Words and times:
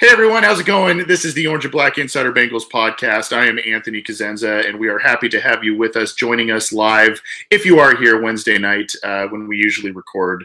Hey 0.00 0.08
everyone, 0.10 0.42
how's 0.42 0.58
it 0.58 0.66
going? 0.66 1.06
This 1.06 1.24
is 1.24 1.34
the 1.34 1.46
Orange 1.46 1.64
and 1.64 1.70
Black 1.70 1.98
Insider 1.98 2.32
Bengals 2.32 2.68
podcast. 2.68 3.32
I 3.32 3.46
am 3.46 3.60
Anthony 3.64 4.02
Cosenza, 4.02 4.68
and 4.68 4.76
we 4.76 4.88
are 4.88 4.98
happy 4.98 5.28
to 5.28 5.40
have 5.40 5.62
you 5.62 5.76
with 5.76 5.96
us, 5.96 6.14
joining 6.14 6.50
us 6.50 6.72
live 6.72 7.22
if 7.50 7.64
you 7.64 7.78
are 7.78 7.94
here 7.94 8.20
Wednesday 8.20 8.58
night 8.58 8.90
uh, 9.04 9.28
when 9.28 9.46
we 9.46 9.56
usually 9.56 9.92
record. 9.92 10.44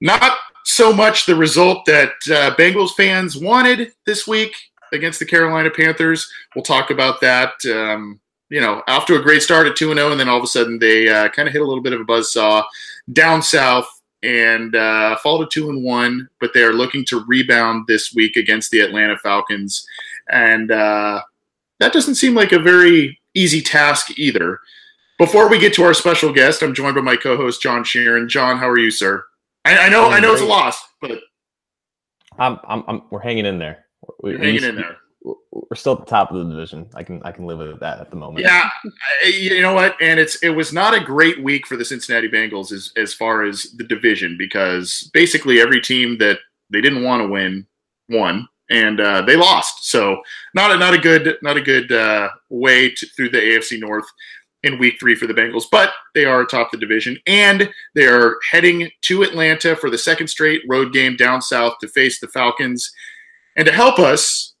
Not 0.00 0.38
so 0.64 0.92
much 0.92 1.26
the 1.26 1.34
result 1.34 1.86
that 1.86 2.10
uh, 2.30 2.54
Bengals 2.54 2.92
fans 2.92 3.36
wanted 3.36 3.92
this 4.06 4.28
week 4.28 4.54
against 4.92 5.18
the 5.18 5.26
Carolina 5.26 5.68
Panthers. 5.68 6.30
We'll 6.54 6.62
talk 6.62 6.90
about 6.90 7.20
that. 7.22 7.54
Um, 7.66 8.20
you 8.48 8.60
know, 8.60 8.80
off 8.86 9.06
to 9.06 9.16
a 9.16 9.22
great 9.22 9.42
start 9.42 9.66
at 9.66 9.74
2 9.74 9.92
0, 9.92 10.12
and 10.12 10.20
then 10.20 10.28
all 10.28 10.38
of 10.38 10.44
a 10.44 10.46
sudden 10.46 10.78
they 10.78 11.08
uh, 11.08 11.28
kind 11.30 11.48
of 11.48 11.52
hit 11.52 11.62
a 11.62 11.66
little 11.66 11.82
bit 11.82 11.94
of 11.94 12.00
a 12.00 12.04
buzz 12.04 12.32
saw 12.32 12.64
down 13.12 13.42
south 13.42 13.95
and 14.22 14.74
uh, 14.74 15.16
fall 15.18 15.38
to 15.38 15.46
two 15.46 15.68
and 15.68 15.84
one, 15.84 16.28
but 16.40 16.52
they 16.54 16.62
are 16.62 16.72
looking 16.72 17.04
to 17.06 17.24
rebound 17.26 17.86
this 17.86 18.14
week 18.14 18.36
against 18.36 18.70
the 18.70 18.80
Atlanta 18.80 19.16
Falcons, 19.18 19.86
and 20.28 20.70
uh, 20.70 21.20
that 21.80 21.92
doesn't 21.92 22.16
seem 22.16 22.34
like 22.34 22.52
a 22.52 22.58
very 22.58 23.18
easy 23.34 23.60
task 23.60 24.18
either. 24.18 24.60
Before 25.18 25.48
we 25.48 25.58
get 25.58 25.72
to 25.74 25.82
our 25.82 25.94
special 25.94 26.32
guest, 26.32 26.62
I'm 26.62 26.74
joined 26.74 26.94
by 26.94 27.00
my 27.00 27.16
co-host 27.16 27.62
John 27.62 27.84
Sheeran. 27.84 28.28
John, 28.28 28.58
how 28.58 28.68
are 28.68 28.78
you, 28.78 28.90
sir? 28.90 29.24
I, 29.64 29.78
I 29.78 29.88
know, 29.88 30.10
I 30.10 30.20
know, 30.20 30.32
it's 30.32 30.42
a 30.42 30.46
loss, 30.46 30.78
but 31.00 31.20
I'm, 32.38 32.58
I'm, 32.68 32.84
I'm 32.86 33.02
we're 33.10 33.20
hanging 33.20 33.46
in 33.46 33.58
there. 33.58 33.86
We're 34.20 34.38
hanging 34.38 34.62
in 34.62 34.76
there 34.76 34.98
we're 35.26 35.76
still 35.76 35.94
at 35.94 36.00
the 36.00 36.04
top 36.04 36.30
of 36.30 36.36
the 36.36 36.54
division. 36.54 36.88
I 36.94 37.02
can 37.02 37.20
I 37.24 37.32
can 37.32 37.46
live 37.46 37.58
with 37.58 37.80
that 37.80 38.00
at 38.00 38.10
the 38.10 38.16
moment. 38.16 38.44
Yeah, 38.44 38.68
you 39.24 39.60
know 39.60 39.74
what? 39.74 39.96
And 40.00 40.20
it's 40.20 40.36
it 40.42 40.50
was 40.50 40.72
not 40.72 40.94
a 40.94 41.00
great 41.00 41.42
week 41.42 41.66
for 41.66 41.76
the 41.76 41.84
Cincinnati 41.84 42.28
Bengals 42.28 42.72
as 42.72 42.92
as 42.96 43.12
far 43.12 43.42
as 43.42 43.64
the 43.76 43.84
division 43.84 44.36
because 44.38 45.10
basically 45.12 45.60
every 45.60 45.80
team 45.80 46.18
that 46.18 46.38
they 46.70 46.80
didn't 46.80 47.02
want 47.02 47.22
to 47.22 47.28
win 47.28 47.66
won 48.08 48.48
and 48.70 49.00
uh, 49.00 49.22
they 49.22 49.36
lost. 49.36 49.90
So 49.90 50.22
not 50.54 50.70
a 50.70 50.76
not 50.76 50.94
a 50.94 50.98
good 50.98 51.36
not 51.42 51.56
a 51.56 51.62
good 51.62 51.90
uh, 51.90 52.28
way 52.48 52.90
to, 52.90 53.06
through 53.16 53.30
the 53.30 53.38
AFC 53.38 53.80
North 53.80 54.06
in 54.62 54.78
week 54.78 54.96
three 54.98 55.14
for 55.14 55.26
the 55.26 55.34
Bengals, 55.34 55.64
but 55.70 55.92
they 56.14 56.24
are 56.24 56.40
atop 56.40 56.70
the 56.70 56.78
division 56.78 57.18
and 57.26 57.70
they 57.94 58.06
are 58.06 58.36
heading 58.50 58.90
to 59.02 59.22
Atlanta 59.22 59.76
for 59.76 59.90
the 59.90 59.98
second 59.98 60.28
straight 60.28 60.62
road 60.68 60.92
game 60.92 61.16
down 61.16 61.40
south 61.40 61.74
to 61.80 61.88
face 61.88 62.20
the 62.20 62.28
Falcons. 62.28 62.90
And 63.56 63.64
to 63.64 63.72
help 63.72 63.98
us 63.98 64.55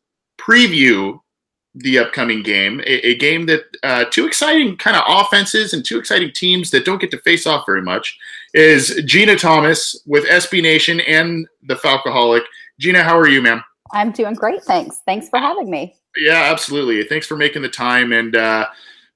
preview 0.46 1.20
the 1.74 1.98
upcoming 1.98 2.42
game, 2.42 2.80
a, 2.80 3.08
a 3.08 3.14
game 3.16 3.46
that 3.46 3.64
uh, 3.82 4.04
two 4.10 4.26
exciting 4.26 4.76
kind 4.76 4.96
of 4.96 5.02
offenses 5.06 5.74
and 5.74 5.84
two 5.84 5.98
exciting 5.98 6.32
teams 6.34 6.70
that 6.70 6.84
don't 6.84 7.00
get 7.00 7.10
to 7.10 7.18
face 7.18 7.46
off 7.46 7.66
very 7.66 7.82
much 7.82 8.18
is 8.54 9.00
Jeanna 9.04 9.36
Thomas 9.36 10.02
with 10.06 10.24
SB 10.24 10.62
Nation 10.62 11.00
and 11.00 11.46
the 11.64 11.74
Falcoholic. 11.74 12.42
Jeanna, 12.80 13.02
how 13.02 13.18
are 13.18 13.28
you, 13.28 13.42
ma'am? 13.42 13.62
I'm 13.92 14.10
doing 14.10 14.34
great, 14.34 14.62
thanks. 14.62 15.02
Thanks 15.04 15.28
for 15.28 15.38
having 15.38 15.70
me. 15.70 15.94
Yeah, 16.16 16.48
absolutely. 16.50 17.04
Thanks 17.04 17.26
for 17.26 17.36
making 17.36 17.62
the 17.62 17.68
time. 17.68 18.12
And 18.12 18.34
uh, 18.34 18.68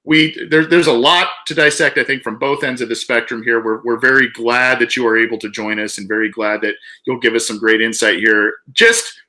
we 0.03 0.35
there, 0.49 0.65
there's 0.65 0.87
a 0.87 0.93
lot 0.93 1.27
to 1.47 1.55
dissect, 1.55 1.97
I 1.97 2.03
think, 2.03 2.23
from 2.23 2.37
both 2.37 2.63
ends 2.63 2.81
of 2.81 2.89
the 2.89 2.95
spectrum 2.95 3.43
here. 3.43 3.63
We're, 3.63 3.81
we're 3.83 3.99
very 3.99 4.29
glad 4.29 4.79
that 4.79 4.95
you 4.95 5.05
are 5.07 5.17
able 5.17 5.39
to 5.39 5.49
join 5.49 5.79
us 5.79 5.97
and 5.97 6.07
very 6.07 6.29
glad 6.29 6.61
that 6.61 6.75
you'll 7.05 7.19
give 7.19 7.33
us 7.33 7.47
some 7.47 7.57
great 7.57 7.81
insight 7.81 8.19
here. 8.19 8.53
Just 8.71 9.20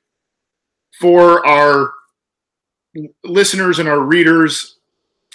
for 0.99 1.45
our 1.45 1.93
listeners 3.23 3.79
and 3.79 3.89
our 3.89 3.99
readers, 3.99 4.77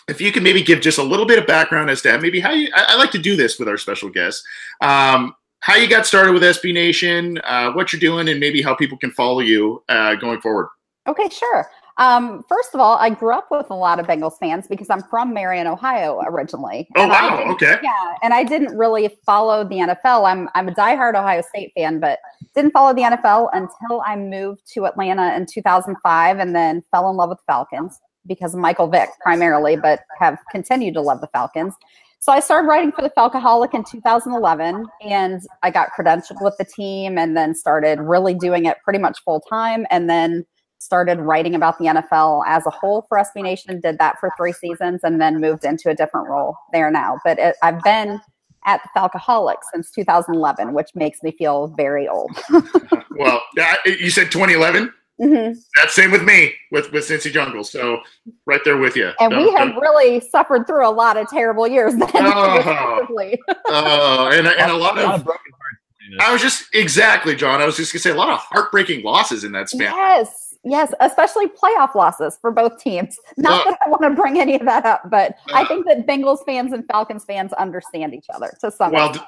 if 0.09 0.21
you 0.21 0.33
can 0.33 0.43
maybe 0.43 0.63
give 0.63 0.81
just 0.81 0.99
a 0.99 1.03
little 1.03 1.27
bit 1.27 1.39
of 1.39 1.47
background 1.47 1.91
as 1.91 2.03
to 2.03 2.19
maybe 2.19 2.41
how 2.41 2.53
you, 2.53 2.71
I, 2.75 2.87
I 2.91 2.97
like 2.97 3.11
to 3.13 3.19
do 3.19 3.37
this 3.37 3.59
with 3.59 3.69
our 3.69 3.77
special 3.77 4.09
guests, 4.09 4.45
um, 4.81 5.35
how 5.61 5.77
you 5.77 5.89
got 5.89 6.07
started 6.07 6.33
with 6.33 6.43
SB 6.43 6.73
Nation, 6.73 7.39
uh, 7.45 7.73
what 7.73 7.93
you're 7.93 8.01
doing, 8.01 8.29
and 8.29 8.41
maybe 8.41 8.63
how 8.63 8.75
people 8.75 8.97
can 8.97 9.11
follow 9.11 9.41
you 9.41 9.83
uh, 9.89 10.15
going 10.15 10.41
forward. 10.41 10.69
Okay, 11.07 11.29
sure. 11.29 11.69
Um, 11.99 12.45
first 12.49 12.75
of 12.75 12.81
all, 12.81 12.97
I 12.97 13.11
grew 13.11 13.35
up 13.35 13.49
with 13.51 13.67
a 13.71 13.75
lot 13.75 13.99
of 13.99 14.07
Bengals 14.07 14.39
fans 14.39 14.69
because 14.69 14.89
I'm 14.89 15.03
from 15.03 15.35
Marion, 15.35 15.67
Ohio 15.67 16.21
originally. 16.25 16.89
Oh 16.97 17.09
wow! 17.09 17.53
Okay. 17.53 17.77
Yeah, 17.83 18.15
and 18.23 18.33
I 18.33 18.45
didn't 18.45 18.77
really 18.77 19.19
follow 19.27 19.65
the 19.65 19.77
NFL. 19.77 20.25
I'm 20.25 20.49
I'm 20.55 20.69
a 20.69 20.75
diehard 20.75 21.15
Ohio 21.17 21.43
State 21.43 21.73
fan, 21.77 21.99
but 21.99 22.21
didn't 22.55 22.71
follow 22.71 22.95
the 22.95 23.03
NFL 23.03 23.51
until 23.53 24.01
I 24.07 24.15
moved 24.15 24.63
to 24.75 24.87
Atlanta 24.87 25.35
in 25.37 25.47
2005, 25.47 26.39
and 26.39 26.55
then 26.55 26.85
fell 26.93 27.11
in 27.11 27.17
love 27.17 27.31
with 27.31 27.39
the 27.39 27.53
Falcons 27.53 27.99
because 28.27 28.55
of 28.55 28.61
Michael 28.61 28.87
Vick 28.87 29.09
primarily, 29.21 29.75
but 29.75 30.01
have 30.21 30.39
continued 30.53 30.95
to 30.95 31.01
love 31.01 31.21
the 31.21 31.29
Falcons. 31.29 31.75
So 32.21 32.33
I 32.33 32.41
started 32.41 32.69
writing 32.69 32.93
for 32.93 33.03
the 33.03 33.11
Falcoholic 33.11 33.75
in 33.75 33.85
2011, 33.85 34.87
and 35.03 35.41
I 35.65 35.71
got 35.71 35.91
credentialed 35.99 36.43
with 36.43 36.57
the 36.59 36.65
team, 36.65 37.19
and 37.19 37.37
then 37.37 37.57
started 37.57 37.99
really 38.01 38.35
doing 38.35 38.67
it 38.67 38.77
pretty 38.85 39.01
much 39.01 39.19
full 39.25 39.41
time, 39.41 39.85
and 39.91 40.09
then 40.09 40.45
started 40.79 41.19
writing 41.19 41.55
about 41.55 41.79
the 41.79 41.87
NFL 41.87 42.45
as 42.47 42.67
a 42.67 42.71
whole 42.71 43.05
for 43.09 43.19
SB 43.19 43.43
Nation, 43.43 43.81
did 43.81 43.99
that 43.99 44.19
for 44.21 44.31
three 44.37 44.53
seasons, 44.53 45.01
and 45.03 45.21
then 45.21 45.41
moved 45.41 45.65
into 45.65 45.91
a 45.91 45.95
different 45.95 46.29
role 46.29 46.57
there 46.73 46.91
now. 46.91 47.19
But 47.25 47.39
it, 47.39 47.57
I've 47.63 47.83
been 47.83 48.21
at 48.67 48.81
the 48.83 49.01
Falcoholic 49.01 49.57
since 49.73 49.91
2011, 49.91 50.73
which 50.73 50.91
makes 50.95 51.23
me 51.23 51.33
feel 51.33 51.69
very 51.77 52.09
old. 52.09 52.31
well, 53.11 53.41
you 53.85 54.11
said 54.11 54.31
2011? 54.31 54.93
Mm-hmm. 55.21 55.59
That's 55.75 55.95
same 55.95 56.13
with 56.13 56.23
me 56.23 56.55
with 56.71 56.93
with 56.93 57.09
Cincy 57.09 57.33
Jungle. 57.33 57.65
So 57.65 57.99
right 58.47 58.61
there 58.65 58.77
with 58.77 58.95
you. 58.95 59.11
And 59.19 59.37
we 59.37 59.51
have 59.55 59.75
really 59.75 60.21
suffered 60.21 60.65
through 60.67 60.89
a 60.89 60.93
lot 60.93 61.17
of 61.17 61.29
terrible 61.29 61.67
years. 61.67 61.93
Then, 61.97 62.09
oh, 62.15 63.07
oh, 63.67 64.31
and, 64.33 64.47
and 64.47 64.71
a 64.71 64.77
lot 64.77 64.97
of 64.97 65.25
broken 65.25 65.53
hearts. 65.53 65.79
I 66.21 66.33
was 66.33 66.41
just 66.41 66.73
exactly, 66.73 67.35
John. 67.35 67.61
I 67.61 67.67
was 67.67 67.77
just 67.77 67.93
gonna 67.93 68.01
say 68.01 68.11
a 68.11 68.15
lot 68.15 68.29
of 68.29 68.39
heartbreaking 68.39 69.03
losses 69.03 69.43
in 69.43 69.51
that 69.53 69.69
span. 69.69 69.93
Yes, 69.95 70.48
Yes, 70.69 70.93
especially 71.01 71.47
playoff 71.47 71.95
losses 71.95 72.39
for 72.41 72.51
both 72.51 72.79
teams. 72.83 73.19
Not 73.37 73.67
uh, 73.67 73.71
that 73.71 73.79
I 73.85 73.89
want 73.89 74.03
to 74.03 74.11
bring 74.11 74.39
any 74.39 74.55
of 74.55 74.65
that 74.67 74.85
up, 74.85 75.09
but 75.11 75.37
I 75.53 75.65
think 75.65 75.87
that 75.87 76.07
Bengals 76.07 76.45
fans 76.45 76.73
and 76.73 76.87
Falcons 76.87 77.25
fans 77.25 77.53
understand 77.55 78.15
each 78.15 78.27
other 78.33 78.55
to 78.61 78.71
some 78.71 78.93
well, 78.93 79.11
extent. 79.11 79.27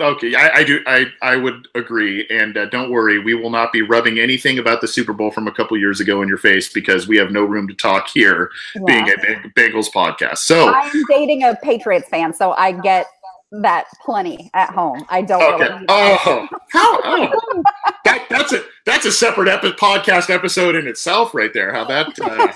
Okay, 0.00 0.36
I, 0.36 0.58
I, 0.58 0.64
do. 0.64 0.80
I, 0.86 1.06
I 1.22 1.34
would 1.34 1.66
agree, 1.74 2.24
and 2.30 2.56
uh, 2.56 2.66
don't 2.66 2.92
worry, 2.92 3.18
we 3.18 3.34
will 3.34 3.50
not 3.50 3.72
be 3.72 3.82
rubbing 3.82 4.20
anything 4.20 4.60
about 4.60 4.80
the 4.80 4.86
Super 4.86 5.12
Bowl 5.12 5.32
from 5.32 5.48
a 5.48 5.52
couple 5.52 5.76
years 5.76 5.98
ago 5.98 6.22
in 6.22 6.28
your 6.28 6.38
face 6.38 6.72
because 6.72 7.08
we 7.08 7.16
have 7.16 7.32
no 7.32 7.42
room 7.42 7.66
to 7.66 7.74
talk 7.74 8.06
here, 8.08 8.48
yeah. 8.76 8.82
being 8.86 9.08
a 9.08 9.48
Bengals 9.58 9.90
podcast. 9.90 10.38
So 10.38 10.72
I'm 10.72 11.02
dating 11.08 11.42
a 11.42 11.56
Patriots 11.56 12.08
fan, 12.08 12.32
so 12.32 12.52
I 12.52 12.72
get 12.72 13.06
that 13.50 13.86
plenty 14.04 14.50
at 14.54 14.70
home. 14.70 15.04
I 15.08 15.22
don't. 15.22 15.54
Okay. 15.54 15.72
Really 15.72 15.86
oh, 15.88 16.48
how? 16.70 17.00
Oh. 17.04 17.62
that 18.04 18.26
that's 18.28 18.52
a 18.52 18.62
that's 18.84 19.06
a 19.06 19.12
separate 19.12 19.48
epi- 19.48 19.72
podcast 19.72 20.30
episode 20.30 20.74
in 20.74 20.86
itself, 20.86 21.34
right 21.34 21.52
there. 21.52 21.72
How 21.72 21.84
that? 21.84 22.18
Uh, 22.20 22.52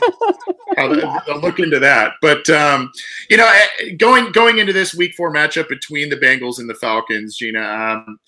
how 0.76 0.92
yeah. 0.92 1.34
Look 1.36 1.60
into 1.60 1.78
that. 1.78 2.14
But 2.20 2.48
um, 2.50 2.92
you 3.30 3.36
know, 3.36 3.50
eh, 3.80 3.94
going 3.96 4.32
going 4.32 4.58
into 4.58 4.72
this 4.72 4.94
Week 4.94 5.14
Four 5.14 5.32
matchup 5.32 5.68
between 5.68 6.10
the 6.10 6.16
Bengals 6.16 6.58
and 6.58 6.68
the 6.68 6.74
Falcons, 6.74 7.36
Jeanna. 7.36 7.62
Um, 8.06 8.18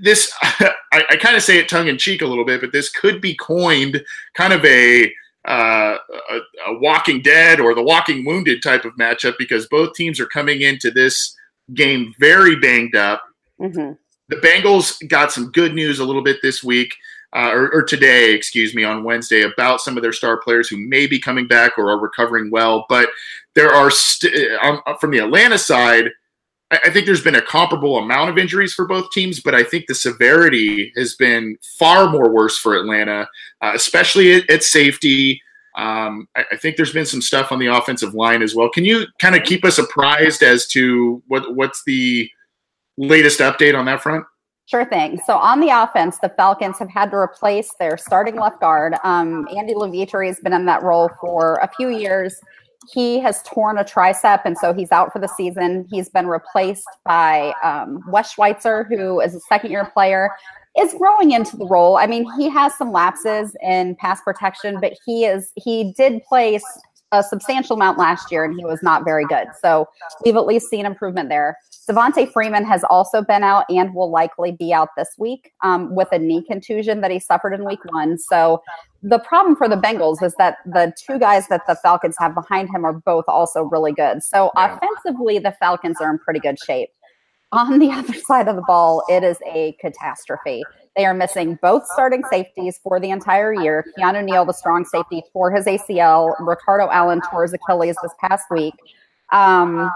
this 0.00 0.32
I, 0.42 1.04
I 1.10 1.16
kind 1.16 1.36
of 1.36 1.42
say 1.42 1.58
it 1.58 1.68
tongue 1.68 1.88
in 1.88 1.98
cheek 1.98 2.22
a 2.22 2.26
little 2.26 2.44
bit, 2.44 2.60
but 2.60 2.72
this 2.72 2.90
could 2.90 3.20
be 3.20 3.34
coined 3.34 4.02
kind 4.34 4.52
of 4.52 4.64
a 4.64 5.12
uh, 5.46 5.96
a, 6.30 6.36
a, 6.68 6.78
Walking 6.78 7.20
Dead 7.20 7.58
or 7.58 7.74
the 7.74 7.82
Walking 7.82 8.24
Wounded 8.24 8.62
type 8.62 8.84
of 8.84 8.94
matchup 8.94 9.34
because 9.38 9.66
both 9.66 9.94
teams 9.94 10.20
are 10.20 10.26
coming 10.26 10.62
into 10.62 10.90
this 10.90 11.36
game 11.74 12.14
very 12.20 12.56
banged 12.56 12.94
up. 12.94 13.22
Mm-hmm. 13.60 13.92
The 14.28 14.36
Bengals 14.36 15.06
got 15.08 15.32
some 15.32 15.50
good 15.50 15.74
news 15.74 15.98
a 15.98 16.04
little 16.04 16.22
bit 16.22 16.38
this 16.42 16.62
week. 16.62 16.94
Uh, 17.34 17.50
or, 17.50 17.72
or, 17.72 17.82
today, 17.82 18.34
excuse 18.34 18.74
me, 18.74 18.84
on 18.84 19.04
Wednesday, 19.04 19.40
about 19.40 19.80
some 19.80 19.96
of 19.96 20.02
their 20.02 20.12
star 20.12 20.36
players 20.36 20.68
who 20.68 20.76
may 20.76 21.06
be 21.06 21.18
coming 21.18 21.48
back 21.48 21.78
or 21.78 21.90
are 21.90 21.98
recovering 21.98 22.50
well. 22.50 22.84
But 22.90 23.08
there 23.54 23.72
are 23.72 23.90
st- 23.90 24.34
um, 24.62 24.82
from 25.00 25.12
the 25.12 25.20
Atlanta 25.20 25.56
side, 25.56 26.10
I 26.84 26.90
think 26.90 27.04
there's 27.04 27.22
been 27.22 27.34
a 27.34 27.42
comparable 27.42 27.98
amount 27.98 28.30
of 28.30 28.38
injuries 28.38 28.72
for 28.72 28.86
both 28.86 29.10
teams, 29.10 29.40
but 29.40 29.54
I 29.54 29.62
think 29.62 29.86
the 29.86 29.94
severity 29.94 30.92
has 30.96 31.14
been 31.14 31.56
far 31.78 32.08
more 32.08 32.32
worse 32.32 32.56
for 32.56 32.76
Atlanta, 32.76 33.28
uh, 33.60 33.72
especially 33.74 34.34
at, 34.34 34.48
at 34.48 34.62
safety. 34.62 35.42
Um, 35.76 36.28
I, 36.34 36.44
I, 36.52 36.56
think 36.56 36.76
there's 36.76 36.92
been 36.92 37.06
some 37.06 37.22
stuff 37.22 37.52
on 37.52 37.58
the 37.58 37.66
offensive 37.66 38.14
line 38.14 38.42
as 38.42 38.54
well. 38.54 38.68
Can 38.70 38.84
you 38.84 39.06
kind 39.18 39.34
of 39.34 39.42
keep 39.42 39.64
us 39.64 39.78
apprised 39.78 40.42
as 40.42 40.66
to 40.68 41.22
what 41.28 41.54
what's 41.54 41.82
the 41.84 42.30
latest 42.98 43.40
update 43.40 43.78
on 43.78 43.86
that 43.86 44.02
front? 44.02 44.24
Sure 44.66 44.84
thing. 44.84 45.20
So 45.26 45.36
on 45.36 45.60
the 45.60 45.70
offense, 45.70 46.18
the 46.18 46.28
Falcons 46.30 46.78
have 46.78 46.90
had 46.90 47.10
to 47.10 47.16
replace 47.16 47.72
their 47.78 47.96
starting 47.98 48.36
left 48.36 48.60
guard. 48.60 48.94
Um, 49.02 49.48
Andy 49.54 49.74
Levitre 49.74 50.22
has 50.24 50.40
been 50.40 50.52
in 50.52 50.66
that 50.66 50.82
role 50.82 51.10
for 51.20 51.56
a 51.56 51.68
few 51.76 51.88
years 51.88 52.40
he 52.92 53.20
has 53.20 53.42
torn 53.42 53.78
a 53.78 53.84
tricep 53.84 54.42
and 54.44 54.56
so 54.56 54.72
he's 54.72 54.92
out 54.92 55.12
for 55.12 55.18
the 55.18 55.28
season. 55.28 55.86
He's 55.90 56.08
been 56.08 56.26
replaced 56.26 56.86
by 57.04 57.52
um, 57.62 58.02
Wes 58.08 58.32
Schweitzer, 58.32 58.84
who 58.84 59.20
is 59.20 59.34
a 59.34 59.40
second 59.40 59.70
year 59.70 59.90
player, 59.92 60.30
is 60.78 60.94
growing 60.94 61.32
into 61.32 61.56
the 61.56 61.66
role. 61.66 61.96
I 61.96 62.06
mean, 62.06 62.26
he 62.38 62.48
has 62.48 62.74
some 62.76 62.92
lapses 62.92 63.54
in 63.62 63.94
pass 63.96 64.20
protection, 64.22 64.78
but 64.80 64.94
he 65.04 65.24
is 65.24 65.52
he 65.56 65.92
did 65.96 66.22
play 66.28 66.58
a 67.12 67.22
substantial 67.22 67.76
amount 67.76 67.98
last 67.98 68.32
year, 68.32 68.44
and 68.44 68.56
he 68.58 68.64
was 68.64 68.82
not 68.82 69.04
very 69.04 69.26
good. 69.26 69.46
So 69.60 69.86
we've 70.24 70.36
at 70.36 70.46
least 70.46 70.68
seen 70.68 70.86
improvement 70.86 71.28
there. 71.28 71.56
Devonta 71.88 72.30
Freeman 72.32 72.64
has 72.64 72.84
also 72.84 73.22
been 73.22 73.42
out 73.42 73.64
and 73.68 73.94
will 73.94 74.10
likely 74.10 74.52
be 74.52 74.72
out 74.72 74.90
this 74.96 75.10
week 75.18 75.52
um, 75.62 75.94
with 75.94 76.08
a 76.12 76.18
knee 76.18 76.44
contusion 76.44 77.00
that 77.00 77.10
he 77.10 77.18
suffered 77.18 77.52
in 77.52 77.64
week 77.64 77.80
one. 77.86 78.18
So 78.18 78.62
the 79.02 79.18
problem 79.18 79.56
for 79.56 79.68
the 79.68 79.76
Bengals 79.76 80.22
is 80.22 80.34
that 80.38 80.58
the 80.64 80.92
two 80.96 81.18
guys 81.18 81.48
that 81.48 81.62
the 81.66 81.76
Falcons 81.82 82.16
have 82.18 82.34
behind 82.34 82.70
him 82.70 82.84
are 82.84 82.92
both 82.92 83.24
also 83.26 83.62
really 83.62 83.92
good. 83.92 84.22
So 84.22 84.52
yeah. 84.56 84.78
offensively, 84.78 85.38
the 85.38 85.52
Falcons 85.52 85.96
are 86.00 86.10
in 86.10 86.18
pretty 86.18 86.40
good 86.40 86.58
shape. 86.64 86.88
On 87.50 87.78
the 87.78 87.90
other 87.92 88.14
side 88.14 88.48
of 88.48 88.56
the 88.56 88.64
ball, 88.66 89.02
it 89.08 89.24
is 89.24 89.38
a 89.46 89.76
catastrophe. 89.80 90.62
They 90.96 91.06
are 91.06 91.14
missing 91.14 91.58
both 91.62 91.84
starting 91.94 92.22
safeties 92.30 92.78
for 92.82 93.00
the 93.00 93.10
entire 93.10 93.52
year. 93.52 93.84
Keanu 93.98 94.24
Neal, 94.24 94.44
the 94.44 94.52
strong 94.52 94.84
safety, 94.84 95.22
tore 95.32 95.50
his 95.50 95.64
ACL. 95.64 96.34
Ricardo 96.40 96.90
Allen 96.90 97.20
tore 97.30 97.42
his 97.42 97.54
Achilles 97.54 97.96
this 98.02 98.12
past 98.20 98.44
week. 98.50 98.74
Um, 99.32 99.90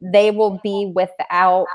they 0.00 0.30
will 0.30 0.60
be 0.62 0.92
without 0.94 1.66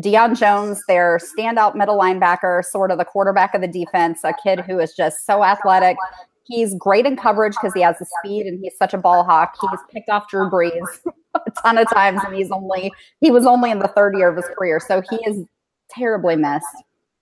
Deion 0.00 0.36
Jones, 0.36 0.82
their 0.88 1.18
standout 1.18 1.74
middle 1.74 1.98
linebacker, 1.98 2.64
sort 2.64 2.90
of 2.90 2.98
the 2.98 3.04
quarterback 3.04 3.54
of 3.54 3.60
the 3.60 3.68
defense, 3.68 4.20
a 4.24 4.34
kid 4.42 4.60
who 4.60 4.78
is 4.78 4.92
just 4.94 5.24
so 5.24 5.44
athletic. 5.44 5.96
He's 6.44 6.74
great 6.74 7.06
in 7.06 7.16
coverage 7.16 7.54
because 7.54 7.72
he 7.72 7.82
has 7.82 7.98
the 7.98 8.06
speed 8.18 8.46
and 8.46 8.60
he's 8.60 8.76
such 8.76 8.94
a 8.94 8.98
ball 8.98 9.24
hawk. 9.24 9.54
He's 9.60 9.80
picked 9.92 10.10
off 10.10 10.28
Drew 10.28 10.50
Brees 10.50 10.86
a 11.34 11.50
ton 11.62 11.78
of 11.78 11.88
times, 11.90 12.20
and 12.24 12.34
he's 12.34 12.50
only 12.50 12.92
he 13.20 13.30
was 13.30 13.46
only 13.46 13.70
in 13.70 13.78
the 13.78 13.88
third 13.88 14.16
year 14.16 14.28
of 14.28 14.36
his 14.36 14.46
career, 14.56 14.80
so 14.80 15.02
he 15.10 15.16
is 15.26 15.44
terribly 15.90 16.36
missed. 16.36 16.66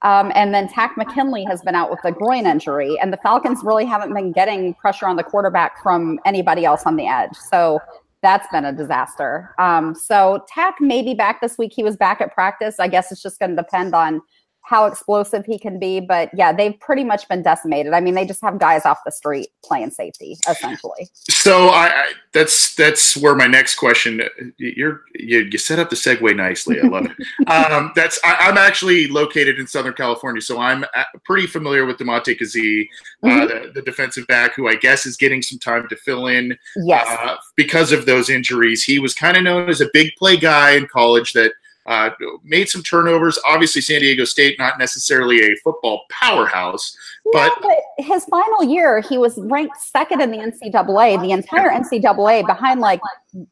Um, 0.04 0.30
and 0.34 0.54
then 0.54 0.68
Takk 0.68 0.96
McKinley 0.96 1.44
has 1.44 1.62
been 1.62 1.74
out 1.74 1.90
with 1.90 2.00
a 2.04 2.12
groin 2.12 2.46
injury, 2.46 2.96
and 3.00 3.12
the 3.12 3.16
Falcons 3.16 3.60
really 3.64 3.86
haven't 3.86 4.14
been 4.14 4.32
getting 4.32 4.74
pressure 4.74 5.06
on 5.06 5.16
the 5.16 5.24
quarterback 5.24 5.82
from 5.82 6.20
anybody 6.24 6.64
else 6.64 6.82
on 6.84 6.96
the 6.96 7.08
edge. 7.08 7.34
So 7.50 7.80
that's 8.22 8.46
been 8.52 8.64
a 8.64 8.72
disaster. 8.72 9.54
Um, 9.58 9.94
so 9.94 10.44
Takk 10.48 10.80
may 10.80 11.02
be 11.02 11.14
back 11.14 11.40
this 11.40 11.58
week. 11.58 11.72
He 11.74 11.82
was 11.82 11.96
back 11.96 12.20
at 12.20 12.32
practice. 12.34 12.78
I 12.78 12.88
guess 12.88 13.10
it's 13.10 13.22
just 13.22 13.38
going 13.38 13.50
to 13.50 13.56
depend 13.56 13.94
on 13.94 14.22
how 14.64 14.87
explosive 14.87 15.44
he 15.44 15.58
can 15.58 15.78
be. 15.78 16.00
But 16.00 16.31
yeah, 16.34 16.50
they've 16.52 16.78
pretty 16.81 17.05
much 17.05 17.28
been 17.28 17.43
decimated. 17.43 17.93
I 17.93 18.00
mean, 18.00 18.14
they 18.14 18.25
just 18.25 18.40
have 18.40 18.58
guys 18.58 18.87
off 18.87 18.99
the 19.05 19.12
street 19.12 19.49
playing 19.62 19.90
safety 19.90 20.38
essentially. 20.49 21.08
So 21.12 21.69
I, 21.69 21.88
I 21.88 22.12
that's 22.32 22.75
that's 22.75 23.14
where 23.16 23.37
my 23.37 23.46
next 23.46 23.76
question. 23.76 24.22
You're 24.56 25.02
you, 25.14 25.40
you 25.40 25.58
set 25.58 25.78
up 25.78 25.90
the 25.90 25.96
segue 25.96 26.34
nicely. 26.34 26.81
I 26.81 26.88
love 26.88 27.06
it. 27.06 27.46
um, 27.49 27.93
that's 27.94 28.19
I, 28.25 28.49
am 28.49 28.56
actually 28.56 29.06
located 29.08 29.58
in 29.58 29.66
Southern 29.66 29.93
California, 29.93 30.40
so 30.40 30.58
I'm 30.58 30.87
pretty 31.25 31.46
familiar 31.46 31.84
with 31.84 31.99
Damontae 31.99 32.40
Kazee, 32.40 32.88
uh, 33.22 33.26
mm-hmm. 33.26 33.43
uh, 33.43 33.46
the, 33.46 33.72
the, 33.75 33.82
defensive 33.82 34.26
back, 34.26 34.55
who 34.55 34.66
I 34.66 34.76
guess 34.76 35.05
is 35.05 35.16
getting 35.19 35.43
some 35.43 35.58
time 35.58 35.87
to 35.88 35.96
fill 35.96 36.26
in. 36.26 36.56
Yes. 36.84 37.06
Uh, 37.06 37.37
because 37.55 37.93
of 37.93 38.06
those 38.06 38.31
injuries, 38.31 38.82
he 38.82 38.99
was 38.99 39.14
kind 39.14 39.37
of 39.37 39.43
known 39.43 39.69
as 39.69 39.81
a 39.82 39.90
big 39.93 40.11
play 40.19 40.37
guy 40.38 40.72
in 40.72 40.87
college 40.87 41.34
that 41.34 41.52
uh, 41.86 42.10
made 42.42 42.69
some 42.69 42.82
turnovers. 42.82 43.38
Obviously, 43.46 43.82
San 43.82 44.00
Diego 44.00 44.25
State, 44.25 44.58
not 44.58 44.78
necessarily 44.78 45.40
a 45.40 45.56
football 45.62 46.02
powerhouse, 46.10 46.96
but, 47.32 47.52
but 47.60 47.78
his 47.98 48.25
final 48.26 48.64
year, 48.64 49.00
he 49.00 49.19
was 49.19 49.38
ranked 49.38 49.76
second 49.78 50.20
in 50.20 50.31
the 50.31 50.38
NCAA, 50.38 51.20
the 51.20 51.31
entire 51.31 51.70
NCAA, 51.70 52.46
behind 52.46 52.81
like 52.81 53.00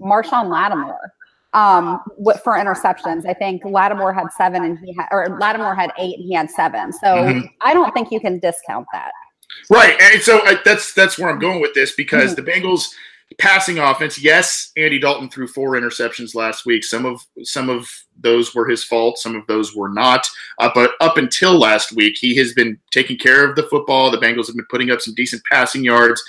Marshon 0.01 0.51
Lattimore 0.51 1.13
um, 1.55 2.01
for 2.43 2.55
interceptions. 2.55 3.27
I 3.27 3.35
think 3.35 3.65
Lattimore 3.65 4.13
had 4.13 4.29
seven 4.37 4.65
and 4.65 4.79
he 4.79 4.95
had, 4.95 5.09
or 5.11 5.39
Lattimore 5.39 5.75
had 5.75 5.93
eight 5.99 6.19
and 6.19 6.25
he 6.27 6.35
had 6.35 6.51
seven. 6.51 6.93
So 6.93 7.07
mm-hmm. 7.07 7.47
I 7.61 7.75
don't 7.75 7.93
think 7.93 8.11
you 8.11 8.21
can 8.21 8.39
discount 8.39 8.87
that. 8.93 9.13
Right, 9.71 10.01
and 10.01 10.23
so 10.23 10.45
uh, 10.47 10.57
that's 10.65 10.95
that's 10.95 11.19
where 11.19 11.31
I'm 11.31 11.39
going 11.39 11.61
with 11.61 11.75
this 11.75 11.95
because 11.95 12.35
mm-hmm. 12.35 12.45
the 12.45 12.51
Bengals 12.51 12.89
passing 13.39 13.79
offense. 13.79 14.23
Yes, 14.23 14.73
Andy 14.77 14.99
Dalton 14.99 15.29
threw 15.29 15.47
four 15.47 15.73
interceptions 15.73 16.35
last 16.35 16.65
week. 16.65 16.85
Some 16.85 17.05
of 17.05 17.25
some 17.43 17.69
of 17.69 17.89
those 18.23 18.55
were 18.55 18.69
his 18.69 18.85
fault. 18.85 19.19
Some 19.19 19.37
of 19.37 19.47
those 19.47 19.75
were 19.75 19.89
not. 19.89 20.27
Uh, 20.59 20.71
but 20.75 20.93
up 21.01 21.17
until 21.17 21.59
last 21.59 21.93
week, 21.93 22.17
he 22.19 22.37
has 22.37 22.53
been 22.53 22.79
taking 22.91 23.19
care 23.19 23.49
of 23.49 23.57
the 23.57 23.65
football. 23.65 24.11
The 24.11 24.19
Bengals 24.19 24.47
have 24.47 24.57
been 24.57 24.67
putting 24.71 24.91
up 24.91 25.01
some 25.01 25.15
decent 25.15 25.43
passing 25.51 25.85
yards. 25.85 26.23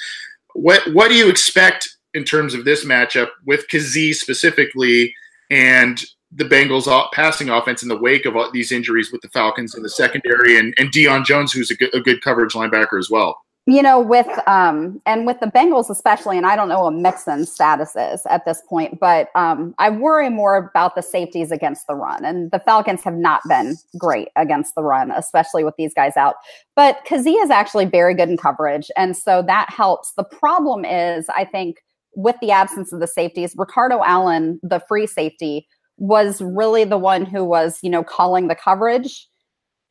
What 0.53 0.81
what 0.93 1.09
do 1.09 1.15
you 1.15 1.29
expect 1.29 1.97
in 2.13 2.23
terms 2.23 2.53
of 2.53 2.65
this 2.65 2.85
matchup 2.85 3.29
with 3.45 3.67
Kazee 3.69 4.13
specifically 4.13 5.13
and 5.49 5.99
the 6.35 6.45
Bengals 6.45 7.11
passing 7.11 7.49
offense 7.49 7.83
in 7.83 7.89
the 7.89 7.97
wake 7.97 8.25
of 8.25 8.35
these 8.53 8.71
injuries 8.71 9.11
with 9.11 9.21
the 9.21 9.29
Falcons 9.29 9.75
in 9.75 9.83
the 9.83 9.89
secondary 9.89 10.57
and, 10.57 10.73
and 10.77 10.91
Deion 10.91 11.25
Jones, 11.25 11.51
who's 11.51 11.69
a 11.69 11.75
good, 11.75 11.93
a 11.93 11.99
good 11.99 12.21
coverage 12.21 12.53
linebacker 12.53 12.97
as 12.97 13.09
well? 13.09 13.42
You 13.65 13.81
know, 13.81 13.99
with 13.99 14.27
um, 14.45 15.01
and 15.05 15.25
with 15.25 15.39
the 15.39 15.45
Bengals 15.45 15.89
especially, 15.89 16.37
and 16.37 16.45
I 16.45 16.55
don't 16.57 16.67
know 16.67 16.83
what 16.83 16.95
Mixon's 16.95 17.49
status 17.49 17.95
is 17.95 18.25
at 18.25 18.43
this 18.43 18.61
point, 18.67 18.99
but 18.99 19.29
um, 19.35 19.73
I 19.77 19.89
worry 19.89 20.29
more 20.29 20.57
about 20.57 20.95
the 20.95 21.01
safeties 21.01 21.49
against 21.49 21.87
the 21.87 21.95
run, 21.95 22.25
and 22.25 22.51
the 22.51 22.59
Falcons 22.59 23.03
have 23.03 23.15
not 23.15 23.41
been 23.47 23.77
great 23.97 24.27
against 24.35 24.75
the 24.75 24.83
run, 24.83 25.11
especially 25.11 25.63
with 25.63 25.75
these 25.77 25.93
guys 25.93 26.17
out. 26.17 26.35
But 26.75 27.05
Kazee 27.07 27.41
is 27.41 27.49
actually 27.49 27.85
very 27.85 28.13
good 28.13 28.29
in 28.29 28.35
coverage, 28.35 28.91
and 28.97 29.15
so 29.15 29.41
that 29.43 29.69
helps. 29.69 30.11
The 30.17 30.25
problem 30.25 30.83
is, 30.83 31.29
I 31.29 31.45
think, 31.45 31.77
with 32.15 32.35
the 32.41 32.51
absence 32.51 32.91
of 32.91 32.99
the 32.99 33.07
safeties, 33.07 33.55
Ricardo 33.57 34.03
Allen, 34.03 34.59
the 34.61 34.81
free 34.89 35.07
safety, 35.07 35.67
was 35.97 36.41
really 36.41 36.83
the 36.83 36.97
one 36.97 37.25
who 37.25 37.45
was, 37.45 37.79
you 37.81 37.89
know, 37.89 38.03
calling 38.03 38.49
the 38.49 38.55
coverage 38.55 39.27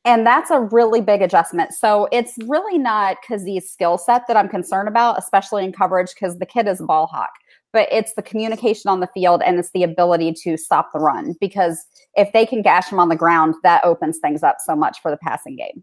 and 0.04 0.26
that's 0.26 0.50
a 0.50 0.60
really 0.60 1.00
big 1.00 1.22
adjustment. 1.22 1.72
So 1.72 2.08
it's 2.10 2.34
really 2.46 2.78
not 2.78 3.18
Kazee's 3.28 3.70
skill 3.70 3.98
set 3.98 4.26
that 4.26 4.36
I'm 4.36 4.48
concerned 4.48 4.88
about, 4.88 5.18
especially 5.18 5.64
in 5.64 5.72
coverage, 5.72 6.12
because 6.14 6.38
the 6.38 6.46
kid 6.46 6.66
is 6.66 6.80
a 6.80 6.84
ball 6.84 7.06
hawk. 7.06 7.30
But 7.72 7.88
it's 7.90 8.14
the 8.14 8.22
communication 8.22 8.90
on 8.90 9.00
the 9.00 9.06
field 9.14 9.42
and 9.42 9.58
it's 9.58 9.70
the 9.70 9.82
ability 9.82 10.34
to 10.42 10.56
stop 10.56 10.92
the 10.92 10.98
run. 10.98 11.34
Because 11.40 11.86
if 12.16 12.32
they 12.32 12.44
can 12.44 12.62
gash 12.62 12.90
him 12.90 12.98
on 12.98 13.08
the 13.08 13.16
ground, 13.16 13.54
that 13.62 13.84
opens 13.84 14.18
things 14.18 14.42
up 14.42 14.56
so 14.60 14.76
much 14.76 15.00
for 15.00 15.10
the 15.10 15.16
passing 15.16 15.56
game. 15.56 15.82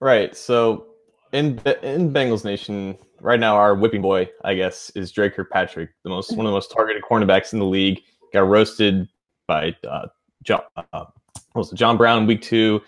Right. 0.00 0.34
So 0.36 0.86
in 1.32 1.58
in 1.82 2.12
Bengals 2.12 2.44
Nation 2.44 2.96
right 3.20 3.40
now, 3.40 3.56
our 3.56 3.74
whipping 3.74 4.02
boy, 4.02 4.30
I 4.44 4.54
guess, 4.54 4.90
is 4.94 5.10
Dre 5.10 5.28
Kirkpatrick, 5.28 5.90
the 6.04 6.10
most 6.10 6.30
one 6.36 6.46
of 6.46 6.50
the 6.50 6.54
most 6.54 6.70
targeted 6.70 7.02
cornerbacks 7.02 7.52
in 7.52 7.58
the 7.58 7.66
league. 7.66 8.00
Got 8.32 8.48
roasted 8.48 9.08
by 9.46 9.76
uh, 9.88 10.06
John, 10.44 10.62
uh, 10.92 11.04
John 11.74 11.96
Brown 11.96 12.26
week 12.26 12.42
two. 12.42 12.80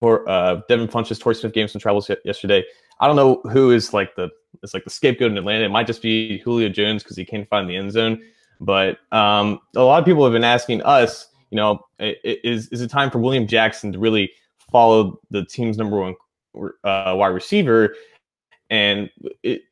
Tor, 0.00 0.28
uh, 0.28 0.60
Devin 0.68 0.88
Funchess, 0.88 1.20
Torrey 1.20 1.34
Smith 1.34 1.52
gave 1.52 1.70
some 1.70 1.80
troubles 1.80 2.10
yesterday. 2.24 2.64
I 3.00 3.06
don't 3.06 3.16
know 3.16 3.40
who 3.52 3.70
is 3.70 3.92
like 3.92 4.14
the 4.16 4.30
it's 4.62 4.74
like 4.74 4.84
the 4.84 4.90
scapegoat 4.90 5.30
in 5.30 5.38
Atlanta. 5.38 5.64
It 5.64 5.70
might 5.70 5.86
just 5.86 6.02
be 6.02 6.38
Julio 6.38 6.68
Jones 6.68 7.02
because 7.02 7.16
he 7.16 7.24
can't 7.24 7.48
find 7.48 7.68
the 7.68 7.76
end 7.76 7.92
zone. 7.92 8.20
But 8.60 8.98
um, 9.10 9.60
a 9.74 9.82
lot 9.82 9.98
of 9.98 10.04
people 10.04 10.24
have 10.24 10.32
been 10.32 10.44
asking 10.44 10.82
us, 10.82 11.28
you 11.50 11.56
know, 11.56 11.80
is 11.98 12.68
is 12.68 12.80
it 12.80 12.90
time 12.90 13.10
for 13.10 13.18
William 13.18 13.46
Jackson 13.46 13.92
to 13.92 13.98
really 13.98 14.30
follow 14.70 15.20
the 15.30 15.44
team's 15.44 15.78
number 15.78 15.98
one 15.98 16.14
uh, 16.84 17.14
wide 17.16 17.28
receiver? 17.28 17.94
And 18.70 19.10
it, 19.42 19.62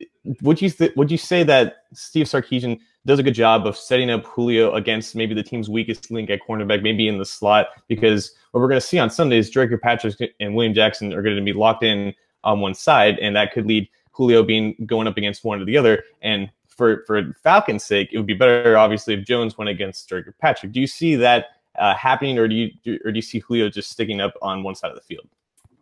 would 0.41 0.61
you 0.61 0.69
th- 0.69 0.95
would 0.95 1.09
you 1.09 1.17
say 1.17 1.43
that 1.43 1.83
Steve 1.93 2.25
Sarkisian 2.25 2.79
does 3.05 3.19
a 3.19 3.23
good 3.23 3.33
job 3.33 3.65
of 3.65 3.75
setting 3.75 4.09
up 4.09 4.25
Julio 4.25 4.73
against 4.73 5.15
maybe 5.15 5.33
the 5.33 5.43
team's 5.43 5.69
weakest 5.69 6.11
link 6.11 6.29
at 6.29 6.39
cornerback, 6.47 6.83
maybe 6.83 7.07
in 7.07 7.17
the 7.17 7.25
slot, 7.25 7.67
because 7.87 8.35
what 8.51 8.61
we're 8.61 8.67
going 8.67 8.79
to 8.79 8.85
see 8.85 8.99
on 8.99 9.09
Sunday 9.09 9.37
is 9.37 9.49
Dre 9.49 9.67
Kirkpatrick 9.67 10.35
and 10.39 10.55
William 10.55 10.73
Jackson 10.73 11.13
are 11.13 11.21
going 11.21 11.35
to 11.35 11.41
be 11.41 11.53
locked 11.53 11.83
in 11.83 12.13
on 12.43 12.59
one 12.59 12.73
side, 12.73 13.17
and 13.19 13.35
that 13.35 13.53
could 13.53 13.65
lead 13.65 13.89
Julio 14.11 14.43
being 14.43 14.75
going 14.85 15.07
up 15.07 15.17
against 15.17 15.43
one 15.43 15.61
or 15.61 15.65
the 15.65 15.77
other. 15.77 16.03
And 16.21 16.51
for 16.67 17.03
for 17.07 17.33
Falcons' 17.43 17.83
sake, 17.83 18.09
it 18.11 18.17
would 18.17 18.27
be 18.27 18.33
better, 18.33 18.77
obviously, 18.77 19.13
if 19.15 19.25
Jones 19.25 19.57
went 19.57 19.69
against 19.69 20.07
Dre 20.07 20.21
Kirkpatrick. 20.21 20.71
Do 20.71 20.79
you 20.79 20.87
see 20.87 21.15
that 21.15 21.47
uh, 21.77 21.95
happening, 21.95 22.37
or 22.37 22.47
do 22.47 22.55
you 22.55 22.99
or 23.05 23.11
do 23.11 23.17
you 23.17 23.21
see 23.21 23.39
Julio 23.39 23.69
just 23.69 23.89
sticking 23.89 24.21
up 24.21 24.33
on 24.41 24.63
one 24.63 24.75
side 24.75 24.89
of 24.89 24.95
the 24.95 25.01
field? 25.01 25.27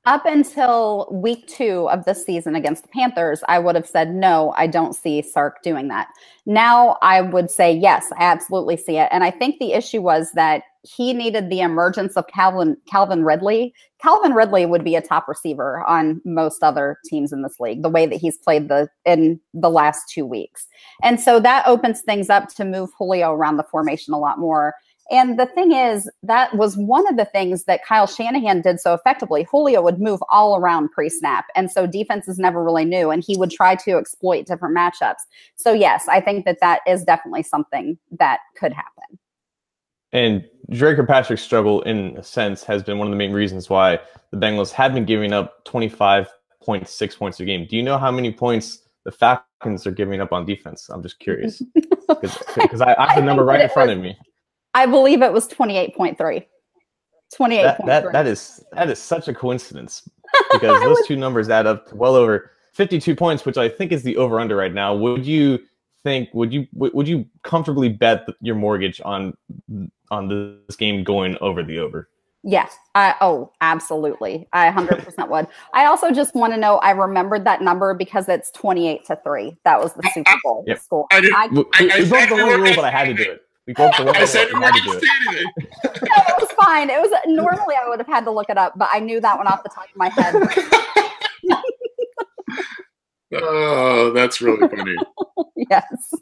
Up 0.06 0.26
until 0.26 1.08
week 1.12 1.48
two 1.48 1.90
of 1.90 2.06
the 2.06 2.14
season 2.14 2.56
against 2.56 2.84
the 2.84 2.90
Panthers, 2.90 3.44
I 3.48 3.60
would 3.60 3.76
have 3.76 3.88
said, 3.88 4.14
no, 4.14 4.54
I 4.58 4.68
don't 4.68 4.96
see 4.96 5.22
Sark 5.22 5.62
doing 5.62 5.88
that. 5.90 6.08
Now 6.46 6.98
I 7.02 7.22
would 7.22 7.52
say, 7.52 7.74
yes, 7.74 8.12
I 8.18 8.24
absolutely 8.24 8.78
see 8.78 8.98
it. 8.98 9.10
And 9.12 9.24
I 9.24 9.32
think 9.32 9.60
the 9.60 9.74
issue 9.74 10.02
was 10.02 10.32
that 10.34 10.64
he 10.84 11.14
needed 11.14 11.50
the 11.50 11.60
emergence 11.60 12.16
of 12.16 12.26
Calvin 12.28 12.78
Calvin 12.90 13.26
Ridley. 13.26 13.74
Calvin 14.02 14.34
Ridley 14.34 14.66
would 14.66 14.84
be 14.84 14.96
a 14.96 15.02
top 15.02 15.28
receiver 15.28 15.84
on 15.86 16.22
most 16.24 16.64
other 16.64 16.98
teams 17.06 17.34
in 17.34 17.42
this 17.42 17.60
league, 17.60 17.84
the 17.84 17.90
way 17.90 18.06
that 18.06 18.16
he's 18.16 18.38
played 18.38 18.70
the 18.70 18.88
in 19.06 19.40
the 19.54 19.70
last 19.70 20.10
two 20.10 20.26
weeks. 20.26 20.68
And 21.04 21.20
so 21.20 21.40
that 21.42 21.68
opens 21.68 22.02
things 22.02 22.30
up 22.30 22.48
to 22.56 22.64
move 22.64 22.92
Julio 22.98 23.34
around 23.34 23.58
the 23.58 23.64
formation 23.64 24.14
a 24.14 24.20
lot 24.20 24.40
more. 24.40 24.74
And 25.12 25.40
the 25.40 25.48
thing 25.48 25.72
is, 25.72 26.10
that 26.24 26.56
was 26.56 26.78
one 26.78 27.08
of 27.08 27.18
the 27.18 27.26
things 27.26 27.64
that 27.64 27.84
Kyle 27.84 28.06
Shanahan 28.06 28.62
did 28.62 28.80
so 28.80 28.94
effectively. 28.94 29.48
Julio 29.50 29.82
would 29.82 30.00
move 30.00 30.22
all 30.30 30.56
around 30.56 30.92
pre 30.92 31.10
snap. 31.10 31.46
And 31.56 31.72
so 31.72 31.88
defenses 31.88 32.38
never 32.38 32.64
really 32.64 32.86
knew, 32.86 33.10
and 33.10 33.24
he 33.26 33.36
would 33.36 33.52
try 33.52 33.76
to 33.76 33.98
exploit 33.98 34.46
different 34.46 34.78
matchups. 34.78 35.22
So, 35.56 35.74
yes, 35.74 36.08
I 36.08 36.22
think 36.22 36.46
that 36.46 36.60
that 36.62 36.82
is 36.88 37.04
definitely 37.04 37.44
something 37.44 37.98
that 38.20 38.40
could 38.56 38.74
happen. 38.74 39.18
And 40.12 40.46
Dre 40.72 40.96
Patrick's 41.06 41.42
struggle, 41.42 41.82
in 41.84 42.18
a 42.18 42.24
sense, 42.24 42.64
has 42.64 42.84
been 42.84 42.98
one 42.98 43.08
of 43.08 43.12
the 43.12 43.18
main 43.18 43.34
reasons 43.34 43.70
why 43.70 44.00
the 44.32 44.38
Bengals 44.38 44.72
have 44.72 44.94
been 44.94 45.06
giving 45.06 45.34
up 45.34 45.66
25.6 45.66 47.18
points 47.18 47.40
a 47.40 47.46
game. 47.46 47.68
Do 47.68 47.76
you 47.76 47.84
know 47.84 47.98
how 47.98 48.12
many 48.12 48.32
points 48.32 48.80
the 49.06 49.12
Falcons 49.12 49.88
are 49.88 49.92
giving 49.92 50.22
up 50.22 50.34
on 50.34 50.46
defense? 50.46 50.90
I'm 50.90 51.02
just 51.02 51.20
curious 51.20 51.62
because 52.08 52.82
I, 52.82 52.96
I 52.98 53.14
have 53.14 53.24
the 53.24 53.26
number 53.26 53.44
right 53.44 53.62
in 53.62 53.70
front 53.70 53.92
of 53.92 54.00
me. 54.00 54.18
I 54.74 54.86
believe 54.86 55.22
it 55.22 55.34
was 55.34 55.48
28.3. 55.48 56.46
28. 57.36 57.62
That, 57.62 57.86
that, 57.86 58.12
that 58.12 58.28
is 58.28 58.64
that 58.74 58.90
is 58.90 59.00
such 59.00 59.28
a 59.28 59.34
coincidence 59.34 60.10
because 60.52 60.82
those 60.82 60.98
two 61.06 61.16
numbers 61.16 61.50
add 61.50 61.68
up 61.68 61.88
to 61.90 61.96
well 61.96 62.16
over 62.16 62.52
52 62.74 63.16
points, 63.16 63.46
which 63.46 63.58
I 63.58 63.70
think 63.70 63.92
is 63.92 64.04
the 64.04 64.18
over 64.18 64.40
under 64.40 64.56
right 64.56 64.74
now. 64.74 64.96
Would 64.96 65.26
you 65.26 65.60
think 66.04 66.30
would 66.34 66.52
you 66.54 66.68
would 66.74 67.08
you 67.08 67.26
comfortably 67.44 67.90
bet 67.90 68.28
your 68.42 68.56
mortgage 68.56 69.02
on 69.06 69.36
on 70.10 70.28
this 70.68 70.76
game 70.76 71.04
going 71.04 71.38
over 71.40 71.62
the 71.62 71.80
over? 71.80 72.10
Yes. 72.44 72.78
I, 72.96 73.16
oh, 73.20 73.52
absolutely. 73.60 74.48
I 74.54 74.72
100% 74.72 75.30
would. 75.30 75.48
I 75.74 75.86
also 75.86 76.12
just 76.12 76.34
want 76.36 76.54
to 76.54 76.60
know 76.60 76.78
I 76.78 76.92
remembered 76.92 77.44
that 77.46 77.62
number 77.62 77.94
because 77.94 78.30
it's 78.30 78.50
28 78.52 79.06
to 79.08 79.20
3. 79.24 79.58
That 79.66 79.82
was 79.82 79.94
the 79.94 80.10
Super 80.14 80.32
Bowl 80.44 80.64
yep. 80.66 80.80
score. 80.80 81.06
I, 81.12 81.20
did, 81.20 81.34
I, 81.34 81.48
we, 81.48 81.66
I, 81.74 82.00
we 82.00 82.10
broke 82.10 82.30
the 82.30 82.36
one 82.36 82.62
rule, 82.62 82.76
but 82.76 82.86
I 82.86 82.92
had 82.92 83.06
to 83.08 83.14
do 83.14 83.30
it. 83.30 83.42
We 83.68 83.74
broke 83.74 83.96
the 83.98 84.06
one. 84.06 84.16
I 84.18 84.26
said 84.26 84.48
we 84.54 84.60
had 84.62 84.74
to 84.74 84.82
do 84.82 84.92
it. 84.94 85.04
no, 86.02 86.24
it 86.28 86.36
was 86.40 86.52
fine. 86.64 86.90
It 86.90 87.00
was 87.00 87.12
normally 87.28 87.76
I 87.76 87.88
would 87.88 88.00
have 88.00 88.08
had 88.08 88.26
to 88.26 88.32
look 88.32 88.50
it 88.50 88.58
up, 88.58 88.74
but 88.78 88.90
I 88.92 89.00
knew 89.00 89.20
that 89.22 89.38
one 89.38 89.48
off 89.48 89.64
the 89.64 89.70
top 89.70 89.86
of 89.86 89.96
my 89.96 90.10
head. 90.10 90.36
oh, 93.34 94.12
that's 94.12 94.42
really 94.42 94.68
funny. 94.68 94.96
yes. 95.56 96.14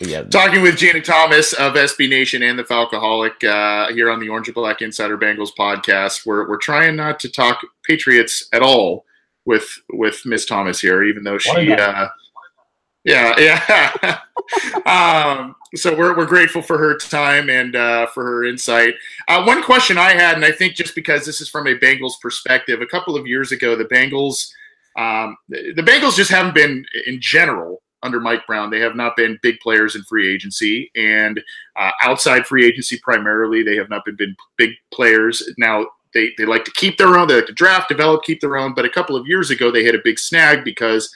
Yeah. 0.00 0.22
Talking 0.22 0.62
with 0.62 0.78
Jeanna 0.78 1.02
Thomas 1.02 1.52
of 1.52 1.74
SB 1.74 2.08
Nation 2.08 2.42
and 2.42 2.58
the 2.58 2.64
Falcoholic 2.64 3.44
uh, 3.44 3.92
here 3.92 4.10
on 4.10 4.18
the 4.18 4.30
Orange 4.30 4.48
and 4.48 4.54
Black 4.54 4.80
Insider 4.80 5.18
Bengals 5.18 5.50
podcast. 5.58 6.24
We're, 6.24 6.48
we're 6.48 6.56
trying 6.56 6.96
not 6.96 7.20
to 7.20 7.30
talk 7.30 7.60
Patriots 7.84 8.48
at 8.54 8.62
all 8.62 9.04
with 9.44 9.68
with 9.90 10.24
Miss 10.24 10.46
Thomas 10.46 10.80
here, 10.80 11.02
even 11.02 11.22
though 11.22 11.36
she, 11.36 11.72
uh, 11.72 12.08
yeah, 13.04 13.34
yeah. 13.38 14.18
um, 14.86 15.56
so 15.74 15.96
we're 15.96 16.16
we're 16.16 16.26
grateful 16.26 16.62
for 16.62 16.76
her 16.78 16.96
time 16.96 17.48
and 17.48 17.76
uh, 17.76 18.06
for 18.08 18.24
her 18.24 18.44
insight. 18.44 18.94
Uh, 19.28 19.44
one 19.44 19.62
question 19.62 19.98
I 19.98 20.10
had, 20.10 20.36
and 20.36 20.44
I 20.44 20.52
think 20.52 20.74
just 20.74 20.94
because 20.94 21.24
this 21.24 21.40
is 21.40 21.48
from 21.48 21.66
a 21.66 21.76
Bengals 21.76 22.20
perspective, 22.20 22.80
a 22.80 22.86
couple 22.86 23.16
of 23.16 23.26
years 23.26 23.52
ago, 23.52 23.76
the 23.76 23.84
Bengals, 23.84 24.50
um, 24.96 25.36
the 25.48 25.82
Bengals 25.82 26.16
just 26.16 26.30
haven't 26.30 26.54
been 26.54 26.84
in 27.06 27.20
general 27.20 27.82
under 28.02 28.20
Mike 28.20 28.46
Brown. 28.46 28.70
They 28.70 28.80
have 28.80 28.96
not 28.96 29.16
been 29.16 29.38
big 29.42 29.60
players 29.60 29.94
in 29.94 30.02
free 30.02 30.32
agency 30.32 30.90
and 30.96 31.40
uh, 31.76 31.90
outside 32.02 32.46
free 32.46 32.66
agency 32.66 32.98
primarily. 33.02 33.62
They 33.62 33.76
have 33.76 33.90
not 33.90 34.04
been, 34.04 34.16
been 34.16 34.36
big 34.56 34.70
players. 34.90 35.48
Now 35.58 35.86
they, 36.14 36.32
they 36.38 36.46
like 36.46 36.64
to 36.64 36.72
keep 36.72 36.98
their 36.98 37.16
own. 37.16 37.28
They 37.28 37.36
like 37.36 37.46
to 37.46 37.52
draft, 37.52 37.88
develop, 37.88 38.24
keep 38.24 38.40
their 38.40 38.56
own. 38.56 38.74
But 38.74 38.84
a 38.84 38.90
couple 38.90 39.16
of 39.16 39.26
years 39.26 39.50
ago, 39.50 39.70
they 39.70 39.84
had 39.84 39.94
a 39.94 40.00
big 40.02 40.18
snag 40.18 40.64
because 40.64 41.12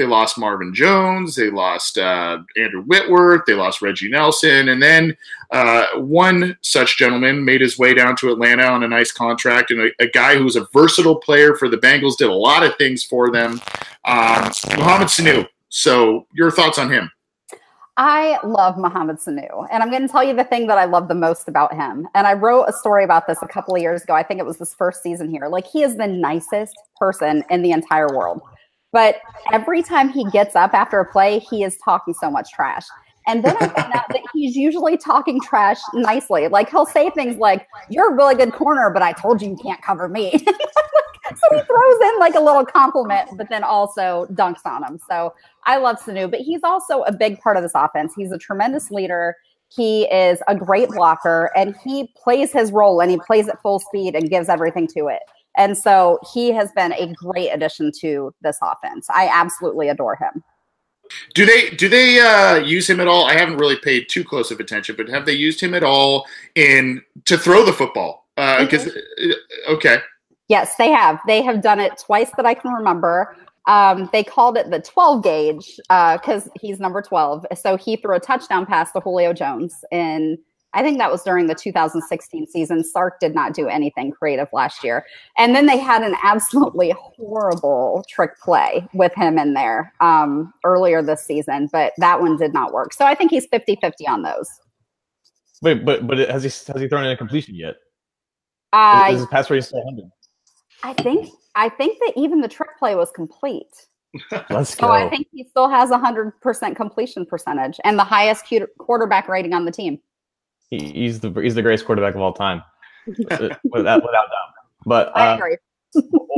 they 0.00 0.06
lost 0.06 0.38
Marvin 0.38 0.74
Jones, 0.74 1.36
they 1.36 1.50
lost 1.50 1.98
uh, 1.98 2.38
Andrew 2.56 2.82
Whitworth, 2.82 3.42
they 3.46 3.54
lost 3.54 3.82
Reggie 3.82 4.08
Nelson, 4.08 4.68
and 4.68 4.82
then 4.82 5.16
uh, 5.52 5.86
one 5.96 6.56
such 6.62 6.96
gentleman 6.96 7.44
made 7.44 7.60
his 7.60 7.78
way 7.78 7.94
down 7.94 8.16
to 8.16 8.32
Atlanta 8.32 8.64
on 8.64 8.82
a 8.82 8.88
nice 8.88 9.12
contract, 9.12 9.70
and 9.70 9.80
a, 9.80 9.90
a, 10.00 10.08
guy 10.08 10.36
who 10.36 10.44
was 10.44 10.56
a 10.56 10.66
versatile 10.72 11.16
player 11.16 11.54
for 11.54 11.68
the 11.68 11.76
Bengals, 11.76 12.16
did 12.16 12.28
a 12.28 12.32
lot 12.32 12.62
of 12.62 12.76
things 12.76 13.04
for 13.04 13.30
them. 13.30 13.60
Um, 14.04 14.50
Mohamed 14.76 15.08
Sanu 15.08 15.46
so, 15.70 16.26
your 16.34 16.50
thoughts 16.50 16.78
on 16.78 16.90
him? 16.90 17.10
I 17.96 18.38
love 18.44 18.76
Mohamed 18.76 19.16
Sanu, 19.16 19.66
and 19.70 19.82
I'm 19.82 19.90
going 19.90 20.02
to 20.02 20.08
tell 20.08 20.24
you 20.24 20.34
the 20.34 20.44
thing 20.44 20.66
that 20.66 20.78
I 20.78 20.84
love 20.84 21.06
the 21.06 21.14
most 21.14 21.48
about 21.48 21.74
him. 21.74 22.08
And 22.14 22.26
I 22.26 22.32
wrote 22.32 22.64
a 22.64 22.72
story 22.72 23.04
about 23.04 23.26
this 23.26 23.38
a 23.42 23.46
couple 23.46 23.74
of 23.74 23.80
years 23.80 24.02
ago. 24.02 24.14
I 24.14 24.22
think 24.22 24.40
it 24.40 24.46
was 24.46 24.58
this 24.58 24.74
first 24.74 25.02
season 25.02 25.30
here. 25.30 25.46
Like, 25.48 25.66
he 25.66 25.82
is 25.82 25.96
the 25.96 26.06
nicest 26.06 26.74
person 26.96 27.44
in 27.50 27.62
the 27.62 27.70
entire 27.70 28.08
world. 28.08 28.40
But 28.92 29.16
every 29.52 29.82
time 29.82 30.08
he 30.08 30.24
gets 30.30 30.56
up 30.56 30.74
after 30.74 30.98
a 31.00 31.10
play, 31.10 31.38
he 31.38 31.62
is 31.62 31.78
talking 31.84 32.14
so 32.14 32.30
much 32.30 32.52
trash. 32.52 32.84
And 33.26 33.44
then 33.44 33.56
I 33.58 33.68
found 33.68 33.94
out 33.94 34.08
that 34.08 34.22
he's 34.32 34.56
usually 34.56 34.96
talking 34.96 35.40
trash 35.40 35.78
nicely. 35.94 36.48
Like 36.48 36.70
he'll 36.70 36.86
say 36.86 37.10
things 37.10 37.36
like, 37.36 37.66
You're 37.88 38.12
a 38.12 38.16
really 38.16 38.34
good 38.34 38.52
corner, 38.52 38.90
but 38.90 39.02
I 39.02 39.12
told 39.12 39.42
you 39.42 39.50
you 39.50 39.56
can't 39.56 39.80
cover 39.82 40.08
me. 40.08 40.32
so 40.38 41.54
he 41.54 41.60
throws 41.62 42.00
in 42.02 42.18
like 42.18 42.34
a 42.34 42.40
little 42.40 42.64
compliment, 42.64 43.30
but 43.36 43.48
then 43.48 43.62
also 43.62 44.26
dunks 44.32 44.64
on 44.64 44.82
him. 44.82 44.98
So 45.08 45.34
I 45.64 45.76
love 45.76 46.00
Sanu, 46.00 46.30
but 46.30 46.40
he's 46.40 46.62
also 46.64 47.02
a 47.02 47.12
big 47.12 47.38
part 47.40 47.56
of 47.56 47.62
this 47.62 47.72
offense. 47.74 48.14
He's 48.16 48.32
a 48.32 48.38
tremendous 48.38 48.90
leader. 48.90 49.36
He 49.68 50.04
is 50.04 50.40
a 50.48 50.56
great 50.56 50.88
blocker 50.88 51.52
and 51.54 51.76
he 51.84 52.12
plays 52.16 52.52
his 52.52 52.72
role 52.72 53.00
and 53.00 53.10
he 53.10 53.20
plays 53.24 53.48
at 53.48 53.62
full 53.62 53.78
speed 53.78 54.16
and 54.16 54.28
gives 54.28 54.48
everything 54.48 54.88
to 54.88 55.06
it. 55.06 55.20
And 55.56 55.76
so 55.76 56.18
he 56.32 56.52
has 56.52 56.70
been 56.72 56.92
a 56.92 57.12
great 57.14 57.50
addition 57.50 57.90
to 58.00 58.32
this 58.40 58.58
offense. 58.62 59.06
I 59.10 59.28
absolutely 59.32 59.88
adore 59.88 60.16
him. 60.16 60.42
Do 61.34 61.44
they 61.44 61.70
do 61.70 61.88
they 61.88 62.20
uh, 62.20 62.56
use 62.56 62.88
him 62.88 63.00
at 63.00 63.08
all? 63.08 63.24
I 63.24 63.34
haven't 63.34 63.56
really 63.56 63.76
paid 63.76 64.08
too 64.08 64.22
close 64.22 64.52
of 64.52 64.60
attention, 64.60 64.94
but 64.96 65.08
have 65.08 65.26
they 65.26 65.32
used 65.32 65.60
him 65.60 65.74
at 65.74 65.82
all 65.82 66.24
in 66.54 67.02
to 67.24 67.36
throw 67.36 67.64
the 67.64 67.72
football? 67.72 68.28
Because 68.36 68.86
uh, 68.86 68.90
mm-hmm. 68.90 69.30
Uh, 69.30 69.72
okay, 69.74 69.98
Yes, 70.50 70.74
they 70.74 70.90
have. 70.90 71.20
They 71.28 71.42
have 71.42 71.62
done 71.62 71.78
it 71.78 71.96
twice 71.96 72.32
that 72.36 72.44
I 72.44 72.54
can 72.54 72.72
remember. 72.72 73.36
Um, 73.68 74.10
they 74.12 74.24
called 74.24 74.56
it 74.56 74.68
the 74.68 74.80
12 74.80 75.22
gauge 75.22 75.76
because 75.76 76.48
uh, 76.48 76.50
he's 76.60 76.80
number 76.80 77.00
12. 77.00 77.46
So 77.54 77.76
he 77.76 77.94
threw 77.94 78.16
a 78.16 78.20
touchdown 78.20 78.66
pass 78.66 78.90
to 78.90 79.00
Julio 79.00 79.32
Jones. 79.32 79.84
And 79.92 80.38
I 80.72 80.82
think 80.82 80.98
that 80.98 81.10
was 81.10 81.22
during 81.22 81.46
the 81.46 81.54
2016 81.54 82.46
season. 82.46 82.84
Sark 82.84 83.18
did 83.20 83.34
not 83.34 83.54
do 83.54 83.68
anything 83.68 84.12
creative 84.12 84.48
last 84.52 84.84
year. 84.84 85.04
And 85.36 85.54
then 85.54 85.66
they 85.66 85.78
had 85.78 86.02
an 86.02 86.14
absolutely 86.22 86.94
horrible 86.96 88.04
trick 88.08 88.38
play 88.40 88.86
with 88.94 89.12
him 89.14 89.38
in 89.38 89.54
there 89.54 89.92
um, 90.00 90.52
earlier 90.64 91.02
this 91.02 91.24
season, 91.24 91.68
but 91.72 91.92
that 91.98 92.20
one 92.20 92.36
did 92.36 92.52
not 92.52 92.72
work. 92.72 92.92
So 92.92 93.04
I 93.04 93.14
think 93.14 93.30
he's 93.30 93.46
50 93.46 93.78
50 93.80 94.06
on 94.06 94.22
those. 94.22 94.48
Wait, 95.62 95.84
but 95.84 96.06
but 96.06 96.18
has 96.18 96.42
he 96.42 96.72
has 96.72 96.80
he 96.80 96.88
thrown 96.88 97.04
in 97.04 97.10
a 97.10 97.16
completion 97.16 97.54
yet? 97.54 97.74
Uh, 98.72 99.06
is, 99.08 99.14
is 99.14 99.20
his 99.20 99.28
pass 99.28 99.50
rating 99.50 99.62
still 99.62 99.84
100? 99.84 100.10
I 100.82 101.02
think 101.02 101.28
I 101.54 101.68
think 101.68 101.98
that 101.98 102.12
even 102.16 102.40
the 102.40 102.48
trick 102.48 102.78
play 102.78 102.94
was 102.94 103.10
complete. 103.10 103.66
Let's 104.50 104.76
so 104.76 104.86
go. 104.86 104.90
I 104.90 105.08
think 105.08 105.28
he 105.32 105.44
still 105.44 105.68
has 105.68 105.90
a 105.90 105.98
hundred 105.98 106.40
percent 106.40 106.76
completion 106.76 107.26
percentage 107.26 107.78
and 107.84 107.98
the 107.98 108.04
highest 108.04 108.44
quarterback 108.78 109.28
rating 109.28 109.52
on 109.52 109.64
the 109.64 109.72
team. 109.72 110.00
He's 110.70 111.20
the 111.20 111.30
he's 111.32 111.54
the 111.54 111.62
greatest 111.62 111.84
quarterback 111.84 112.14
of 112.14 112.20
all 112.20 112.32
time, 112.32 112.62
without, 113.06 113.60
without 113.64 114.04
doubt. 114.04 114.28
But 114.86 115.08
uh, 115.08 115.12
I 115.14 115.34
agree. 115.34 115.56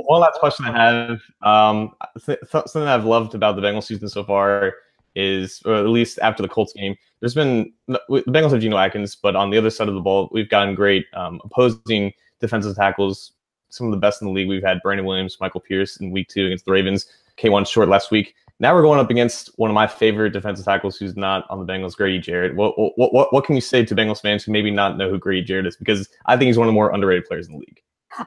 one 0.06 0.20
last 0.20 0.38
question 0.40 0.64
I 0.64 0.72
have. 0.72 1.20
Um, 1.42 1.92
th- 2.24 2.38
something 2.50 2.82
I've 2.82 3.04
loved 3.04 3.34
about 3.34 3.56
the 3.56 3.62
Bengals 3.62 3.84
season 3.84 4.08
so 4.08 4.24
far 4.24 4.74
is, 5.14 5.60
or 5.66 5.74
at 5.74 5.86
least 5.86 6.18
after 6.22 6.42
the 6.42 6.48
Colts 6.48 6.72
game, 6.72 6.96
there's 7.20 7.34
been 7.34 7.72
the 7.88 8.00
Bengals 8.08 8.52
have 8.52 8.60
Geno 8.60 8.78
Atkins, 8.78 9.14
but 9.16 9.36
on 9.36 9.50
the 9.50 9.58
other 9.58 9.70
side 9.70 9.88
of 9.88 9.94
the 9.94 10.00
ball, 10.00 10.30
we've 10.32 10.48
gotten 10.48 10.74
great 10.74 11.04
um, 11.14 11.40
opposing 11.44 12.12
defensive 12.40 12.74
tackles 12.74 13.32
some 13.72 13.86
of 13.86 13.90
the 13.90 13.98
best 13.98 14.20
in 14.20 14.28
the 14.28 14.34
league. 14.34 14.48
We've 14.48 14.62
had 14.62 14.82
Brandon 14.82 15.06
Williams, 15.06 15.38
Michael 15.40 15.60
Pierce 15.60 15.96
in 15.96 16.10
week 16.10 16.28
two 16.28 16.46
against 16.46 16.66
the 16.66 16.72
Ravens. 16.72 17.06
Kawann 17.38 17.66
Short 17.66 17.88
last 17.88 18.10
week. 18.10 18.34
Now 18.62 18.76
we're 18.76 18.82
going 18.82 19.00
up 19.00 19.10
against 19.10 19.50
one 19.56 19.70
of 19.70 19.74
my 19.74 19.88
favorite 19.88 20.30
defensive 20.30 20.64
tackles 20.64 20.96
who's 20.96 21.16
not 21.16 21.44
on 21.50 21.58
the 21.58 21.70
Bengals, 21.70 21.96
Grady 21.96 22.20
Jarrett. 22.20 22.54
What, 22.54 22.78
what, 22.78 23.12
what, 23.12 23.32
what 23.32 23.44
can 23.44 23.56
you 23.56 23.60
say 23.60 23.84
to 23.84 23.92
Bengals 23.92 24.20
fans 24.20 24.44
who 24.44 24.52
maybe 24.52 24.70
not 24.70 24.96
know 24.96 25.10
who 25.10 25.18
Grady 25.18 25.42
Jarrett 25.42 25.66
is? 25.66 25.76
Because 25.76 26.08
I 26.26 26.36
think 26.36 26.46
he's 26.46 26.56
one 26.56 26.68
of 26.68 26.72
the 26.72 26.74
more 26.74 26.94
underrated 26.94 27.24
players 27.24 27.48
in 27.48 27.54
the 27.54 27.58
league. 27.58 27.80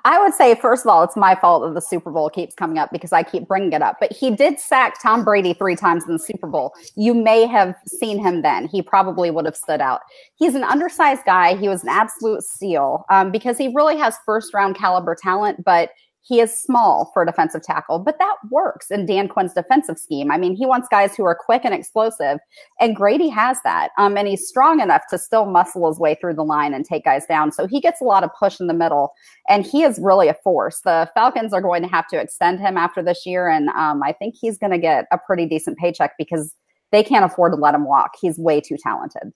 I 0.04 0.22
would 0.22 0.34
say, 0.34 0.54
first 0.56 0.84
of 0.84 0.90
all, 0.90 1.04
it's 1.04 1.16
my 1.16 1.36
fault 1.36 1.64
that 1.64 1.74
the 1.74 1.80
Super 1.80 2.12
Bowl 2.12 2.30
keeps 2.30 2.54
coming 2.54 2.78
up 2.78 2.92
because 2.92 3.14
I 3.14 3.24
keep 3.24 3.48
bringing 3.48 3.72
it 3.72 3.82
up. 3.82 3.96
But 3.98 4.12
he 4.12 4.36
did 4.36 4.60
sack 4.60 5.02
Tom 5.02 5.24
Brady 5.24 5.54
three 5.54 5.78
times 5.78 6.04
in 6.06 6.12
the 6.12 6.20
Super 6.20 6.48
Bowl. 6.48 6.74
You 6.98 7.14
may 7.14 7.46
have 7.46 7.74
seen 7.88 8.20
him 8.20 8.42
then. 8.42 8.68
He 8.68 8.82
probably 8.82 9.32
would 9.32 9.46
have 9.46 9.56
stood 9.56 9.80
out. 9.80 10.02
He's 10.36 10.54
an 10.54 10.66
undersized 10.66 11.24
guy. 11.24 11.56
He 11.56 11.70
was 11.70 11.82
an 11.84 11.90
absolute 11.90 12.44
steal 12.44 13.06
um, 13.10 13.32
because 13.32 13.58
he 13.58 13.72
really 13.74 13.96
has 13.96 14.18
first 14.26 14.54
round 14.54 14.76
caliber 14.76 15.16
talent, 15.16 15.64
but 15.64 15.92
he 16.28 16.40
is 16.40 16.60
small 16.60 17.12
for 17.14 17.22
a 17.22 17.26
defensive 17.26 17.62
tackle, 17.62 18.00
but 18.00 18.18
that 18.18 18.36
works 18.50 18.90
in 18.90 19.06
Dan 19.06 19.28
Quinn's 19.28 19.54
defensive 19.54 20.00
scheme. 20.00 20.32
I 20.32 20.40
mean, 20.40 20.56
he 20.56 20.66
wants 20.66 20.88
guys 20.90 21.16
who 21.16 21.24
are 21.24 21.36
quick 21.36 21.62
and 21.64 21.74
explosive, 21.74 22.40
and 22.80 22.96
Grady 22.96 23.30
has 23.30 23.60
that. 23.64 23.92
Um, 24.00 24.18
and 24.18 24.28
he's 24.28 24.48
strong 24.48 24.80
enough 24.80 25.04
to 25.12 25.20
still 25.20 25.46
muscle 25.46 25.88
his 25.88 26.00
way 26.00 26.16
through 26.16 26.34
the 26.34 26.44
line 26.44 26.74
and 26.74 26.84
take 26.84 27.06
guys 27.06 27.28
down. 27.28 27.52
So 27.52 27.68
he 27.68 27.80
gets 27.80 28.02
a 28.02 28.06
lot 28.06 28.24
of 28.24 28.32
push 28.40 28.60
in 28.60 28.66
the 28.66 28.74
middle, 28.74 29.14
and 29.48 29.64
he 29.64 29.84
is 29.84 30.00
really 30.02 30.28
a 30.28 30.34
force. 30.34 30.82
The 30.84 31.08
Falcons 31.14 31.54
are 31.54 31.62
going 31.62 31.84
to 31.84 31.90
have 31.90 32.08
to 32.08 32.20
extend 32.20 32.60
him 32.60 32.76
after 32.76 33.04
this 33.04 33.24
year, 33.28 33.48
and 33.48 33.70
um, 33.70 34.02
I 34.02 34.12
think 34.12 34.34
he's 34.40 34.58
going 34.58 34.72
to 34.72 34.80
get 34.80 35.06
a 35.12 35.20
pretty 35.20 35.46
decent 35.46 35.78
paycheck 35.78 36.14
because 36.18 36.56
they 36.92 37.04
can't 37.04 37.26
afford 37.26 37.54
to 37.54 37.58
let 37.58 37.76
him 37.76 37.86
walk. 37.86 38.14
He's 38.20 38.40
way 38.40 38.62
too 38.62 38.78
talented. 38.82 39.32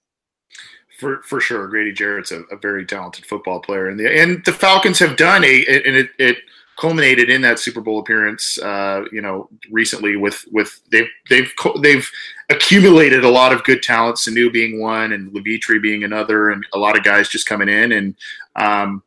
For, 0.97 1.21
for 1.21 1.39
sure, 1.39 1.67
Grady 1.67 1.93
Jarrett's 1.93 2.31
a, 2.31 2.41
a 2.51 2.57
very 2.57 2.83
talented 2.83 3.27
football 3.27 3.59
player, 3.59 3.87
and 3.87 3.99
the 3.99 4.19
and 4.19 4.43
the 4.43 4.51
Falcons 4.51 4.97
have 4.97 5.17
done 5.17 5.43
a 5.43 5.65
and 5.67 5.95
it, 5.95 6.09
it 6.17 6.37
culminated 6.79 7.29
in 7.29 7.41
that 7.41 7.59
Super 7.59 7.81
Bowl 7.81 7.99
appearance. 7.99 8.57
Uh, 8.57 9.03
you 9.11 9.21
know, 9.21 9.49
recently 9.69 10.15
with 10.15 10.45
with 10.51 10.81
they've 10.91 11.09
they've 11.29 11.51
they've 11.81 12.09
accumulated 12.49 13.23
a 13.23 13.29
lot 13.29 13.51
of 13.51 13.63
good 13.63 13.83
talent. 13.83 14.17
Sanu 14.17 14.51
being 14.51 14.79
one, 14.79 15.11
and 15.11 15.33
Levitre 15.33 15.79
being 15.79 16.03
another, 16.03 16.49
and 16.49 16.65
a 16.73 16.79
lot 16.79 16.97
of 16.97 17.03
guys 17.03 17.29
just 17.29 17.47
coming 17.47 17.69
in 17.69 17.91
and 17.91 18.15
um, 18.55 19.03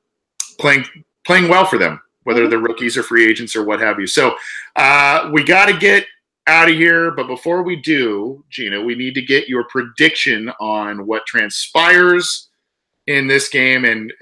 playing 0.58 0.84
playing 1.24 1.48
well 1.48 1.64
for 1.64 1.78
them, 1.78 2.00
whether 2.24 2.48
they're 2.48 2.58
rookies 2.58 2.96
or 2.96 3.02
free 3.02 3.28
agents 3.28 3.56
or 3.56 3.64
what 3.64 3.80
have 3.80 3.98
you. 3.98 4.06
So 4.06 4.36
uh, 4.76 5.30
we 5.32 5.42
got 5.42 5.66
to 5.66 5.76
get 5.76 6.06
out 6.46 6.68
of 6.68 6.74
here. 6.74 7.10
But 7.12 7.26
before 7.26 7.62
we 7.62 7.76
do, 7.76 8.44
Jeanna, 8.50 8.82
we 8.82 8.94
need 8.94 9.14
to 9.14 9.22
get 9.22 9.48
your 9.48 9.64
prediction 9.64 10.50
on 10.60 11.06
what 11.06 11.26
transpires 11.26 12.48
in 13.06 13.26
this 13.26 13.48
game. 13.48 13.84
And 13.84 14.12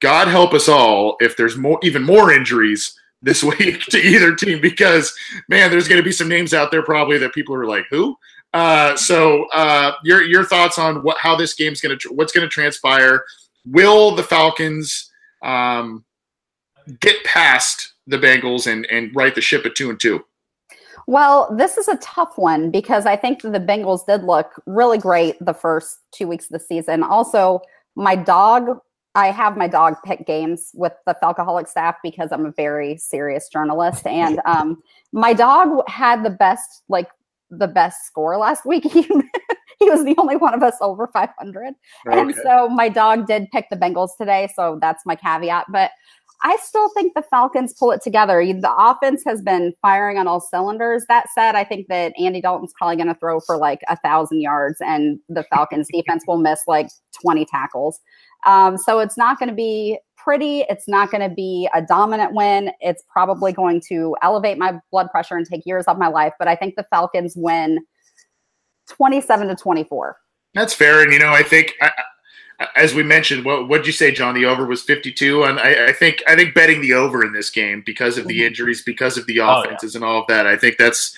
God 0.00 0.28
help 0.28 0.52
us 0.52 0.68
all 0.68 1.16
if 1.20 1.36
there's 1.36 1.56
more, 1.56 1.78
even 1.82 2.02
more 2.02 2.32
injuries 2.32 2.98
this 3.22 3.42
week 3.58 3.82
to 3.86 3.98
either 3.98 4.34
team, 4.34 4.60
because 4.60 5.14
man, 5.48 5.70
there's 5.70 5.88
going 5.88 6.00
to 6.00 6.04
be 6.04 6.12
some 6.12 6.28
names 6.28 6.54
out 6.54 6.70
there 6.70 6.82
probably 6.82 7.18
that 7.18 7.34
people 7.34 7.54
are 7.54 7.66
like, 7.66 7.86
who? 7.90 8.16
Uh, 8.52 8.96
so 8.96 9.46
uh, 9.52 9.92
your 10.04 10.22
your 10.22 10.44
thoughts 10.44 10.78
on 10.78 11.02
what 11.02 11.18
how 11.18 11.34
this 11.34 11.54
game's 11.54 11.80
going 11.80 11.98
to 11.98 12.08
what's 12.10 12.32
going 12.32 12.46
to 12.46 12.52
transpire? 12.52 13.24
Will 13.66 14.14
the 14.14 14.22
Falcons 14.22 15.10
um, 15.42 16.04
get 17.00 17.22
past 17.24 17.94
the 18.06 18.16
Bengals 18.16 18.70
and 18.70 18.86
and 18.86 19.10
right 19.14 19.34
the 19.34 19.40
ship 19.40 19.66
at 19.66 19.74
two 19.74 19.90
and 19.90 19.98
two? 19.98 20.24
Well, 21.06 21.54
this 21.54 21.76
is 21.76 21.88
a 21.88 21.96
tough 21.96 22.38
one 22.38 22.70
because 22.70 23.06
I 23.06 23.16
think 23.16 23.42
the 23.42 23.60
Bengals 23.60 24.06
did 24.06 24.22
look 24.22 24.62
really 24.66 24.98
great 24.98 25.36
the 25.40 25.52
first 25.52 25.98
two 26.12 26.26
weeks 26.26 26.46
of 26.46 26.52
the 26.52 26.60
season. 26.60 27.02
Also, 27.02 27.60
my 27.94 28.16
dog, 28.16 28.78
I 29.14 29.30
have 29.30 29.56
my 29.56 29.68
dog 29.68 29.94
pick 30.04 30.26
games 30.26 30.70
with 30.74 30.92
the 31.06 31.14
Falcoholic 31.22 31.68
staff 31.68 31.96
because 32.02 32.32
I'm 32.32 32.46
a 32.46 32.52
very 32.52 32.96
serious 32.96 33.48
journalist. 33.48 34.06
And 34.06 34.40
um, 34.44 34.82
my 35.12 35.32
dog 35.32 35.88
had 35.88 36.24
the 36.24 36.30
best, 36.30 36.82
like, 36.88 37.08
the 37.50 37.68
best 37.68 38.06
score 38.06 38.36
last 38.36 38.66
week. 38.66 38.84
he 38.92 39.06
he 39.78 39.90
was 39.90 40.04
the 40.04 40.14
only 40.18 40.36
one 40.36 40.54
of 40.54 40.62
us 40.62 40.76
over 40.80 41.06
500. 41.06 41.74
Okay. 42.06 42.18
And 42.18 42.34
so 42.42 42.68
my 42.68 42.88
dog 42.88 43.26
did 43.26 43.50
pick 43.52 43.66
the 43.70 43.76
Bengals 43.76 44.10
today. 44.18 44.48
So 44.54 44.78
that's 44.80 45.04
my 45.04 45.16
caveat. 45.16 45.66
But 45.70 45.90
I 46.42 46.56
still 46.62 46.88
think 46.90 47.14
the 47.14 47.22
Falcons 47.22 47.72
pull 47.72 47.90
it 47.92 48.02
together. 48.02 48.44
The 48.44 48.74
offense 48.76 49.22
has 49.26 49.40
been 49.40 49.72
firing 49.80 50.18
on 50.18 50.26
all 50.26 50.40
cylinders. 50.40 51.04
That 51.08 51.26
said, 51.34 51.54
I 51.54 51.64
think 51.64 51.88
that 51.88 52.12
Andy 52.18 52.40
Dalton's 52.40 52.74
probably 52.76 52.96
going 52.96 53.08
to 53.08 53.14
throw 53.14 53.40
for 53.40 53.56
like 53.56 53.80
a 53.88 53.96
thousand 53.96 54.40
yards, 54.40 54.76
and 54.80 55.18
the 55.28 55.44
Falcons 55.44 55.88
defense 55.92 56.24
will 56.26 56.36
miss 56.36 56.60
like 56.66 56.88
20 57.22 57.46
tackles. 57.46 58.00
Um, 58.46 58.76
so 58.76 58.98
it's 58.98 59.16
not 59.16 59.38
going 59.38 59.48
to 59.48 59.54
be 59.54 59.98
pretty. 60.18 60.64
It's 60.68 60.86
not 60.88 61.10
going 61.10 61.28
to 61.28 61.34
be 61.34 61.68
a 61.74 61.80
dominant 61.80 62.34
win. 62.34 62.72
It's 62.80 63.02
probably 63.10 63.52
going 63.52 63.80
to 63.88 64.14
elevate 64.22 64.58
my 64.58 64.78
blood 64.90 65.10
pressure 65.10 65.36
and 65.36 65.46
take 65.46 65.62
years 65.64 65.84
off 65.88 65.96
my 65.96 66.08
life. 66.08 66.34
But 66.38 66.48
I 66.48 66.56
think 66.56 66.74
the 66.76 66.86
Falcons 66.90 67.34
win 67.36 67.78
27 68.88 69.48
to 69.48 69.54
24. 69.54 70.16
That's 70.52 70.74
fair. 70.74 71.02
And, 71.02 71.12
you 71.12 71.18
know, 71.18 71.32
I 71.32 71.42
think. 71.42 71.74
I, 71.80 71.90
as 72.76 72.94
we 72.94 73.02
mentioned, 73.02 73.44
what 73.44 73.68
what 73.68 73.78
did 73.78 73.86
you 73.86 73.92
say, 73.92 74.10
John? 74.10 74.34
The 74.34 74.46
over 74.46 74.66
was 74.66 74.82
52, 74.82 75.44
and 75.44 75.58
I, 75.58 75.88
I, 75.88 75.92
think 75.92 76.22
I 76.26 76.34
think 76.36 76.54
betting 76.54 76.80
the 76.80 76.94
over 76.94 77.24
in 77.24 77.32
this 77.32 77.50
game 77.50 77.82
because 77.84 78.18
of 78.18 78.26
the 78.26 78.38
mm-hmm. 78.38 78.46
injuries, 78.46 78.82
because 78.82 79.16
of 79.16 79.26
the 79.26 79.38
offenses, 79.38 79.96
oh, 79.96 79.98
yeah. 79.98 80.04
and 80.04 80.12
all 80.12 80.20
of 80.22 80.26
that. 80.28 80.46
I 80.46 80.56
think 80.56 80.76
that's, 80.76 81.16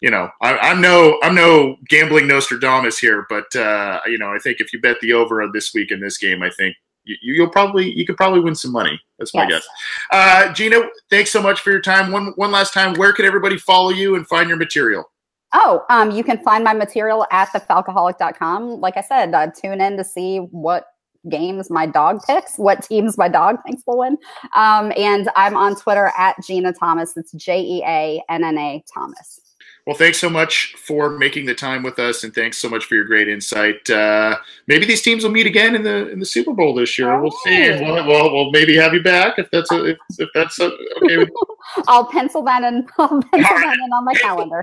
you 0.00 0.10
know, 0.10 0.30
I, 0.42 0.70
am 0.70 0.80
no 0.80 1.18
I'm 1.22 1.34
no 1.34 1.76
gambling 1.88 2.26
Nostradamus 2.26 2.98
here, 2.98 3.26
but 3.28 3.54
uh, 3.56 4.00
you 4.06 4.18
know, 4.18 4.32
I 4.32 4.38
think 4.38 4.60
if 4.60 4.72
you 4.72 4.80
bet 4.80 5.00
the 5.00 5.12
over 5.12 5.42
on 5.42 5.52
this 5.52 5.72
week 5.74 5.90
in 5.90 6.00
this 6.00 6.18
game, 6.18 6.42
I 6.42 6.50
think 6.50 6.76
you, 7.04 7.40
will 7.42 7.50
probably 7.50 7.92
you 7.92 8.04
could 8.04 8.16
probably 8.16 8.40
win 8.40 8.54
some 8.54 8.72
money. 8.72 9.00
That's 9.18 9.34
my 9.34 9.46
yes. 9.48 9.50
guess. 9.50 9.68
Uh, 10.10 10.52
Jeanna, 10.52 10.88
thanks 11.10 11.30
so 11.30 11.40
much 11.40 11.60
for 11.60 11.70
your 11.70 11.80
time. 11.80 12.12
One 12.12 12.32
one 12.36 12.50
last 12.50 12.74
time, 12.74 12.94
where 12.94 13.12
can 13.12 13.24
everybody 13.24 13.58
follow 13.58 13.90
you 13.90 14.16
and 14.16 14.26
find 14.26 14.48
your 14.48 14.58
material? 14.58 15.10
Oh, 15.58 15.86
um, 15.88 16.10
you 16.10 16.22
can 16.22 16.36
find 16.38 16.62
my 16.62 16.74
material 16.74 17.26
at 17.32 17.48
thefalcoholic.com. 17.48 18.78
Like 18.78 18.98
I 18.98 19.00
said, 19.00 19.32
uh, 19.32 19.46
tune 19.46 19.80
in 19.80 19.96
to 19.96 20.04
see 20.04 20.36
what 20.50 20.88
games 21.30 21.70
my 21.70 21.86
dog 21.86 22.20
picks, 22.26 22.58
what 22.58 22.82
teams 22.82 23.16
my 23.16 23.28
dog 23.28 23.56
thinks 23.66 23.82
will 23.86 23.98
win. 23.98 24.18
Um, 24.54 24.92
and 24.98 25.30
I'm 25.34 25.56
on 25.56 25.74
Twitter 25.74 26.12
at 26.18 26.36
Jeanna 26.44 26.74
Thomas. 26.74 27.16
It's 27.16 27.32
J 27.32 27.62
E 27.62 27.82
A 27.86 28.22
N 28.28 28.44
N 28.44 28.58
A 28.58 28.84
Thomas. 28.92 29.45
Well, 29.86 29.94
thanks 29.94 30.18
so 30.18 30.28
much 30.28 30.74
for 30.76 31.10
making 31.10 31.46
the 31.46 31.54
time 31.54 31.84
with 31.84 32.00
us, 32.00 32.24
and 32.24 32.34
thanks 32.34 32.58
so 32.58 32.68
much 32.68 32.86
for 32.86 32.96
your 32.96 33.04
great 33.04 33.28
insight. 33.28 33.88
Uh, 33.88 34.36
maybe 34.66 34.84
these 34.84 35.00
teams 35.00 35.22
will 35.22 35.30
meet 35.30 35.46
again 35.46 35.76
in 35.76 35.84
the 35.84 36.08
in 36.10 36.18
the 36.18 36.26
Super 36.26 36.52
Bowl 36.52 36.74
this 36.74 36.98
year. 36.98 37.20
We'll 37.20 37.30
see. 37.44 37.70
We'll, 37.70 38.04
we'll, 38.04 38.32
we'll, 38.32 38.50
maybe 38.50 38.74
have 38.76 38.94
you 38.94 39.02
back 39.02 39.38
if 39.38 39.48
that's 39.52 39.70
a, 39.70 39.84
if, 39.84 39.98
if 40.18 40.28
that's 40.34 40.58
a, 40.58 40.72
okay. 41.04 41.30
I'll 41.86 42.04
pencil 42.04 42.42
that 42.42 42.64
in. 42.64 42.84
I'll 42.98 43.22
pencil 43.22 43.40
that 43.40 43.78
in 43.84 43.92
on 43.92 44.04
my 44.04 44.12
pencil, 44.14 44.28
calendar. 44.28 44.62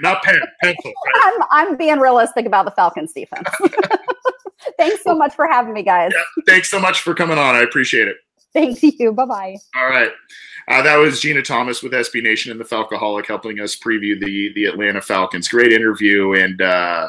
Not 0.00 0.22
pen, 0.22 0.38
not 0.40 0.44
pen, 0.62 0.74
pencil. 0.74 0.92
I'm 1.16 1.42
I'm 1.50 1.76
being 1.76 1.98
realistic 1.98 2.46
about 2.46 2.64
the 2.64 2.70
Falcons 2.70 3.12
defense. 3.12 3.46
thanks 4.78 5.04
so 5.04 5.14
much 5.14 5.34
for 5.34 5.46
having 5.46 5.74
me, 5.74 5.82
guys. 5.82 6.12
Yeah, 6.14 6.42
thanks 6.46 6.70
so 6.70 6.80
much 6.80 7.02
for 7.02 7.14
coming 7.14 7.36
on. 7.36 7.54
I 7.54 7.60
appreciate 7.60 8.08
it. 8.08 8.16
Thank 8.54 8.82
you. 8.82 9.12
Bye 9.12 9.24
bye. 9.24 9.56
All 9.76 9.88
right. 9.88 10.10
Uh, 10.68 10.82
that 10.82 10.96
was 10.96 11.20
Jeanna 11.20 11.42
Thomas 11.42 11.82
with 11.82 11.92
SB 11.92 12.22
Nation 12.22 12.52
and 12.52 12.60
the 12.60 12.64
Falcoholic 12.64 13.26
helping 13.26 13.60
us 13.60 13.74
preview 13.74 14.18
the 14.20 14.52
the 14.54 14.66
Atlanta 14.66 15.00
Falcons. 15.00 15.48
Great 15.48 15.72
interview, 15.72 16.34
and 16.34 16.60
uh, 16.60 17.08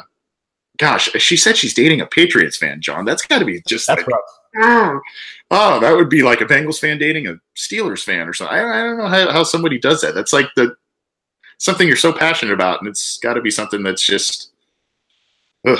gosh, 0.78 1.10
she 1.12 1.36
said 1.36 1.56
she's 1.56 1.74
dating 1.74 2.00
a 2.00 2.06
Patriots 2.06 2.56
fan. 2.56 2.80
John, 2.80 3.04
that's 3.04 3.26
got 3.26 3.38
to 3.38 3.44
be 3.44 3.62
just 3.66 3.86
that's 3.86 3.98
like, 4.00 4.08
rough. 4.08 5.00
oh, 5.50 5.80
that 5.80 5.94
would 5.94 6.08
be 6.08 6.22
like 6.22 6.40
a 6.40 6.46
Bengals 6.46 6.80
fan 6.80 6.98
dating 6.98 7.26
a 7.26 7.36
Steelers 7.56 8.02
fan 8.02 8.26
or 8.28 8.32
something. 8.32 8.56
I, 8.56 8.80
I 8.80 8.82
don't 8.82 8.98
know 8.98 9.08
how, 9.08 9.30
how 9.30 9.42
somebody 9.44 9.78
does 9.78 10.00
that. 10.00 10.14
That's 10.14 10.32
like 10.32 10.46
the 10.56 10.74
something 11.58 11.86
you're 11.86 11.96
so 11.96 12.12
passionate 12.12 12.54
about, 12.54 12.80
and 12.80 12.88
it's 12.88 13.18
got 13.18 13.34
to 13.34 13.42
be 13.42 13.50
something 13.50 13.82
that's 13.82 14.02
just. 14.02 14.50
Ugh. 15.66 15.78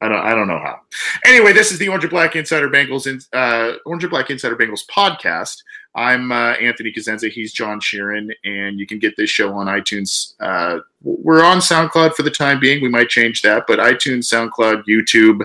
I 0.00 0.08
don't, 0.08 0.18
I 0.18 0.34
don't 0.34 0.46
know 0.46 0.58
how. 0.58 0.80
Anyway, 1.24 1.52
this 1.52 1.72
is 1.72 1.78
the 1.78 1.88
Orange 1.88 2.04
and 2.04 2.10
Black 2.10 2.36
Insider 2.36 2.68
Bengals 2.68 3.06
in, 3.06 3.18
uh, 3.32 3.76
Orange 3.86 4.04
and 4.04 4.10
Black 4.10 4.28
Insider 4.28 4.56
Bengals 4.56 4.86
podcast. 4.86 5.62
I'm 5.94 6.30
uh, 6.30 6.52
Anthony 6.52 6.92
Cosenza. 6.92 7.30
He's 7.30 7.54
John 7.54 7.80
Sheeran, 7.80 8.30
and 8.44 8.78
you 8.78 8.86
can 8.86 8.98
get 8.98 9.16
this 9.16 9.30
show 9.30 9.54
on 9.54 9.66
iTunes. 9.66 10.34
Uh, 10.38 10.80
we're 11.02 11.42
on 11.42 11.58
SoundCloud 11.58 12.12
for 12.12 12.22
the 12.22 12.30
time 12.30 12.60
being. 12.60 12.82
We 12.82 12.90
might 12.90 13.08
change 13.08 13.40
that, 13.42 13.64
but 13.66 13.78
iTunes, 13.78 14.24
SoundCloud, 14.30 14.84
YouTube. 14.86 15.40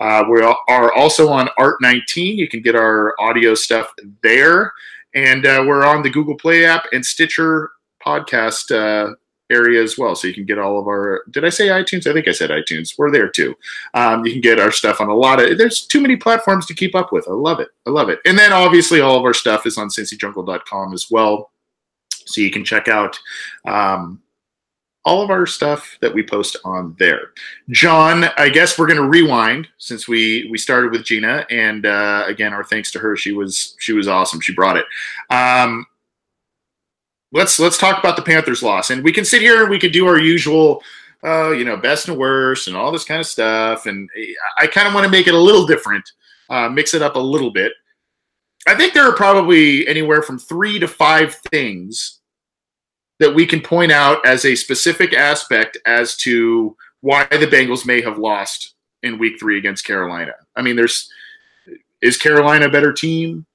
Uh, 0.00 0.24
we 0.28 0.42
are 0.42 0.92
also 0.94 1.28
on 1.28 1.48
Art19. 1.56 2.34
You 2.34 2.48
can 2.48 2.62
get 2.62 2.74
our 2.74 3.14
audio 3.20 3.54
stuff 3.54 3.92
there, 4.24 4.72
and 5.14 5.46
uh, 5.46 5.64
we're 5.64 5.84
on 5.86 6.02
the 6.02 6.10
Google 6.10 6.36
Play 6.36 6.64
app 6.64 6.86
and 6.92 7.06
Stitcher 7.06 7.70
podcast 8.04 8.74
uh, 8.74 9.14
area 9.52 9.82
as 9.82 9.98
well. 9.98 10.14
So 10.14 10.26
you 10.26 10.34
can 10.34 10.44
get 10.44 10.58
all 10.58 10.78
of 10.78 10.86
our. 10.86 11.24
Did 11.30 11.44
I 11.44 11.48
say 11.48 11.68
iTunes? 11.68 12.06
I 12.06 12.12
think 12.12 12.28
I 12.28 12.32
said 12.32 12.50
iTunes. 12.50 12.94
We're 12.98 13.10
there 13.10 13.28
too. 13.28 13.54
Um, 13.94 14.24
you 14.24 14.32
can 14.32 14.40
get 14.40 14.58
our 14.58 14.72
stuff 14.72 15.00
on 15.00 15.08
a 15.08 15.14
lot 15.14 15.40
of. 15.40 15.58
There's 15.58 15.82
too 15.86 16.00
many 16.00 16.16
platforms 16.16 16.66
to 16.66 16.74
keep 16.74 16.94
up 16.94 17.12
with. 17.12 17.28
I 17.28 17.32
love 17.32 17.60
it. 17.60 17.68
I 17.86 17.90
love 17.90 18.08
it. 18.08 18.20
And 18.24 18.38
then 18.38 18.52
obviously 18.52 19.00
all 19.00 19.16
of 19.16 19.24
our 19.24 19.34
stuff 19.34 19.66
is 19.66 19.78
on 19.78 19.88
cincyjungle.com 19.88 20.92
as 20.92 21.10
well. 21.10 21.50
So 22.26 22.40
you 22.40 22.50
can 22.50 22.64
check 22.64 22.88
out 22.88 23.18
um, 23.66 24.22
all 25.04 25.22
of 25.22 25.30
our 25.30 25.46
stuff 25.46 25.98
that 26.00 26.14
we 26.14 26.22
post 26.22 26.56
on 26.64 26.94
there. 26.98 27.32
John, 27.70 28.26
I 28.36 28.48
guess 28.48 28.78
we're 28.78 28.86
going 28.86 29.00
to 29.00 29.08
rewind 29.08 29.68
since 29.78 30.06
we 30.06 30.48
we 30.50 30.58
started 30.58 30.92
with 30.92 31.04
Jeanna, 31.04 31.44
and 31.50 31.86
uh, 31.86 32.24
again, 32.26 32.52
our 32.52 32.64
thanks 32.64 32.90
to 32.92 32.98
her. 33.00 33.16
She 33.16 33.32
was 33.32 33.74
she 33.78 33.92
was 33.92 34.08
awesome. 34.08 34.40
She 34.40 34.54
brought 34.54 34.76
it. 34.76 34.86
Um, 35.30 35.86
let's 37.32 37.58
let's 37.58 37.78
talk 37.78 37.98
about 37.98 38.16
the 38.16 38.22
Panthers 38.22 38.62
loss, 38.62 38.90
and 38.90 39.02
we 39.02 39.12
can 39.12 39.24
sit 39.24 39.42
here 39.42 39.62
and 39.62 39.70
we 39.70 39.78
could 39.78 39.92
do 39.92 40.06
our 40.06 40.18
usual, 40.18 40.82
uh, 41.24 41.50
you 41.50 41.64
know, 41.64 41.76
best 41.76 42.08
and 42.08 42.16
worst 42.16 42.68
and 42.68 42.76
all 42.76 42.92
this 42.92 43.04
kind 43.04 43.20
of 43.20 43.26
stuff. 43.26 43.86
And 43.86 44.08
I 44.58 44.66
kind 44.66 44.86
of 44.86 44.94
want 44.94 45.04
to 45.04 45.10
make 45.10 45.26
it 45.26 45.34
a 45.34 45.38
little 45.38 45.66
different, 45.66 46.08
uh, 46.50 46.68
mix 46.68 46.94
it 46.94 47.02
up 47.02 47.16
a 47.16 47.20
little 47.20 47.50
bit. 47.50 47.72
I 48.66 48.76
think 48.76 48.94
there 48.94 49.08
are 49.08 49.16
probably 49.16 49.86
anywhere 49.88 50.22
from 50.22 50.38
three 50.38 50.78
to 50.78 50.86
five 50.86 51.34
things 51.50 52.20
that 53.18 53.34
we 53.34 53.46
can 53.46 53.60
point 53.60 53.90
out 53.90 54.24
as 54.26 54.44
a 54.44 54.54
specific 54.54 55.14
aspect 55.14 55.78
as 55.86 56.16
to 56.18 56.76
why 57.00 57.26
the 57.30 57.46
Bengals 57.46 57.84
may 57.86 58.00
have 58.00 58.18
lost 58.18 58.74
in 59.02 59.18
Week 59.18 59.38
Three 59.40 59.58
against 59.58 59.84
Carolina. 59.84 60.32
I 60.54 60.62
mean, 60.62 60.76
there's 60.76 61.10
is 62.00 62.16
Carolina 62.16 62.66
a 62.66 62.70
better 62.70 62.92
team? 62.92 63.46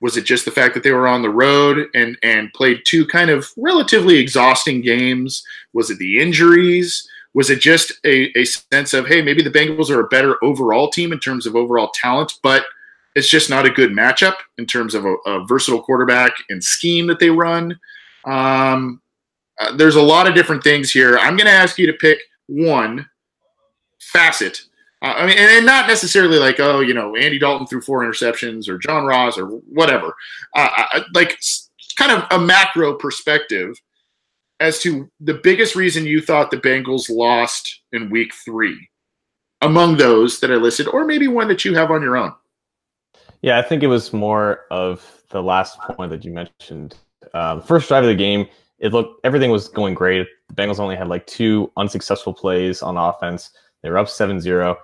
Was 0.00 0.16
it 0.16 0.24
just 0.24 0.44
the 0.44 0.50
fact 0.50 0.74
that 0.74 0.82
they 0.82 0.92
were 0.92 1.08
on 1.08 1.22
the 1.22 1.30
road 1.30 1.88
and 1.94 2.16
and 2.22 2.52
played 2.52 2.82
two 2.84 3.06
kind 3.06 3.30
of 3.30 3.48
relatively 3.56 4.18
exhausting 4.18 4.80
games? 4.80 5.42
Was 5.72 5.90
it 5.90 5.98
the 5.98 6.18
injuries? 6.18 7.08
Was 7.34 7.50
it 7.50 7.60
just 7.60 7.92
a, 8.04 8.30
a 8.38 8.44
sense 8.44 8.94
of 8.94 9.06
hey, 9.06 9.22
maybe 9.22 9.42
the 9.42 9.50
Bengals 9.50 9.90
are 9.90 10.00
a 10.00 10.08
better 10.08 10.36
overall 10.42 10.90
team 10.90 11.12
in 11.12 11.18
terms 11.18 11.46
of 11.46 11.56
overall 11.56 11.90
talent, 11.94 12.34
but 12.42 12.64
it's 13.14 13.28
just 13.28 13.50
not 13.50 13.66
a 13.66 13.70
good 13.70 13.90
matchup 13.90 14.36
in 14.58 14.66
terms 14.66 14.94
of 14.94 15.04
a, 15.04 15.14
a 15.26 15.44
versatile 15.46 15.82
quarterback 15.82 16.32
and 16.48 16.62
scheme 16.62 17.06
that 17.08 17.18
they 17.18 17.30
run. 17.30 17.78
Um, 18.24 19.00
uh, 19.60 19.76
there's 19.76 19.96
a 19.96 20.02
lot 20.02 20.28
of 20.28 20.34
different 20.34 20.62
things 20.62 20.92
here. 20.92 21.18
I'm 21.18 21.36
going 21.36 21.46
to 21.46 21.52
ask 21.52 21.78
you 21.78 21.86
to 21.86 21.92
pick 21.94 22.20
one 22.46 23.08
facet 23.98 24.60
I 25.00 25.26
mean, 25.26 25.36
and, 25.38 25.66
not 25.66 25.86
necessarily 25.86 26.38
like, 26.38 26.58
oh, 26.58 26.80
you 26.80 26.92
know, 26.92 27.14
Andy 27.14 27.38
Dalton 27.38 27.66
threw 27.66 27.80
four 27.80 28.02
interceptions 28.02 28.68
or 28.68 28.78
John 28.78 29.04
Ross 29.04 29.38
or 29.38 29.46
whatever. 29.46 30.08
Uh, 30.56 30.68
I, 30.74 31.02
like, 31.14 31.38
kind 31.96 32.10
of 32.12 32.26
a 32.30 32.38
macro 32.38 32.94
perspective 32.94 33.76
as 34.60 34.80
to 34.80 35.08
the 35.20 35.34
biggest 35.34 35.76
reason 35.76 36.04
you 36.04 36.20
thought 36.20 36.50
the 36.50 36.56
Bengals 36.56 37.08
lost 37.08 37.82
in 37.92 38.10
week 38.10 38.32
three 38.44 38.88
among 39.60 39.96
those 39.96 40.40
that 40.40 40.50
I 40.50 40.56
listed, 40.56 40.88
or 40.88 41.04
maybe 41.04 41.28
one 41.28 41.48
that 41.48 41.64
you 41.64 41.74
have 41.74 41.90
on 41.90 42.02
your 42.02 42.16
own. 42.16 42.32
Yeah, 43.42 43.58
I 43.58 43.62
think 43.62 43.82
it 43.82 43.88
was 43.88 44.12
more 44.12 44.64
of 44.70 45.22
the 45.30 45.42
last 45.42 45.78
point 45.80 46.10
that 46.10 46.24
you 46.24 46.32
mentioned. 46.32 46.96
Uh, 47.34 47.60
first 47.60 47.88
drive 47.88 48.02
of 48.02 48.08
the 48.08 48.14
game, 48.16 48.46
it 48.78 48.92
looked 48.92 49.24
everything 49.24 49.50
was 49.50 49.68
going 49.68 49.94
great. 49.94 50.26
The 50.48 50.54
Bengals 50.54 50.80
only 50.80 50.96
had 50.96 51.08
like 51.08 51.26
two 51.26 51.70
unsuccessful 51.76 52.32
plays 52.32 52.82
on 52.82 52.96
offense. 52.96 53.50
They 53.82 53.90
were 53.90 53.98
up 53.98 54.08
7-0. 54.08 54.76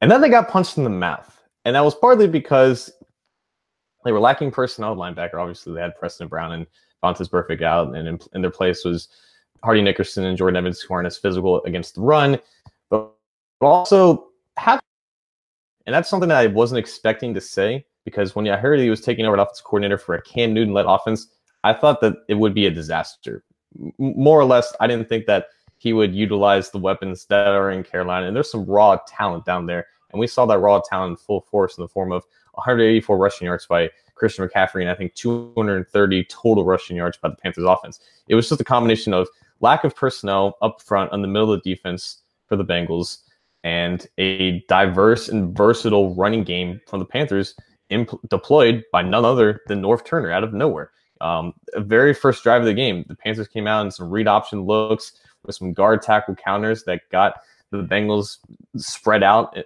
And 0.00 0.10
then 0.10 0.20
they 0.20 0.28
got 0.28 0.48
punched 0.48 0.78
in 0.78 0.84
the 0.84 0.90
mouth. 0.90 1.42
And 1.64 1.76
that 1.76 1.84
was 1.84 1.94
partly 1.94 2.26
because 2.26 2.90
they 4.04 4.12
were 4.12 4.20
lacking 4.20 4.50
personnel 4.50 4.96
linebacker. 4.96 5.34
Obviously, 5.34 5.74
they 5.74 5.80
had 5.80 5.96
Preston 5.96 6.28
Brown 6.28 6.52
and 6.52 6.66
Vontaze 7.02 7.28
Burfict 7.28 7.62
out, 7.62 7.94
and 7.94 8.08
in, 8.08 8.18
in, 8.34 8.42
their 8.42 8.50
place 8.50 8.84
was 8.84 9.08
Hardy 9.62 9.82
Nickerson 9.82 10.24
and 10.24 10.36
Jordan 10.36 10.56
Evans, 10.56 10.80
who 10.80 10.94
aren't 10.94 11.06
as 11.06 11.18
physical 11.18 11.62
against 11.64 11.94
the 11.94 12.00
run, 12.00 12.38
but 12.90 13.12
also 13.60 14.28
have. 14.56 14.80
And 15.86 15.94
that's 15.94 16.08
something 16.08 16.28
that 16.28 16.38
I 16.38 16.46
wasn't 16.46 16.78
expecting 16.78 17.34
to 17.34 17.40
say 17.40 17.84
because 18.04 18.34
when 18.34 18.48
I 18.48 18.56
heard 18.56 18.80
he 18.80 18.90
was 18.90 19.00
taking 19.00 19.24
over 19.24 19.34
an 19.34 19.40
offensive 19.40 19.64
coordinator 19.64 19.98
for 19.98 20.14
a 20.14 20.22
Cam 20.22 20.52
Newton 20.54 20.74
led 20.74 20.86
offense, 20.86 21.28
I 21.64 21.72
thought 21.72 22.00
that 22.00 22.14
it 22.28 22.34
would 22.34 22.54
be 22.54 22.66
a 22.66 22.70
disaster. 22.70 23.44
M- 23.78 23.92
more 23.98 24.38
or 24.38 24.44
less, 24.44 24.74
I 24.80 24.86
didn't 24.86 25.08
think 25.08 25.26
that 25.26 25.46
he 25.80 25.94
would 25.94 26.14
utilize 26.14 26.70
the 26.70 26.78
weapons 26.78 27.24
that 27.24 27.48
are 27.48 27.70
in 27.70 27.82
Carolina. 27.82 28.26
And 28.26 28.36
there's 28.36 28.50
some 28.50 28.66
raw 28.66 28.98
talent 29.08 29.46
down 29.46 29.64
there. 29.64 29.86
And 30.10 30.20
we 30.20 30.26
saw 30.26 30.44
that 30.44 30.58
raw 30.58 30.78
talent 30.78 31.12
in 31.12 31.16
full 31.16 31.40
force 31.40 31.78
in 31.78 31.82
the 31.82 31.88
form 31.88 32.12
of 32.12 32.22
184 32.52 33.16
rushing 33.16 33.46
yards 33.46 33.64
by 33.64 33.88
Christian 34.14 34.46
McCaffrey 34.46 34.82
and 34.82 34.90
I 34.90 34.94
think 34.94 35.14
230 35.14 36.24
total 36.24 36.66
rushing 36.66 36.98
yards 36.98 37.16
by 37.16 37.30
the 37.30 37.36
Panthers 37.36 37.64
offense. 37.64 37.98
It 38.28 38.34
was 38.34 38.46
just 38.46 38.60
a 38.60 38.64
combination 38.64 39.14
of 39.14 39.26
lack 39.60 39.82
of 39.84 39.96
personnel 39.96 40.58
up 40.60 40.82
front 40.82 41.12
on 41.12 41.22
the 41.22 41.28
middle 41.28 41.50
of 41.50 41.62
the 41.62 41.74
defense 41.74 42.18
for 42.46 42.56
the 42.56 42.64
Bengals 42.64 43.20
and 43.64 44.06
a 44.18 44.62
diverse 44.68 45.30
and 45.30 45.56
versatile 45.56 46.14
running 46.14 46.44
game 46.44 46.78
from 46.86 46.98
the 46.98 47.06
Panthers 47.06 47.54
deployed 48.28 48.84
by 48.92 49.00
none 49.00 49.24
other 49.24 49.62
than 49.66 49.80
Norv 49.80 50.04
Turner 50.04 50.30
out 50.30 50.44
of 50.44 50.52
nowhere. 50.52 50.90
Um, 51.22 51.54
very 51.76 52.12
first 52.12 52.42
drive 52.42 52.60
of 52.60 52.66
the 52.66 52.74
game, 52.74 53.06
the 53.08 53.16
Panthers 53.16 53.48
came 53.48 53.66
out 53.66 53.86
in 53.86 53.90
some 53.90 54.10
read 54.10 54.28
option 54.28 54.60
looks 54.62 55.12
with 55.44 55.56
some 55.56 55.72
guard 55.72 56.02
tackle 56.02 56.34
counters 56.34 56.84
that 56.84 57.08
got 57.10 57.40
the 57.70 57.82
Bengals 57.82 58.38
spread 58.76 59.22
out 59.22 59.56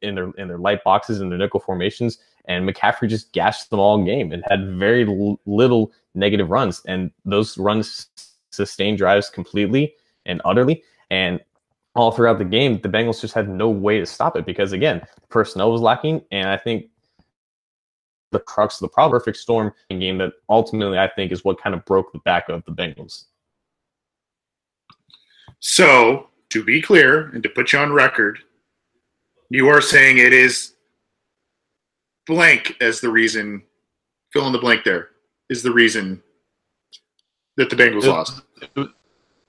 in 0.00 0.14
their 0.14 0.30
in 0.32 0.48
their 0.48 0.58
light 0.58 0.82
boxes 0.84 1.20
and 1.20 1.30
their 1.30 1.38
nickel 1.38 1.60
formations, 1.60 2.18
and 2.46 2.68
McCaffrey 2.68 3.08
just 3.08 3.32
gashed 3.32 3.70
them 3.70 3.78
all 3.78 4.02
game 4.02 4.32
and 4.32 4.44
had 4.48 4.76
very 4.76 5.04
little 5.46 5.92
negative 6.14 6.50
runs, 6.50 6.82
and 6.86 7.10
those 7.24 7.56
runs 7.56 8.08
sustained 8.50 8.98
drives 8.98 9.30
completely 9.30 9.94
and 10.26 10.42
utterly, 10.44 10.82
and 11.10 11.40
all 11.94 12.10
throughout 12.10 12.38
the 12.38 12.44
game, 12.44 12.80
the 12.80 12.88
Bengals 12.88 13.20
just 13.20 13.34
had 13.34 13.48
no 13.48 13.68
way 13.68 14.00
to 14.00 14.06
stop 14.06 14.36
it 14.36 14.46
because 14.46 14.72
again, 14.72 15.02
personnel 15.28 15.70
was 15.70 15.80
lacking, 15.80 16.22
and 16.30 16.48
I 16.48 16.56
think 16.56 16.86
the 18.30 18.40
crux 18.40 18.76
of 18.76 18.80
the 18.80 18.88
problem, 18.88 19.18
perfect 19.18 19.36
storm 19.36 19.72
game 19.90 20.18
that 20.18 20.32
ultimately 20.48 20.98
I 20.98 21.08
think 21.08 21.32
is 21.32 21.44
what 21.44 21.60
kind 21.60 21.74
of 21.74 21.84
broke 21.84 22.12
the 22.12 22.18
back 22.20 22.48
of 22.48 22.64
the 22.64 22.72
Bengals. 22.72 23.26
So, 25.62 26.28
to 26.50 26.64
be 26.64 26.82
clear 26.82 27.28
and 27.28 27.42
to 27.44 27.48
put 27.48 27.72
you 27.72 27.78
on 27.78 27.92
record, 27.92 28.40
you 29.48 29.68
are 29.68 29.80
saying 29.80 30.18
it 30.18 30.32
is 30.32 30.74
blank 32.26 32.76
as 32.80 33.00
the 33.00 33.08
reason, 33.08 33.62
fill 34.32 34.46
in 34.48 34.52
the 34.52 34.58
blank 34.58 34.82
there, 34.84 35.10
is 35.48 35.62
the 35.62 35.72
reason 35.72 36.20
that 37.56 37.70
the 37.70 37.76
Bengals 37.76 38.02
it, 38.02 38.08
lost. 38.08 38.42
It, 38.60 38.88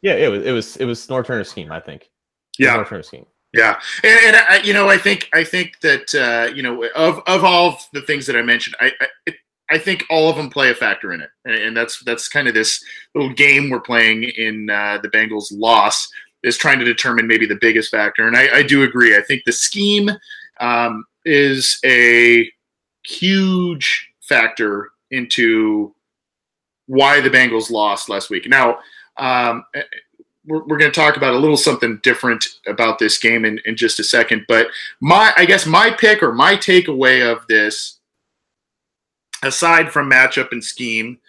yeah, 0.04 0.14
it 0.14 0.28
was 0.30 0.44
it 0.44 0.52
was 0.52 0.78
it 0.78 0.86
was 0.86 1.08
Norv 1.08 1.26
Turner's 1.26 1.50
scheme, 1.50 1.72
I 1.72 1.80
think. 1.80 2.12
Yeah, 2.60 3.02
scheme. 3.02 3.26
Yeah, 3.52 3.80
and, 4.04 4.20
and 4.26 4.36
I, 4.36 4.58
you 4.64 4.74
know, 4.74 4.90
I 4.90 5.00
think 5.00 5.30
I 5.34 5.44
think 5.44 5.80
that 5.82 6.14
uh, 6.14 6.54
you 6.54 6.62
know 6.62 6.84
of 6.96 7.24
of 7.26 7.44
all 7.44 7.80
the 7.92 8.02
things 8.02 8.28
that 8.28 8.36
I 8.36 8.44
mentioned, 8.44 8.76
I, 8.80 8.92
I 9.02 9.34
I 9.70 9.78
think 9.78 10.06
all 10.10 10.30
of 10.30 10.36
them 10.36 10.50
play 10.50 10.70
a 10.70 10.76
factor 10.76 11.14
in 11.14 11.22
it, 11.22 11.30
and, 11.46 11.76
that's 11.76 12.04
that's 12.04 12.28
kind 12.28 12.48
of 12.48 12.54
this 12.54 12.84
little 13.16 13.34
game 13.34 13.70
we're 13.70 13.80
playing 13.80 14.24
in 14.24 14.70
uh, 14.70 15.00
the 15.02 15.10
Bengals' 15.10 15.52
loss 15.52 16.08
is 16.44 16.58
trying 16.58 16.80
to 16.80 16.86
determine 16.86 17.26
maybe 17.26 17.46
the 17.46 17.58
biggest 17.60 17.90
factor. 17.90 18.28
And 18.28 18.36
I, 18.36 18.58
I 18.58 18.64
do 18.64 18.84
agree. 18.84 19.16
I 19.16 19.22
think 19.22 19.44
the 19.46 19.52
scheme 19.54 20.10
um, 20.60 21.06
is 21.26 21.80
a 21.86 22.50
huge 23.06 24.10
factor 24.22 24.92
into 25.12 25.96
why 26.88 27.22
the 27.22 27.30
Bengals 27.30 27.72
lost 27.72 28.10
last 28.10 28.30
week. 28.30 28.48
Now, 28.48 28.80
um, 29.18 29.64
we're, 30.46 30.64
we're 30.66 30.78
going 30.78 30.92
to 30.92 31.00
talk 31.00 31.16
about 31.16 31.34
a 31.34 31.38
little 31.38 31.58
something 31.58 32.00
different 32.04 32.46
about 32.68 33.00
this 33.00 33.18
game 33.18 33.46
in, 33.46 33.60
in 33.66 33.78
just 33.78 34.00
a 34.00 34.04
second. 34.04 34.46
But 34.48 34.68
my, 35.00 35.32
I 35.38 35.46
guess 35.46 35.66
my 35.66 35.92
pick 35.92 36.22
or 36.22 36.34
my 36.34 36.56
takeaway 36.56 37.30
of 37.30 37.48
this 37.48 38.00
aside 39.44 39.92
from 39.92 40.10
matchup 40.10 40.52
and 40.52 40.64
scheme, 40.64 41.20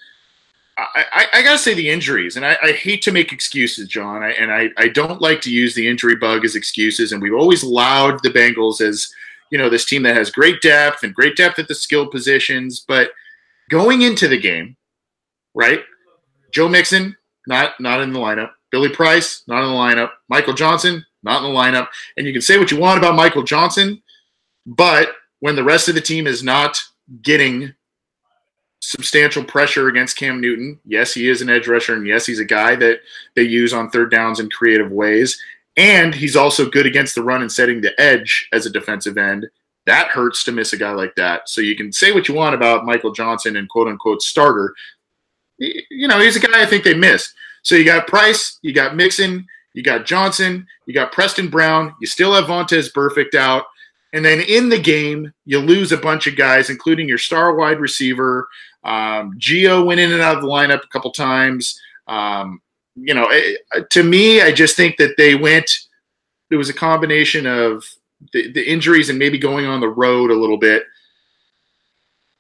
I, 0.77 1.05
I, 1.12 1.27
I, 1.35 1.42
gotta 1.42 1.59
say 1.59 1.74
the 1.74 1.88
injuries, 1.88 2.37
and 2.37 2.44
I, 2.44 2.57
I, 2.62 2.72
hate 2.72 3.00
to 3.03 3.12
make 3.12 3.33
excuses, 3.33 3.87
John, 3.87 4.24
and 4.24 4.53
I, 4.53 4.70
I 4.77 4.88
don't 4.88 5.20
like 5.20 5.40
to 5.42 5.50
use 5.50 5.74
the 5.74 5.87
injury 5.87 6.16
bug 6.16 6.44
as 6.44 6.57
excuses. 6.57 7.12
And 7.12 7.22
we've 7.22 7.35
always 7.35 7.62
lauded 7.62 8.20
the 8.22 8.31
Bengals 8.31 8.81
as 8.81 9.09
you 9.50 9.59
know 9.59 9.68
this 9.68 9.85
team 9.85 10.03
that 10.03 10.16
has 10.16 10.31
great 10.31 10.61
depth 10.62 11.05
and 11.05 11.14
great 11.14 11.37
depth 11.37 11.61
at 11.61 11.68
the 11.68 11.74
skill 11.74 12.09
positions. 12.09 12.85
But 12.87 13.11
going 13.70 14.03
into 14.03 14.27
the 14.27 14.38
game, 14.38 14.77
right? 15.55 15.81
Joe 16.53 16.68
Mixon 16.68 17.16
not 17.46 17.79
not 17.81 18.00
in 18.00 18.12
the 18.12 18.18
lineup. 18.18 18.50
Billy 18.70 18.88
Price 18.88 19.44
not 19.46 19.62
in 19.62 19.70
the 19.70 19.77
lineup. 19.77 20.11
Michael 20.29 20.55
Johnson 20.55 21.05
not 21.22 21.44
in 21.44 21.53
the 21.53 21.59
lineup. 21.59 21.88
And 22.16 22.27
you 22.27 22.33
can 22.33 22.42
say 22.42 22.59
what 22.59 22.70
you 22.70 22.79
want 22.79 22.98
about 22.98 23.14
Michael 23.14 23.42
Johnson, 23.42 24.03
but 24.66 25.11
when 25.40 25.57
the 25.57 25.64
rest 25.64 25.88
of 25.88 25.94
the 25.94 26.00
team 26.00 26.27
is 26.27 26.42
not 26.42 26.81
getting 27.22 27.74
substantial 28.90 29.44
pressure 29.44 29.88
against 29.88 30.16
Cam 30.16 30.40
Newton. 30.40 30.79
Yes, 30.85 31.14
he 31.14 31.29
is 31.29 31.42
an 31.42 31.51
edge 31.51 31.66
rusher, 31.66 31.94
and 31.94 32.07
yes, 32.07 32.27
he's 32.27 32.40
a 32.40 32.44
guy 32.44 32.77
that 32.77 33.01
they 33.35 33.42
use 33.42 33.73
on 33.73 33.90
third 33.90 34.11
downs 34.11 34.40
in 34.40 34.51
creative 34.51 34.90
ways. 34.90 35.40
And 35.77 36.14
he's 36.14 36.37
also 36.37 36.70
good 36.70 36.87
against 36.87 37.14
the 37.14 37.23
run 37.23 37.42
and 37.42 37.51
setting 37.51 37.81
the 37.81 37.99
edge 38.01 38.49
as 38.53 38.66
a 38.66 38.70
defensive 38.70 39.18
end. 39.18 39.47
That 39.87 40.09
hurts 40.09 40.44
to 40.44 40.53
miss 40.53 40.73
a 40.73 40.77
guy 40.77 40.92
like 40.92 41.14
that. 41.16 41.49
So 41.49 41.61
you 41.61 41.77
can 41.77 41.92
say 41.92 42.12
what 42.12 42.29
you 42.29 42.35
want 42.35 42.55
about 42.55 42.87
Michael 42.87 43.12
Johnson 43.12 43.57
and 43.57 43.68
quote 43.68 43.88
unquote 43.88 44.23
starter. 44.23 44.75
You 45.59 46.09
know, 46.09 46.20
he's 46.20 46.37
a 46.37 46.40
guy 46.40 46.62
I 46.62 46.66
think 46.66 46.85
they 46.85 46.94
missed. 46.94 47.35
So 47.62 47.75
you 47.75 47.85
got 47.85 48.07
Price, 48.07 48.59
you 48.62 48.73
got 48.73 48.97
Mixon, 48.97 49.47
you 49.73 49.83
got 49.83 50.07
Johnson, 50.07 50.66
you 50.87 50.94
got 50.94 51.12
Preston 51.12 51.49
Brown, 51.49 51.94
you 52.01 52.07
still 52.07 52.35
have 52.35 52.44
Vontaze 52.44 52.92
Burfict 52.92 53.35
out. 53.35 53.64
And 54.12 54.25
then 54.25 54.40
in 54.42 54.68
the 54.68 54.79
game, 54.79 55.33
you 55.44 55.59
lose 55.59 55.90
a 55.90 55.97
bunch 55.97 56.29
of 56.29 56.37
guys, 56.37 56.70
including 56.70 57.09
your 57.09 57.18
star 57.18 57.57
wide 57.57 57.81
receiver, 57.81 58.47
um, 58.85 59.35
Gio 59.38 59.85
went 59.85 60.01
in 60.01 60.12
and 60.12 60.20
out 60.20 60.37
of 60.37 60.42
the 60.42 60.49
lineup 60.49 60.85
a 60.85 60.88
couple 60.88 61.11
times. 61.11 61.81
Um, 62.07 62.61
you 62.97 63.14
know, 63.14 63.29
it, 63.31 63.61
to 63.90 64.03
me, 64.03 64.42
I 64.42 64.53
just 64.53 64.77
think 64.77 64.97
that 64.99 65.16
they 65.16 65.35
went. 65.35 65.70
There 66.51 66.59
was 66.59 66.68
a 66.68 66.75
combination 66.75 67.47
of 67.47 67.85
the, 68.33 68.53
the, 68.53 68.62
injuries 68.62 69.09
and 69.09 69.18
maybe 69.18 69.38
going 69.38 69.66
on 69.66 69.81
the 69.81 69.88
road 69.88 70.31
a 70.31 70.35
little 70.35 70.59
bit. 70.59 70.85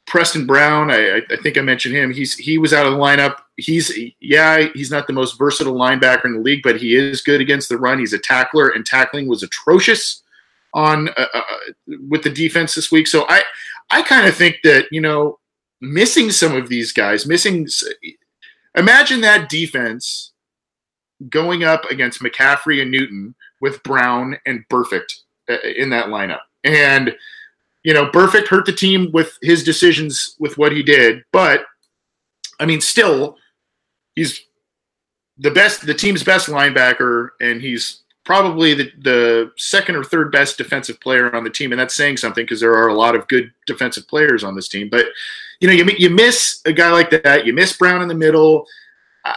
Preston 0.06 0.46
Brown, 0.46 0.90
I, 0.90 1.22
I, 1.30 1.36
think 1.42 1.56
I 1.56 1.62
mentioned 1.62 1.94
him. 1.94 2.12
He's 2.12 2.36
he 2.36 2.58
was 2.58 2.72
out 2.72 2.86
of 2.86 2.92
the 2.92 2.98
lineup. 2.98 3.36
He's 3.56 3.90
yeah, 4.20 4.68
he's 4.74 4.90
not 4.90 5.06
the 5.06 5.12
most 5.12 5.38
versatile 5.38 5.74
linebacker 5.74 6.26
in 6.26 6.34
the 6.34 6.40
league, 6.40 6.62
but 6.62 6.76
he 6.76 6.94
is 6.94 7.22
good 7.22 7.40
against 7.40 7.70
the 7.70 7.78
run. 7.78 7.98
He's 7.98 8.12
a 8.12 8.18
tackler, 8.18 8.68
and 8.68 8.84
tackling 8.84 9.26
was 9.26 9.42
atrocious 9.42 10.22
on 10.74 11.08
uh, 11.08 11.26
uh, 11.32 11.42
with 12.08 12.22
the 12.22 12.30
defense 12.30 12.74
this 12.74 12.92
week. 12.92 13.06
So 13.06 13.24
I 13.28 13.42
I 13.90 14.02
kind 14.02 14.28
of 14.28 14.36
think 14.36 14.58
that 14.62 14.86
you 14.92 15.00
know 15.00 15.38
missing 15.92 16.30
some 16.30 16.56
of 16.56 16.68
these 16.68 16.92
guys, 16.92 17.26
missing. 17.26 17.68
Imagine 18.76 19.20
that 19.20 19.48
defense 19.48 20.32
going 21.28 21.62
up 21.62 21.84
against 21.90 22.20
McCaffrey 22.20 22.82
and 22.82 22.90
Newton 22.90 23.34
with 23.60 23.82
Brown 23.82 24.36
and 24.46 24.64
Burfict 24.68 25.20
uh, 25.48 25.58
in 25.76 25.90
that 25.90 26.06
lineup. 26.06 26.40
And, 26.64 27.14
you 27.84 27.94
know, 27.94 28.06
Burfict 28.10 28.48
hurt 28.48 28.66
the 28.66 28.72
team 28.72 29.10
with 29.12 29.38
his 29.42 29.62
decisions 29.62 30.34
with 30.40 30.58
what 30.58 30.72
he 30.72 30.82
did. 30.82 31.22
But, 31.32 31.64
I 32.58 32.66
mean, 32.66 32.80
still, 32.80 33.36
he's 34.16 34.40
the 35.38 35.50
best, 35.50 35.86
the 35.86 35.94
team's 35.94 36.24
best 36.24 36.48
linebacker, 36.48 37.28
and 37.40 37.62
he's 37.62 38.02
probably 38.24 38.74
the, 38.74 38.90
the 39.02 39.52
second 39.56 39.96
or 39.96 40.02
third 40.02 40.32
best 40.32 40.58
defensive 40.58 41.00
player 41.00 41.34
on 41.34 41.44
the 41.44 41.50
team. 41.50 41.70
And 41.70 41.80
that's 41.80 41.94
saying 41.94 42.16
something 42.16 42.44
because 42.44 42.60
there 42.60 42.74
are 42.74 42.88
a 42.88 42.94
lot 42.94 43.14
of 43.14 43.28
good 43.28 43.52
defensive 43.66 44.08
players 44.08 44.42
on 44.42 44.56
this 44.56 44.68
team. 44.68 44.88
But, 44.90 45.06
you 45.60 45.68
know, 45.68 45.74
you, 45.74 45.84
you 45.98 46.10
miss 46.10 46.60
a 46.64 46.72
guy 46.72 46.90
like 46.90 47.10
that. 47.10 47.46
You 47.46 47.52
miss 47.52 47.76
Brown 47.76 48.02
in 48.02 48.08
the 48.08 48.14
middle. 48.14 48.66
I, 49.24 49.34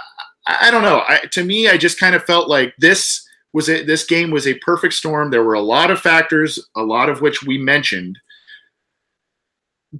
I 0.47 0.71
don't 0.71 0.83
know. 0.83 1.03
I, 1.07 1.19
to 1.31 1.43
me, 1.43 1.67
I 1.67 1.77
just 1.77 1.99
kind 1.99 2.15
of 2.15 2.23
felt 2.23 2.49
like 2.49 2.73
this 2.77 3.27
was 3.53 3.69
a, 3.69 3.83
this 3.83 4.05
game 4.05 4.31
was 4.31 4.47
a 4.47 4.53
perfect 4.55 4.93
storm. 4.93 5.29
There 5.29 5.43
were 5.43 5.53
a 5.53 5.61
lot 5.61 5.91
of 5.91 5.99
factors, 5.99 6.59
a 6.75 6.81
lot 6.81 7.09
of 7.09 7.21
which 7.21 7.43
we 7.43 7.57
mentioned. 7.57 8.17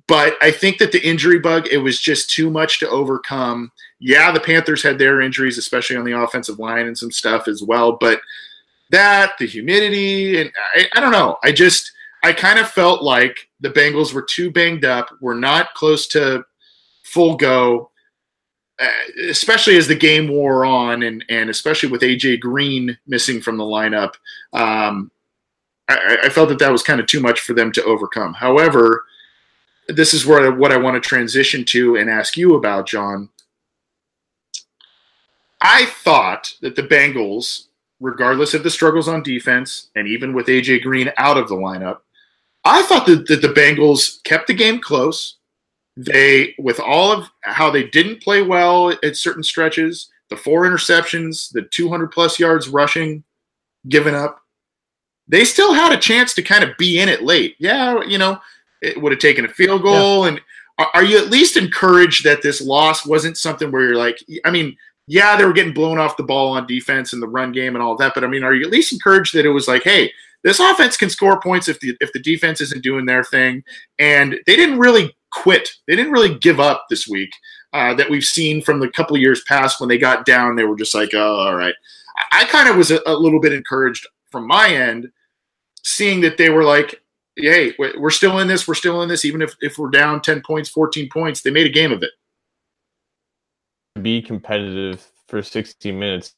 But 0.07 0.35
I 0.41 0.51
think 0.51 0.79
that 0.79 0.91
the 0.91 1.05
injury 1.05 1.39
bug, 1.39 1.67
it 1.67 1.77
was 1.77 1.99
just 1.99 2.29
too 2.29 2.49
much 2.49 2.79
to 2.79 2.89
overcome. 2.89 3.71
Yeah, 3.99 4.31
the 4.31 4.39
Panthers 4.39 4.83
had 4.83 4.99
their 4.99 5.21
injuries, 5.21 5.57
especially 5.57 5.95
on 5.95 6.05
the 6.05 6.19
offensive 6.19 6.59
line 6.59 6.87
and 6.87 6.97
some 6.97 7.11
stuff 7.11 7.47
as 7.47 7.63
well. 7.63 7.93
But 7.93 8.19
that, 8.91 9.37
the 9.39 9.47
humidity, 9.47 10.41
and 10.41 10.51
I, 10.75 10.87
I 10.95 10.99
don't 10.99 11.11
know. 11.11 11.37
I 11.43 11.51
just 11.51 11.91
I 12.23 12.33
kind 12.33 12.59
of 12.59 12.69
felt 12.69 13.01
like 13.01 13.46
the 13.59 13.69
Bengals 13.69 14.13
were 14.13 14.21
too 14.21 14.51
banged 14.51 14.85
up, 14.85 15.09
were 15.21 15.35
not 15.35 15.73
close 15.73 16.07
to 16.09 16.43
full 17.03 17.35
go. 17.35 17.91
uh, 18.79 18.87
especially 19.29 19.75
as 19.77 19.87
the 19.87 19.95
game 19.95 20.27
wore 20.27 20.63
on, 20.63 21.03
and 21.03 21.25
and 21.29 21.49
especially 21.49 21.89
with 21.89 22.01
AJ 22.01 22.39
Green 22.41 22.97
missing 23.07 23.41
from 23.41 23.57
the 23.57 23.63
lineup, 23.63 24.13
um, 24.53 25.09
I, 25.89 26.17
I, 26.25 26.29
felt 26.29 26.49
that 26.49 26.59
that 26.59 26.71
was 26.71 26.83
kind 26.83 26.99
of 26.99 27.07
too 27.07 27.19
much 27.19 27.39
for 27.39 27.53
them 27.53 27.71
to 27.71 27.83
overcome. 27.85 28.33
However, 28.35 29.03
this 29.87 30.13
is 30.13 30.25
where 30.27 30.51
what 30.51 30.71
I 30.71 30.77
want 30.77 31.01
to 31.01 31.07
transition 31.07 31.65
to 31.65 31.95
and 31.95 32.09
ask 32.09 32.37
you 32.37 32.55
about, 32.55 32.87
John. 32.87 33.29
I 35.59 35.85
thought 35.85 36.53
that 36.61 36.75
the 36.75 36.83
Bengals, 36.83 37.67
regardless 37.99 38.53
of 38.53 38.61
the 38.61 38.69
struggles 38.69 39.07
on 39.07 39.23
defense, 39.23 39.89
and 39.95 40.07
even 40.07 40.33
with 40.33 40.47
AJ 40.47 40.83
Green 40.83 41.11
out 41.17 41.37
of 41.37 41.49
the 41.49 41.55
lineup, 41.55 42.01
I 42.67 42.81
thought 42.83 43.05
that, 43.07 43.27
that 43.27 43.41
the 43.41 43.47
Bengals 43.47 44.21
kept 44.23 44.47
the 44.47 44.53
game 44.53 44.79
close. 44.79 45.37
They, 45.95 46.53
with 46.59 46.79
all 46.79 47.11
of 47.11 47.29
how 47.41 47.71
they 47.71 47.85
didn't 47.85 48.21
play 48.21 48.41
well 48.41 48.91
at 49.03 49.15
certain 49.15 49.41
stretches, 49.41 50.11
the 50.29 50.35
four 50.35 50.63
interceptions, 50.63 51.51
the 51.51 51.63
200 51.63 52.11
plus 52.11 52.39
yards 52.39 52.67
rushing 52.67 53.23
given 53.87 54.13
up, 54.13 54.41
they 55.27 55.43
still 55.43 55.73
had 55.73 55.91
a 55.91 55.97
chance 55.97 56.33
to 56.35 56.41
kind 56.41 56.63
of 56.63 56.75
be 56.77 56.99
in 56.99 57.09
it 57.09 57.23
late. 57.23 57.55
Yeah, 57.57 58.03
you 58.03 58.17
know, 58.17 58.39
it 58.81 59.01
would 59.01 59.11
have 59.11 59.21
taken 59.21 59.45
a 59.45 59.49
field 59.49 59.81
goal. 59.81 60.23
Yeah. 60.23 60.29
And 60.29 60.41
are 60.93 61.03
you 61.03 61.17
at 61.17 61.31
least 61.31 61.57
encouraged 61.57 62.23
that 62.25 62.41
this 62.41 62.61
loss 62.61 63.05
wasn't 63.05 63.37
something 63.37 63.71
where 63.71 63.83
you're 63.83 63.97
like, 63.97 64.23
I 64.45 64.51
mean, 64.51 64.77
yeah, 65.07 65.37
they 65.37 65.45
were 65.45 65.53
getting 65.53 65.73
blown 65.73 65.97
off 65.97 66.17
the 66.17 66.23
ball 66.23 66.49
on 66.51 66.67
defense 66.67 67.13
and 67.13 67.21
the 67.21 67.27
run 67.27 67.53
game 67.53 67.75
and 67.75 67.83
all 67.83 67.95
that, 67.95 68.13
but 68.13 68.23
I 68.23 68.27
mean, 68.27 68.43
are 68.43 68.53
you 68.53 68.65
at 68.65 68.71
least 68.71 68.91
encouraged 68.91 69.33
that 69.33 69.45
it 69.45 69.49
was 69.49 69.67
like, 69.67 69.83
hey, 69.83 70.11
this 70.43 70.59
offense 70.59 70.97
can 70.97 71.09
score 71.09 71.39
points 71.39 71.67
if 71.67 71.79
the 71.79 71.95
if 71.99 72.13
the 72.13 72.19
defense 72.19 72.61
isn't 72.61 72.83
doing 72.83 73.05
their 73.05 73.23
thing, 73.23 73.63
and 73.99 74.39
they 74.45 74.55
didn't 74.55 74.79
really 74.79 75.15
quit. 75.31 75.69
They 75.87 75.95
didn't 75.95 76.11
really 76.11 76.37
give 76.37 76.59
up 76.59 76.85
this 76.89 77.07
week. 77.07 77.31
Uh, 77.73 77.93
that 77.93 78.09
we've 78.09 78.23
seen 78.23 78.61
from 78.61 78.79
the 78.79 78.89
couple 78.89 79.17
years 79.17 79.43
past 79.43 79.79
when 79.79 79.89
they 79.89 79.97
got 79.97 80.25
down, 80.25 80.55
they 80.55 80.63
were 80.63 80.77
just 80.77 80.95
like, 80.95 81.13
oh, 81.13 81.35
all 81.35 81.53
right. 81.53 81.75
I, 82.31 82.41
I 82.41 82.45
kind 82.45 82.69
of 82.69 82.77
was 82.77 82.91
a, 82.91 83.01
a 83.05 83.13
little 83.13 83.41
bit 83.41 83.51
encouraged 83.51 84.07
from 84.31 84.47
my 84.47 84.69
end, 84.69 85.11
seeing 85.83 86.21
that 86.21 86.37
they 86.37 86.49
were 86.49 86.63
like, 86.63 87.01
hey, 87.35 87.73
we're 87.77 88.09
still 88.09 88.39
in 88.39 88.47
this, 88.47 88.67
we're 88.67 88.73
still 88.73 89.01
in 89.01 89.09
this, 89.09 89.25
even 89.25 89.41
if, 89.41 89.55
if 89.61 89.77
we're 89.77 89.89
down 89.89 90.21
10 90.21 90.41
points, 90.45 90.69
14 90.69 91.09
points, 91.11 91.41
they 91.41 91.51
made 91.51 91.67
a 91.67 91.71
game 91.71 91.91
of 91.91 92.01
it. 92.03 92.11
Be 94.01 94.21
competitive 94.21 95.05
for 95.27 95.43
60 95.43 95.91
minutes 95.91 96.35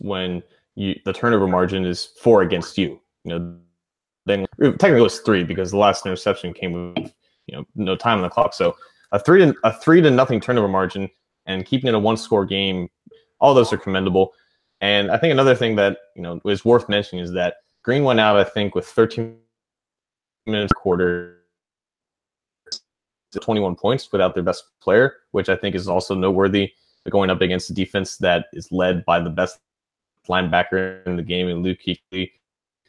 when 0.00 0.42
you 0.74 0.98
the 1.04 1.12
turnover 1.12 1.46
margin 1.46 1.84
is 1.84 2.10
four 2.20 2.42
against 2.42 2.76
you. 2.76 3.00
You 3.26 3.38
know, 3.38 3.58
then 4.24 4.46
technically 4.56 5.00
it 5.00 5.02
was 5.02 5.18
three 5.20 5.42
because 5.42 5.72
the 5.72 5.76
last 5.76 6.06
interception 6.06 6.54
came 6.54 6.94
with 6.94 7.12
you 7.46 7.56
know 7.56 7.66
no 7.74 7.96
time 7.96 8.18
on 8.18 8.22
the 8.22 8.30
clock. 8.30 8.54
So 8.54 8.76
a 9.12 9.18
three 9.18 9.40
to 9.40 9.54
a 9.64 9.72
three 9.72 10.00
to 10.00 10.10
nothing 10.10 10.40
turnover 10.40 10.68
margin 10.68 11.10
and 11.46 11.66
keeping 11.66 11.88
it 11.88 11.94
a 11.94 11.98
one 11.98 12.16
score 12.16 12.46
game, 12.46 12.88
all 13.40 13.52
those 13.52 13.72
are 13.72 13.78
commendable. 13.78 14.32
And 14.80 15.10
I 15.10 15.16
think 15.16 15.32
another 15.32 15.54
thing 15.54 15.74
that 15.76 15.98
you 16.14 16.22
know 16.22 16.40
is 16.44 16.64
worth 16.64 16.88
mentioning 16.88 17.24
is 17.24 17.32
that 17.32 17.56
Green 17.82 18.04
went 18.04 18.20
out, 18.20 18.36
I 18.36 18.44
think, 18.44 18.74
with 18.74 18.86
13 18.86 19.36
minutes 20.46 20.72
quarter, 20.72 21.38
21 23.40 23.76
points 23.76 24.10
without 24.12 24.34
their 24.34 24.42
best 24.42 24.64
player, 24.80 25.14
which 25.32 25.48
I 25.48 25.56
think 25.56 25.74
is 25.74 25.88
also 25.88 26.14
noteworthy. 26.14 26.72
Going 27.10 27.30
up 27.30 27.40
against 27.40 27.70
a 27.70 27.74
defense 27.74 28.16
that 28.16 28.46
is 28.52 28.72
led 28.72 29.04
by 29.04 29.20
the 29.20 29.30
best 29.30 29.60
linebacker 30.28 31.06
in 31.06 31.16
the 31.16 31.22
game, 31.22 31.46
and 31.46 31.62
Luke 31.62 31.78
Kuechly, 31.86 32.32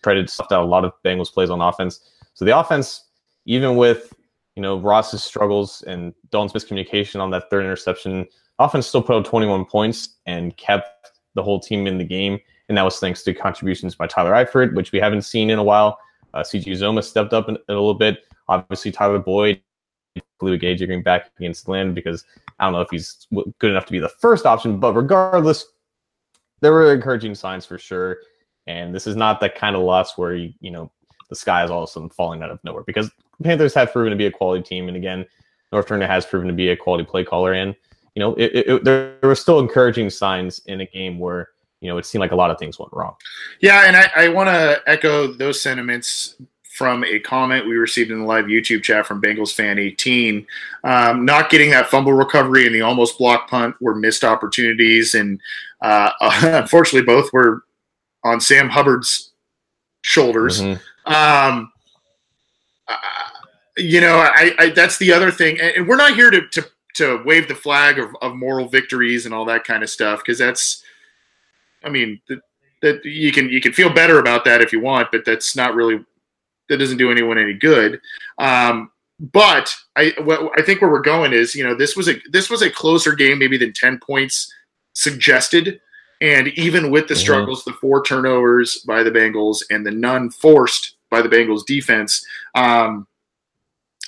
Credit 0.03 0.29
stuff 0.29 0.51
out 0.51 0.63
a 0.63 0.65
lot 0.65 0.85
of 0.85 0.93
Bengals 1.03 1.31
plays 1.31 1.49
on 1.49 1.61
offense. 1.61 1.99
So 2.33 2.45
the 2.45 2.57
offense, 2.57 3.05
even 3.45 3.75
with 3.75 4.13
you 4.55 4.61
know 4.61 4.77
Ross's 4.77 5.23
struggles 5.23 5.83
and 5.87 6.13
Dalton's 6.31 6.53
miscommunication 6.53 7.19
on 7.19 7.29
that 7.31 7.49
third 7.49 7.63
interception, 7.63 8.25
offense 8.59 8.87
still 8.87 9.01
put 9.01 9.15
up 9.15 9.25
21 9.25 9.65
points 9.65 10.17
and 10.25 10.55
kept 10.57 11.11
the 11.35 11.43
whole 11.43 11.59
team 11.59 11.87
in 11.87 11.97
the 11.97 12.03
game. 12.03 12.39
And 12.69 12.77
that 12.77 12.83
was 12.83 12.99
thanks 12.99 13.23
to 13.23 13.33
contributions 13.33 13.95
by 13.95 14.07
Tyler 14.07 14.33
Eifert, 14.33 14.75
which 14.75 14.91
we 14.91 14.99
haven't 14.99 15.21
seen 15.21 15.49
in 15.49 15.59
a 15.59 15.63
while. 15.63 15.97
Uh, 16.33 16.39
CJ 16.39 16.65
Uzomah 16.65 17.03
stepped 17.03 17.33
up 17.33 17.47
in, 17.47 17.55
in, 17.55 17.61
a 17.69 17.73
little 17.73 17.93
bit. 17.93 18.25
Obviously, 18.49 18.91
Tyler 18.91 19.19
Boyd, 19.19 19.61
Blue 20.39 20.57
Gage 20.57 20.85
going 20.85 21.03
back 21.03 21.31
against 21.39 21.69
Lynn 21.69 21.93
because 21.93 22.25
I 22.59 22.65
don't 22.65 22.73
know 22.73 22.81
if 22.81 22.89
he's 22.89 23.27
good 23.59 23.71
enough 23.71 23.85
to 23.85 23.91
be 23.91 23.99
the 23.99 24.09
first 24.09 24.45
option. 24.45 24.79
But 24.79 24.93
regardless, 24.93 25.65
there 26.61 26.73
were 26.73 26.93
encouraging 26.93 27.35
signs 27.35 27.65
for 27.65 27.77
sure. 27.77 28.17
And 28.67 28.93
this 28.93 29.07
is 29.07 29.15
not 29.15 29.39
that 29.41 29.55
kind 29.55 29.75
of 29.75 29.81
loss 29.81 30.17
where 30.17 30.35
you, 30.35 30.53
you 30.59 30.71
know 30.71 30.91
the 31.29 31.35
sky 31.35 31.63
is 31.63 31.71
all 31.71 31.83
of 31.83 31.89
a 31.89 31.91
sudden 31.91 32.09
falling 32.09 32.41
out 32.41 32.51
of 32.51 32.63
nowhere 32.63 32.83
because 32.83 33.11
Panthers 33.43 33.73
have 33.73 33.91
proven 33.91 34.11
to 34.11 34.17
be 34.17 34.25
a 34.25 34.31
quality 34.31 34.63
team, 34.63 34.87
and 34.87 34.97
again, 34.97 35.25
Norv 35.71 35.87
Turner 35.87 36.07
has 36.07 36.25
proven 36.25 36.47
to 36.47 36.53
be 36.53 36.69
a 36.69 36.77
quality 36.77 37.03
play 37.03 37.23
caller. 37.23 37.53
And 37.53 37.75
you 38.15 38.19
know, 38.19 38.33
it, 38.35 38.67
it, 38.67 38.83
there, 38.83 39.15
there 39.21 39.29
were 39.29 39.35
still 39.35 39.59
encouraging 39.59 40.09
signs 40.09 40.59
in 40.65 40.81
a 40.81 40.85
game 40.85 41.19
where 41.19 41.49
you 41.81 41.87
know 41.87 41.97
it 41.97 42.05
seemed 42.05 42.21
like 42.21 42.31
a 42.31 42.35
lot 42.35 42.49
of 42.49 42.57
things 42.57 42.79
went 42.79 42.91
wrong. 42.93 43.15
Yeah, 43.61 43.85
and 43.85 43.95
I, 43.95 44.09
I 44.15 44.29
want 44.29 44.47
to 44.47 44.81
echo 44.87 45.27
those 45.27 45.61
sentiments 45.61 46.35
from 46.63 47.03
a 47.03 47.19
comment 47.19 47.65
we 47.65 47.75
received 47.75 48.11
in 48.11 48.19
the 48.19 48.25
live 48.25 48.45
YouTube 48.45 48.83
chat 48.83 49.05
from 49.05 49.19
Bengals 49.19 49.53
fan 49.53 49.79
18. 49.79 50.45
Um, 50.83 51.25
not 51.25 51.49
getting 51.49 51.71
that 51.71 51.87
fumble 51.87 52.13
recovery 52.13 52.67
and 52.67 52.75
the 52.75 52.81
almost 52.81 53.17
block 53.17 53.49
punt 53.49 53.75
were 53.81 53.95
missed 53.95 54.23
opportunities, 54.23 55.13
and 55.13 55.39
uh, 55.81 56.11
unfortunately, 56.21 57.05
both 57.05 57.31
were 57.33 57.63
on 58.27 58.41
Sam 58.41 58.69
Hubbard's 58.69 59.31
shoulders. 60.01 60.61
Mm-hmm. 60.61 61.13
Um, 61.13 61.71
uh, 62.87 62.95
you 63.77 64.01
know, 64.01 64.17
I, 64.17 64.53
I, 64.57 64.69
that's 64.69 64.97
the 64.97 65.11
other 65.11 65.31
thing, 65.31 65.59
and, 65.59 65.77
and, 65.77 65.87
we're 65.87 65.97
not 65.97 66.15
here 66.15 66.31
to, 66.31 66.47
to 66.47 66.65
to 66.95 67.21
wave 67.25 67.47
the 67.47 67.55
flag 67.55 67.99
of, 67.99 68.15
of 68.21 68.35
moral 68.35 68.67
victories 68.67 69.25
and 69.25 69.33
all 69.33 69.45
that 69.45 69.63
kind 69.63 69.83
of 69.83 69.89
stuff 69.89 70.19
because 70.19 70.39
that's, 70.39 70.83
I 71.83 71.89
mean, 71.89 72.19
that, 72.27 72.39
that 72.81 73.05
you 73.05 73.31
can 73.31 73.49
you 73.49 73.61
can 73.61 73.73
feel 73.73 73.93
better 73.93 74.19
about 74.19 74.45
that 74.45 74.61
if 74.61 74.73
you 74.73 74.79
want, 74.79 75.11
but 75.11 75.25
that's 75.25 75.55
not 75.55 75.75
really 75.75 76.03
that 76.69 76.77
doesn't 76.77 76.97
do 76.97 77.11
anyone 77.11 77.37
any 77.37 77.53
good. 77.53 78.01
Um, 78.37 78.91
but 79.19 79.73
I 79.95 80.13
what, 80.23 80.51
I 80.57 80.61
think 80.61 80.81
where 80.81 80.91
we're 80.91 81.01
going 81.01 81.33
is 81.33 81.55
you 81.55 81.63
know 81.63 81.75
this 81.75 81.95
was 81.95 82.07
a 82.07 82.15
this 82.31 82.49
was 82.49 82.61
a 82.61 82.69
closer 82.69 83.13
game 83.13 83.39
maybe 83.39 83.57
than 83.57 83.73
ten 83.73 83.99
points 83.99 84.51
suggested 84.93 85.79
and 86.21 86.47
even 86.49 86.91
with 86.91 87.07
the 87.07 87.13
mm-hmm. 87.13 87.21
struggles, 87.21 87.61
mm-hmm. 87.61 87.71
the 87.71 87.77
four 87.77 88.03
turnovers 88.03 88.77
by 88.79 89.03
the 89.03 89.11
Bengals 89.11 89.63
and 89.69 89.85
the 89.85 89.91
none 89.91 90.29
forced 90.29 90.95
by 91.09 91.21
the 91.21 91.29
Bengals 91.29 91.65
defense, 91.65 92.25
um, 92.55 93.07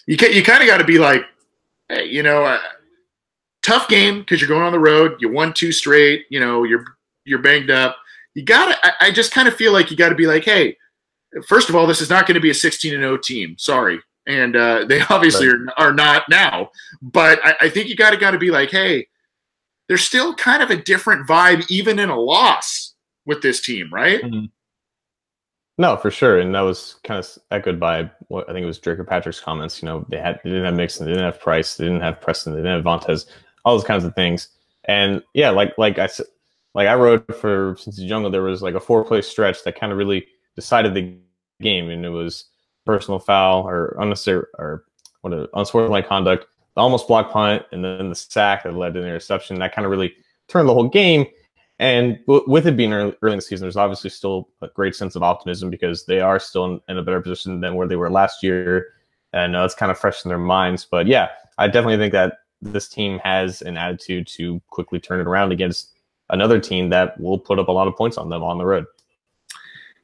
you 0.08 0.17
can, 0.17 0.34
you 0.34 0.43
kind 0.43 0.62
of 0.62 0.67
got 0.67 0.78
to 0.78 0.84
be 0.84 0.98
like, 0.98 1.24
hey, 1.88 2.06
you 2.06 2.24
know, 2.24 2.43
uh, 2.43 2.60
tough 3.62 3.88
game 3.88 4.19
because 4.19 4.41
you're 4.41 4.48
going 4.48 4.63
on 4.63 4.72
the 4.72 4.80
road. 4.80 5.17
You 5.19 5.32
won 5.32 5.54
two 5.54 5.72
straight. 5.72 6.26
You 6.30 6.39
know, 6.39 6.63
you're 6.63 6.84
you're 7.26 7.39
banged 7.39 7.69
up. 7.69 7.98
You 8.34 8.43
got 8.43 8.69
to. 8.69 8.86
I, 8.86 9.08
I 9.08 9.12
just 9.12 9.32
kind 9.32 9.48
of 9.48 9.56
feel 9.56 9.72
like 9.72 9.91
you 9.91 9.98
got 9.98 10.10
to 10.10 10.15
be 10.15 10.28
like, 10.28 10.43
hey, 10.43 10.78
first 11.48 11.69
of 11.69 11.76
all, 11.76 11.86
this 11.86 12.02
is 12.02 12.10
not 12.10 12.26
going 12.26 12.36
to 12.36 12.41
be 12.41 12.50
a 12.50 12.56
16 12.56 12.93
and 12.93 13.04
0 13.04 13.17
team. 13.17 13.56
Sorry, 13.60 14.00
and 14.26 14.56
uh, 14.56 14.86
they 14.86 15.02
obviously 15.10 15.48
right. 15.48 15.74
are, 15.78 15.89
are 15.89 15.93
not 15.93 16.24
now. 16.30 16.72
But 17.02 17.39
I, 17.43 17.56
I 17.62 17.69
think 17.69 17.88
you 17.88 17.95
got 17.95 18.12
to 18.12 18.17
got 18.17 18.32
to 18.32 18.39
be 18.39 18.50
like, 18.50 18.72
hey 18.72 19.08
there's 19.89 20.04
still 20.04 20.34
kind 20.36 20.63
of 20.63 20.69
a 20.69 20.78
different 20.78 21.28
vibe, 21.28 21.69
even 21.69 21.99
in 21.99 22.10
a 22.10 22.17
loss 22.17 22.93
with 23.25 23.41
this 23.41 23.60
team, 23.60 23.89
right? 23.91 24.21
Mm-hmm. 24.21 24.45
No, 25.80 25.97
for 25.97 26.12
sure, 26.12 26.39
and 26.39 26.54
that 26.56 26.62
was 26.62 26.99
kind 27.04 27.19
of 27.19 27.38
echoed 27.52 27.80
by 27.80 28.10
what 28.28 28.49
I 28.49 28.54
think 28.54 28.63
it 28.63 28.67
was 28.67 28.80
Dre 28.80 28.95
Kirkpatrick's 28.95 29.39
comments. 29.39 29.82
You 29.82 29.88
know, 29.88 30.06
they 30.10 30.17
had 30.17 30.39
they 30.43 30.52
didn't 30.52 30.65
have 30.65 30.75
Mixon, 30.75 31.06
they 31.06 31.12
didn't 31.12 31.25
have 31.25 31.39
Price, 31.39 31.75
they 31.75 31.86
didn't 31.86 32.02
have 32.02 32.21
Preston, 32.21 32.54
they 32.54 32.60
didn't 32.60 32.75
have 32.75 32.84
Vontaze, 32.84 33.25
all 33.65 33.75
those 33.75 33.88
kinds 33.88 34.04
of 34.04 34.13
things. 34.13 34.49
And 34.86 35.23
yeah, 35.34 35.49
like 35.49 35.78
like 35.78 35.97
I 35.97 36.08
said, 36.08 36.28
like 36.75 36.88
I 36.88 36.95
wrote 36.95 37.34
for 37.34 37.75
Cincy 37.75 38.08
Jungle, 38.08 38.30
there 38.30 38.43
was 38.43 38.62
like 38.62 38.75
a 38.75 38.80
four 38.80 39.04
play 39.06 39.21
stretch 39.21 39.63
that 39.63 39.80
kind 39.80 39.91
of 39.91 39.97
really 39.97 40.28
decided 40.56 40.93
the 40.93 41.17
game, 41.62 41.89
and 41.89 42.06
it 42.06 42.10
was 42.10 42.45
personal 42.86 43.19
foul 43.19 43.65
or 43.65 43.95
unnecessary 43.99 44.45
or 44.58 44.84
what 45.21 45.49
unsportsmanlike 45.54 46.08
conduct, 46.08 46.45
almost 46.80 47.08
block 47.08 47.32
punt 47.32 47.63
and 47.72 47.84
then 47.84 48.10
the 48.10 48.15
sack 48.15 48.63
that 48.63 48.74
led 48.74 48.94
to 48.94 49.02
the 49.02 49.08
interception. 49.08 49.60
That 49.60 49.74
kind 49.74 49.86
of 49.86 49.92
really 49.92 50.13
turned 50.48 50.68
the 50.68 50.74
whole 50.74 50.88
game. 50.88 51.26
And 51.80 52.20
w- 52.28 52.44
with 52.48 52.68
it 52.68 52.76
being 52.76 52.94
early, 52.94 53.15
early 53.22 53.34
in 53.34 53.38
the 53.38 53.42
season, 53.42 53.65
there's 53.65 53.78
obviously 53.78 54.10
still 54.10 54.50
a 54.62 54.68
great 54.68 54.96
sense 54.96 55.15
of 55.15 55.24
optimism 55.24 55.70
because 55.70 56.06
they 56.06 56.20
are 56.20 56.39
still 56.39 56.65
in, 56.65 56.82
in 56.89 56.98
a 56.98 57.04
better 57.04 57.22
position 57.22 57.62
than 57.62 57.76
where 57.76 57.88
they 57.88 57.96
were 57.96 58.10
last 58.10 58.44
year. 58.44 58.88
And 59.32 59.56
uh, 59.56 59.63
it's 59.63 59.76
kind 59.76 59.92
of 59.92 59.98
fresh 59.98 60.26
in 60.26 60.30
their 60.30 60.38
minds. 60.38 60.86
But 60.86 61.08
yeah, 61.08 61.30
I 61.58 61.68
definitely 61.68 61.98
think 61.98 62.13
that 62.13 62.39
this 62.62 62.89
team 62.89 63.20
has 63.24 63.62
an 63.62 63.78
attitude 63.78 64.28
to 64.28 64.62
quickly 64.70 65.00
turn 65.00 65.22
it 65.22 65.28
around 65.28 65.52
against 65.52 65.94
another 66.30 66.60
team 66.60 66.89
that 66.89 67.20
will 67.20 67.39
put 67.39 67.60
up 67.60 67.68
a 67.68 67.72
lot 67.72 67.88
of 67.88 67.96
points 67.96 68.18
on 68.18 68.30
them 68.30 68.44
on 68.44 68.58
the 68.58 68.65
road. 68.65 68.86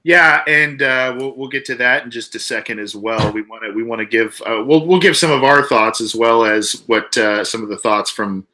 Yeah, 0.05 0.43
and 0.45 0.83
uh, 0.83 1.15
we'll 1.17 1.35
we'll 1.35 1.47
get 1.47 1.65
to 1.65 1.75
that 1.77 2.03
in 2.03 2.11
just 2.11 2.35
a 2.35 2.39
second 2.39 2.77
as 2.77 2.95
well. 2.95 3.31
We 3.33 3.41
want 3.41 3.63
to 3.63 3.71
we 3.71 3.81
want 3.81 4.01
to 4.01 4.05
give 4.05 4.39
uh, 4.45 4.63
we'll 4.63 4.85
we'll 4.85 4.99
give 4.99 5.17
some 5.17 5.31
of 5.31 5.43
our 5.43 5.63
thoughts 5.63 5.99
as 5.99 6.13
well 6.13 6.45
as 6.45 6.83
what 6.85 7.17
uh, 7.17 7.43
some 7.43 7.63
of 7.63 7.69
the 7.69 7.77
thoughts 7.79 8.11
from 8.11 8.45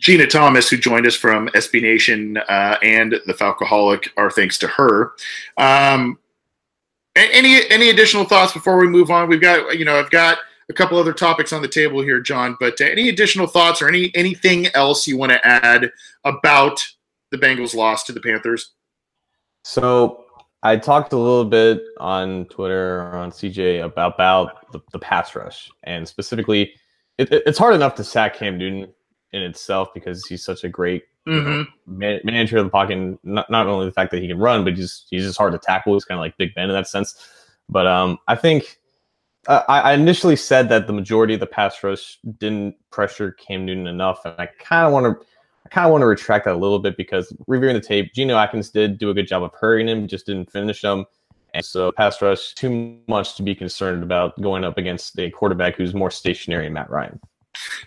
Jeanna 0.00 0.26
Thomas, 0.26 0.70
who 0.70 0.78
joined 0.78 1.06
us 1.06 1.14
from 1.14 1.48
SB 1.48 1.82
Nation 1.82 2.38
uh, 2.38 2.78
and 2.82 3.20
the 3.26 3.34
Falcoholic, 3.34 4.08
are 4.16 4.30
thanks 4.30 4.56
to 4.60 4.68
her. 4.68 5.12
Um, 5.58 6.18
any 7.14 7.60
any 7.68 7.90
additional 7.90 8.24
thoughts 8.24 8.54
before 8.54 8.78
we 8.78 8.88
move 8.88 9.10
on? 9.10 9.28
We've 9.28 9.38
got 9.38 9.78
you 9.78 9.84
know 9.84 9.98
I've 9.98 10.10
got 10.10 10.38
a 10.70 10.72
couple 10.72 10.96
other 10.96 11.12
topics 11.12 11.52
on 11.52 11.60
the 11.60 11.68
table 11.68 12.00
here, 12.00 12.20
John. 12.20 12.56
But 12.58 12.80
uh, 12.80 12.84
any 12.84 13.10
additional 13.10 13.46
thoughts 13.46 13.82
or 13.82 13.88
any 13.88 14.10
anything 14.14 14.68
else 14.68 15.06
you 15.06 15.18
want 15.18 15.32
to 15.32 15.46
add 15.46 15.92
about 16.24 16.82
the 17.30 17.36
Bengals' 17.36 17.74
loss 17.74 18.04
to 18.04 18.12
the 18.12 18.20
Panthers? 18.20 18.72
So 19.70 20.24
I 20.64 20.76
talked 20.76 21.12
a 21.12 21.16
little 21.16 21.44
bit 21.44 21.80
on 21.98 22.46
Twitter 22.46 23.02
or 23.02 23.14
on 23.14 23.30
CJ 23.30 23.84
about, 23.84 24.14
about 24.14 24.72
the, 24.72 24.80
the 24.90 24.98
pass 24.98 25.36
rush, 25.36 25.70
and 25.84 26.08
specifically, 26.08 26.72
it, 27.18 27.28
it's 27.30 27.56
hard 27.56 27.76
enough 27.76 27.94
to 27.94 28.02
sack 28.02 28.34
Cam 28.34 28.58
Newton 28.58 28.92
in 29.32 29.42
itself 29.42 29.90
because 29.94 30.26
he's 30.26 30.44
such 30.44 30.64
a 30.64 30.68
great 30.68 31.04
mm-hmm. 31.24 31.48
mm-hmm. 31.48 31.98
man, 31.98 32.20
manager 32.24 32.58
of 32.58 32.64
the 32.64 32.70
pocket. 32.70 32.98
And 32.98 33.16
not, 33.22 33.48
not 33.48 33.68
only 33.68 33.86
the 33.86 33.92
fact 33.92 34.10
that 34.10 34.20
he 34.20 34.26
can 34.26 34.40
run, 34.40 34.64
but 34.64 34.74
he's 34.76 35.06
he's 35.08 35.22
just 35.22 35.38
hard 35.38 35.52
to 35.52 35.58
tackle. 35.60 35.94
He's 35.94 36.04
kind 36.04 36.18
of 36.18 36.22
like 36.22 36.36
Big 36.36 36.52
Ben 36.56 36.68
in 36.68 36.74
that 36.74 36.88
sense. 36.88 37.14
But 37.68 37.86
um, 37.86 38.18
I 38.26 38.34
think 38.34 38.76
uh, 39.46 39.62
I, 39.68 39.92
initially 39.92 40.34
said 40.34 40.68
that 40.70 40.88
the 40.88 40.92
majority 40.92 41.34
of 41.34 41.40
the 41.40 41.46
pass 41.46 41.80
rush 41.84 42.18
didn't 42.38 42.74
pressure 42.90 43.30
Cam 43.30 43.66
Newton 43.66 43.86
enough, 43.86 44.24
and 44.24 44.34
I 44.36 44.46
kind 44.46 44.88
of 44.88 44.92
want 44.92 45.06
to. 45.20 45.26
I 45.66 45.68
kind 45.68 45.86
of 45.86 45.92
want 45.92 46.02
to 46.02 46.06
retract 46.06 46.46
that 46.46 46.54
a 46.54 46.58
little 46.58 46.78
bit 46.78 46.96
because 46.96 47.32
reviewing 47.46 47.74
the 47.74 47.80
tape, 47.80 48.12
Geno 48.14 48.36
Atkins 48.36 48.70
did 48.70 48.98
do 48.98 49.10
a 49.10 49.14
good 49.14 49.26
job 49.28 49.42
of 49.42 49.52
hurrying 49.58 49.88
him, 49.88 50.08
just 50.08 50.26
didn't 50.26 50.50
finish 50.50 50.82
him. 50.82 51.04
And 51.54 51.64
so 51.64 51.92
pass 51.92 52.22
rush 52.22 52.54
too 52.54 52.98
much 53.08 53.34
to 53.36 53.42
be 53.42 53.54
concerned 53.54 54.02
about 54.02 54.40
going 54.40 54.64
up 54.64 54.78
against 54.78 55.18
a 55.18 55.30
quarterback 55.30 55.76
who's 55.76 55.94
more 55.94 56.10
stationary 56.10 56.70
Matt 56.70 56.90
Ryan. 56.90 57.20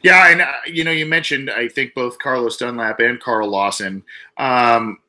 Yeah, 0.02 0.30
and 0.30 0.42
uh, 0.42 0.52
you 0.68 0.84
know, 0.84 0.92
you 0.92 1.06
mentioned 1.06 1.50
I 1.50 1.70
think 1.70 1.94
both 1.94 2.20
Carlos 2.20 2.58
Dunlap 2.58 3.00
and 3.00 3.20
Carl 3.20 3.50
Lawson. 3.50 4.04
Um, 4.38 5.00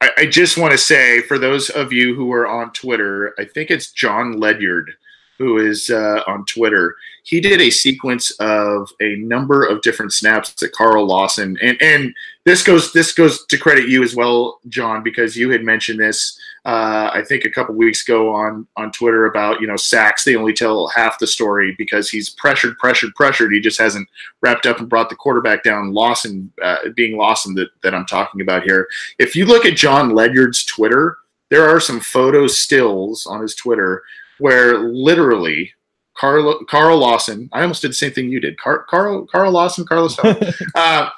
I, 0.00 0.10
I, 0.18 0.26
just 0.26 0.58
want 0.58 0.72
to 0.72 0.78
say 0.78 1.22
for 1.22 1.38
those 1.38 1.70
of 1.70 1.92
you 1.92 2.14
who 2.14 2.30
are 2.32 2.46
on 2.46 2.72
Twitter, 2.72 3.34
I 3.38 3.46
think 3.46 3.70
it's 3.70 3.90
Jon 3.90 4.38
Ledyard 4.38 4.92
who 5.38 5.58
is 5.58 5.90
uh, 5.90 6.22
on 6.26 6.44
Twitter, 6.46 6.96
he 7.22 7.40
did 7.40 7.60
a 7.60 7.70
sequence 7.70 8.30
of 8.38 8.90
a 9.00 9.16
number 9.16 9.64
of 9.64 9.82
different 9.82 10.12
snaps 10.12 10.52
that 10.54 10.72
Carl 10.72 11.06
Lawson 11.06 11.56
and 11.62 11.80
and 11.80 12.14
this 12.44 12.62
goes 12.62 12.92
this 12.92 13.12
goes 13.12 13.44
to 13.46 13.58
credit 13.58 13.88
you 13.88 14.02
as 14.02 14.14
well, 14.14 14.60
John, 14.68 15.02
because 15.02 15.36
you 15.36 15.50
had 15.50 15.64
mentioned 15.64 15.98
this 16.00 16.38
uh, 16.66 17.10
I 17.14 17.22
think 17.22 17.44
a 17.44 17.50
couple 17.50 17.76
weeks 17.76 18.02
ago 18.02 18.34
on 18.34 18.66
on 18.76 18.90
Twitter 18.90 19.26
about 19.26 19.60
you 19.60 19.68
know 19.68 19.76
sacks. 19.76 20.24
They 20.24 20.34
only 20.34 20.52
tell 20.52 20.88
half 20.88 21.18
the 21.20 21.26
story 21.26 21.76
because 21.78 22.10
he's 22.10 22.30
pressured, 22.30 22.76
pressured, 22.78 23.14
pressured. 23.14 23.52
He 23.52 23.60
just 23.60 23.78
hasn't 23.78 24.08
wrapped 24.40 24.66
up 24.66 24.80
and 24.80 24.88
brought 24.88 25.08
the 25.08 25.14
quarterback 25.14 25.62
down. 25.62 25.92
Lawson 25.92 26.52
uh, 26.60 26.88
being 26.96 27.16
Lawson 27.16 27.54
that 27.54 27.68
that 27.84 27.94
I'm 27.94 28.06
talking 28.06 28.40
about 28.40 28.64
here. 28.64 28.88
If 29.20 29.36
you 29.36 29.46
look 29.46 29.64
at 29.64 29.76
Jon 29.76 30.10
Ledyard's 30.10 30.64
Twitter, 30.64 31.18
there 31.50 31.68
are 31.68 31.78
some 31.78 32.00
photo 32.00 32.48
stills 32.48 33.26
on 33.26 33.42
his 33.42 33.54
Twitter 33.54 34.02
where 34.38 34.78
literally 34.78 35.72
Carl 36.16 36.64
Carl 36.64 36.98
Lawson, 36.98 37.48
I 37.52 37.62
almost 37.62 37.82
did 37.82 37.90
the 37.90 37.94
same 37.94 38.12
thing 38.12 38.28
you 38.28 38.40
did. 38.40 38.58
Car, 38.58 38.84
Carl 38.88 39.26
Carl 39.26 39.52
Lawson, 39.52 39.86
Carlos, 39.86 40.16
uh, 40.74 41.10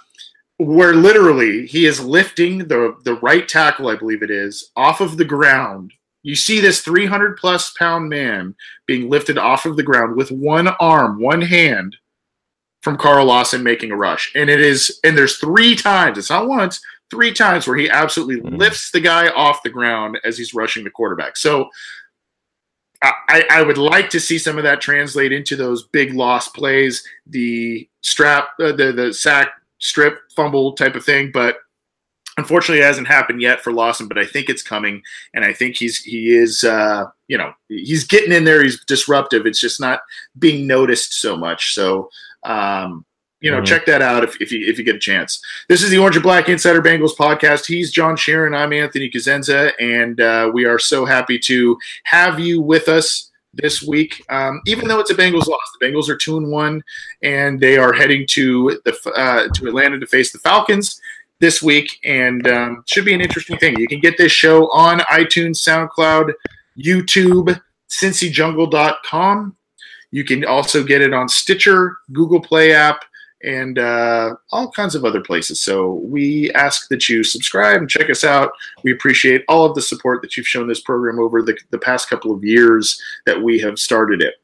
where 0.59 0.95
literally 0.95 1.67
he 1.67 1.87
is 1.87 2.01
lifting 2.01 2.59
the 2.59 2.97
the 3.05 3.15
right 3.15 3.49
tackle, 3.49 3.89
I 3.89 3.97
believe 3.97 4.23
it 4.23 4.31
is, 4.31 4.71
off 4.77 5.01
of 5.01 5.17
the 5.17 5.25
ground. 5.25 5.93
You 6.23 6.35
see 6.35 6.61
this 6.61 6.81
300 6.81 7.37
plus 7.37 7.73
pound 7.79 8.09
man 8.09 8.55
being 8.87 9.09
lifted 9.09 9.39
off 9.39 9.67
of 9.67 9.77
the 9.77 9.85
ground 9.85 10.17
with 10.17 10.31
one 10.31 10.69
arm, 10.81 11.21
one 11.21 11.43
hand 11.43 11.97
from 12.83 12.97
Carl 12.97 13.27
Lawson 13.27 13.63
making 13.63 13.93
a 13.93 13.97
rush. 13.97 14.33
And 14.35 14.51
it 14.51 14.61
is, 14.61 14.99
and 15.05 15.17
there's 15.17 15.39
three 15.39 15.75
times, 15.75 16.19
it's 16.19 16.31
not 16.31 16.49
once, 16.49 16.81
three 17.11 17.33
times 17.33 17.67
where 17.67 17.77
he 17.77 17.89
absolutely 17.89 18.41
mm-hmm. 18.41 18.57
lifts 18.57 18.91
the 18.91 19.01
guy 19.01 19.29
off 19.29 19.63
the 19.63 19.71
ground 19.71 20.19
as 20.25 20.37
he's 20.37 20.55
rushing 20.55 20.85
the 20.85 20.91
quarterback. 20.91 21.37
So 21.37 21.69
I, 23.01 23.45
I, 23.51 23.63
would 23.63 23.79
like 23.79 24.11
to 24.11 24.21
see 24.21 24.39
some 24.39 24.59
of 24.59 24.65
that 24.65 24.81
translate 24.81 25.33
into 25.33 25.55
those 25.55 25.85
big 25.85 26.15
loss 26.15 26.49
plays, 26.49 27.07
the 27.27 27.89
strap, 28.01 28.49
uh, 28.61 28.73
the 28.73 28.93
the 28.93 29.13
sack, 29.13 29.53
strip, 29.79 30.19
fumble 30.35 30.73
type 30.73 30.97
of 30.97 31.05
thing. 31.05 31.31
But 31.33 31.59
unfortunately, 32.39 32.81
it 32.81 32.87
hasn't 32.87 33.07
happened 33.07 33.41
yet 33.41 33.61
for 33.61 33.73
Lawson. 33.73 34.09
But 34.09 34.19
I 34.19 34.27
think 34.27 34.49
it's 34.49 34.63
coming, 34.63 35.03
and 35.33 35.45
I 35.45 35.53
think 35.53 35.77
he's 35.77 35.99
he 35.99 36.35
is 36.35 36.65
uh, 36.65 37.05
you 37.29 37.39
know 37.39 37.53
he's 37.69 38.05
getting 38.05 38.33
in 38.33 38.45
there. 38.45 38.65
He's 38.65 38.85
disruptive. 38.87 39.47
It's 39.47 39.61
just 39.61 39.81
not 39.81 40.01
being 40.39 40.67
noticed 40.67 41.21
so 41.21 41.37
much. 41.37 41.75
So 41.75 42.11
um, 42.43 43.05
you 43.41 43.51
know, 43.51 43.59
mm-hmm. 43.59 43.67
check 43.67 43.87
that 43.87 44.03
out 44.03 44.25
if, 44.25 44.41
if 44.41 44.51
you 44.51 44.67
if 44.67 44.79
you 44.79 44.85
get 44.85 44.97
a 44.97 45.01
chance. 45.01 45.41
This 45.69 45.83
is 45.83 45.91
the 45.91 45.99
Orange 45.99 46.17
and 46.17 46.23
Black 46.23 46.49
Insider 46.49 46.83
Bengals 46.83 47.17
podcast. 47.17 47.67
He's 47.67 47.93
John 47.93 48.17
Sheeran. 48.17 48.57
I'm 48.57 48.73
Anthony 48.73 49.11
Cosenza, 49.11 49.73
and 49.81 50.21
uh, 50.21 50.51
we 50.53 50.65
are 50.65 50.79
so 50.79 51.05
happy 51.05 51.39
to 51.41 51.79
have 52.05 52.41
you 52.41 52.61
with 52.61 52.89
us 52.89 53.31
this 53.55 53.83
week. 53.83 54.25
Um, 54.29 54.61
even 54.67 54.89
though 54.89 54.99
it's 54.99 55.11
a 55.11 55.15
Bengals 55.15 55.47
loss, 55.47 55.61
the 55.79 55.87
Bengals 55.87 56.09
are 56.09 56.17
two 56.17 56.37
and 56.37 56.51
one, 56.51 56.83
and 57.23 57.61
they 57.61 57.77
are 57.77 57.93
heading 57.93 58.27
to 58.31 58.81
the 58.85 59.13
uh, 59.15 59.49
to 59.55 59.69
Atlanta 59.69 60.01
to 60.01 60.07
face 60.07 60.33
the 60.33 60.39
Falcons 60.39 61.01
this 61.39 61.63
week, 61.63 62.01
and 62.05 62.47
um, 62.49 62.83
should 62.87 63.05
be 63.05 63.15
an 63.15 63.21
interesting 63.21 63.57
thing. 63.59 63.79
You 63.79 63.87
can 63.87 64.01
get 64.01 64.19
this 64.19 64.33
show 64.33 64.69
on 64.73 64.99
iTunes, 65.01 65.59
SoundCloud, 65.59 66.33
YouTube, 66.77 67.61
CincyJungle.com. 67.89 69.55
You 70.11 70.25
can 70.25 70.45
also 70.45 70.83
get 70.83 71.03
it 71.03 71.13
on 71.13 71.29
Stitcher, 71.29 71.99
Google 72.13 72.41
Play 72.41 72.73
app 72.73 73.05
and 73.43 73.79
uh, 73.79 74.35
all 74.51 74.71
kinds 74.71 74.95
of 74.95 75.05
other 75.05 75.21
places. 75.21 75.61
So 75.61 75.95
we 75.95 76.51
ask 76.53 76.89
that 76.89 77.09
you 77.09 77.23
subscribe 77.23 77.77
and 77.79 77.89
check 77.89 78.11
us 78.11 78.25
out. 78.25 78.51
We 78.83 78.93
appreciate 78.93 79.45
all 79.49 79.65
of 79.65 79.75
the 79.75 79.83
support 79.83 80.23
that 80.23 80.37
you've 80.37 80.49
shown 80.49 80.67
this 80.67 80.81
program 80.81 81.19
over 81.19 81.43
the, 81.43 81.57
the 81.71 81.79
past 81.79 82.11
couple 82.11 82.33
of 82.33 82.45
years 82.45 83.01
that 83.27 83.41
we 83.41 83.59
have 83.61 83.79
started 83.79 84.23
it. 84.23 84.35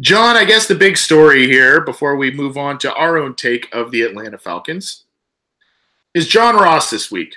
John, 0.00 0.36
I 0.36 0.44
guess 0.44 0.66
the 0.66 0.74
big 0.74 0.96
story 0.98 1.46
here 1.46 1.80
before 1.80 2.16
we 2.16 2.30
move 2.30 2.58
on 2.58 2.78
to 2.80 2.92
our 2.94 3.16
own 3.16 3.34
take 3.34 3.74
of 3.74 3.90
the 3.90 4.02
Atlanta 4.02 4.36
Falcons 4.36 5.04
is 6.12 6.28
John 6.28 6.56
Ross 6.56 6.90
this 6.90 7.10
week. 7.10 7.36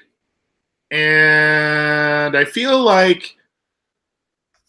And 0.91 2.35
I 2.35 2.43
feel 2.43 2.81
like 2.81 3.37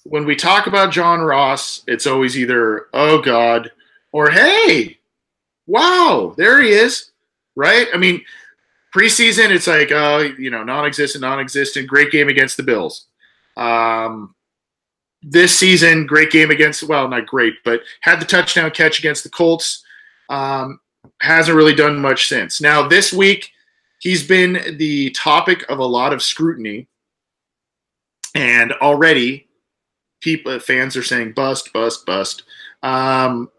when 0.05 0.25
we 0.25 0.37
talk 0.37 0.67
about 0.67 0.93
John 0.93 1.21
Ross, 1.21 1.83
it's 1.87 2.07
always 2.07 2.39
either, 2.39 2.87
oh 2.93 3.21
God, 3.21 3.73
or 4.13 4.31
hey, 4.31 4.99
wow, 5.67 6.35
there 6.37 6.61
he 6.61 6.71
is, 6.71 7.11
right? 7.57 7.87
I 7.95 7.97
mean, 7.97 8.23
preseason, 8.95 9.51
it's 9.51 9.67
like, 9.67 9.93
uh, 9.93 10.29
you 10.39 10.51
know, 10.51 10.65
non-existent, 10.65 11.23
non-existent. 11.23 11.89
Great 11.89 12.11
game 12.11 12.29
against 12.29 12.57
the 12.57 12.63
Bills. 12.63 13.07
Um, 13.57 14.35
this 15.23 15.59
season, 15.59 16.07
great 16.07 16.31
game 16.31 16.51
against, 16.51 16.83
well, 16.83 17.09
not 17.09 17.27
great, 17.27 17.55
but 17.65 17.83
had 18.01 18.21
the 18.21 18.27
touchdown 18.27 18.71
catch 18.71 18.99
against 18.99 19.23
the 19.23 19.31
Colts. 19.31 19.85
Um, 20.29 20.81
hasn't 21.21 21.57
really 21.57 21.75
done 21.75 21.99
much 21.99 22.29
since. 22.29 22.61
Now, 22.61 22.87
this 22.87 23.13
week, 23.13 23.53
he's 24.01 24.27
been 24.27 24.77
the 24.77 25.11
topic 25.11 25.65
of 25.69 25.79
a 25.79 25.85
lot 25.85 26.13
of 26.13 26.23
scrutiny, 26.23 26.89
and 28.35 28.73
already, 28.75 29.49
people 30.21 30.59
fans 30.61 30.97
are 30.97 31.03
saying 31.03 31.33
bust, 31.33 31.73
bust, 31.73 32.07
bust. 32.07 32.45
Um, 32.83 33.51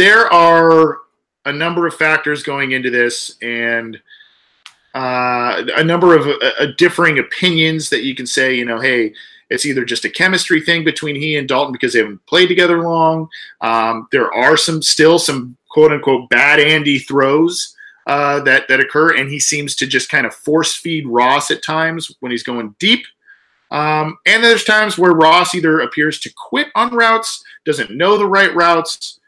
there 0.00 0.32
are 0.32 1.00
a 1.44 1.52
number 1.52 1.86
of 1.86 1.92
factors 1.92 2.42
going 2.42 2.72
into 2.72 2.88
this 2.88 3.36
and 3.42 4.00
uh, 4.94 5.62
a 5.76 5.84
number 5.84 6.16
of 6.16 6.26
uh, 6.26 6.66
differing 6.78 7.18
opinions 7.18 7.90
that 7.90 8.02
you 8.02 8.14
can 8.14 8.26
say, 8.26 8.54
you 8.54 8.64
know, 8.64 8.80
hey, 8.80 9.12
it's 9.50 9.66
either 9.66 9.84
just 9.84 10.06
a 10.06 10.10
chemistry 10.10 10.62
thing 10.62 10.84
between 10.84 11.16
he 11.16 11.36
and 11.36 11.46
Dalton 11.46 11.72
because 11.72 11.92
they 11.92 11.98
haven't 11.98 12.24
played 12.24 12.46
together 12.46 12.80
long. 12.80 13.28
Um, 13.60 14.08
there 14.10 14.32
are 14.32 14.56
some 14.56 14.80
still 14.80 15.18
some 15.18 15.54
quote 15.68 15.92
unquote 15.92 16.30
bad 16.30 16.60
Andy 16.60 16.98
throws 16.98 17.76
uh, 18.06 18.40
that 18.40 18.68
that 18.68 18.80
occur, 18.80 19.16
and 19.16 19.28
he 19.28 19.38
seems 19.38 19.76
to 19.76 19.86
just 19.86 20.08
kind 20.08 20.24
of 20.24 20.34
force 20.34 20.74
feed 20.74 21.06
Ross 21.06 21.50
at 21.50 21.62
times 21.62 22.10
when 22.20 22.32
he's 22.32 22.42
going 22.42 22.74
deep. 22.78 23.04
Um, 23.70 24.16
and 24.24 24.42
there's 24.42 24.64
times 24.64 24.96
where 24.96 25.12
Ross 25.12 25.54
either 25.54 25.80
appears 25.80 26.20
to 26.20 26.32
quit 26.34 26.68
on 26.74 26.94
routes, 26.94 27.44
doesn't 27.66 27.90
know 27.90 28.16
the 28.16 28.26
right 28.26 28.54
routes, 28.54 29.19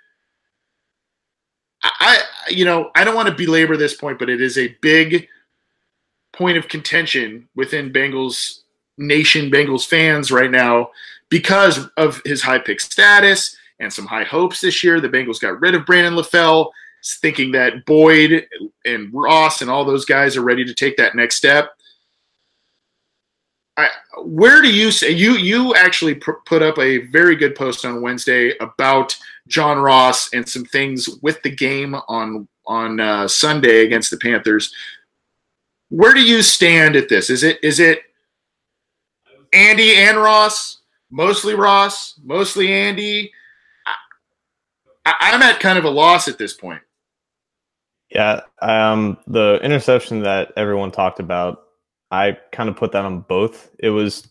I, 1.82 2.22
you 2.48 2.64
know, 2.64 2.90
I 2.94 3.04
don't 3.04 3.14
want 3.14 3.28
to 3.28 3.34
belabor 3.34 3.76
this 3.76 3.94
point, 3.94 4.18
but 4.18 4.30
it 4.30 4.40
is 4.40 4.58
a 4.58 4.76
big 4.80 5.28
point 6.32 6.56
of 6.56 6.68
contention 6.68 7.48
within 7.54 7.92
Bengals 7.92 8.60
nation, 8.98 9.50
Bengals 9.50 9.86
fans 9.86 10.30
right 10.30 10.50
now 10.50 10.90
because 11.28 11.88
of 11.96 12.20
his 12.24 12.42
high 12.42 12.58
pick 12.58 12.80
status 12.80 13.56
and 13.80 13.92
some 13.92 14.06
high 14.06 14.24
hopes 14.24 14.60
this 14.60 14.84
year. 14.84 15.00
The 15.00 15.08
Bengals 15.08 15.40
got 15.40 15.60
rid 15.60 15.74
of 15.74 15.86
Brandon 15.86 16.14
LaFell, 16.14 16.70
thinking 17.20 17.52
that 17.52 17.84
Boyd 17.84 18.46
and 18.84 19.12
Ross 19.12 19.60
and 19.60 19.70
all 19.70 19.84
those 19.84 20.04
guys 20.04 20.36
are 20.36 20.42
ready 20.42 20.64
to 20.64 20.74
take 20.74 20.96
that 20.98 21.14
next 21.14 21.36
step. 21.36 21.72
I, 23.76 23.88
where 24.18 24.60
do 24.60 24.72
you 24.72 24.90
say 24.90 25.10
you 25.10 25.32
you 25.32 25.74
actually 25.74 26.14
pr- 26.14 26.42
put 26.44 26.62
up 26.62 26.78
a 26.78 27.06
very 27.06 27.36
good 27.36 27.54
post 27.54 27.84
on 27.84 28.02
Wednesday 28.02 28.56
about 28.58 29.16
John 29.48 29.78
Ross 29.78 30.32
and 30.34 30.46
some 30.46 30.64
things 30.64 31.08
with 31.22 31.42
the 31.42 31.50
game 31.50 31.94
on 32.08 32.48
on 32.66 33.00
uh, 33.00 33.26
Sunday 33.28 33.84
against 33.84 34.10
the 34.10 34.18
Panthers. 34.18 34.72
Where 35.88 36.12
do 36.12 36.22
you 36.22 36.42
stand 36.42 36.96
at 36.96 37.08
this? 37.08 37.30
Is 37.30 37.42
it 37.42 37.58
is 37.62 37.80
it 37.80 38.02
Andy 39.52 39.94
and 39.96 40.18
Ross? 40.18 40.82
mostly 41.12 41.54
Ross, 41.54 42.18
mostly 42.24 42.72
Andy. 42.72 43.30
I, 45.06 45.14
I'm 45.20 45.42
at 45.42 45.60
kind 45.60 45.78
of 45.78 45.84
a 45.84 45.90
loss 45.90 46.26
at 46.26 46.38
this 46.38 46.54
point. 46.54 46.80
Yeah, 48.10 48.40
um, 48.60 49.18
the 49.26 49.60
interception 49.62 50.20
that 50.22 50.52
everyone 50.56 50.90
talked 50.90 51.20
about, 51.20 51.61
I 52.12 52.36
kind 52.52 52.68
of 52.68 52.76
put 52.76 52.92
that 52.92 53.04
on 53.04 53.22
both. 53.22 53.70
It 53.78 53.90
was 53.90 54.28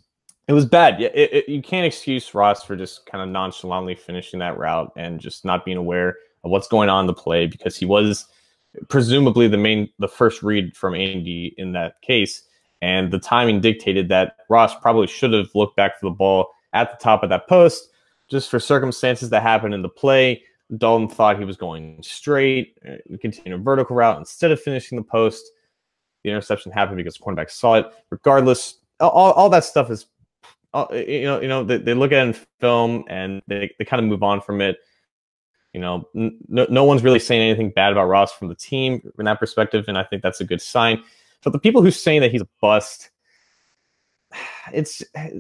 it 0.47 0.53
was 0.53 0.65
bad. 0.65 0.99
Yeah, 0.99 1.09
it, 1.13 1.33
it, 1.33 1.49
you 1.49 1.61
can't 1.61 1.85
excuse 1.85 2.33
Ross 2.33 2.63
for 2.63 2.75
just 2.75 3.05
kind 3.05 3.23
of 3.23 3.29
nonchalantly 3.29 3.95
finishing 3.95 4.39
that 4.39 4.57
route 4.57 4.91
and 4.95 5.19
just 5.19 5.45
not 5.45 5.65
being 5.65 5.77
aware 5.77 6.15
of 6.43 6.51
what's 6.51 6.67
going 6.67 6.89
on 6.89 7.01
in 7.01 7.07
the 7.07 7.13
play 7.13 7.47
because 7.47 7.75
he 7.75 7.85
was 7.85 8.25
presumably 8.89 9.47
the 9.47 9.57
main 9.57 9.89
the 9.99 10.07
first 10.07 10.43
read 10.43 10.77
from 10.77 10.95
Andy 10.95 11.55
in 11.57 11.71
that 11.73 12.01
case. 12.01 12.43
And 12.83 13.11
the 13.11 13.19
timing 13.19 13.61
dictated 13.61 14.09
that 14.09 14.35
Ross 14.49 14.75
probably 14.79 15.07
should 15.07 15.33
have 15.33 15.49
looked 15.53 15.75
back 15.75 15.99
for 15.99 16.07
the 16.07 16.15
ball 16.15 16.49
at 16.73 16.91
the 16.91 17.03
top 17.03 17.23
of 17.23 17.29
that 17.29 17.47
post, 17.47 17.89
just 18.29 18.49
for 18.49 18.59
circumstances 18.59 19.29
that 19.29 19.43
happened 19.43 19.73
in 19.73 19.81
the 19.81 19.89
play. 19.89 20.43
Dalton 20.77 21.09
thought 21.09 21.37
he 21.37 21.45
was 21.45 21.57
going 21.57 22.01
straight, 22.01 22.77
uh, 22.87 23.17
continue 23.19 23.55
a 23.55 23.57
vertical 23.57 23.95
route 23.95 24.17
instead 24.17 24.51
of 24.51 24.61
finishing 24.61 24.97
the 24.97 25.03
post. 25.03 25.51
The 26.23 26.29
interception 26.29 26.71
happened 26.71 26.97
because 26.97 27.17
the 27.17 27.23
cornerback 27.23 27.49
saw 27.49 27.75
it. 27.75 27.87
Regardless, 28.09 28.79
all, 28.99 29.31
all 29.31 29.49
that 29.49 29.63
stuff 29.63 29.89
is, 29.89 30.05
you 30.91 31.23
know, 31.23 31.41
you 31.41 31.47
know, 31.47 31.63
they, 31.63 31.77
they 31.77 31.93
look 31.93 32.11
at 32.11 32.25
it 32.25 32.35
in 32.35 32.45
film 32.59 33.03
and 33.07 33.41
they, 33.47 33.71
they 33.77 33.85
kind 33.85 34.01
of 34.01 34.07
move 34.07 34.23
on 34.23 34.41
from 34.41 34.61
it. 34.61 34.77
You 35.73 35.79
know, 35.79 36.07
no, 36.13 36.67
no 36.69 36.83
one's 36.83 37.03
really 37.03 37.19
saying 37.19 37.41
anything 37.41 37.71
bad 37.71 37.93
about 37.93 38.05
Ross 38.05 38.33
from 38.33 38.49
the 38.49 38.55
team 38.55 39.01
in 39.17 39.25
that 39.25 39.39
perspective, 39.39 39.85
and 39.87 39.97
I 39.97 40.03
think 40.03 40.21
that's 40.21 40.41
a 40.41 40.45
good 40.45 40.61
sign. 40.61 41.01
But 41.43 41.53
the 41.53 41.59
people 41.59 41.81
who 41.81 41.91
saying 41.91 42.21
that 42.21 42.31
he's 42.31 42.41
a 42.41 42.47
bust, 42.59 43.09
it's 44.73 45.01
I, 45.15 45.39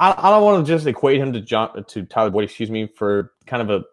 I 0.00 0.30
don't 0.30 0.42
want 0.42 0.66
to 0.66 0.72
just 0.72 0.86
equate 0.86 1.20
him 1.20 1.32
to 1.34 1.40
John 1.40 1.84
to 1.84 2.04
Tyler 2.04 2.30
Boyd, 2.30 2.44
excuse 2.44 2.70
me, 2.70 2.86
for 2.86 3.32
kind 3.46 3.62
of 3.62 3.68
a 3.70 3.84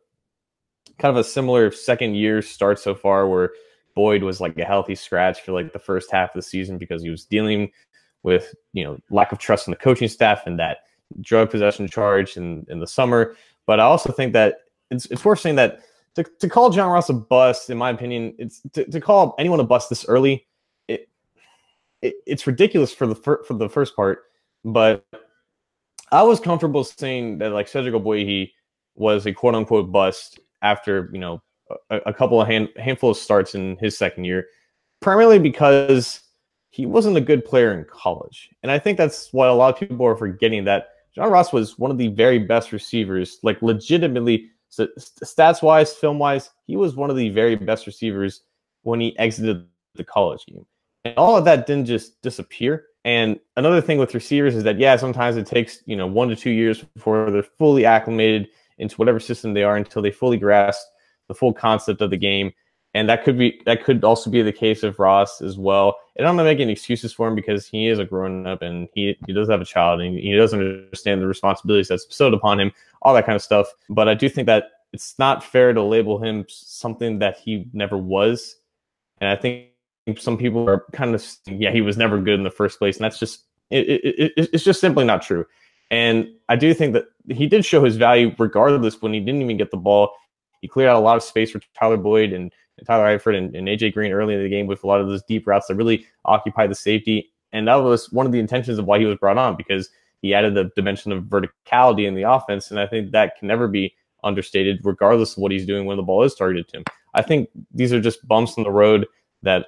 kind 0.98 1.16
of 1.16 1.18
a 1.18 1.24
similar 1.24 1.72
second 1.72 2.16
year 2.16 2.42
start 2.42 2.80
so 2.80 2.96
far 2.96 3.28
where 3.28 3.52
Boyd 3.96 4.24
was 4.24 4.42
like 4.42 4.58
a 4.58 4.66
healthy 4.66 4.96
scratch 4.96 5.42
for 5.42 5.52
like 5.52 5.74
the 5.74 5.80
first 5.80 6.12
half 6.12 6.30
of 6.30 6.36
the 6.36 6.42
season 6.42 6.78
because 6.78 7.04
he 7.04 7.10
was 7.10 7.26
dealing 7.26 7.72
with, 8.24 8.54
you 8.74 8.84
know, 8.84 8.98
lack 9.10 9.32
of 9.32 9.40
trust 9.40 9.68
in 9.68 9.72
the 9.72 9.78
coaching 9.78 10.08
staff 10.08 10.48
and 10.48 10.60
that 10.60 10.80
drug 11.22 11.50
possession 11.52 11.88
charge 11.88 12.38
in, 12.38 12.66
in 12.70 12.80
the 12.80 12.88
summer. 12.88 13.36
But 13.66 13.80
I 13.80 13.84
also 13.84 14.12
think 14.12 14.34
that 14.34 14.58
it's, 14.90 15.06
it's 15.08 15.24
worth 15.24 15.40
saying 15.40 15.56
that 15.56 15.82
to, 16.16 16.24
to 16.40 16.50
call 16.50 16.70
John 16.70 16.90
Ross 16.90 17.10
a 17.10 17.14
bust, 17.14 17.70
in 17.70 17.78
my 17.78 17.90
opinion, 17.90 18.36
it's 18.38 18.62
to, 18.74 18.86
to 18.86 19.02
call 19.02 19.36
anyone 19.40 19.60
a 19.60 19.64
bust 19.64 19.90
this 19.90 20.06
early. 20.08 20.46
It, 20.88 21.10
it 22.02 22.16
it's 22.26 22.46
ridiculous 22.46 22.94
for 22.94 23.08
the 23.08 23.16
fir- 23.16 23.44
for 23.44 23.56
the 23.56 23.70
first 23.70 23.96
part, 23.96 24.24
but 24.64 25.06
I 26.12 26.22
was 26.22 26.40
comfortable 26.40 26.84
saying 26.84 27.40
that 27.40 27.52
like 27.52 27.68
Cedric 27.68 27.96
Ogbuehi 27.96 28.52
was 28.96 29.26
a 29.26 29.34
quote 29.34 29.56
unquote 29.56 29.92
bust 29.92 30.40
after 30.62 31.10
you 31.14 31.20
know 31.20 31.42
a, 31.90 31.98
a 32.08 32.14
couple 32.14 32.42
of 32.42 32.48
hand, 32.48 32.70
handful 32.78 33.12
of 33.12 33.18
starts 33.18 33.56
in 33.56 33.78
his 33.78 33.98
second 33.98 34.26
year, 34.26 34.48
primarily 35.02 35.40
because 35.40 36.22
he 36.70 36.86
wasn't 36.86 37.18
a 37.18 37.22
good 37.22 37.46
player 37.46 37.74
in 37.74 37.86
college, 37.86 38.50
and 38.64 38.72
I 38.72 38.80
think 38.80 38.98
that's 38.98 39.32
what 39.32 39.50
a 39.50 39.54
lot 39.54 39.74
of 39.74 39.80
people 39.80 40.06
are 40.06 40.16
forgetting 40.16 40.66
that 40.66 40.90
John 41.14 41.30
Ross 41.30 41.54
was 41.54 41.78
one 41.78 41.92
of 41.92 41.98
the 41.98 42.08
very 42.08 42.40
best 42.40 42.72
receivers, 42.72 43.38
like 43.44 43.62
legitimately 43.62 44.50
stats 44.80 45.62
wise, 45.62 45.94
film 45.94 46.20
wise, 46.20 46.50
he 46.66 46.76
was 46.76 46.96
one 46.96 47.10
of 47.10 47.16
the 47.16 47.30
very 47.30 47.56
best 47.56 47.86
receivers 47.86 48.42
when 48.82 49.00
he 49.00 49.18
exited 49.20 49.66
the 49.96 50.04
college 50.04 50.46
game. 50.48 50.66
And 51.06 51.16
all 51.18 51.38
of 51.38 51.46
that 51.46 51.68
didn't 51.68 51.86
just 51.86 52.22
disappear. 52.22 52.86
And 53.06 53.40
another 53.58 53.82
thing 53.82 53.98
with 53.98 54.14
receivers 54.14 54.56
is 54.56 54.64
that 54.64 54.80
yeah, 54.80 54.96
sometimes 54.96 55.36
it 55.36 55.46
takes 55.46 55.80
you 55.86 55.96
know 55.96 56.08
one 56.08 56.30
to 56.30 56.36
two 56.36 56.52
years 56.52 56.82
before 56.96 57.30
they're 57.30 57.44
fully 57.44 57.86
acclimated 57.86 58.50
into 58.78 58.96
whatever 58.96 59.20
system 59.20 59.54
they 59.54 59.64
are 59.64 59.76
until 59.76 60.02
they 60.02 60.12
fully 60.12 60.38
grasp 60.38 60.82
the 61.28 61.36
full 61.36 61.54
concept 61.54 62.02
of 62.02 62.10
the 62.10 62.18
game. 62.18 62.54
And 62.96 63.10
that 63.10 63.24
could 63.24 63.38
be 63.40 63.60
that 63.66 63.84
could 63.84 64.04
also 64.04 64.30
be 64.30 64.44
the 64.44 64.52
case 64.52 64.84
of 64.84 65.00
Ross 65.00 65.42
as 65.42 65.58
well. 65.58 65.98
And 66.16 66.28
I'm 66.28 66.36
not 66.36 66.44
making 66.44 66.70
excuses 66.70 67.12
for 67.12 67.28
him 67.28 67.34
because 67.34 67.68
he 67.68 67.88
is 67.88 67.98
a 67.98 68.06
grown 68.06 68.46
up 68.46 68.62
and 68.62 68.88
he, 68.94 69.18
he 69.26 69.34
does 69.34 69.50
have 69.50 69.62
a 69.62 69.66
child 69.66 70.00
and 70.00 70.18
he 70.18 70.36
doesn't 70.36 70.60
understand 70.60 71.22
the 71.22 71.28
responsibilities 71.28 71.88
that's 71.88 72.06
bestowed 72.06 72.36
upon 72.36 72.60
him, 72.60 72.72
all 73.02 73.16
that 73.16 73.26
kind 73.26 73.36
of 73.36 73.42
stuff. 73.42 73.68
But 73.90 74.08
I 74.08 74.14
do 74.14 74.30
think 74.30 74.46
that 74.46 74.66
it's 74.92 75.18
not 75.18 75.44
fair 75.44 75.74
to 75.74 75.82
label 75.82 76.24
him 76.24 76.46
something 76.48 77.18
that 77.20 77.40
he 77.40 77.68
never 77.74 77.98
was. 77.98 78.58
And 79.20 79.30
I 79.32 79.36
think 79.36 79.70
some 80.18 80.38
people 80.38 80.70
are 80.70 80.86
kind 80.92 81.16
of 81.16 81.26
yeah 81.48 81.72
he 81.72 81.82
was 81.82 81.98
never 81.98 82.20
good 82.20 82.36
in 82.36 82.44
the 82.44 82.52
first 82.52 82.78
place, 82.78 82.98
and 82.98 83.04
that's 83.04 83.20
just 83.20 83.46
it, 83.72 83.90
it, 83.90 84.34
it, 84.38 84.50
it's 84.54 84.64
just 84.64 84.80
simply 84.80 85.04
not 85.04 85.22
true. 85.22 85.46
And 85.90 86.28
I 86.50 86.56
do 86.56 86.74
think 86.74 86.94
that 86.94 87.06
he 87.30 87.48
did 87.48 87.66
show 87.66 87.84
his 87.84 87.98
value 87.98 88.34
regardless 88.38 89.02
when 89.02 89.14
he 89.14 89.20
didn't 89.20 89.42
even 89.42 89.58
get 89.58 89.72
the 89.72 89.78
ball. 89.78 90.12
He 90.64 90.70
cleared 90.70 90.90
out 90.90 90.96
a 90.96 91.00
lot 91.00 91.18
of 91.18 91.24
space 91.24 91.52
for 91.52 91.60
Tyler 91.78 91.98
Boyd 91.98 92.32
and, 92.32 92.50
and 92.78 92.88
Tyler 92.88 93.18
Eifert 93.18 93.38
and, 93.38 93.54
and, 93.54 93.68
AJ 93.68 93.94
Green 93.94 94.14
early 94.14 94.34
in 94.34 94.42
the 94.42 94.48
game 94.48 94.66
with 94.66 94.86
a 94.86 94.88
lot 94.88 95.02
of 95.02 95.08
those 95.08 95.22
deep 95.24 95.46
routes 95.46 95.68
that 95.68 95.76
really 95.76 96.06
occupy 96.24 96.66
the 96.68 96.74
safety. 96.74 97.34
And 97.52 97.68
that 97.68 97.76
was 97.76 98.10
one 98.14 98.26
of 98.26 98.32
the 98.32 98.40
intentions 98.40 98.80
of 98.80 98.86
why 98.86 98.98
he 98.98 99.04
was 99.04 99.18
brought 99.18 99.38
on 99.38 99.58
because 99.58 99.90
he 100.22 100.34
added 100.34 100.56
the 100.56 100.72
dimension 100.74 101.12
of 101.12 101.26
verticality 101.26 102.08
in 102.08 102.16
the 102.16 102.24
offense. 102.24 102.72
And 102.72 102.80
I 102.80 102.88
think 102.88 103.12
that 103.12 103.38
can 103.38 103.50
never 103.50 103.68
be 103.68 103.94
understated, 104.24 104.80
regardless 104.86 105.34
of 105.34 105.40
what 105.40 105.52
he's 105.52 105.66
doing 105.66 105.86
when 105.86 105.98
the 105.98 106.04
ball 106.04 106.24
is 106.24 106.34
targeted 106.34 106.70
to 106.70 106.78
him. 106.78 106.84
I 107.14 107.24
think 107.24 107.50
these 107.74 107.92
are 107.92 108.00
just 108.00 108.26
bumps 108.26 108.56
in 108.56 108.64
the 108.64 108.72
road 108.72 109.06
that, 109.42 109.66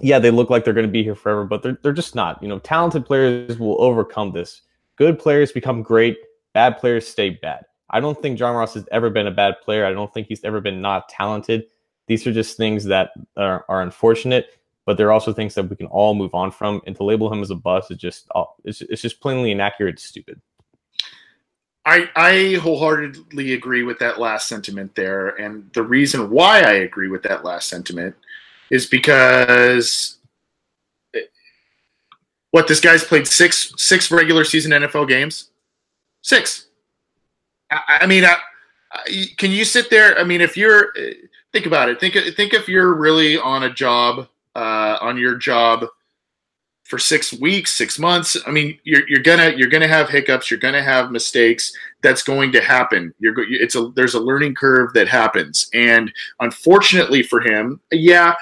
yeah, 0.00 0.20
they 0.20 0.30
look 0.30 0.50
like 0.50 0.64
they're 0.64 0.72
going 0.72 0.86
to 0.86 0.92
be 0.92 1.02
here 1.02 1.16
forever, 1.16 1.44
but 1.44 1.64
they're, 1.64 1.78
they're 1.82 1.92
just 1.92 2.14
not. 2.14 2.40
You 2.40 2.48
know, 2.48 2.60
talented 2.60 3.04
players 3.04 3.58
will 3.58 3.82
overcome 3.82 4.30
this 4.30 4.62
good 5.00 5.18
players 5.18 5.50
become 5.50 5.82
great, 5.82 6.18
bad 6.52 6.78
players 6.78 7.08
stay 7.08 7.30
bad. 7.30 7.64
I 7.90 8.00
don't 8.00 8.20
think 8.20 8.38
John 8.38 8.54
Ross 8.54 8.74
has 8.74 8.86
ever 8.90 9.10
been 9.10 9.26
a 9.26 9.32
bad 9.32 9.56
player. 9.62 9.84
I 9.84 9.92
don't 9.92 10.12
think 10.12 10.28
he's 10.28 10.44
ever 10.44 10.60
been 10.60 10.80
not 10.80 11.08
talented. 11.08 11.66
These 12.06 12.26
are 12.26 12.32
just 12.32 12.56
things 12.56 12.84
that 12.84 13.10
are, 13.36 13.64
are 13.68 13.82
unfortunate, 13.82 14.58
but 14.86 14.96
they're 14.96 15.12
also 15.12 15.32
things 15.32 15.54
that 15.54 15.68
we 15.68 15.76
can 15.76 15.86
all 15.86 16.14
move 16.14 16.34
on 16.34 16.50
from. 16.50 16.80
And 16.86 16.96
to 16.96 17.04
label 17.04 17.32
him 17.32 17.42
as 17.42 17.50
a 17.50 17.54
bust 17.54 17.90
is 17.90 17.98
just 17.98 18.26
uh, 18.34 18.44
it's, 18.64 18.80
it's 18.82 19.02
just 19.02 19.20
plainly 19.20 19.50
inaccurate, 19.50 19.98
stupid. 19.98 20.40
I, 21.86 22.08
I 22.14 22.54
wholeheartedly 22.60 23.54
agree 23.54 23.82
with 23.82 23.98
that 24.00 24.20
last 24.20 24.48
sentiment 24.48 24.94
there. 24.94 25.30
And 25.40 25.70
the 25.72 25.82
reason 25.82 26.30
why 26.30 26.60
I 26.60 26.72
agree 26.72 27.08
with 27.08 27.22
that 27.24 27.44
last 27.44 27.68
sentiment 27.68 28.14
is 28.70 28.86
because 28.86 30.18
what 32.50 32.68
this 32.68 32.80
guy's 32.80 33.04
played 33.04 33.26
six 33.26 33.72
six 33.76 34.10
regular 34.10 34.44
season 34.44 34.72
NFL 34.72 35.08
games, 35.08 35.50
six. 36.22 36.66
I, 37.70 37.98
I 38.02 38.06
mean, 38.06 38.24
I, 38.24 38.36
can 39.36 39.50
you 39.50 39.64
sit 39.64 39.90
there? 39.90 40.18
I 40.18 40.24
mean, 40.24 40.40
if 40.40 40.56
you're 40.56 40.92
think 41.52 41.66
about 41.66 41.88
it, 41.88 42.00
think 42.00 42.14
think 42.36 42.54
if 42.54 42.68
you're 42.68 42.94
really 42.94 43.38
on 43.38 43.64
a 43.64 43.72
job, 43.72 44.28
uh, 44.54 44.98
on 45.00 45.16
your 45.16 45.36
job 45.36 45.86
for 46.84 46.98
six 46.98 47.32
weeks, 47.32 47.72
six 47.72 48.00
months. 48.00 48.36
I 48.46 48.50
mean, 48.50 48.76
you're, 48.82 49.08
you're 49.08 49.22
gonna 49.22 49.52
you're 49.56 49.68
gonna 49.68 49.86
have 49.86 50.08
hiccups. 50.08 50.50
You're 50.50 50.60
gonna 50.60 50.82
have 50.82 51.12
mistakes. 51.12 51.72
That's 52.02 52.22
going 52.22 52.50
to 52.52 52.60
happen. 52.60 53.14
You're 53.20 53.34
it's 53.38 53.76
a 53.76 53.92
there's 53.94 54.14
a 54.14 54.20
learning 54.20 54.56
curve 54.56 54.92
that 54.94 55.06
happens, 55.06 55.70
and 55.72 56.12
unfortunately 56.40 57.22
for 57.22 57.40
him, 57.40 57.80
yeah, 57.92 58.34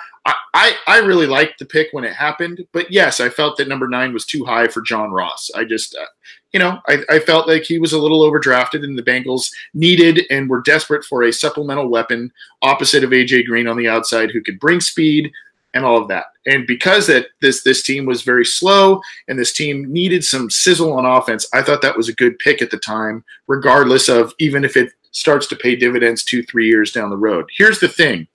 I, 0.54 0.72
I 0.86 0.98
really 0.98 1.26
liked 1.26 1.58
the 1.58 1.66
pick 1.66 1.88
when 1.92 2.04
it 2.04 2.14
happened, 2.14 2.66
but 2.72 2.90
yes, 2.90 3.20
I 3.20 3.28
felt 3.28 3.56
that 3.58 3.68
number 3.68 3.88
nine 3.88 4.12
was 4.12 4.26
too 4.26 4.44
high 4.44 4.68
for 4.68 4.80
John 4.82 5.10
Ross. 5.10 5.50
I 5.54 5.64
just, 5.64 5.94
uh, 5.94 6.04
you 6.52 6.58
know, 6.58 6.80
I, 6.88 6.98
I 7.10 7.18
felt 7.18 7.46
like 7.46 7.64
he 7.64 7.78
was 7.78 7.92
a 7.92 7.98
little 7.98 8.20
overdrafted, 8.20 8.82
and 8.82 8.96
the 8.96 9.02
Bengals 9.02 9.50
needed 9.74 10.22
and 10.30 10.48
were 10.48 10.62
desperate 10.62 11.04
for 11.04 11.24
a 11.24 11.32
supplemental 11.32 11.88
weapon 11.88 12.32
opposite 12.62 13.04
of 13.04 13.10
AJ 13.10 13.46
Green 13.46 13.68
on 13.68 13.76
the 13.76 13.88
outside 13.88 14.30
who 14.30 14.40
could 14.40 14.58
bring 14.58 14.80
speed 14.80 15.30
and 15.74 15.84
all 15.84 16.00
of 16.00 16.08
that. 16.08 16.26
And 16.46 16.66
because 16.66 17.06
that 17.08 17.26
this 17.40 17.62
this 17.62 17.82
team 17.82 18.06
was 18.06 18.22
very 18.22 18.44
slow 18.44 19.00
and 19.28 19.38
this 19.38 19.52
team 19.52 19.92
needed 19.92 20.24
some 20.24 20.48
sizzle 20.48 20.94
on 20.94 21.04
offense, 21.04 21.46
I 21.52 21.62
thought 21.62 21.82
that 21.82 21.96
was 21.96 22.08
a 22.08 22.14
good 22.14 22.38
pick 22.38 22.62
at 22.62 22.70
the 22.70 22.78
time, 22.78 23.24
regardless 23.46 24.08
of 24.08 24.32
even 24.38 24.64
if 24.64 24.76
it 24.76 24.92
starts 25.10 25.46
to 25.48 25.56
pay 25.56 25.76
dividends 25.76 26.24
two 26.24 26.42
three 26.44 26.66
years 26.66 26.92
down 26.92 27.10
the 27.10 27.16
road. 27.16 27.48
Here's 27.54 27.80
the 27.80 27.88
thing 27.88 28.26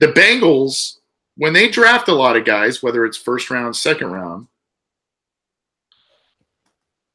the 0.00 0.08
Bengals, 0.08 0.96
when 1.36 1.52
they 1.52 1.68
draft 1.68 2.08
a 2.08 2.14
lot 2.14 2.36
of 2.36 2.44
guys, 2.44 2.82
whether 2.82 3.04
it's 3.04 3.16
first 3.16 3.48
round, 3.50 3.76
second 3.76 4.08
round, 4.10 4.48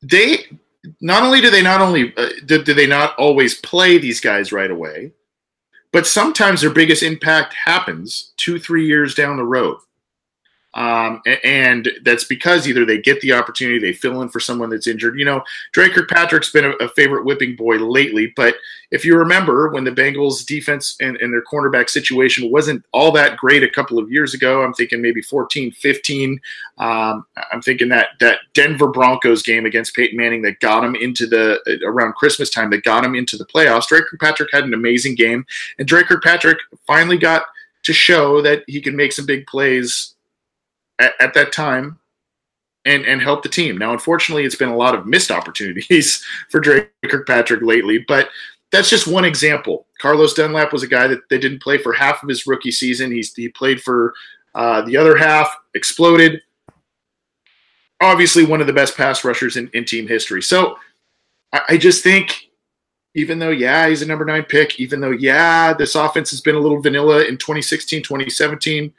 they 0.04 0.45
not 1.01 1.24
only 1.24 1.41
do 1.41 1.49
they 1.49 1.62
not 1.62 1.82
only 1.82 2.16
uh, 2.18 2.30
do, 2.45 2.64
do 2.64 2.74
they 2.74 2.88
not 2.88 3.18
always 3.18 3.56
play 3.56 3.97
these 3.97 4.20
guys 4.20 4.51
right 4.51 4.72
away, 4.72 5.12
but 5.91 6.08
sometimes 6.08 6.62
their 6.62 6.70
biggest 6.70 7.04
impact 7.04 7.54
happens 7.54 8.34
two, 8.38 8.60
three 8.60 8.86
years 8.86 9.16
down 9.16 9.38
the 9.38 9.43
road. 9.43 9.78
Um, 10.74 11.21
and 11.43 11.89
that's 12.03 12.24
because 12.24 12.67
either 12.67 12.86
they 12.86 12.99
get 12.99 13.21
the 13.21 13.34
opportunity, 13.34 13.80
they 13.80 13.93
fill 13.93 14.21
in 14.21 14.30
for 14.30 14.39
someone 14.39 14.69
that's 14.69 14.88
injured. 14.88 15.19
You 15.19 15.26
know, 15.26 15.43
Dre 15.71 15.89
Kirkpatrick's 15.89 16.49
been 16.49 16.65
a, 16.65 16.71
a 16.71 16.89
favorite 16.89 17.26
whipping 17.26 17.55
boy 17.55 17.78
lately, 17.78 18.34
but 18.36 18.55
if 18.93 19.03
you 19.03 19.17
remember 19.17 19.69
when 19.69 19.84
the 19.84 19.91
Bengals 19.91 20.45
defense 20.45 20.95
and, 21.01 21.17
and, 21.17 21.34
their 21.34 21.43
cornerback 21.43 21.89
situation 21.89 22.51
wasn't 22.51 22.86
all 22.91 23.11
that 23.11 23.38
great 23.38 23.63
a 23.63 23.69
couple 23.69 23.97
of 23.97 24.11
years 24.11 24.36
ago, 24.36 24.63
I'm 24.63 24.74
thinking 24.74 25.01
maybe 25.01 25.19
14, 25.19 25.71
15. 25.71 26.39
Um, 26.78 27.26
I'm 27.51 27.61
thinking 27.63 27.89
that 27.89 28.09
that 28.19 28.39
Denver 28.53 28.88
Broncos 28.88 29.41
game 29.41 29.65
against 29.65 29.95
Peyton 29.95 30.15
Manning 30.15 30.43
that 30.43 30.59
got 30.59 30.84
him 30.84 30.95
into 30.95 31.26
the 31.26 31.59
around 31.84 32.13
Christmas 32.13 32.51
time 32.51 32.69
that 32.69 32.84
got 32.84 33.03
him 33.03 33.15
into 33.15 33.36
the 33.36 33.45
playoffs. 33.45 33.88
Dre 33.88 34.01
Kirkpatrick 34.01 34.49
had 34.53 34.63
an 34.63 34.76
amazing 34.76 35.15
game, 35.15 35.43
and 35.80 35.88
Dre 35.88 36.03
Kirkpatrick 36.03 36.59
finally 36.86 37.17
got 37.17 37.45
to 37.84 37.93
show 37.93 38.43
that 38.43 38.63
he 38.67 38.80
can 38.80 38.95
make 38.95 39.11
some 39.11 39.26
big 39.26 39.47
plays 39.47 40.13
at, 41.04 41.14
at 41.20 41.34
that 41.34 41.51
time 41.51 41.99
and 42.86 43.06
and 43.06 43.22
help 43.22 43.43
the 43.43 43.49
team. 43.49 43.78
Now, 43.78 43.93
unfortunately, 43.93 44.45
it's 44.45 44.56
been 44.56 44.70
a 44.70 44.78
lot 44.78 44.95
of 44.95 45.06
missed 45.06 45.32
opportunities 45.32 46.24
for 46.49 46.60
Dre 46.60 46.88
Kirkpatrick 47.06 47.62
lately, 47.62 47.99
but 48.08 48.30
that's 48.72 48.89
just 48.89 49.08
one 49.08 49.26
example. 49.26 49.86
Carlos 50.01 50.34
Dunlap 50.34 50.74
was 50.74 50.84
a 50.84 50.88
guy 50.88 51.08
that 51.08 51.30
they 51.30 51.38
didn't 51.38 51.62
play 51.62 51.78
for 51.78 51.93
half 51.93 52.24
of 52.24 52.30
his 52.30 52.47
rookie 52.47 52.72
season. 52.72 53.12
He's 53.12 53.34
he 53.34 53.49
played 53.49 53.82
for 53.82 54.14
uh, 54.56 54.82
the 54.82 54.97
other 54.97 55.16
half, 55.16 55.56
exploded. 55.74 56.41
Obviously, 58.01 58.43
one 58.43 58.62
of 58.62 58.68
the 58.68 58.74
best 58.74 58.97
pass 58.97 59.24
rushers 59.24 59.56
in, 59.58 59.70
in 59.74 59.86
team 59.86 60.08
history. 60.08 60.41
So 60.41 60.78
I, 61.54 61.62
I 61.70 61.78
just 61.78 62.04
think, 62.04 62.49
even 63.16 63.39
though, 63.39 63.51
yeah, 63.51 63.88
he's 63.88 64.01
a 64.01 64.06
number 64.06 64.26
nine 64.26 64.43
pick, 64.43 64.80
even 64.80 64.99
though, 64.99 65.12
yeah, 65.12 65.74
this 65.74 65.95
offense 65.95 66.32
has 66.32 66.41
been 66.41 66.56
a 66.56 66.60
little 66.60 66.82
vanilla 66.82 67.24
in 67.24 67.38
2016, 67.38 68.04
2017, 68.04 68.91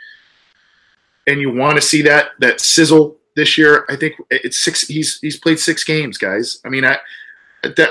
and 1.26 1.40
you 1.40 1.52
want 1.52 1.76
to 1.76 1.82
see 1.82 2.02
that 2.02 2.30
that 2.40 2.60
sizzle 2.60 3.16
this 3.36 3.58
year, 3.58 3.84
I 3.88 3.96
think 3.96 4.14
it's 4.30 4.58
six. 4.58 4.82
He's 4.86 5.18
he's 5.20 5.38
played 5.38 5.58
six 5.58 5.84
games, 5.84 6.18
guys. 6.18 6.60
I 6.64 6.68
mean, 6.68 6.84
I 6.84 6.98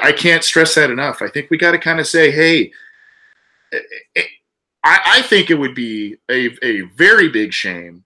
I 0.01 0.11
can't 0.11 0.43
stress 0.43 0.75
that 0.75 0.91
enough. 0.91 1.21
I 1.21 1.27
think 1.27 1.49
we 1.49 1.57
got 1.57 1.71
to 1.71 1.79
kind 1.79 1.99
of 1.99 2.07
say, 2.07 2.31
hey, 2.31 2.71
eh, 3.73 3.79
eh, 4.15 4.21
I, 4.83 4.99
I 5.05 5.21
think 5.23 5.49
it 5.49 5.55
would 5.55 5.75
be 5.75 6.17
a 6.29 6.49
a 6.63 6.81
very 6.95 7.29
big 7.29 7.53
shame 7.53 8.03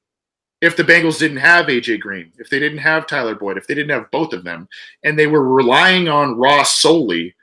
if 0.61 0.75
the 0.75 0.83
Bengals 0.83 1.19
didn't 1.19 1.37
have 1.37 1.67
AJ 1.67 1.99
Green, 1.99 2.31
if 2.39 2.49
they 2.49 2.59
didn't 2.59 2.79
have 2.79 3.05
Tyler 3.05 3.35
Boyd, 3.35 3.57
if 3.57 3.67
they 3.67 3.75
didn't 3.75 3.91
have 3.91 4.09
both 4.09 4.33
of 4.33 4.43
them, 4.43 4.67
and 5.03 5.17
they 5.17 5.27
were 5.27 5.47
relying 5.47 6.07
on 6.07 6.37
Ross 6.37 6.79
solely 6.79 7.35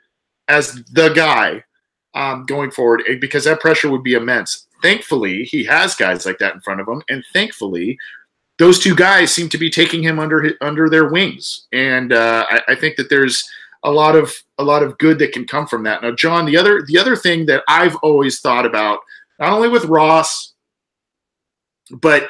as 0.49 0.83
the 0.91 1.09
guy 1.09 1.63
um, 2.13 2.45
going 2.45 2.71
forward, 2.71 3.03
eh, 3.07 3.15
because 3.19 3.45
that 3.45 3.61
pressure 3.61 3.89
would 3.89 4.03
be 4.03 4.13
immense 4.13 4.67
thankfully, 4.85 5.43
he 5.45 5.63
has 5.63 5.95
guys 5.95 6.27
like 6.27 6.37
that 6.37 6.53
in 6.53 6.61
front 6.61 6.79
of 6.79 6.87
him, 6.87 7.01
and 7.09 7.23
thankfully, 7.33 7.97
those 8.59 8.79
two 8.79 8.95
guys 8.95 9.33
seem 9.33 9.49
to 9.49 9.57
be 9.57 9.69
taking 9.69 10.03
him 10.03 10.19
under 10.19 10.53
under 10.61 10.89
their 10.89 11.09
wings, 11.09 11.65
and 11.71 12.13
uh, 12.13 12.45
I, 12.49 12.61
I, 12.69 12.75
think 12.75 12.95
that 12.97 13.09
there's 13.09 13.43
a 13.83 13.91
lot 13.91 14.15
of 14.15 14.31
a 14.59 14.63
lot 14.63 14.83
of 14.83 14.97
good 14.99 15.17
that 15.19 15.33
can 15.33 15.47
come 15.47 15.65
from 15.65 15.81
that. 15.83 16.03
Now, 16.03 16.11
John, 16.11 16.45
the 16.45 16.55
other 16.55 16.83
the 16.87 16.99
other 16.99 17.15
thing 17.15 17.47
that 17.47 17.63
I've 17.67 17.95
always 17.97 18.41
thought 18.41 18.65
about, 18.65 18.99
not 19.39 19.53
only 19.53 19.69
with 19.69 19.85
Ross, 19.85 20.53
but 21.89 22.29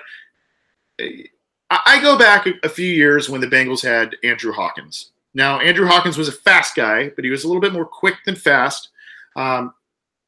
I 1.70 2.00
go 2.02 2.18
back 2.18 2.48
a 2.64 2.70
few 2.70 2.88
years 2.88 3.30
when 3.30 3.42
the 3.42 3.48
Bengals 3.48 3.84
had 3.84 4.16
Andrew 4.24 4.54
Hawkins. 4.54 5.12
Now, 5.34 5.60
Andrew 5.60 5.88
Hawkins 5.88 6.18
was 6.18 6.30
a 6.30 6.32
fast 6.32 6.74
guy, 6.74 7.10
but 7.18 7.26
he 7.26 7.32
was 7.32 7.44
a 7.44 7.48
little 7.48 7.62
bit 7.62 7.74
more 7.74 7.86
quick 7.86 8.16
than 8.26 8.36
fast. 8.36 8.90
Um, 9.36 9.74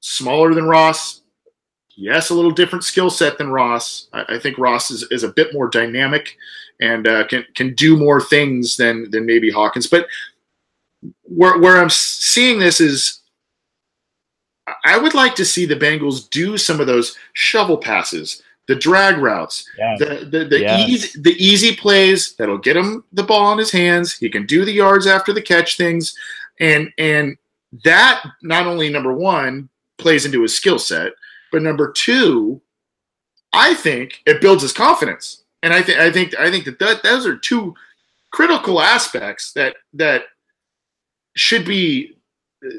smaller 0.02 0.54
than 0.54 0.66
Ross, 0.66 1.22
yes, 1.98 2.30
a 2.30 2.34
little 2.34 2.52
different 2.52 2.86
skill 2.86 3.10
set 3.10 3.38
than 3.38 3.50
Ross. 3.50 4.08
I, 4.14 4.36
I, 4.36 4.40
think 4.40 4.58
Ross 4.58 4.92
is, 4.92 5.04
is 5.12 5.24
a 5.24 5.30
bit 5.30 5.54
more 5.54 5.68
dynamic 5.68 6.38
and 6.80 7.08
uh, 7.08 7.28
can 7.28 7.44
can 7.56 7.74
do 7.74 7.98
more 7.98 8.22
things 8.22 8.78
than 8.78 9.10
than 9.12 9.26
maybe 9.26 9.50
Hawkins. 9.50 9.88
But 9.88 10.08
where 11.24 11.58
where 11.58 11.78
I'm 11.78 11.90
seeing 11.90 12.60
this 12.60 12.80
is, 12.80 13.20
I 14.86 14.98
would 14.98 15.14
like 15.14 15.36
to 15.36 15.46
see 15.46 15.66
the 15.66 15.76
Bengals 15.76 16.30
do 16.30 16.58
some 16.58 16.80
of 16.80 16.88
those 16.88 17.18
shovel 17.34 17.78
passes, 17.78 18.42
the 18.68 18.76
drag 18.76 19.18
routes, 19.18 19.68
yes. 19.78 20.00
the 20.00 20.28
the, 20.30 20.46
the 20.46 20.60
yes. 20.60 20.88
easy 20.88 21.22
the 21.22 21.44
easy 21.44 21.76
plays 21.76 22.36
that'll 22.36 22.58
get 22.60 22.78
him 22.78 23.04
the 23.12 23.24
ball 23.24 23.52
in 23.52 23.58
his 23.58 23.72
hands. 23.72 24.16
He 24.16 24.30
can 24.30 24.46
do 24.46 24.64
the 24.64 24.72
yards 24.72 25.08
after 25.08 25.34
the 25.34 25.42
catch 25.42 25.78
things, 25.78 26.16
and 26.60 26.92
and 26.98 27.38
that 27.84 28.24
not 28.44 28.68
only 28.68 28.90
number 28.90 29.14
one 29.14 29.68
plays 29.98 30.26
into 30.26 30.44
his 30.44 30.56
skill 30.56 30.78
set 30.78 31.14
but 31.52 31.62
number 31.62 31.92
two, 31.92 32.62
I 33.54 33.74
think 33.74 34.22
it 34.26 34.42
builds 34.42 34.62
his 34.62 34.74
confidence. 34.74 35.44
And 35.64 35.74
I 35.74 35.82
think 35.82 36.00
I 36.00 36.12
think 36.12 36.40
I 36.40 36.52
think 36.52 36.66
that, 36.66 36.80
that 36.80 37.04
those 37.04 37.26
are 37.26 37.36
two 37.36 37.74
critical 38.32 38.82
aspects 38.82 39.54
that 39.54 39.76
that 39.94 40.24
should 41.36 41.66
be 41.66 42.18
uh, 42.66 42.70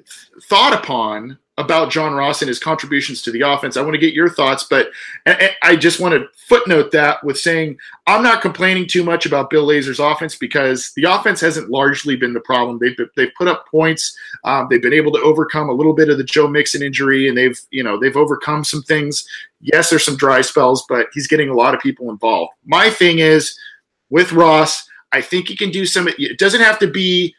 thought 0.45 0.73
upon 0.73 1.39
about 1.59 1.91
John 1.91 2.15
Ross 2.15 2.41
and 2.41 2.49
his 2.49 2.61
contributions 2.61 3.21
to 3.23 3.33
the 3.33 3.41
offense. 3.41 3.77
I 3.77 3.83
want 3.83 3.95
to 3.95 3.99
get 3.99 4.15
your 4.15 4.29
thoughts, 4.29 4.63
but 4.63 4.91
I 5.27 5.75
just 5.75 5.99
want 5.99 6.15
to 6.15 6.29
footnote 6.37 6.93
that 6.93 7.23
with 7.25 7.37
saying 7.37 7.77
I'm 8.07 8.23
not 8.23 8.43
complaining 8.43 8.87
too 8.87 9.03
much 9.03 9.27
about 9.27 9.51
Bill 9.51 9.67
Lazor's 9.67 9.99
offense 9.99 10.37
because 10.37 10.93
the 10.95 11.03
offense 11.03 11.41
hasn't 11.41 11.69
largely 11.69 12.15
been 12.15 12.33
the 12.33 12.41
problem. 12.41 12.79
They've 12.79 12.97
they've 13.17 13.35
put 13.37 13.49
up 13.49 13.67
points. 13.67 14.17
Um, 14.45 14.69
they've 14.71 14.81
been 14.81 14.93
able 14.93 15.11
to 15.13 15.21
overcome 15.21 15.69
a 15.69 15.73
little 15.73 15.95
bit 15.95 16.09
of 16.09 16.17
the 16.17 16.25
Joe 16.25 16.47
Mixon 16.47 16.81
injury, 16.81 17.29
and 17.29 17.37
they've 17.37 17.61
you 17.71 17.83
know 17.83 17.99
they've 17.99 18.17
overcome 18.17 18.63
some 18.63 18.83
things. 18.83 19.29
Yes, 19.61 19.91
there's 19.91 20.05
some 20.05 20.17
dry 20.17 20.43
spells, 20.43 20.87
but 20.89 21.09
he's 21.13 21.27
getting 21.27 21.49
a 21.49 21.55
lot 21.55 21.75
of 21.75 21.81
people 21.81 22.11
involved. 22.11 22.53
My 22.65 22.89
thing 22.89 23.19
is 23.19 23.59
with 24.11 24.31
Ross, 24.33 24.89
I 25.11 25.21
think 25.21 25.49
he 25.49 25.57
can 25.57 25.73
do 25.73 25.87
some. 25.87 26.09
It 26.19 26.39
doesn't 26.39 26.61
have 26.61 26.79
to 26.79 26.87
be 26.87 27.35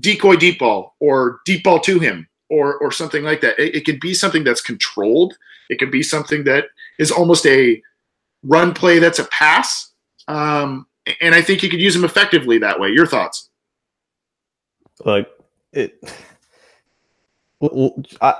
decoy 0.00 0.36
deep 0.36 0.58
ball 0.58 0.94
or 1.00 1.40
deep 1.44 1.64
ball 1.64 1.80
to 1.80 1.98
him 1.98 2.27
or 2.50 2.78
or 2.78 2.90
something 2.90 3.24
like 3.24 3.40
that. 3.40 3.58
It, 3.58 3.76
it 3.76 3.84
could 3.84 4.00
be 4.00 4.14
something 4.14 4.44
that's 4.44 4.60
controlled. 4.60 5.36
It 5.70 5.78
can 5.78 5.90
be 5.90 6.02
something 6.02 6.44
that 6.44 6.66
is 6.98 7.10
almost 7.10 7.46
a 7.46 7.82
run 8.42 8.74
play 8.74 8.98
that's 8.98 9.18
a 9.18 9.24
pass. 9.24 9.92
Um, 10.28 10.86
and 11.20 11.34
I 11.34 11.42
think 11.42 11.62
you 11.62 11.70
could 11.70 11.80
use 11.80 11.94
them 11.94 12.04
effectively 12.04 12.58
that 12.58 12.78
way. 12.78 12.90
Your 12.90 13.06
thoughts? 13.06 13.48
Like 15.04 15.28
it. 15.72 16.02
I, 18.20 18.34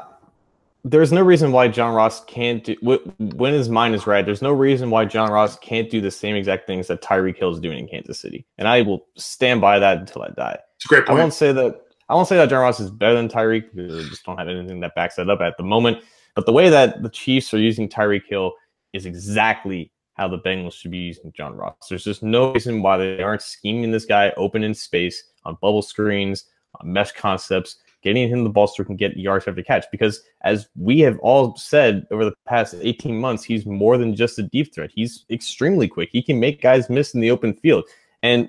there's 0.85 1.13
no 1.13 1.23
reason 1.23 1.51
why 1.51 1.69
John 1.69 1.93
Ross 1.95 2.25
can't 2.25 2.63
do 2.63 2.77
when 3.19 3.53
his 3.53 3.69
mind 3.69 3.95
is 3.95 4.07
right. 4.07 4.25
There's 4.25 4.43
no 4.43 4.53
reason 4.53 4.91
why 4.91 5.05
John 5.05 5.31
Ross 5.31 5.59
can't 5.59 5.91
do 5.91 6.01
the 6.01 6.11
same 6.11 6.37
exact 6.37 6.67
things 6.67 6.87
that 6.87 7.03
Tyreek 7.03 7.37
Hill 7.37 7.53
is 7.53 7.61
doing 7.61 7.79
in 7.79 7.89
Kansas 7.89 8.21
City, 8.21 8.47
and 8.59 8.69
I 8.69 8.83
will 8.83 9.07
stand 9.17 9.61
by 9.61 9.79
that 9.81 9.99
until 9.99 10.23
I 10.23 10.29
die. 10.29 10.59
It's 10.77 10.85
a 10.85 10.89
great 10.89 11.07
point. 11.07 11.19
I 11.19 11.21
won't 11.21 11.35
say 11.35 11.53
that 11.53 11.88
I 12.09 12.15
won't 12.15 12.29
say 12.29 12.37
that 12.37 12.49
John 12.49 12.61
Ross 12.61 12.81
is 12.81 12.91
better 12.91 13.15
than 13.15 13.29
Tyreek 13.29 13.75
because 13.75 14.07
I 14.07 14.09
just 14.09 14.25
don't 14.25 14.39
have 14.39 14.49
anything 14.49 14.81
that 14.81 14.95
backs 14.95 15.17
that 15.17 15.29
up 15.29 15.41
at 15.41 15.57
the 15.59 15.63
moment. 15.63 16.03
But 16.35 16.47
the 16.47 16.53
way 16.53 16.71
that 16.71 17.03
the 17.03 17.11
Chiefs 17.11 17.53
are 17.53 17.59
using 17.59 17.89
Tyreek 17.89 18.25
Hill 18.29 18.53
is 18.93 19.07
exactly 19.07 19.93
how 20.15 20.29
the 20.29 20.39
Bengals 20.39 20.75
should 20.75 20.91
be 20.91 20.99
using 20.99 21.33
John 21.33 21.55
Ross. 21.55 21.75
There's 21.89 22.05
just 22.05 22.23
no 22.23 22.53
reason 22.53 22.83
why 22.83 22.97
they 22.97 23.23
aren't 23.23 23.43
scheming 23.43 23.91
this 23.91 24.05
guy 24.05 24.33
open 24.37 24.65
in 24.65 24.75
space 24.75 25.23
on 25.45 25.57
bubble 25.61 25.83
screens, 25.83 26.45
on 26.81 26.93
mesh 26.93 27.13
concepts, 27.13 27.77
getting 28.03 28.29
him 28.29 28.45
the 28.45 28.51
ball 28.51 28.67
so 28.67 28.83
he 28.83 28.87
can 28.87 28.97
get 28.97 29.17
yards 29.17 29.47
after 29.47 29.63
catch. 29.63 29.85
Because 29.91 30.23
as 30.43 30.69
we 30.77 31.01
have 31.01 31.19
all 31.21 31.57
said 31.57 32.07
over 32.11 32.25
the 32.25 32.35
past 32.47 32.75
18 32.81 33.19
months, 33.19 33.45
he's 33.45 33.67
more 33.67 33.99
than 33.99 34.15
just 34.15 34.39
a 34.39 34.43
deep 34.43 34.75
threat. 34.75 34.91
He's 34.95 35.25
extremely 35.31 35.89
quick. 35.89 36.09
He 36.13 36.23
can 36.23 36.41
make 36.41 36.63
guys 36.63 36.89
miss 36.89 37.15
in 37.15 37.21
the 37.21 37.31
open 37.31 37.55
field. 37.55 37.85
And 38.23 38.49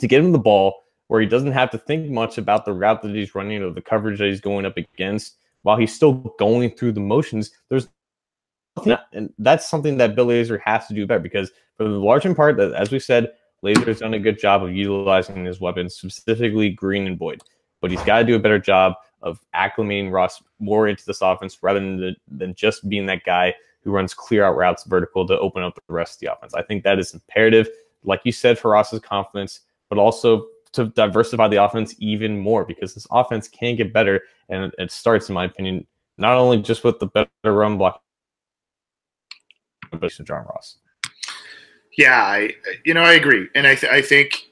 to 0.00 0.06
get 0.06 0.22
him 0.22 0.32
the 0.32 0.38
ball, 0.38 0.84
where 1.08 1.20
he 1.20 1.26
doesn't 1.26 1.52
have 1.52 1.70
to 1.70 1.78
think 1.78 2.10
much 2.10 2.38
about 2.38 2.64
the 2.64 2.72
route 2.72 3.02
that 3.02 3.14
he's 3.14 3.34
running 3.34 3.62
or 3.62 3.70
the 3.70 3.82
coverage 3.82 4.18
that 4.18 4.28
he's 4.28 4.40
going 4.40 4.64
up 4.64 4.76
against 4.76 5.36
while 5.62 5.76
he's 5.76 5.94
still 5.94 6.34
going 6.38 6.70
through 6.70 6.92
the 6.92 7.00
motions. 7.00 7.50
There's 7.68 7.88
and 9.12 9.32
that's 9.38 9.68
something 9.68 9.96
that 9.96 10.14
Bill 10.14 10.28
Lazor 10.28 10.60
has 10.60 10.86
to 10.86 10.94
do 10.94 11.06
better 11.06 11.18
because 11.20 11.50
for 11.76 11.84
the 11.84 11.90
large 11.90 12.24
part, 12.36 12.56
that 12.58 12.74
as 12.74 12.92
we 12.92 13.00
said, 13.00 13.32
Lazor 13.64 13.86
has 13.88 14.00
done 14.00 14.14
a 14.14 14.20
good 14.20 14.38
job 14.38 14.62
of 14.62 14.72
utilizing 14.72 15.44
his 15.44 15.60
weapons, 15.60 15.96
specifically 15.96 16.70
Green 16.70 17.06
and 17.06 17.18
Boyd. 17.18 17.42
But 17.80 17.90
he's 17.90 18.02
got 18.02 18.20
to 18.20 18.24
do 18.24 18.36
a 18.36 18.40
better 18.40 18.58
job 18.58 18.94
of 19.22 19.40
acclimating 19.54 20.12
Ross 20.12 20.42
more 20.60 20.86
into 20.86 21.04
this 21.04 21.22
offense 21.22 21.58
rather 21.62 21.80
than 21.80 21.96
the, 21.96 22.16
than 22.28 22.54
just 22.54 22.88
being 22.88 23.06
that 23.06 23.24
guy 23.24 23.54
who 23.82 23.90
runs 23.90 24.14
clear 24.14 24.44
out 24.44 24.56
routes 24.56 24.84
vertical 24.84 25.26
to 25.26 25.38
open 25.38 25.62
up 25.62 25.74
the 25.74 25.92
rest 25.92 26.16
of 26.16 26.20
the 26.20 26.32
offense. 26.32 26.54
I 26.54 26.62
think 26.62 26.84
that 26.84 26.98
is 26.98 27.14
imperative, 27.14 27.68
like 28.04 28.20
you 28.24 28.32
said, 28.32 28.58
for 28.58 28.72
Ross's 28.72 29.00
confidence, 29.00 29.60
but 29.88 29.98
also 29.98 30.46
to 30.72 30.86
diversify 30.86 31.48
the 31.48 31.62
offense 31.62 31.94
even 31.98 32.38
more 32.38 32.64
because 32.64 32.94
this 32.94 33.06
offense 33.10 33.48
can 33.48 33.76
get 33.76 33.92
better. 33.92 34.22
And 34.48 34.72
it 34.78 34.90
starts, 34.90 35.28
in 35.28 35.34
my 35.34 35.44
opinion, 35.44 35.86
not 36.16 36.36
only 36.36 36.60
just 36.60 36.84
with 36.84 36.98
the 36.98 37.06
better 37.06 37.28
run 37.44 37.78
block, 37.78 38.02
but 39.90 40.10
John 40.10 40.44
Ross. 40.44 40.78
Yeah, 41.96 42.20
I 42.20 42.54
you 42.84 42.94
know 42.94 43.02
I 43.02 43.14
agree, 43.14 43.48
and 43.54 43.66
I 43.66 43.74
th- 43.74 43.92
I 43.92 44.00
think 44.02 44.48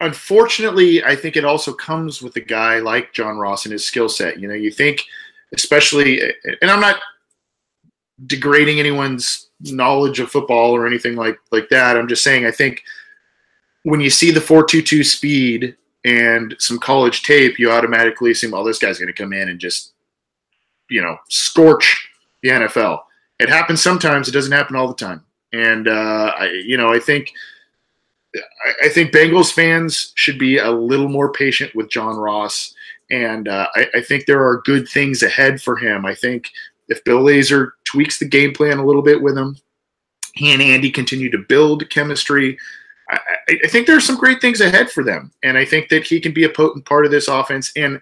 unfortunately 0.00 1.04
I 1.04 1.14
think 1.14 1.36
it 1.36 1.44
also 1.44 1.72
comes 1.72 2.22
with 2.22 2.34
a 2.36 2.40
guy 2.40 2.80
like 2.80 3.12
John 3.12 3.38
Ross 3.38 3.66
and 3.66 3.72
his 3.72 3.84
skill 3.86 4.08
set. 4.08 4.40
You 4.40 4.48
know, 4.48 4.54
you 4.54 4.70
think 4.70 5.04
especially, 5.52 6.20
and 6.62 6.70
I'm 6.70 6.80
not 6.80 7.00
degrading 8.26 8.80
anyone's 8.80 9.48
knowledge 9.60 10.20
of 10.20 10.30
football 10.30 10.72
or 10.72 10.86
anything 10.86 11.16
like 11.16 11.38
like 11.52 11.68
that. 11.68 11.96
I'm 11.96 12.08
just 12.08 12.24
saying 12.24 12.46
I 12.46 12.50
think 12.50 12.82
when 13.84 14.00
you 14.00 14.10
see 14.10 14.30
the 14.30 14.40
422 14.40 15.04
speed 15.04 15.76
and 16.04 16.54
some 16.58 16.78
college 16.78 17.22
tape, 17.22 17.58
you 17.58 17.70
automatically 17.70 18.30
assume, 18.30 18.52
well, 18.52 18.64
this 18.64 18.78
guy's 18.78 18.98
going 18.98 19.12
to 19.12 19.22
come 19.22 19.32
in 19.32 19.48
and 19.48 19.58
just, 19.58 19.92
you 20.88 21.02
know, 21.02 21.16
scorch 21.28 22.08
the 22.42 22.50
NFL. 22.50 23.00
It 23.38 23.48
happens 23.48 23.82
sometimes. 23.82 24.28
It 24.28 24.32
doesn't 24.32 24.52
happen 24.52 24.76
all 24.76 24.88
the 24.88 24.94
time. 24.94 25.24
And 25.52 25.88
uh, 25.88 26.32
I, 26.38 26.50
you 26.64 26.76
know, 26.76 26.92
I 26.92 26.98
think 26.98 27.32
I, 28.82 28.88
think 28.88 29.12
Bengals 29.12 29.52
fans 29.52 30.12
should 30.14 30.38
be 30.38 30.58
a 30.58 30.70
little 30.70 31.08
more 31.08 31.32
patient 31.32 31.74
with 31.74 31.90
John 31.90 32.16
Ross, 32.16 32.74
and 33.10 33.48
uh, 33.48 33.66
I, 33.74 33.88
I, 33.94 34.00
think 34.02 34.26
there 34.26 34.46
are 34.46 34.62
good 34.62 34.88
things 34.88 35.22
ahead 35.22 35.60
for 35.60 35.76
him. 35.76 36.06
I 36.06 36.14
think 36.14 36.48
if 36.88 37.02
Bill 37.02 37.24
Lazor 37.24 37.72
tweaks 37.84 38.18
the 38.18 38.28
game 38.28 38.52
plan 38.52 38.78
a 38.78 38.86
little 38.86 39.02
bit 39.02 39.20
with 39.20 39.36
him, 39.36 39.56
he 40.34 40.52
and 40.52 40.62
Andy 40.62 40.90
continue 40.90 41.30
to 41.30 41.38
build 41.38 41.90
chemistry. 41.90 42.56
I, 43.10 43.58
I 43.64 43.68
think 43.68 43.86
there 43.86 43.96
are 43.96 44.00
some 44.00 44.16
great 44.16 44.40
things 44.40 44.60
ahead 44.60 44.90
for 44.90 45.02
them, 45.02 45.32
and 45.42 45.58
I 45.58 45.64
think 45.64 45.88
that 45.88 46.04
he 46.04 46.20
can 46.20 46.32
be 46.32 46.44
a 46.44 46.48
potent 46.48 46.84
part 46.84 47.04
of 47.04 47.10
this 47.10 47.28
offense. 47.28 47.72
And 47.76 48.00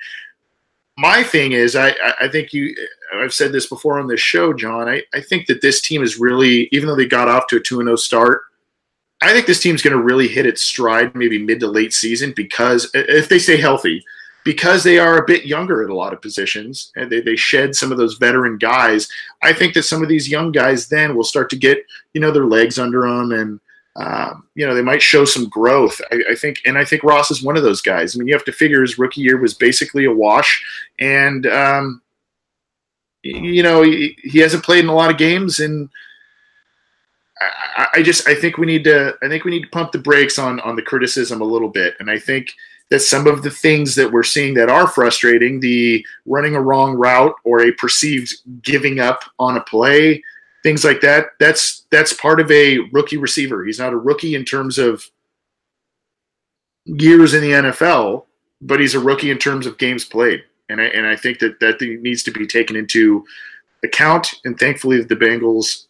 my 0.96 1.22
thing 1.22 1.52
is, 1.52 1.76
I, 1.76 1.94
I 2.20 2.28
think 2.28 2.52
you, 2.52 2.74
I've 3.14 3.32
said 3.32 3.52
this 3.52 3.68
before 3.68 3.98
on 3.98 4.08
this 4.08 4.20
show, 4.20 4.52
John. 4.52 4.88
I, 4.88 5.02
I 5.14 5.20
think 5.20 5.46
that 5.46 5.62
this 5.62 5.80
team 5.80 6.02
is 6.02 6.18
really, 6.18 6.68
even 6.72 6.88
though 6.88 6.96
they 6.96 7.06
got 7.06 7.28
off 7.28 7.46
to 7.48 7.56
a 7.56 7.60
2 7.60 7.76
0 7.76 7.96
start, 7.96 8.42
I 9.20 9.32
think 9.32 9.46
this 9.46 9.60
team's 9.60 9.82
going 9.82 9.96
to 9.96 10.02
really 10.02 10.28
hit 10.28 10.46
its 10.46 10.62
stride 10.62 11.14
maybe 11.14 11.38
mid 11.38 11.60
to 11.60 11.68
late 11.68 11.92
season 11.92 12.32
because 12.36 12.90
if 12.94 13.28
they 13.28 13.38
stay 13.38 13.56
healthy, 13.56 14.04
because 14.44 14.82
they 14.82 14.98
are 14.98 15.18
a 15.18 15.26
bit 15.26 15.46
younger 15.46 15.82
at 15.82 15.90
a 15.90 15.94
lot 15.94 16.12
of 16.12 16.22
positions 16.22 16.92
and 16.96 17.10
they, 17.10 17.20
they 17.20 17.36
shed 17.36 17.74
some 17.74 17.92
of 17.92 17.98
those 17.98 18.16
veteran 18.16 18.56
guys. 18.56 19.08
I 19.42 19.52
think 19.52 19.74
that 19.74 19.82
some 19.82 20.02
of 20.02 20.08
these 20.08 20.28
young 20.28 20.52
guys 20.52 20.88
then 20.88 21.16
will 21.16 21.24
start 21.24 21.50
to 21.50 21.56
get, 21.56 21.84
you 22.14 22.20
know, 22.20 22.30
their 22.30 22.46
legs 22.46 22.78
under 22.78 23.02
them 23.02 23.32
and, 23.32 23.60
um, 23.98 24.48
you 24.54 24.66
know, 24.66 24.74
they 24.74 24.82
might 24.82 25.02
show 25.02 25.24
some 25.24 25.48
growth. 25.48 26.00
I, 26.12 26.20
I, 26.30 26.34
think, 26.34 26.60
and 26.64 26.78
I 26.78 26.84
think 26.84 27.02
Ross 27.02 27.30
is 27.30 27.42
one 27.42 27.56
of 27.56 27.64
those 27.64 27.82
guys. 27.82 28.14
I 28.14 28.18
mean, 28.18 28.28
you 28.28 28.34
have 28.34 28.44
to 28.44 28.52
figure 28.52 28.80
his 28.80 28.98
rookie 28.98 29.22
year 29.22 29.38
was 29.38 29.54
basically 29.54 30.04
a 30.04 30.12
wash 30.12 30.64
and, 30.98 31.46
um, 31.46 32.00
you 33.22 33.62
know, 33.62 33.82
he, 33.82 34.16
he 34.22 34.38
hasn't 34.38 34.64
played 34.64 34.84
in 34.84 34.90
a 34.90 34.94
lot 34.94 35.10
of 35.10 35.18
games 35.18 35.58
and, 35.58 35.90
I, 37.40 37.86
I, 37.94 38.02
just 38.02 38.26
I 38.26 38.34
think 38.34 38.58
we 38.58 38.66
need 38.66 38.84
to 38.84 39.14
I 39.22 39.28
think 39.28 39.44
we 39.44 39.50
need 39.50 39.62
to 39.62 39.70
pump 39.70 39.92
the 39.92 39.98
brakes 39.98 40.38
on 40.38 40.60
on 40.60 40.76
the 40.76 40.82
criticism 40.82 41.40
a 41.40 41.44
little 41.44 41.68
bit, 41.68 41.94
and 42.00 42.10
I 42.10 42.18
think 42.18 42.52
that 42.90 43.00
some 43.00 43.26
of 43.26 43.42
the 43.42 43.50
things 43.50 43.94
that 43.94 44.10
we're 44.10 44.22
seeing 44.22 44.54
that 44.54 44.70
are 44.70 44.88
frustrating, 44.88 45.60
the 45.60 46.04
running 46.26 46.56
a 46.56 46.60
wrong 46.60 46.94
route 46.94 47.34
or 47.44 47.60
a 47.60 47.72
perceived 47.72 48.34
giving 48.62 48.98
up 48.98 49.20
on 49.38 49.56
a 49.56 49.60
play, 49.60 50.22
things 50.62 50.84
like 50.84 51.00
that, 51.00 51.30
that's 51.38 51.86
that's 51.90 52.12
part 52.12 52.40
of 52.40 52.50
a 52.50 52.78
rookie 52.92 53.16
receiver. 53.16 53.64
He's 53.64 53.78
not 53.78 53.92
a 53.92 53.98
rookie 53.98 54.34
in 54.34 54.44
terms 54.44 54.78
of 54.78 55.04
years 56.84 57.34
in 57.34 57.42
the 57.42 57.50
NFL, 57.50 58.24
but 58.60 58.80
he's 58.80 58.94
a 58.94 59.00
rookie 59.00 59.30
in 59.30 59.38
terms 59.38 59.66
of 59.66 59.78
games 59.78 60.04
played, 60.04 60.42
and 60.68 60.80
I 60.80 60.84
and 60.84 61.06
I 61.06 61.16
think 61.16 61.38
that 61.40 61.60
that 61.60 61.80
needs 61.80 62.22
to 62.24 62.30
be 62.30 62.46
taken 62.46 62.76
into 62.76 63.24
account. 63.84 64.34
And 64.44 64.58
thankfully, 64.58 65.02
the 65.02 65.16
Bengals 65.16 65.86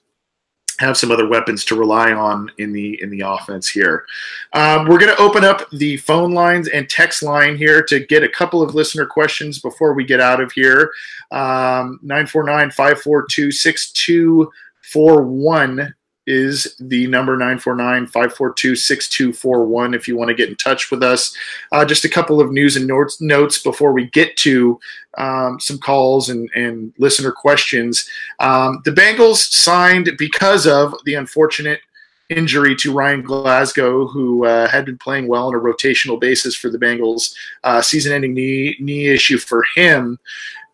have 0.78 0.96
some 0.96 1.10
other 1.10 1.28
weapons 1.28 1.64
to 1.66 1.74
rely 1.74 2.12
on 2.12 2.50
in 2.58 2.72
the 2.72 3.00
in 3.02 3.10
the 3.10 3.20
offense 3.20 3.68
here. 3.68 4.04
Um, 4.52 4.86
we're 4.86 4.98
going 4.98 5.14
to 5.14 5.20
open 5.20 5.44
up 5.44 5.68
the 5.70 5.96
phone 5.98 6.32
lines 6.32 6.68
and 6.68 6.88
text 6.88 7.22
line 7.22 7.56
here 7.56 7.82
to 7.84 8.00
get 8.00 8.22
a 8.22 8.28
couple 8.28 8.62
of 8.62 8.74
listener 8.74 9.06
questions 9.06 9.58
before 9.58 9.92
we 9.92 10.04
get 10.04 10.20
out 10.20 10.40
of 10.40 10.52
here. 10.52 10.92
Um, 11.30 11.98
949 12.02 12.70
542 12.70 13.50
6241 13.50 15.94
is 16.28 16.76
the 16.78 17.06
number 17.06 17.38
949-542-6241 17.38 19.96
if 19.96 20.06
you 20.06 20.14
want 20.16 20.28
to 20.28 20.34
get 20.34 20.50
in 20.50 20.56
touch 20.56 20.90
with 20.90 21.02
us. 21.02 21.34
Uh, 21.72 21.86
just 21.86 22.04
a 22.04 22.08
couple 22.08 22.40
of 22.40 22.52
news 22.52 22.76
and 22.76 22.86
notes, 22.86 23.20
notes 23.20 23.58
before 23.58 23.92
we 23.92 24.06
get 24.10 24.36
to 24.36 24.78
um, 25.16 25.58
some 25.58 25.78
calls 25.78 26.28
and, 26.28 26.48
and 26.54 26.92
listener 26.98 27.32
questions. 27.32 28.08
Um, 28.40 28.82
the 28.84 28.92
Bengals 28.92 29.36
signed 29.36 30.10
because 30.18 30.66
of 30.66 30.94
the 31.04 31.14
unfortunate 31.14 31.80
injury 32.28 32.76
to 32.76 32.92
Ryan 32.92 33.22
Glasgow, 33.22 34.06
who 34.06 34.44
uh, 34.44 34.68
had 34.68 34.84
been 34.84 34.98
playing 34.98 35.28
well 35.28 35.48
on 35.48 35.54
a 35.54 35.58
rotational 35.58 36.20
basis 36.20 36.54
for 36.54 36.68
the 36.68 36.76
Bengals, 36.76 37.32
uh, 37.64 37.80
season-ending 37.80 38.34
knee 38.34 38.76
knee 38.80 39.06
issue 39.06 39.38
for 39.38 39.64
him. 39.74 40.18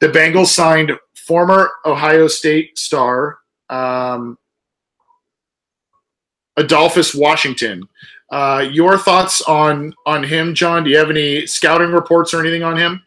The 0.00 0.08
Bengals 0.08 0.48
signed 0.48 0.90
former 1.14 1.70
Ohio 1.86 2.26
State 2.26 2.76
star 2.76 3.38
um, 3.70 4.36
Adolphus 6.56 7.14
Washington. 7.14 7.88
Uh, 8.30 8.66
your 8.72 8.98
thoughts 8.98 9.42
on 9.42 9.94
on 10.06 10.22
him, 10.24 10.54
John? 10.54 10.84
Do 10.84 10.90
you 10.90 10.96
have 10.96 11.10
any 11.10 11.46
scouting 11.46 11.92
reports 11.92 12.32
or 12.32 12.40
anything 12.40 12.62
on 12.62 12.76
him? 12.76 13.02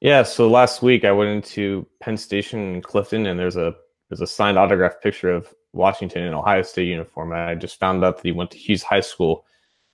Yeah, 0.00 0.24
so 0.24 0.48
last 0.48 0.82
week 0.82 1.04
I 1.04 1.12
went 1.12 1.30
into 1.30 1.86
Penn 2.00 2.16
Station 2.16 2.74
in 2.74 2.82
Clifton, 2.82 3.26
and 3.26 3.38
there's 3.38 3.56
a 3.56 3.74
there's 4.08 4.20
a 4.20 4.26
signed 4.26 4.58
autograph 4.58 5.00
picture 5.00 5.30
of 5.30 5.52
Washington 5.72 6.24
in 6.24 6.34
Ohio 6.34 6.62
State 6.62 6.88
uniform. 6.88 7.32
I 7.32 7.54
just 7.54 7.78
found 7.78 8.04
out 8.04 8.16
that 8.16 8.26
he 8.26 8.32
went 8.32 8.50
to 8.50 8.58
Hughes 8.58 8.82
High 8.82 9.00
School, 9.00 9.44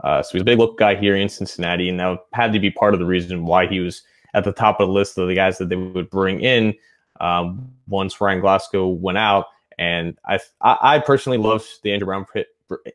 uh, 0.02 0.22
so 0.22 0.30
he's 0.32 0.42
a 0.42 0.46
big 0.46 0.58
local 0.58 0.76
guy 0.76 0.94
here 0.94 1.16
in 1.16 1.28
Cincinnati, 1.28 1.88
and 1.88 2.00
that 2.00 2.18
had 2.32 2.52
to 2.52 2.58
be 2.58 2.70
part 2.70 2.94
of 2.94 3.00
the 3.00 3.06
reason 3.06 3.44
why 3.44 3.66
he 3.66 3.80
was 3.80 4.02
at 4.34 4.44
the 4.44 4.52
top 4.52 4.80
of 4.80 4.88
the 4.88 4.92
list 4.92 5.18
of 5.18 5.28
the 5.28 5.34
guys 5.34 5.58
that 5.58 5.68
they 5.68 5.76
would 5.76 6.10
bring 6.10 6.40
in 6.40 6.74
um, 7.20 7.70
once 7.86 8.20
Ryan 8.20 8.40
Glasgow 8.40 8.88
went 8.88 9.18
out. 9.18 9.46
And 9.78 10.18
I, 10.26 10.40
I 10.60 10.98
personally 10.98 11.38
loved 11.38 11.66
the 11.82 11.92
Andrew 11.92 12.06
Brown 12.06 12.26
pick, 12.32 12.46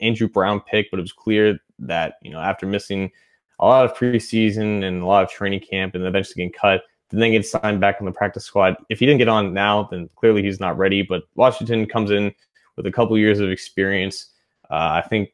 Andrew 0.01 0.27
Brown 0.27 0.59
pick, 0.61 0.91
but 0.91 0.99
it 0.99 1.03
was 1.03 1.13
clear 1.13 1.57
that 1.79 2.15
you 2.21 2.31
know 2.31 2.39
after 2.39 2.65
missing 2.65 3.11
a 3.59 3.65
lot 3.65 3.85
of 3.85 3.95
preseason 3.95 4.83
and 4.83 5.01
a 5.01 5.05
lot 5.05 5.23
of 5.23 5.29
training 5.29 5.61
camp, 5.61 5.95
and 5.95 6.05
eventually 6.05 6.35
getting 6.35 6.51
cut, 6.51 6.81
then 7.09 7.19
they 7.19 7.31
get 7.31 7.45
signed 7.45 7.79
back 7.79 7.97
on 7.99 8.05
the 8.05 8.11
practice 8.11 8.43
squad. 8.43 8.75
If 8.89 8.99
he 8.99 9.05
didn't 9.05 9.19
get 9.19 9.29
on 9.29 9.53
now, 9.53 9.87
then 9.89 10.09
clearly 10.15 10.43
he's 10.43 10.59
not 10.59 10.77
ready. 10.77 11.03
But 11.03 11.23
Washington 11.35 11.85
comes 11.85 12.11
in 12.11 12.33
with 12.75 12.85
a 12.85 12.91
couple 12.91 13.17
years 13.17 13.39
of 13.39 13.49
experience. 13.49 14.31
Uh, 14.69 15.01
I 15.03 15.07
think 15.07 15.29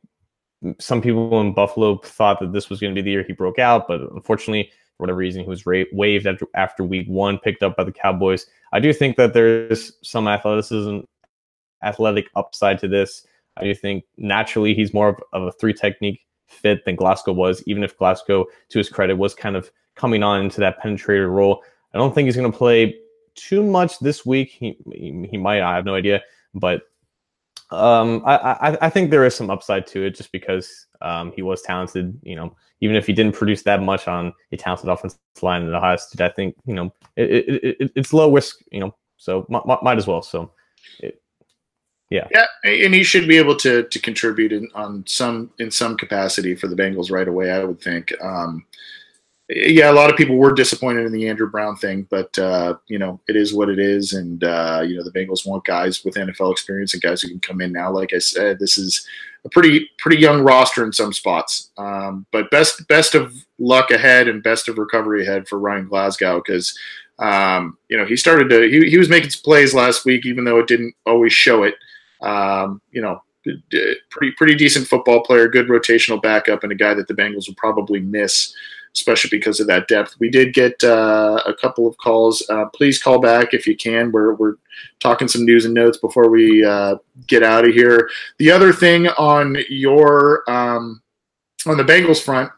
some 0.79 1.01
people 1.01 1.39
in 1.41 1.53
Buffalo 1.53 1.97
thought 1.97 2.39
that 2.41 2.51
this 2.51 2.69
was 2.69 2.79
going 2.79 2.93
to 2.93 3.01
be 3.01 3.05
the 3.05 3.11
year 3.11 3.23
he 3.23 3.33
broke 3.33 3.59
out, 3.59 3.87
but 3.87 4.01
unfortunately, 4.11 4.69
for 4.97 5.03
whatever 5.03 5.17
reason, 5.17 5.43
he 5.43 5.49
was 5.49 5.65
ra- 5.65 5.83
waived 5.93 6.27
after, 6.27 6.45
after 6.53 6.83
week 6.83 7.07
one, 7.07 7.39
picked 7.39 7.63
up 7.63 7.77
by 7.77 7.85
the 7.85 7.91
Cowboys. 7.91 8.45
I 8.73 8.79
do 8.79 8.91
think 8.91 9.15
that 9.15 9.33
there's 9.33 9.93
some 10.03 10.27
athleticism 10.27 10.99
athletic 11.83 12.29
upside 12.35 12.79
to 12.79 12.87
this. 12.87 13.25
I 13.57 13.63
do 13.63 13.75
think 13.75 14.05
naturally 14.17 14.73
he's 14.73 14.93
more 14.93 15.09
of, 15.09 15.17
of 15.33 15.43
a 15.43 15.51
three 15.53 15.73
technique 15.73 16.21
fit 16.47 16.85
than 16.85 16.95
Glasgow 16.95 17.33
was, 17.33 17.63
even 17.67 17.83
if 17.83 17.97
Glasgow, 17.97 18.45
to 18.69 18.77
his 18.77 18.89
credit, 18.89 19.15
was 19.15 19.35
kind 19.35 19.55
of 19.55 19.71
coming 19.95 20.23
on 20.23 20.41
into 20.41 20.59
that 20.61 20.81
penetrator 20.81 21.29
role. 21.29 21.61
I 21.93 21.97
don't 21.97 22.13
think 22.13 22.25
he's 22.25 22.35
going 22.35 22.51
to 22.51 22.57
play 22.57 22.95
too 23.35 23.63
much 23.63 23.99
this 23.99 24.25
week. 24.25 24.51
He, 24.51 24.77
he, 24.93 25.37
might, 25.37 25.61
I 25.61 25.75
have 25.75 25.85
no 25.85 25.95
idea, 25.95 26.21
but 26.53 26.83
um, 27.71 28.23
I, 28.25 28.35
I, 28.35 28.77
I 28.81 28.89
think 28.89 29.11
there 29.11 29.25
is 29.25 29.35
some 29.35 29.49
upside 29.49 29.85
to 29.87 30.03
it 30.03 30.15
just 30.15 30.31
because 30.31 30.87
um, 31.01 31.31
he 31.35 31.41
was 31.41 31.61
talented. 31.61 32.19
You 32.23 32.35
know, 32.35 32.55
even 32.81 32.95
if 32.95 33.05
he 33.05 33.13
didn't 33.13 33.35
produce 33.35 33.63
that 33.63 33.81
much 33.81 34.07
on 34.07 34.33
a 34.51 34.57
talented 34.57 34.89
offensive 34.89 35.19
line 35.41 35.63
in 35.63 35.73
Ohio 35.73 35.95
State, 35.97 36.21
I 36.21 36.29
think 36.29 36.55
you 36.65 36.73
know 36.73 36.93
it, 37.15 37.29
it, 37.29 37.77
it, 37.79 37.91
it's 37.95 38.13
low 38.13 38.31
risk. 38.31 38.57
You 38.71 38.81
know, 38.81 38.95
so 39.17 39.45
might, 39.49 39.83
might 39.83 39.97
as 39.97 40.07
well. 40.07 40.21
So 40.21 40.51
it, 40.99 41.21
yeah. 42.09 42.27
Yeah, 42.31 42.45
and 42.63 42.93
he 42.93 43.03
should 43.03 43.27
be 43.27 43.37
able 43.37 43.55
to 43.57 43.83
to 43.83 43.99
contribute 43.99 44.51
in 44.51 44.67
on 44.73 45.03
some 45.07 45.51
in 45.59 45.69
some 45.69 45.95
capacity 45.95 46.55
for 46.55 46.67
the 46.67 46.75
Bengals 46.75 47.11
right 47.11 47.27
away. 47.27 47.51
I 47.51 47.63
would 47.63 47.81
think. 47.81 48.11
Um, 48.21 48.65
yeah, 49.51 49.89
a 49.89 49.93
lot 49.93 50.11
of 50.11 50.17
people 50.17 50.35
were 50.35 50.53
disappointed 50.53 51.07
in 51.07 51.11
the 51.11 51.27
Andrew 51.27 51.49
Brown 51.49 51.75
thing, 51.75 52.05
but 52.11 52.37
uh, 52.37 52.75
you 52.87 52.99
know 52.99 53.19
it 53.27 53.35
is 53.35 53.53
what 53.53 53.69
it 53.69 53.79
is, 53.79 54.13
and 54.13 54.43
uh, 54.43 54.83
you 54.85 54.95
know 54.95 55.03
the 55.03 55.11
Bengals 55.11 55.45
want 55.45 55.65
guys 55.65 56.03
with 56.03 56.15
NFL 56.15 56.51
experience 56.51 56.93
and 56.93 57.01
guys 57.01 57.21
who 57.21 57.29
can 57.29 57.39
come 57.39 57.61
in 57.61 57.71
now. 57.71 57.91
Like 57.91 58.13
I 58.13 58.19
said, 58.19 58.59
this 58.59 58.77
is 58.77 59.07
a 59.45 59.49
pretty 59.49 59.89
pretty 59.97 60.17
young 60.17 60.41
roster 60.41 60.83
in 60.83 60.93
some 60.93 61.13
spots, 61.13 61.71
um, 61.77 62.27
but 62.31 62.51
best 62.51 62.87
best 62.87 63.15
of 63.15 63.33
luck 63.57 63.89
ahead 63.89 64.27
and 64.27 64.43
best 64.43 64.67
of 64.67 64.77
recovery 64.77 65.23
ahead 65.23 65.47
for 65.47 65.57
Ryan 65.57 65.87
Glasgow 65.87 66.43
because 66.45 66.77
um, 67.17 67.75
you 67.89 67.97
know 67.97 68.05
he 68.05 68.15
started 68.15 68.49
to 68.49 68.69
he, 68.69 68.87
he 68.87 68.99
was 68.99 69.09
making 69.09 69.31
some 69.31 69.41
plays 69.43 69.73
last 69.73 70.05
week, 70.05 70.27
even 70.27 70.43
though 70.43 70.59
it 70.59 70.67
didn't 70.67 70.93
always 71.07 71.33
show 71.33 71.63
it. 71.63 71.73
Um, 72.21 72.81
you 72.91 73.01
know, 73.01 73.21
pretty 74.09 74.33
pretty 74.35 74.55
decent 74.55 74.87
football 74.87 75.21
player, 75.23 75.47
good 75.47 75.67
rotational 75.67 76.21
backup, 76.21 76.63
and 76.63 76.71
a 76.71 76.75
guy 76.75 76.93
that 76.93 77.07
the 77.07 77.13
Bengals 77.13 77.47
will 77.47 77.55
probably 77.55 77.99
miss, 77.99 78.53
especially 78.93 79.29
because 79.29 79.59
of 79.59 79.67
that 79.67 79.87
depth. 79.87 80.15
We 80.19 80.29
did 80.29 80.53
get 80.53 80.83
uh, 80.83 81.41
a 81.45 81.53
couple 81.53 81.87
of 81.87 81.97
calls. 81.97 82.43
Uh, 82.49 82.65
please 82.65 83.01
call 83.01 83.19
back 83.19 83.53
if 83.53 83.65
you 83.65 83.75
can. 83.75 84.11
We're 84.11 84.33
we're 84.33 84.55
talking 84.99 85.27
some 85.27 85.45
news 85.45 85.65
and 85.65 85.73
notes 85.73 85.97
before 85.97 86.29
we 86.29 86.63
uh, 86.63 86.95
get 87.27 87.43
out 87.43 87.67
of 87.67 87.73
here. 87.73 88.09
The 88.37 88.51
other 88.51 88.73
thing 88.73 89.07
on 89.07 89.57
your 89.69 90.49
um, 90.49 91.01
on 91.65 91.77
the 91.77 91.83
Bengals 91.83 92.21
front, 92.21 92.51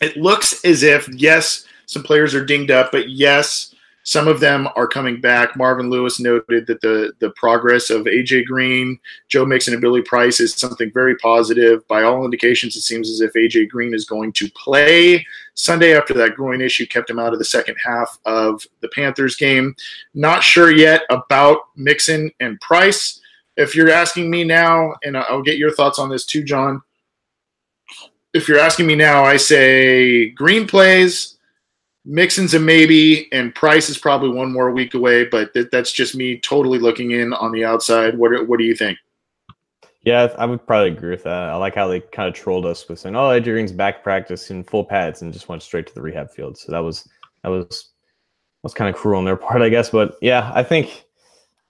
it 0.00 0.16
looks 0.16 0.64
as 0.64 0.82
if 0.82 1.08
yes, 1.08 1.66
some 1.86 2.02
players 2.02 2.34
are 2.34 2.44
dinged 2.44 2.70
up, 2.70 2.92
but 2.92 3.10
yes 3.10 3.71
Some 4.04 4.26
of 4.26 4.40
them 4.40 4.68
are 4.74 4.86
coming 4.86 5.20
back. 5.20 5.56
Marvin 5.56 5.88
Lewis 5.88 6.18
noted 6.18 6.66
that 6.66 6.80
the 6.80 7.12
the 7.20 7.30
progress 7.30 7.90
of 7.90 8.06
AJ 8.06 8.46
Green, 8.46 8.98
Joe 9.28 9.44
Mixon, 9.44 9.74
and 9.74 9.80
Billy 9.80 10.02
Price 10.02 10.40
is 10.40 10.54
something 10.54 10.90
very 10.92 11.16
positive. 11.16 11.86
By 11.88 12.02
all 12.02 12.24
indications, 12.24 12.74
it 12.76 12.82
seems 12.82 13.08
as 13.08 13.20
if 13.20 13.32
AJ 13.34 13.68
Green 13.68 13.94
is 13.94 14.04
going 14.04 14.32
to 14.34 14.50
play 14.50 15.24
Sunday 15.54 15.96
after 15.96 16.14
that 16.14 16.34
groin 16.34 16.60
issue 16.60 16.86
kept 16.86 17.10
him 17.10 17.18
out 17.18 17.32
of 17.32 17.38
the 17.38 17.44
second 17.44 17.76
half 17.84 18.18
of 18.24 18.66
the 18.80 18.88
Panthers 18.88 19.36
game. 19.36 19.74
Not 20.14 20.42
sure 20.42 20.70
yet 20.70 21.02
about 21.10 21.60
Mixon 21.76 22.30
and 22.40 22.60
Price. 22.60 23.20
If 23.56 23.76
you're 23.76 23.90
asking 23.90 24.30
me 24.30 24.44
now, 24.44 24.94
and 25.04 25.16
I'll 25.16 25.42
get 25.42 25.58
your 25.58 25.72
thoughts 25.72 25.98
on 25.98 26.08
this 26.08 26.24
too, 26.24 26.42
John. 26.42 26.82
If 28.34 28.48
you're 28.48 28.58
asking 28.58 28.86
me 28.86 28.94
now, 28.94 29.24
I 29.24 29.36
say 29.36 30.30
Green 30.30 30.66
plays 30.66 31.31
Mixon's 32.04 32.54
a 32.54 32.58
maybe, 32.58 33.32
and 33.32 33.54
Price 33.54 33.88
is 33.88 33.98
probably 33.98 34.30
one 34.30 34.52
more 34.52 34.70
week 34.72 34.94
away. 34.94 35.24
But 35.24 35.54
th- 35.54 35.68
that's 35.70 35.92
just 35.92 36.16
me 36.16 36.38
totally 36.40 36.78
looking 36.78 37.12
in 37.12 37.32
on 37.32 37.52
the 37.52 37.64
outside. 37.64 38.18
What 38.18 38.48
What 38.48 38.58
do 38.58 38.64
you 38.64 38.74
think? 38.74 38.98
Yeah, 40.04 40.34
I 40.36 40.46
would 40.46 40.66
probably 40.66 40.90
agree 40.90 41.10
with 41.10 41.22
that. 41.22 41.50
I 41.50 41.54
like 41.54 41.76
how 41.76 41.86
they 41.86 42.00
kind 42.00 42.28
of 42.28 42.34
trolled 42.34 42.66
us 42.66 42.88
with 42.88 42.98
saying, 42.98 43.14
"Oh, 43.14 43.30
Adrian's 43.30 43.70
back 43.70 44.02
practice 44.02 44.50
in 44.50 44.64
full 44.64 44.84
pads," 44.84 45.22
and 45.22 45.32
just 45.32 45.48
went 45.48 45.62
straight 45.62 45.86
to 45.86 45.94
the 45.94 46.02
rehab 46.02 46.30
field. 46.30 46.58
So 46.58 46.72
that 46.72 46.80
was 46.80 47.08
that 47.42 47.50
was 47.50 47.90
was 48.62 48.74
kind 48.74 48.92
of 48.92 49.00
cruel 49.00 49.18
on 49.18 49.24
their 49.24 49.36
part, 49.36 49.62
I 49.62 49.68
guess. 49.68 49.90
But 49.90 50.16
yeah, 50.20 50.50
I 50.54 50.64
think 50.64 51.04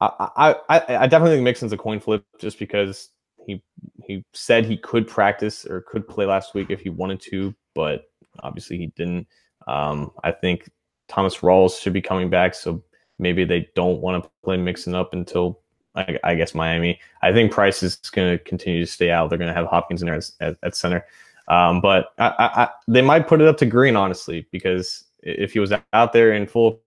I 0.00 0.56
I, 0.68 0.96
I 0.96 1.06
definitely 1.06 1.36
think 1.36 1.44
Mixon's 1.44 1.72
a 1.72 1.76
coin 1.76 2.00
flip 2.00 2.24
just 2.38 2.58
because 2.58 3.10
he 3.46 3.62
he 4.02 4.24
said 4.32 4.64
he 4.64 4.78
could 4.78 5.06
practice 5.06 5.66
or 5.66 5.82
could 5.82 6.08
play 6.08 6.24
last 6.24 6.54
week 6.54 6.68
if 6.70 6.80
he 6.80 6.88
wanted 6.88 7.20
to, 7.20 7.54
but 7.74 8.06
obviously 8.40 8.78
he 8.78 8.86
didn't. 8.96 9.26
Um, 9.66 10.10
I 10.24 10.32
think 10.32 10.70
Thomas 11.08 11.38
Rawls 11.38 11.80
should 11.80 11.92
be 11.92 12.02
coming 12.02 12.30
back, 12.30 12.54
so 12.54 12.82
maybe 13.18 13.44
they 13.44 13.68
don't 13.74 14.00
want 14.00 14.22
to 14.22 14.30
play 14.44 14.56
Mixon 14.56 14.94
up 14.94 15.12
until 15.12 15.60
I, 15.94 16.18
I, 16.24 16.34
guess 16.34 16.54
Miami. 16.54 16.98
I 17.22 17.32
think 17.32 17.52
Price 17.52 17.82
is 17.82 17.96
going 17.96 18.36
to 18.36 18.42
continue 18.44 18.84
to 18.84 18.90
stay 18.90 19.10
out. 19.10 19.28
They're 19.28 19.38
going 19.38 19.52
to 19.52 19.54
have 19.54 19.66
Hopkins 19.66 20.02
in 20.02 20.06
there 20.06 20.16
as, 20.16 20.32
at, 20.40 20.56
at 20.62 20.74
center, 20.74 21.04
um, 21.48 21.80
but 21.80 22.06
I, 22.18 22.32
I, 22.38 22.68
they 22.88 23.02
might 23.02 23.28
put 23.28 23.40
it 23.40 23.48
up 23.48 23.58
to 23.58 23.66
Green 23.66 23.96
honestly 23.96 24.46
because 24.52 25.04
if 25.22 25.52
he 25.52 25.58
was 25.58 25.72
out 25.92 26.12
there 26.12 26.32
in 26.32 26.46
full 26.46 26.80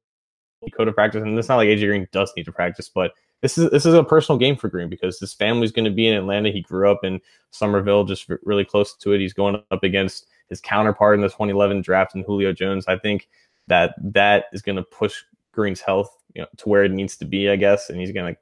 code 0.75 0.87
of 0.87 0.95
practice, 0.95 1.21
and 1.21 1.37
it's 1.37 1.49
not 1.49 1.57
like 1.57 1.67
AJ 1.67 1.87
Green 1.87 2.07
does 2.11 2.33
need 2.35 2.45
to 2.45 2.51
practice, 2.51 2.89
but 2.89 3.11
this 3.41 3.57
is 3.57 3.69
this 3.69 3.85
is 3.85 3.93
a 3.93 4.03
personal 4.03 4.39
game 4.39 4.55
for 4.55 4.69
Green 4.69 4.89
because 4.89 5.19
his 5.19 5.33
family's 5.33 5.71
going 5.71 5.85
to 5.85 5.91
be 5.91 6.07
in 6.07 6.15
Atlanta. 6.15 6.49
He 6.49 6.61
grew 6.61 6.89
up 6.89 7.03
in 7.03 7.21
Summerville, 7.51 8.05
just 8.05 8.27
really 8.43 8.65
close 8.65 8.95
to 8.95 9.13
it. 9.13 9.19
He's 9.19 9.33
going 9.33 9.61
up 9.71 9.83
against 9.83 10.27
his 10.49 10.61
counterpart 10.61 11.15
in 11.15 11.21
the 11.21 11.27
2011 11.27 11.81
draft 11.81 12.15
and 12.15 12.23
Julio 12.25 12.53
Jones. 12.53 12.85
I 12.87 12.97
think 12.97 13.27
that 13.67 13.95
that 13.99 14.45
is 14.53 14.61
going 14.61 14.75
to 14.75 14.83
push 14.83 15.23
Green's 15.51 15.81
health 15.81 16.15
you 16.33 16.41
know, 16.41 16.47
to 16.57 16.69
where 16.69 16.83
it 16.83 16.91
needs 16.91 17.17
to 17.17 17.25
be, 17.25 17.49
I 17.49 17.55
guess, 17.55 17.89
and 17.89 17.99
he's 17.99 18.11
going 18.11 18.33
to 18.33 18.39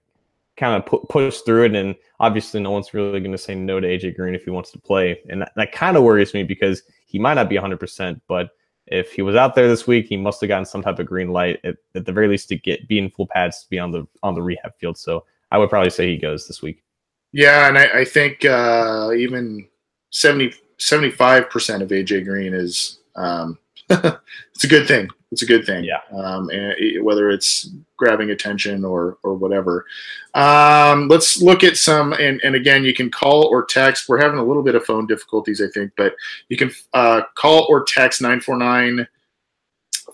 kind 0.58 0.76
of 0.76 0.86
pu- 0.86 1.06
push 1.10 1.40
through 1.40 1.66
it. 1.66 1.76
And 1.76 1.96
obviously, 2.20 2.60
no 2.60 2.72
one's 2.72 2.94
really 2.94 3.20
going 3.20 3.32
to 3.32 3.38
say 3.38 3.56
no 3.56 3.80
to 3.80 3.88
AJ 3.88 4.16
Green 4.16 4.36
if 4.36 4.44
he 4.44 4.50
wants 4.50 4.72
to 4.72 4.80
play, 4.80 5.22
and 5.30 5.42
that, 5.42 5.52
that 5.56 5.72
kind 5.72 5.96
of 5.96 6.04
worries 6.04 6.34
me 6.34 6.44
because 6.44 6.84
he 7.06 7.20
might 7.20 7.36
not 7.36 7.50
be 7.50 7.56
100, 7.56 7.80
percent 7.80 8.22
but 8.28 8.50
if 8.88 9.14
he 9.14 9.22
was 9.22 9.36
out 9.36 9.56
there 9.56 9.68
this 9.68 9.88
week, 9.88 10.08
he 10.08 10.18
must 10.18 10.42
have 10.42 10.50
gotten 10.50 10.66
some 10.66 10.82
type 10.82 11.00
of 11.00 11.06
green 11.06 11.30
light 11.30 11.60
at, 11.64 11.78
at 11.96 12.06
the 12.06 12.12
very 12.12 12.28
least 12.28 12.50
to 12.50 12.58
get 12.58 12.88
be 12.88 13.00
in 13.00 13.10
full 13.10 13.28
pads 13.28 13.64
to 13.64 13.70
be 13.70 13.80
on 13.80 13.92
the 13.92 14.06
on 14.24 14.36
the 14.36 14.42
rehab 14.42 14.76
field. 14.78 14.98
So 14.98 15.26
I 15.52 15.58
would 15.58 15.70
probably 15.70 15.90
say 15.90 16.08
he 16.08 16.18
goes 16.18 16.48
this 16.48 16.62
week. 16.62 16.84
Yeah, 17.32 17.68
and 17.68 17.78
I, 17.78 18.00
I 18.00 18.06
think 18.06 18.46
uh, 18.46 19.12
even 19.18 19.68
70 20.12 20.54
75 20.88 21.50
percent 21.50 21.84
of 21.84 21.90
AJ 21.90 22.26
Green 22.26 22.54
is 22.54 23.00
um, 23.16 23.58
it's 23.90 24.64
a 24.64 24.68
good 24.68 24.88
thing. 24.88 25.08
It's 25.32 25.42
a 25.42 25.48
good 25.48 25.66
thing. 25.66 25.84
Yeah. 25.84 26.00
Um, 26.12 26.50
and 26.52 26.74
it, 26.78 27.04
whether 27.04 27.32
it's 27.32 27.70
grabbing 27.98 28.30
attention 28.30 28.86
or 28.86 29.18
or 29.24 29.34
whatever. 29.34 29.86
Um, 30.34 31.08
let's 31.08 31.42
look 31.42 31.64
at 31.64 31.78
some. 31.78 32.14
And, 32.14 32.40
and 32.44 32.56
again, 32.56 32.84
you 32.84 32.94
can 32.94 33.10
call 33.10 33.46
or 33.48 33.66
text. 33.66 34.08
We're 34.08 34.22
having 34.22 34.40
a 34.40 34.44
little 34.44 34.64
bit 34.64 34.76
of 34.76 34.86
phone 34.86 35.08
difficulties, 35.08 35.62
I 35.62 35.68
think, 35.68 35.92
but 35.98 36.16
you 36.50 36.58
can 36.58 36.72
uh, 36.94 37.22
call 37.36 37.66
or 37.70 37.84
text 37.84 38.22
949 38.22 39.08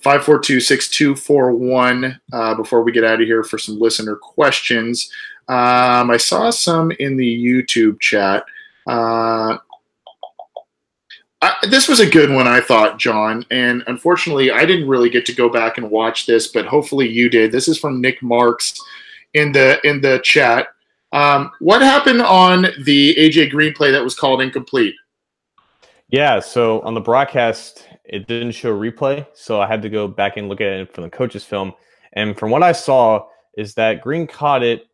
542 0.01 0.59
6241 0.61 2.19
uh, 2.31 2.55
before 2.55 2.83
we 2.83 2.91
get 2.91 3.03
out 3.03 3.21
of 3.21 3.27
here 3.27 3.43
for 3.43 3.57
some 3.57 3.79
listener 3.79 4.15
questions. 4.15 5.11
Um, 5.49 6.11
I 6.11 6.17
saw 6.17 6.51
some 6.51 6.91
in 6.91 7.17
the 7.17 7.45
YouTube 7.45 7.99
chat. 7.99 8.45
Uh, 8.87 9.57
I, 11.41 11.55
this 11.69 11.87
was 11.87 11.99
a 11.99 12.09
good 12.09 12.29
one, 12.29 12.47
I 12.47 12.59
thought, 12.59 12.99
John. 12.99 13.45
And 13.49 13.83
unfortunately, 13.87 14.51
I 14.51 14.65
didn't 14.65 14.89
really 14.89 15.09
get 15.09 15.25
to 15.27 15.33
go 15.33 15.49
back 15.49 15.77
and 15.77 15.89
watch 15.89 16.25
this, 16.25 16.47
but 16.47 16.65
hopefully 16.65 17.07
you 17.07 17.29
did. 17.29 17.51
This 17.51 17.67
is 17.67 17.79
from 17.79 18.01
Nick 18.01 18.21
Marks 18.21 18.79
in 19.33 19.51
the 19.51 19.79
in 19.87 20.01
the 20.01 20.19
chat. 20.23 20.67
Um, 21.11 21.51
what 21.59 21.81
happened 21.81 22.21
on 22.21 22.67
the 22.83 23.15
AJ 23.15 23.51
Green 23.51 23.73
play 23.73 23.91
that 23.91 24.03
was 24.03 24.15
called 24.15 24.41
incomplete? 24.41 24.95
Yeah, 26.09 26.39
so 26.39 26.81
on 26.81 26.93
the 26.93 27.01
broadcast, 27.01 27.87
it 28.03 28.27
didn't 28.27 28.51
show 28.51 28.77
replay, 28.77 29.25
so 29.33 29.61
I 29.61 29.67
had 29.67 29.81
to 29.83 29.89
go 29.89 30.07
back 30.07 30.37
and 30.37 30.49
look 30.49 30.61
at 30.61 30.67
it 30.67 30.93
from 30.93 31.03
the 31.03 31.09
coach's 31.09 31.43
film. 31.43 31.73
And 32.13 32.37
from 32.37 32.49
what 32.49 32.63
I 32.63 32.71
saw, 32.71 33.27
is 33.55 33.75
that 33.75 34.01
Green 34.01 34.25
caught 34.25 34.63
it, 34.63 34.87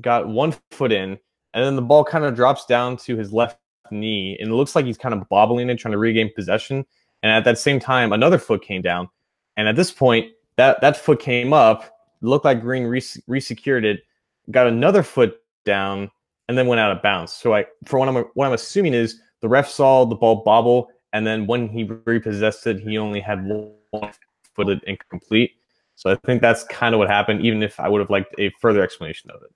got 0.00 0.26
one 0.26 0.54
foot 0.70 0.92
in, 0.92 1.18
and 1.54 1.64
then 1.64 1.76
the 1.76 1.82
ball 1.82 2.04
kind 2.04 2.24
of 2.24 2.34
drops 2.34 2.64
down 2.64 2.96
to 2.98 3.16
his 3.16 3.32
left 3.32 3.58
knee, 3.92 4.36
and 4.40 4.50
it 4.50 4.54
looks 4.54 4.74
like 4.74 4.84
he's 4.84 4.98
kind 4.98 5.14
of 5.14 5.28
bobbling 5.28 5.70
and 5.70 5.78
trying 5.78 5.92
to 5.92 5.98
regain 5.98 6.32
possession. 6.34 6.84
And 7.22 7.30
at 7.30 7.44
that 7.44 7.58
same 7.58 7.78
time, 7.78 8.12
another 8.12 8.38
foot 8.38 8.62
came 8.62 8.82
down, 8.82 9.08
and 9.56 9.68
at 9.68 9.76
this 9.76 9.92
point, 9.92 10.32
that 10.56 10.80
that 10.80 10.96
foot 10.96 11.20
came 11.20 11.52
up. 11.52 11.98
Looked 12.20 12.44
like 12.44 12.60
Green 12.60 12.84
re- 12.84 13.40
secured 13.40 13.84
it, 13.84 14.04
got 14.50 14.68
another 14.68 15.02
foot 15.02 15.40
down, 15.64 16.10
and 16.48 16.56
then 16.56 16.68
went 16.68 16.80
out 16.80 16.92
of 16.92 17.02
bounds. 17.02 17.32
So 17.32 17.54
I, 17.54 17.66
for 17.84 17.98
what 17.98 18.08
I'm 18.08 18.16
what 18.34 18.46
I'm 18.46 18.52
assuming 18.52 18.94
is 18.94 19.20
the 19.40 19.48
ref 19.48 19.68
saw 19.68 20.04
the 20.04 20.14
ball 20.14 20.42
bobble, 20.44 20.88
and 21.12 21.26
then 21.26 21.46
when 21.46 21.68
he 21.68 21.84
repossessed 21.84 22.66
it, 22.66 22.80
he 22.80 22.96
only 22.98 23.20
had 23.20 23.44
one 23.44 24.12
foot 24.54 24.82
incomplete. 24.86 25.52
So 25.96 26.10
I 26.10 26.16
think 26.26 26.40
that's 26.40 26.64
kind 26.64 26.94
of 26.94 26.98
what 26.98 27.08
happened. 27.08 27.44
Even 27.44 27.62
if 27.62 27.78
I 27.78 27.88
would 27.88 28.00
have 28.00 28.10
liked 28.10 28.34
a 28.38 28.50
further 28.60 28.82
explanation 28.82 29.30
of 29.30 29.42
it 29.42 29.50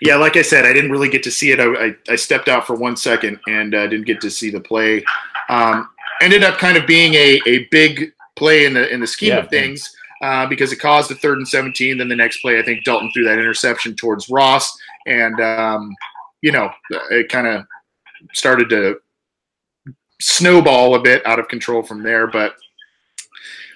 yeah, 0.00 0.16
like 0.16 0.36
I 0.36 0.42
said, 0.42 0.66
I 0.66 0.72
didn't 0.72 0.90
really 0.90 1.08
get 1.08 1.22
to 1.22 1.30
see 1.30 1.52
it. 1.52 1.60
I, 1.60 1.86
I, 1.86 1.96
I 2.10 2.16
stepped 2.16 2.48
out 2.48 2.66
for 2.66 2.76
one 2.76 2.96
second 2.96 3.40
and 3.48 3.74
uh, 3.74 3.86
didn't 3.86 4.06
get 4.06 4.20
to 4.20 4.30
see 4.30 4.50
the 4.50 4.60
play. 4.60 5.02
Um, 5.48 5.88
ended 6.20 6.42
up 6.42 6.58
kind 6.58 6.76
of 6.76 6.86
being 6.86 7.14
a, 7.14 7.40
a 7.46 7.64
big 7.70 8.12
play 8.36 8.66
in 8.66 8.74
the 8.74 8.92
in 8.92 9.00
the 9.00 9.06
scheme 9.06 9.30
yeah, 9.30 9.38
of 9.38 9.48
things 9.48 9.96
uh, 10.22 10.46
because 10.46 10.72
it 10.72 10.76
caused 10.76 11.10
a 11.10 11.14
third 11.14 11.38
and 11.38 11.48
17. 11.48 11.98
Then 11.98 12.08
the 12.08 12.16
next 12.16 12.42
play, 12.42 12.58
I 12.58 12.62
think 12.62 12.84
Dalton 12.84 13.10
threw 13.12 13.24
that 13.24 13.38
interception 13.38 13.96
towards 13.96 14.28
Ross, 14.28 14.76
and 15.06 15.40
um, 15.40 15.94
you 16.42 16.52
know 16.52 16.70
it 17.10 17.30
kind 17.30 17.46
of 17.46 17.64
started 18.34 18.68
to 18.70 19.00
snowball 20.20 20.94
a 20.94 21.00
bit 21.00 21.24
out 21.26 21.38
of 21.38 21.48
control 21.48 21.82
from 21.82 22.02
there. 22.02 22.26
But 22.26 22.54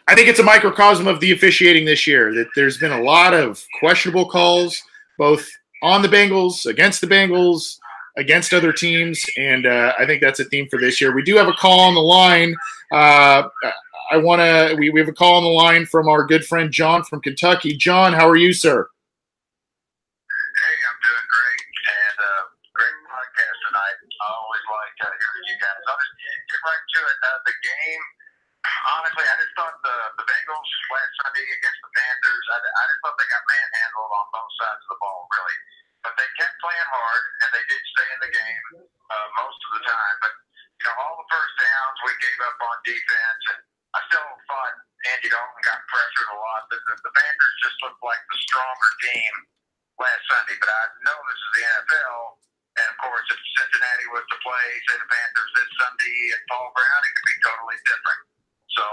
I 0.06 0.14
think 0.14 0.28
it's 0.28 0.40
a 0.40 0.44
microcosm 0.44 1.06
of 1.06 1.20
the 1.20 1.32
officiating 1.32 1.84
this 1.84 2.06
year 2.06 2.34
that 2.34 2.48
there's 2.54 2.78
been 2.78 2.92
a 2.92 3.02
lot 3.02 3.32
of 3.32 3.64
questionable 3.78 4.28
calls, 4.28 4.82
both 5.18 5.48
on 5.82 6.02
the 6.02 6.08
Bengals, 6.08 6.66
against 6.66 7.00
the 7.00 7.06
Bengals, 7.06 7.78
against 8.16 8.52
other 8.52 8.72
teams, 8.72 9.24
and 9.36 9.66
uh, 9.66 9.92
I 9.98 10.06
think 10.06 10.20
that's 10.20 10.40
a 10.40 10.44
theme 10.44 10.68
for 10.68 10.78
this 10.78 11.00
year. 11.00 11.14
We 11.14 11.22
do 11.22 11.36
have 11.36 11.48
a 11.48 11.52
call 11.52 11.80
on 11.80 11.94
the 11.94 12.00
line. 12.00 12.54
Uh, 12.92 13.48
I 14.10 14.16
want 14.16 14.40
to. 14.40 14.76
We, 14.78 14.90
we 14.90 15.00
have 15.00 15.08
a 15.08 15.14
call 15.14 15.36
on 15.36 15.44
the 15.44 15.50
line 15.50 15.86
from 15.86 16.08
our 16.08 16.26
good 16.26 16.44
friend 16.44 16.72
John 16.72 17.04
from 17.04 17.20
Kentucky. 17.20 17.76
John, 17.76 18.12
how 18.12 18.28
are 18.28 18.36
you, 18.36 18.52
sir? 18.52 18.88
Hey, 20.26 20.76
I'm 20.82 20.98
doing 20.98 21.26
great, 21.30 21.62
and 21.62 22.16
uh, 22.18 22.42
great 22.74 22.96
podcast 23.06 23.58
tonight. 23.70 23.96
I 24.02 24.26
always 24.34 24.64
like 24.66 24.90
you 25.46 25.56
guys. 25.62 25.78
Get 26.50 26.60
right 26.66 26.82
to 26.82 27.00
it. 27.06 27.16
Uh, 27.22 27.38
the 27.46 27.54
game 27.62 28.02
honestly, 28.88 29.26
I 29.26 29.36
just 29.36 29.54
thought 29.56 29.76
the, 29.84 29.96
the 30.16 30.24
Bengals 30.24 30.70
last 30.88 31.12
Sunday 31.24 31.44
against 31.44 31.80
the 31.84 31.92
Panthers, 31.92 32.44
I, 32.54 32.58
I 32.60 32.82
just 32.88 33.00
thought 33.04 33.16
they 33.20 33.28
got 33.28 33.44
manhandled 33.44 34.12
on 34.14 34.26
both 34.32 34.52
sides 34.56 34.82
of 34.86 34.90
the 34.96 35.00
ball, 35.00 35.20
really. 35.28 35.58
But 36.00 36.14
they 36.16 36.28
kept 36.40 36.56
playing 36.64 36.88
hard, 36.88 37.24
and 37.44 37.48
they 37.52 37.64
did 37.68 37.82
stay 37.92 38.08
in 38.08 38.20
the 38.24 38.32
game 38.32 38.64
uh, 38.88 39.28
most 39.36 39.60
of 39.68 39.70
the 39.76 39.82
time. 39.84 40.16
But, 40.24 40.34
you 40.80 40.84
know, 40.88 40.96
all 40.96 41.16
the 41.20 41.28
first 41.28 41.52
downs 41.60 41.96
we 42.08 42.12
gave 42.24 42.40
up 42.40 42.56
on 42.56 42.76
defense, 42.88 43.42
and 43.52 43.60
I 43.92 44.00
still 44.08 44.24
thought 44.48 44.74
Andy 45.12 45.28
Dalton 45.28 45.60
got 45.60 45.80
pressured 45.92 46.30
a 46.32 46.38
lot. 46.40 46.62
The, 46.72 46.78
the, 46.88 46.94
the 47.04 47.12
Panthers 47.12 47.56
just 47.60 47.76
looked 47.84 48.00
like 48.00 48.22
the 48.32 48.38
stronger 48.48 48.90
team 49.04 49.34
last 50.00 50.24
Sunday. 50.24 50.56
But 50.56 50.72
I 50.72 50.82
know 51.04 51.16
this 51.28 51.40
is 51.42 51.52
the 51.52 51.64
NFL, 51.68 52.18
and 52.80 52.86
of 52.86 52.96
course, 53.02 53.26
if 53.28 53.40
Cincinnati 53.60 54.06
was 54.14 54.24
to 54.24 54.36
play, 54.40 54.66
say, 54.88 54.96
the 54.96 55.10
Panthers 55.10 55.52
this 55.58 55.70
Sunday 55.76 56.16
at 56.32 56.40
Paul 56.48 56.72
Brown, 56.72 57.00
it 57.04 57.12
could 57.12 57.28
be 57.28 57.36
totally 57.44 57.78
different. 57.84 58.29
So 58.76 58.84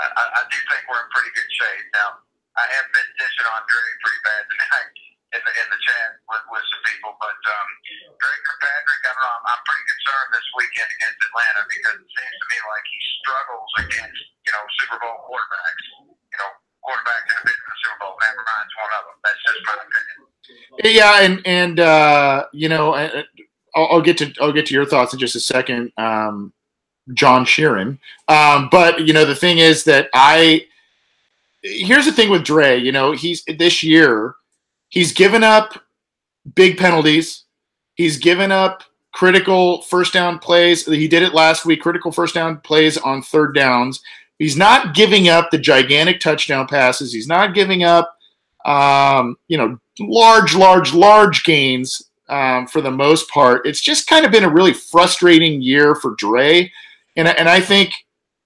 I, 0.00 0.06
I 0.10 0.42
do 0.50 0.58
think 0.70 0.82
we're 0.90 0.98
in 0.98 1.10
pretty 1.14 1.32
good 1.34 1.50
shape. 1.54 1.86
Now, 1.94 2.18
I 2.58 2.64
have 2.66 2.88
been 2.90 3.10
dishing 3.18 3.48
on 3.50 3.62
Dre 3.66 3.84
pretty 4.02 4.20
bad 4.26 4.42
tonight 4.46 4.94
in 5.34 5.40
the 5.42 5.52
in 5.58 5.66
the 5.70 5.80
chat 5.82 6.08
with, 6.30 6.44
with 6.54 6.64
some 6.70 6.82
people, 6.86 7.12
but 7.18 7.34
um, 7.34 7.68
Dre 8.18 8.34
I 8.34 9.10
don't 9.10 9.18
know, 9.18 9.50
I'm, 9.50 9.62
pretty 9.66 9.84
concerned 9.90 10.30
this 10.30 10.46
weekend 10.54 10.90
against 10.94 11.18
Atlanta 11.18 11.62
because 11.66 11.96
it 11.98 12.10
seems 12.10 12.36
to 12.38 12.46
me 12.50 12.58
like 12.70 12.86
he 12.86 12.98
struggles 13.22 13.70
against 13.82 14.22
you 14.46 14.52
know 14.54 14.62
Super 14.78 14.98
Bowl 15.02 15.18
quarterbacks. 15.26 15.84
You 16.08 16.38
know, 16.38 16.50
quarterbacks 16.82 17.26
that 17.30 17.36
have 17.42 17.46
been 17.46 17.58
in 17.58 17.68
the 17.68 17.78
Super 17.82 17.98
Bowl. 18.02 18.14
Matt 18.22 18.34
Ryan's 18.38 18.74
one 18.78 18.92
of 18.94 19.02
them. 19.06 19.16
That's 19.22 19.40
just 19.42 19.60
my 19.66 19.74
opinion. 19.82 20.18
Yeah, 20.82 21.14
and 21.22 21.34
and 21.44 21.76
uh, 21.80 22.46
you 22.54 22.68
know, 22.70 22.94
I'll, 23.74 23.98
I'll 23.98 24.04
get 24.04 24.18
to 24.22 24.30
I'll 24.40 24.54
get 24.54 24.66
to 24.70 24.74
your 24.74 24.86
thoughts 24.86 25.12
in 25.12 25.18
just 25.18 25.34
a 25.34 25.42
second, 25.42 25.92
um, 25.98 26.52
John 27.12 27.44
Sheeran. 27.44 27.98
Um, 28.28 28.68
but 28.70 29.06
you 29.06 29.12
know, 29.12 29.24
the 29.24 29.34
thing 29.34 29.58
is 29.58 29.84
that 29.84 30.08
I 30.14 30.66
here's 31.62 32.06
the 32.06 32.12
thing 32.12 32.30
with 32.30 32.44
Dre. 32.44 32.78
You 32.78 32.92
know, 32.92 33.12
he's 33.12 33.44
this 33.44 33.82
year 33.82 34.34
he's 34.88 35.12
given 35.12 35.42
up 35.42 35.82
big 36.54 36.78
penalties. 36.78 37.44
He's 37.94 38.18
given 38.18 38.52
up 38.52 38.82
critical 39.12 39.82
first 39.82 40.12
down 40.12 40.38
plays. 40.38 40.84
He 40.86 41.08
did 41.08 41.22
it 41.22 41.34
last 41.34 41.64
week. 41.64 41.82
Critical 41.82 42.12
first 42.12 42.34
down 42.34 42.58
plays 42.58 42.96
on 42.98 43.22
third 43.22 43.54
downs. 43.54 44.02
He's 44.38 44.56
not 44.56 44.94
giving 44.94 45.28
up 45.28 45.50
the 45.50 45.58
gigantic 45.58 46.20
touchdown 46.20 46.66
passes. 46.66 47.12
He's 47.12 47.28
not 47.28 47.54
giving 47.54 47.84
up, 47.84 48.16
um, 48.64 49.36
you 49.46 49.56
know, 49.56 49.78
large, 50.00 50.54
large, 50.54 50.92
large 50.92 51.44
gains 51.44 52.10
um, 52.28 52.66
for 52.66 52.80
the 52.80 52.90
most 52.90 53.30
part. 53.30 53.66
It's 53.66 53.80
just 53.80 54.08
kind 54.08 54.24
of 54.26 54.32
been 54.32 54.44
a 54.44 54.52
really 54.52 54.74
frustrating 54.74 55.62
year 55.62 55.94
for 55.94 56.14
Dre, 56.16 56.70
and 57.16 57.28
and 57.28 57.48
I 57.48 57.60
think, 57.60 57.92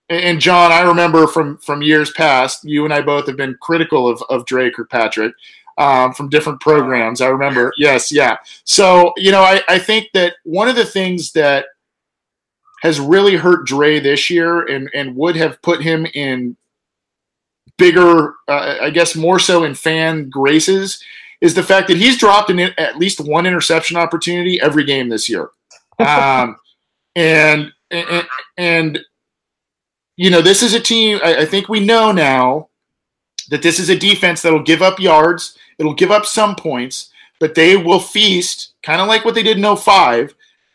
and 0.09 0.41
John, 0.41 0.73
I 0.73 0.83
remember 0.83 1.27
from 1.27 1.59
from 1.59 1.83
years 1.83 2.11
past, 2.13 2.65
you 2.65 2.85
and 2.85 2.93
I 2.93 3.01
both 3.01 3.27
have 3.27 3.37
been 3.37 3.57
critical 3.61 4.09
of 4.09 4.23
of 4.29 4.47
Dre 4.47 4.71
Kirkpatrick 4.71 5.35
um, 5.79 6.13
from 6.13 6.29
different 6.29 6.61
programs. 6.61 7.21
I 7.21 7.29
remember, 7.29 7.73
yes, 7.77 8.13
yeah. 8.13 8.37
So 8.65 9.13
you 9.17 9.31
know, 9.31 9.43
I 9.43 9.63
I 9.69 9.79
think 9.79 10.09
that 10.15 10.35
one 10.45 10.69
of 10.69 10.77
the 10.77 10.87
things 10.87 11.33
that 11.33 11.67
has 12.83 13.01
really 13.01 13.37
hurt 13.37 13.67
Dre 13.67 13.99
this 14.01 14.31
year 14.31 14.63
and 14.67 14.91
and 14.95 15.17
would 15.17 15.37
have 15.37 15.61
put 15.63 15.83
him 15.83 16.07
in 16.15 16.57
bigger, 17.79 18.35
uh, 18.49 18.77
I 18.83 18.91
guess, 18.91 19.17
more 19.17 19.39
so 19.39 19.65
in 19.65 19.75
fan 19.75 20.29
graces 20.29 21.03
is 21.41 21.55
the 21.55 21.63
fact 21.63 21.89
that 21.89 21.97
he's 21.97 22.19
dropped 22.19 22.51
an, 22.51 22.59
at 22.59 22.99
least 22.99 23.21
one 23.21 23.47
interception 23.47 23.97
opportunity 23.97 24.61
every 24.61 24.85
game 24.85 25.09
this 25.09 25.29
year. 25.29 25.51
Um, 26.01 26.57
and, 27.17 27.73
and, 27.91 28.27
and, 28.57 28.99
you 30.17 30.31
know, 30.31 30.43
this 30.43 30.63
is 30.63 30.75
a 30.75 30.81
team, 30.81 31.21
I, 31.23 31.39
I 31.39 31.45
think 31.45 31.69
we 31.69 31.81
know 31.81 32.13
now 32.13 32.69
that 33.51 33.63
this 33.63 33.79
is 33.79 33.89
a 33.89 33.99
defense 33.99 34.43
that'll 34.43 34.63
give 34.63 34.83
up 34.83 34.99
yards, 34.99 35.57
it'll 35.79 35.95
give 35.95 36.11
up 36.11 36.27
some 36.27 36.55
points, 36.55 37.11
but 37.41 37.55
they 37.55 37.77
will 37.77 38.01
feast, 38.01 38.75
kind 38.83 39.01
of 39.01 39.09
like 39.09 39.25
what 39.25 39.35
they 39.35 39.43
did 39.43 39.59
in 39.59 39.77
05. 39.77 40.35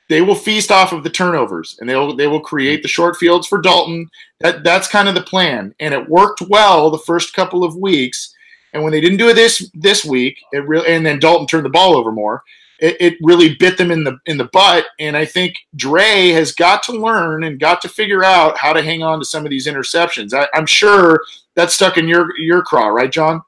They 0.10 0.22
will 0.22 0.36
feast 0.36 0.72
off 0.72 0.92
of 0.92 1.04
the 1.04 1.10
turnovers 1.10 1.78
and 1.80 1.90
they'll 1.90 2.16
they 2.16 2.28
will 2.28 2.42
create 2.42 2.82
the 2.82 2.90
short 2.90 3.16
fields 3.16 3.48
for 3.48 3.62
Dalton. 3.62 4.10
That 4.42 4.64
that's 4.64 4.88
kind 4.88 5.08
of 5.08 5.16
the 5.16 5.22
plan. 5.22 5.74
And 5.80 5.94
it 5.94 6.10
worked 6.10 6.42
well 6.50 6.92
the 6.92 7.00
first 7.00 7.34
couple 7.34 7.64
of 7.64 7.78
weeks. 7.78 8.36
And 8.74 8.84
when 8.84 8.92
they 8.92 9.02
didn't 9.02 9.18
do 9.18 9.30
it 9.30 9.36
this 9.36 9.72
this 9.74 10.04
week, 10.04 10.38
it 10.52 10.68
really 10.68 10.88
and 10.88 11.06
then 11.06 11.20
Dalton 11.20 11.48
turned 11.48 11.66
the 11.66 11.70
ball 11.70 11.96
over 11.96 12.12
more. 12.12 12.44
It, 12.84 12.98
it 13.00 13.14
really 13.24 13.56
bit 13.56 13.78
them 13.80 13.92
in 13.92 14.04
the 14.04 14.20
in 14.28 14.36
the 14.38 14.50
butt. 14.52 14.84
And 15.00 15.16
I 15.16 15.24
think 15.24 15.56
Dre 15.76 16.30
has 16.36 16.52
got 16.52 16.84
to 16.84 16.92
learn 16.92 17.46
and 17.46 17.56
got 17.60 17.82
to 17.84 17.88
figure 17.90 18.24
out 18.26 18.58
how 18.58 18.74
to 18.74 18.82
hang 18.84 19.02
on 19.02 19.20
to 19.20 19.26
some 19.26 19.46
of 19.46 19.50
these 19.50 19.68
interceptions. 19.68 20.34
I, 20.36 20.48
I'm 20.54 20.66
sure 20.68 21.24
that's 21.56 21.74
stuck 21.74 21.96
in 21.98 22.08
your 22.12 22.28
your 22.38 22.62
craw, 22.62 22.88
right, 22.92 23.12
John? 23.12 23.42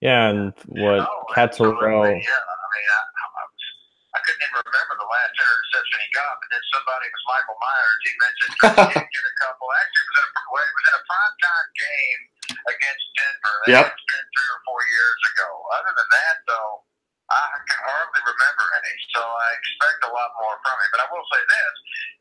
Yeah, 0.00 0.30
and 0.30 0.52
what 0.70 1.02
Catterell 1.34 1.36
absolutely, 1.36 2.24
Yeah, 2.24 2.40
I 2.40 2.66
mean, 2.72 2.88
I, 2.88 3.00
I, 3.04 3.42
was, 3.44 3.64
I 4.16 4.18
couldn't 4.24 4.40
even 4.48 4.62
remember 4.64 4.94
the 4.96 5.10
last 5.12 5.34
interception 5.36 5.96
he 6.00 6.08
got, 6.16 6.32
but 6.40 6.48
then 6.54 6.64
somebody 6.72 7.06
was 7.10 7.24
Michael 7.28 7.58
Myers. 7.60 8.00
He 8.06 8.12
mentioned 8.16 8.52
he 8.54 8.68
did 8.96 9.08
get 9.12 9.24
a 9.28 9.34
couple. 9.44 9.66
Actually, 9.76 10.00
it 10.00 10.08
was 10.08 10.16
in 10.16 10.24
a, 10.24 10.42
well, 10.48 10.64
it 10.64 10.72
was 10.78 10.86
in 10.88 10.94
a 10.96 11.04
primetime 11.10 11.68
game 11.76 12.20
against 12.70 13.04
Denver. 13.18 13.56
That 13.60 13.72
Yep. 13.76 13.84
had 13.92 14.04
been 14.08 14.26
three 14.32 14.50
or 14.56 14.60
four 14.64 14.80
years 14.88 15.20
ago. 15.36 15.48
Other 15.76 15.92
than 15.92 16.08
that, 16.16 16.36
though, 16.48 16.72
I 17.30 17.58
can 17.62 17.80
hardly 17.86 18.22
remember 18.26 18.64
any. 18.82 18.94
So 19.14 19.22
I 19.22 19.46
expect 19.54 20.02
a 20.04 20.10
lot 20.10 20.30
more 20.42 20.56
from 20.66 20.76
him. 20.82 20.90
But 20.90 21.00
I 21.04 21.08
will 21.14 21.26
say 21.30 21.42
this, 21.46 21.74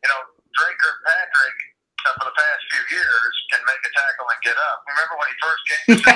you 0.06 0.08
know, 0.14 0.22
Dre 0.56 0.70
Kirkpatrick. 0.78 1.58
Uh, 2.00 2.16
for 2.16 2.32
the 2.32 2.38
past 2.40 2.64
few 2.72 2.80
years, 2.96 3.34
can 3.52 3.60
make 3.68 3.84
a 3.84 3.92
tackle 3.92 4.24
and 4.32 4.40
get 4.40 4.56
up. 4.56 4.80
Remember 4.88 5.20
when 5.20 5.28
he 5.28 5.36
first 5.44 5.62
came 5.68 5.84
to? 6.00 6.08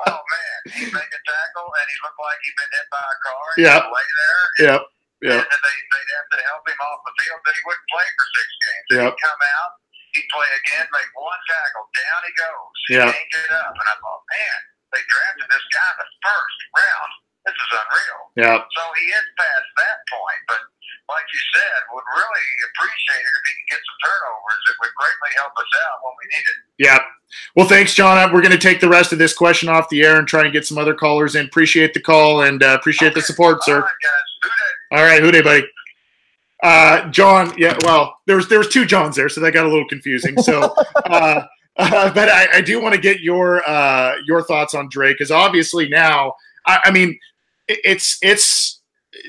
Oh 0.00 0.20
man, 0.24 0.58
he'd 0.80 0.92
make 0.96 1.12
a 1.12 1.22
tackle 1.28 1.68
and 1.68 1.86
he 1.92 1.96
looked 2.00 2.20
like 2.24 2.40
he'd 2.40 2.56
been 2.56 2.72
hit 2.72 2.86
by 2.88 3.04
a 3.04 3.16
car. 3.20 3.44
He'd 3.60 3.68
Yep. 3.68 3.82
lay 3.92 4.08
there. 4.16 4.40
Yep. 4.64 4.80
Yep. 5.28 5.40
And 5.44 5.48
then 5.52 5.60
they, 5.60 5.76
they'd 5.92 6.12
have 6.16 6.28
to 6.32 6.38
help 6.48 6.64
him 6.64 6.80
off 6.88 7.00
the 7.04 7.12
field. 7.20 7.40
Then 7.44 7.52
he 7.52 7.62
wouldn't 7.68 7.88
play 7.92 8.06
for 8.16 8.26
six 8.32 8.48
games. 8.64 8.86
Yep. 8.96 9.12
he'd 9.12 9.20
come 9.20 9.42
out, 9.60 9.72
he'd 10.16 10.28
play 10.32 10.48
again, 10.64 10.86
make 10.96 11.10
one 11.12 11.42
tackle, 11.44 11.84
down 11.92 12.20
he 12.24 12.32
goes. 12.40 12.72
He 12.88 12.92
Yep. 12.96 13.12
can't 13.12 13.28
get 13.28 13.50
up. 13.60 13.72
And 13.76 13.88
I 13.92 13.94
thought, 14.00 14.22
man, 14.32 14.58
they 14.92 15.02
drafted 15.06 15.48
this 15.50 15.66
guy 15.70 15.88
in 15.94 15.98
the 16.02 16.10
first 16.22 16.58
round. 16.74 17.10
This 17.46 17.56
is 17.56 17.70
unreal. 17.72 18.20
Yep. 18.36 18.58
So 18.68 18.82
he 19.00 19.06
is 19.08 19.26
past 19.38 19.68
that 19.80 19.98
point, 20.12 20.42
but 20.46 20.60
like 21.08 21.26
you 21.32 21.40
said, 21.56 21.78
would 21.90 22.04
really 22.12 22.48
appreciate 22.70 23.24
it 23.24 23.32
if 23.34 23.44
he 23.48 23.52
could 23.56 23.70
get 23.74 23.80
some 23.80 23.98
turnovers. 24.04 24.62
It 24.68 24.76
would 24.78 24.94
greatly 24.94 25.32
help 25.40 25.54
us 25.56 25.70
out 25.88 25.96
when 26.04 26.14
we 26.20 26.24
need 26.36 26.46
it. 26.46 26.58
Yeah. 26.78 27.00
Well, 27.56 27.66
thanks, 27.66 27.94
John. 27.94 28.32
We're 28.32 28.42
going 28.42 28.52
to 28.54 28.60
take 28.60 28.80
the 28.80 28.88
rest 28.88 29.12
of 29.12 29.18
this 29.18 29.34
question 29.34 29.68
off 29.68 29.88
the 29.88 30.02
air 30.02 30.18
and 30.18 30.28
try 30.28 30.44
and 30.44 30.52
get 30.52 30.66
some 30.66 30.78
other 30.78 30.94
callers 30.94 31.34
in. 31.34 31.46
Appreciate 31.46 31.94
the 31.94 32.00
call 32.00 32.42
and 32.42 32.62
uh, 32.62 32.76
appreciate 32.78 33.14
the 33.14 33.22
support, 33.22 33.56
All 33.56 33.62
sir. 33.62 33.80
right, 33.80 34.00
guys. 34.02 34.28
Who 34.42 34.48
dat? 34.48 34.98
All 34.98 35.04
right, 35.06 35.22
who 35.22 35.30
day, 35.32 35.42
buddy? 35.42 35.66
Uh, 36.62 37.08
John. 37.10 37.54
Yeah. 37.56 37.76
Well, 37.84 38.16
there 38.26 38.36
was 38.36 38.48
there 38.48 38.58
was 38.58 38.68
two 38.68 38.84
Johns 38.84 39.16
there, 39.16 39.28
so 39.28 39.40
that 39.40 39.52
got 39.52 39.64
a 39.64 39.68
little 39.68 39.88
confusing. 39.88 40.36
So, 40.42 40.74
uh, 41.06 41.46
uh, 41.76 42.12
but 42.12 42.28
I, 42.28 42.58
I 42.58 42.60
do 42.60 42.80
want 42.80 42.94
to 42.94 43.00
get 43.00 43.20
your 43.20 43.68
uh, 43.68 44.14
your 44.26 44.42
thoughts 44.42 44.74
on 44.74 44.88
Dre 44.88 45.12
because 45.12 45.30
obviously 45.30 45.88
now, 45.88 46.34
I, 46.66 46.80
I 46.84 46.90
mean, 46.90 47.18
it, 47.68 47.80
it's 47.84 48.18
it's 48.22 48.80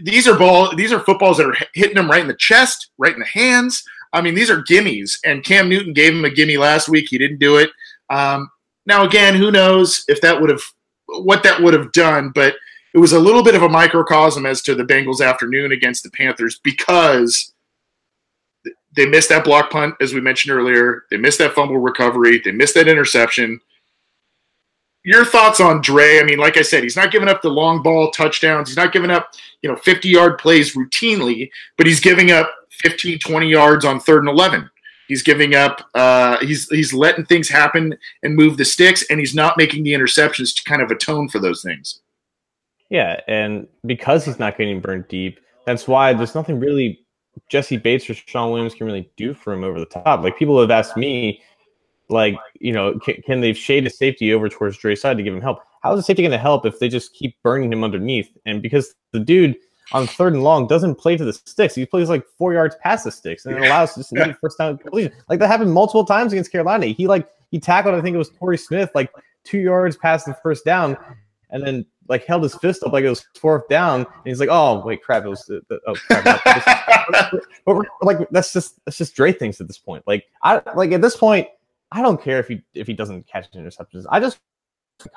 these 0.04 0.28
are 0.28 0.38
ball 0.38 0.76
these 0.76 0.92
are 0.92 1.00
footballs 1.00 1.38
that 1.38 1.48
are 1.48 1.56
hitting 1.74 1.98
him 1.98 2.10
right 2.10 2.22
in 2.22 2.28
the 2.28 2.36
chest, 2.36 2.90
right 2.98 3.14
in 3.14 3.20
the 3.20 3.26
hands. 3.26 3.84
I 4.14 4.22
mean, 4.22 4.36
these 4.36 4.50
are 4.50 4.64
gimmies, 4.64 5.18
and 5.26 5.44
Cam 5.44 5.70
Newton 5.70 5.94
gave 5.94 6.14
him 6.14 6.26
a 6.26 6.30
gimme 6.30 6.58
last 6.58 6.90
week. 6.90 7.08
He 7.10 7.18
didn't 7.18 7.40
do 7.40 7.58
it. 7.58 7.70
Um, 8.10 8.50
now, 8.86 9.06
again, 9.06 9.36
who 9.36 9.52
knows 9.52 10.04
if 10.08 10.20
that 10.22 10.40
would 10.40 10.50
have 10.50 10.62
what 11.08 11.44
that 11.44 11.62
would 11.62 11.74
have 11.74 11.92
done, 11.92 12.32
but 12.34 12.56
it 12.94 12.98
was 12.98 13.14
a 13.14 13.20
little 13.20 13.44
bit 13.44 13.56
of 13.56 13.64
a 13.64 13.70
microcosm 13.70 14.46
as 14.46 14.62
to 14.64 14.76
the 14.76 14.84
Bengals 14.84 15.26
afternoon 15.26 15.72
against 15.72 16.04
the 16.04 16.12
Panthers 16.12 16.60
because 16.64 17.54
they 18.96 19.06
missed 19.06 19.30
that 19.30 19.44
block 19.44 19.72
punt, 19.72 19.96
as 20.02 20.14
we 20.14 20.22
mentioned 20.22 20.54
earlier. 20.54 21.06
They 21.10 21.18
missed 21.18 21.40
that 21.40 21.54
fumble 21.54 21.78
recovery. 21.78 22.42
They 22.44 22.52
missed 22.52 22.76
that 22.76 22.88
interception. 22.88 23.60
Your 25.04 25.26
thoughts 25.26 25.60
on 25.60 25.82
Dre? 25.82 26.20
I 26.20 26.24
mean, 26.24 26.38
like 26.38 26.58
I 26.58 26.62
said, 26.62 26.84
he's 26.84 26.96
not 26.96 27.12
giving 27.12 27.30
up 27.30 27.42
the 27.42 27.50
long 27.50 27.82
ball 27.82 28.12
touchdowns. 28.12 28.70
He's 28.70 28.78
not 28.78 28.92
giving 28.92 29.10
up, 29.10 29.32
you 29.62 29.70
know, 29.70 29.76
50 29.78 30.10
yard 30.10 30.38
plays 30.38 30.76
routinely, 30.76 31.50
but 31.78 31.88
he's 31.88 32.00
giving 32.00 32.32
up 32.32 32.54
15, 32.70 33.20
20 33.20 33.48
yards 33.48 33.86
on 33.86 34.00
third 34.00 34.20
and 34.20 34.30
11. 34.30 34.70
He's 35.08 35.24
giving 35.24 35.56
up, 35.56 35.90
uh, 35.96 36.38
he's, 36.40 36.70
he's 36.70 36.94
letting 36.94 37.26
things 37.26 37.50
happen 37.50 37.98
and 38.24 38.36
move 38.36 38.58
the 38.58 38.66
sticks, 38.66 39.04
and 39.10 39.20
he's 39.20 39.36
not 39.36 39.58
making 39.58 39.84
the 39.84 39.92
interceptions 39.92 40.56
to 40.56 40.64
kind 40.64 40.82
of 40.82 40.92
atone 40.92 41.28
for 41.30 41.40
those 41.40 41.64
things. 41.64 42.02
Yeah, 42.90 43.20
and 43.28 43.68
because 43.86 44.26
he's 44.26 44.40
not 44.40 44.58
getting 44.58 44.80
burned 44.82 45.08
deep, 45.08 45.40
that's 45.66 45.88
why 45.88 46.14
there's 46.14 46.36
nothing 46.36 46.60
really 46.60 47.00
Jessie 47.52 47.76
Bates 47.76 48.10
or 48.10 48.14
Shawn 48.14 48.50
Williams 48.50 48.74
can 48.74 48.88
really 48.88 49.12
do 49.18 49.34
for 49.34 49.52
him 49.52 49.66
over 49.66 49.78
the 49.78 49.86
top. 49.86 50.24
Like 50.24 50.38
people 50.38 50.60
have 50.62 50.72
asked 50.72 50.96
me, 50.96 51.44
like 52.08 52.38
you 52.62 52.72
know, 52.72 52.98
can, 53.00 53.22
can 53.24 53.42
they 53.42 53.52
shade 53.52 53.86
a 53.86 53.90
safety 53.90 54.34
over 54.34 54.48
towards 54.48 54.78
Dre's 54.78 55.02
side 55.02 55.18
to 55.18 55.24
give 55.24 55.34
him 55.34 55.42
help? 55.42 55.60
How 55.84 55.92
is 55.94 56.00
the 56.00 56.04
safety 56.04 56.22
going 56.24 56.32
to 56.32 56.38
help 56.38 56.66
if 56.66 56.80
they 56.80 56.88
just 56.88 57.14
keep 57.14 57.36
burning 57.44 57.74
him 57.74 57.84
underneath? 57.84 58.30
And 58.46 58.62
because 58.62 58.96
the 59.12 59.20
dude 59.20 59.58
on 59.92 60.08
third 60.08 60.32
and 60.32 60.44
long 60.44 60.66
doesn't 60.66 60.96
play 60.96 61.18
to 61.18 61.26
the 61.26 61.34
sticks, 61.34 61.76
he 61.76 61.86
plays 61.86 62.08
like 62.08 62.26
four 62.38 62.54
yards 62.54 62.76
past 62.82 63.04
the 63.04 63.12
sticks, 63.12 63.46
and 63.46 63.54
it 63.58 63.62
allows 63.62 63.96
just 63.96 64.14
Yeah. 64.16 64.32
first 64.40 64.58
down 64.58 64.78
completion. 64.78 65.12
Like 65.28 65.40
that 65.40 65.48
happened 65.48 65.74
multiple 65.74 66.06
times 66.06 66.32
against 66.32 66.54
Carolina. 66.54 66.86
He 66.86 67.06
like 67.06 67.28
he 67.50 67.60
tackled, 67.60 67.96
I 67.96 68.02
think 68.02 68.16
it 68.16 68.18
was 68.18 68.30
Torrey 68.30 68.58
Smith, 68.58 68.92
like 68.96 69.12
two 69.44 69.60
yards 69.60 69.98
past 69.98 70.26
the 70.26 70.34
first 70.36 70.64
down, 70.64 70.96
and 71.50 71.68
then 71.68 71.86
like 72.12 72.26
held 72.26 72.44
his 72.44 72.54
fist 72.56 72.84
up 72.84 72.92
like 72.92 73.06
it 73.06 73.10
was 73.10 73.26
fourth 73.40 73.68
down, 73.70 74.02
and 74.02 74.26
he's 74.26 74.40
like, 74.40 74.50
"Oh 74.52 74.86
wait, 74.86 75.02
crap! 75.02 75.24
It 75.24 75.30
was 75.30 75.46
the, 75.46 75.62
the, 75.70 75.80
oh 75.88 75.96
crap!" 75.96 76.26
not 76.26 77.32
this." 77.32 77.42
but 77.66 77.86
like 78.02 78.30
that's 78.30 78.52
just 78.54 78.84
that's 78.86 78.98
just 78.98 79.16
Dre 79.16 79.32
things 79.32 79.60
at 79.62 79.68
this 79.68 79.78
point. 79.78 80.04
Like 80.06 80.26
I 80.44 80.62
like 80.76 80.92
at 80.92 81.02
this 81.02 81.16
point, 81.16 81.48
I 81.92 82.02
don't 82.02 82.22
care 82.22 82.40
if 82.40 82.50
he 82.50 82.62
if 82.74 82.86
he 82.86 82.94
doesn't 82.94 83.26
catch 83.28 83.50
interceptions. 83.54 84.06
I 84.10 84.20
just 84.20 84.40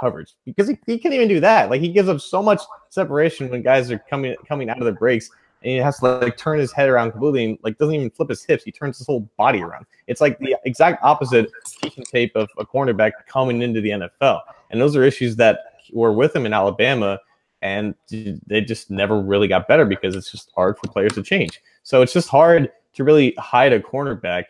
coverage 0.01 0.35
because 0.47 0.69
he, 0.69 0.79
he 0.87 0.99
can't 0.99 1.13
even 1.13 1.29
do 1.29 1.41
that. 1.41 1.69
Like 1.69 1.81
he 1.81 1.89
gives 1.89 2.09
up 2.09 2.21
so 2.21 2.43
much 2.43 2.63
separation 2.91 3.51
when 3.51 3.61
guys 3.61 3.91
are 3.91 3.99
coming 3.99 4.37
coming 4.49 4.71
out 4.71 4.79
of 4.79 4.85
the 4.85 4.93
breaks, 4.93 5.29
and 5.63 5.73
he 5.73 5.77
has 5.79 5.99
to 5.99 6.19
like 6.19 6.37
turn 6.37 6.61
his 6.61 6.73
head 6.73 6.89
around 6.89 7.11
completely. 7.11 7.45
And, 7.45 7.59
like 7.63 7.77
doesn't 7.77 7.95
even 7.95 8.11
flip 8.11 8.29
his 8.29 8.45
hips. 8.45 8.63
He 8.63 8.71
turns 8.71 8.99
his 8.99 9.09
whole 9.09 9.29
body 9.37 9.63
around. 9.63 9.87
It's 10.07 10.21
like 10.21 10.39
the 10.39 10.57
exact 10.65 11.03
opposite 11.03 11.51
tape 12.05 12.37
of 12.37 12.49
a 12.57 12.65
cornerback 12.65 13.13
coming 13.27 13.63
into 13.63 13.81
the 13.81 13.91
NFL. 13.91 14.43
And 14.71 14.81
those 14.81 14.95
are 14.95 15.03
issues 15.03 15.35
that 15.37 15.74
were 15.93 16.13
with 16.13 16.35
him 16.35 16.47
in 16.47 16.53
Alabama, 16.53 17.19
and 17.63 17.95
they 18.11 18.61
just 18.61 18.91
never 18.91 19.21
really 19.21 19.49
got 19.49 19.69
better 19.69 19.85
because 19.85 20.15
it's 20.15 20.31
just 20.31 20.51
hard 20.55 20.79
for 20.79 20.89
players 20.89 21.15
to 21.15 21.23
change. 21.23 21.61
So 21.83 22.03
it's 22.03 22.13
just 22.13 22.29
hard 22.29 22.71
to 22.95 23.05
really 23.05 23.35
hide 23.39 23.73
a 23.73 23.81
cornerback, 23.81 24.45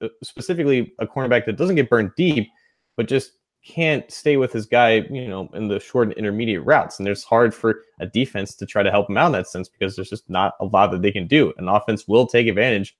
uh, 0.00 0.08
specifically 0.22 0.94
a 0.98 1.06
cornerback 1.06 1.46
that 1.46 1.56
doesn't 1.56 1.76
get 1.76 1.88
burned 1.88 2.12
deep 2.16 2.48
but 2.96 3.06
just 3.06 3.32
can't 3.64 4.10
stay 4.10 4.36
with 4.36 4.52
his 4.52 4.66
guy, 4.66 5.04
you 5.10 5.28
know, 5.28 5.48
in 5.54 5.68
the 5.68 5.80
short 5.80 6.08
and 6.08 6.16
intermediate 6.16 6.64
routes. 6.64 6.98
And 6.98 7.08
it's 7.08 7.24
hard 7.24 7.54
for 7.54 7.82
a 8.00 8.06
defense 8.06 8.54
to 8.56 8.66
try 8.66 8.82
to 8.82 8.90
help 8.90 9.10
him 9.10 9.16
out 9.16 9.26
in 9.26 9.32
that 9.32 9.48
sense 9.48 9.68
because 9.68 9.96
there's 9.96 10.10
just 10.10 10.28
not 10.30 10.54
a 10.60 10.64
lot 10.64 10.90
that 10.92 11.02
they 11.02 11.10
can 11.10 11.26
do. 11.26 11.52
An 11.58 11.68
offense 11.68 12.08
will 12.08 12.26
take 12.26 12.46
advantage 12.46 12.96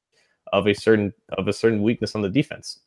of 0.53 0.67
a 0.67 0.75
certain 0.75 1.13
of 1.39 1.49
a 1.49 1.53
certain 1.53 1.83
weakness 1.83 2.15
on 2.15 2.23
the 2.23 2.29
defense. 2.29 2.81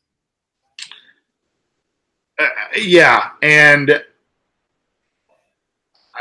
Uh, 2.38 2.46
yeah, 2.76 3.30
and 3.42 4.02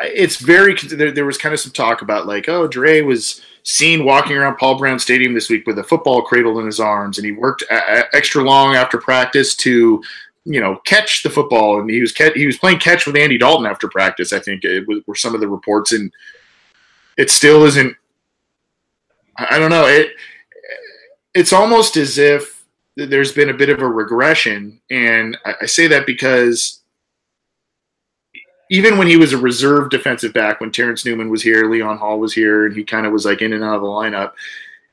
it's 0.01 0.37
very 0.37 0.75
there, 0.75 1.11
there 1.11 1.25
was 1.25 1.37
kind 1.37 1.53
of 1.53 1.59
some 1.59 1.71
talk 1.71 2.01
about 2.01 2.27
like 2.27 2.47
oh 2.47 2.67
Dre 2.67 3.01
was 3.01 3.41
seen 3.63 4.05
walking 4.05 4.37
around 4.37 4.57
Paul 4.57 4.77
Brown 4.77 4.99
Stadium 4.99 5.33
this 5.33 5.49
week 5.49 5.67
with 5.67 5.79
a 5.79 5.83
football 5.83 6.21
cradled 6.21 6.59
in 6.59 6.65
his 6.65 6.79
arms 6.79 7.17
and 7.17 7.25
he 7.25 7.31
worked 7.31 7.63
a- 7.63 8.15
extra 8.15 8.43
long 8.43 8.75
after 8.75 8.97
practice 8.97 9.55
to 9.57 10.01
you 10.45 10.59
know 10.59 10.77
catch 10.85 11.23
the 11.23 11.29
football 11.29 11.79
and 11.79 11.89
he 11.89 12.01
was 12.01 12.15
he 12.35 12.45
was 12.45 12.57
playing 12.57 12.79
catch 12.79 13.05
with 13.05 13.15
Andy 13.15 13.37
Dalton 13.37 13.65
after 13.65 13.87
practice 13.87 14.33
I 14.33 14.39
think 14.39 14.63
it 14.63 14.87
was, 14.87 15.01
were 15.05 15.15
some 15.15 15.35
of 15.35 15.41
the 15.41 15.47
reports 15.47 15.91
and 15.91 16.11
it 17.17 17.29
still 17.29 17.63
isn't 17.65 17.95
I 19.37 19.59
don't 19.59 19.69
know 19.69 19.85
it 19.85 20.11
it's 21.33 21.53
almost 21.53 21.97
as 21.97 22.17
if 22.17 22.65
there's 22.95 23.31
been 23.31 23.49
a 23.49 23.53
bit 23.53 23.69
of 23.69 23.81
a 23.81 23.87
regression 23.87 24.79
and 24.89 25.37
I, 25.45 25.55
I 25.61 25.65
say 25.65 25.87
that 25.87 26.05
because 26.05 26.78
even 28.69 28.97
when 28.97 29.07
he 29.07 29.17
was 29.17 29.33
a 29.33 29.37
reserve 29.37 29.89
defensive 29.89 30.33
back, 30.33 30.61
when 30.61 30.71
Terrence 30.71 31.03
Newman 31.03 31.29
was 31.29 31.41
here, 31.41 31.69
Leon 31.69 31.97
Hall 31.97 32.19
was 32.19 32.33
here, 32.33 32.67
and 32.67 32.75
he 32.75 32.83
kind 32.83 33.05
of 33.05 33.11
was 33.11 33.25
like 33.25 33.41
in 33.41 33.53
and 33.53 33.63
out 33.63 33.75
of 33.75 33.81
the 33.81 33.87
lineup. 33.87 34.33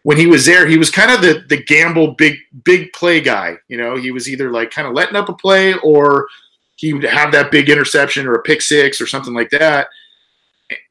When 0.03 0.17
he 0.17 0.27
was 0.27 0.47
there, 0.47 0.67
he 0.67 0.79
was 0.79 0.91
kind 0.91 1.11
of 1.11 1.21
the 1.21 1.45
the 1.49 1.63
gamble 1.63 2.13
big 2.13 2.37
big 2.65 2.93
play 2.93 3.21
guy. 3.21 3.59
You 3.69 3.77
know, 3.77 3.97
he 3.97 4.13
was 4.13 4.29
either 4.29 4.51
like 4.51 4.71
kind 4.71 4.89
of 4.89 4.95
letting 4.95 5.17
up 5.17 5.29
a 5.29 5.35
play 5.35 5.75
or 5.83 6.27
he 6.77 6.93
would 6.93 7.05
have 7.05 7.33
that 7.33 7.51
big 7.51 7.69
interception 7.69 8.27
or 8.27 8.35
a 8.35 8.43
pick 8.43 8.63
six 8.63 9.01
or 9.01 9.07
something 9.07 9.35
like 9.35 9.51
that. 9.51 9.89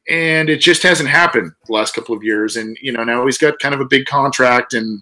And 0.10 0.50
it 0.50 0.58
just 0.58 0.84
hasn't 0.84 1.10
happened 1.10 1.52
the 1.66 1.74
last 1.74 1.96
couple 1.96 2.16
of 2.16 2.24
years. 2.24 2.58
And 2.58 2.78
you 2.82 2.92
know, 2.92 3.04
now 3.04 3.26
he's 3.26 3.38
got 3.38 3.60
kind 3.60 3.74
of 3.74 3.82
a 3.82 3.86
big 3.86 4.06
contract, 4.06 4.74
and 4.74 5.02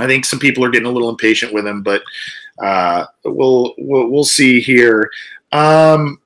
I 0.00 0.06
think 0.06 0.24
some 0.24 0.40
people 0.40 0.64
are 0.64 0.70
getting 0.70 0.88
a 0.88 0.92
little 0.92 1.10
impatient 1.10 1.52
with 1.52 1.66
him, 1.66 1.82
but 1.82 2.02
uh, 2.60 3.06
we'll, 3.24 3.74
we'll 3.78 4.08
we'll 4.08 4.24
see 4.24 4.60
here. 4.60 5.10
Um, 5.52 6.19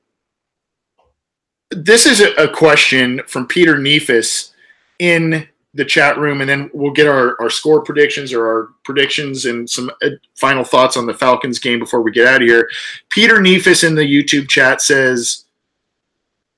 this 1.70 2.06
is 2.06 2.20
a, 2.20 2.48
question 2.48 3.20
from 3.26 3.46
Peter 3.46 3.76
Neefus 3.76 4.52
in 4.98 5.48
the 5.74 5.84
chat 5.84 6.18
room, 6.18 6.40
and 6.40 6.48
then 6.48 6.70
we'll 6.72 6.92
get 6.92 7.08
our, 7.08 7.40
our 7.40 7.50
score 7.50 7.82
predictions 7.82 8.32
or 8.32 8.46
our 8.46 8.68
predictions 8.84 9.46
and 9.46 9.68
some 9.68 9.90
uh, 10.02 10.10
final 10.34 10.62
thoughts 10.62 10.96
on 10.96 11.06
the 11.06 11.14
Falcons 11.14 11.58
game 11.58 11.80
before 11.80 12.00
we 12.00 12.12
get 12.12 12.28
out 12.28 12.42
of 12.42 12.48
here. 12.48 12.70
Peter 13.10 13.36
Neefus 13.36 13.86
in 13.86 13.96
the 13.96 14.02
YouTube 14.02 14.48
chat 14.48 14.80
says, 14.80 15.44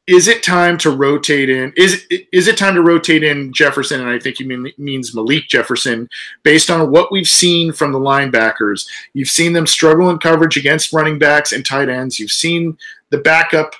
"Is 0.06 0.28
it 0.28 0.42
time 0.42 0.76
to 0.78 0.90
rotate 0.90 1.48
in? 1.48 1.72
Is 1.76 2.06
is 2.30 2.46
it 2.46 2.58
time 2.58 2.74
to 2.74 2.82
rotate 2.82 3.24
in 3.24 3.54
Jefferson?" 3.54 4.02
And 4.02 4.10
I 4.10 4.18
think 4.18 4.36
he 4.36 4.44
mean, 4.44 4.70
means 4.76 5.14
Malik 5.14 5.48
Jefferson, 5.48 6.10
based 6.42 6.70
on 6.70 6.90
what 6.90 7.10
we've 7.10 7.28
seen 7.28 7.72
from 7.72 7.92
the 7.92 8.00
linebackers. 8.00 8.86
You've 9.14 9.30
seen 9.30 9.54
them 9.54 9.66
struggle 9.66 10.10
in 10.10 10.18
coverage 10.18 10.58
against 10.58 10.92
running 10.92 11.18
backs 11.18 11.52
and 11.52 11.64
tight 11.64 11.88
ends. 11.88 12.20
You've 12.20 12.30
seen 12.30 12.76
the 13.08 13.18
backup 13.18 13.74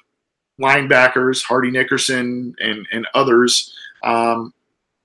linebackers, 0.60 1.42
Hardy 1.42 1.70
Nickerson 1.70 2.54
and, 2.60 2.86
and 2.92 3.06
others, 3.14 3.74
um, 4.02 4.52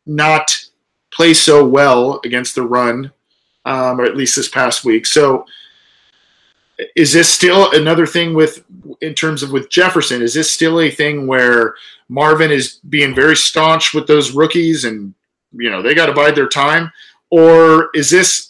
not 0.06 0.58
play 1.12 1.34
so 1.34 1.66
well 1.66 2.20
against 2.24 2.56
the 2.56 2.64
run, 2.64 3.12
um, 3.66 4.00
or 4.00 4.06
at 4.06 4.16
least 4.16 4.36
this 4.36 4.48
past 4.48 4.86
week. 4.86 5.06
So, 5.06 5.46
is 6.96 7.14
this 7.14 7.30
still 7.30 7.72
another 7.74 8.08
thing 8.08 8.34
with 8.34 8.64
in 9.02 9.14
terms 9.14 9.44
of 9.44 9.52
with 9.52 9.70
Jefferson? 9.70 10.22
Is 10.22 10.34
this 10.34 10.52
still 10.52 10.80
a 10.80 10.90
thing 10.90 11.28
where 11.28 11.76
Marvin 12.10 12.50
is 12.50 12.80
being 12.90 13.14
very 13.14 13.36
staunch 13.36 13.94
with 13.94 14.08
those 14.08 14.32
rookies 14.32 14.84
and 14.86 15.14
you 15.52 15.70
know 15.70 15.82
they 15.82 15.94
got 15.94 16.08
to 16.08 16.14
bide 16.14 16.36
their 16.36 16.48
time, 16.48 16.92
or 17.30 17.90
is 17.94 18.10
this 18.10 18.50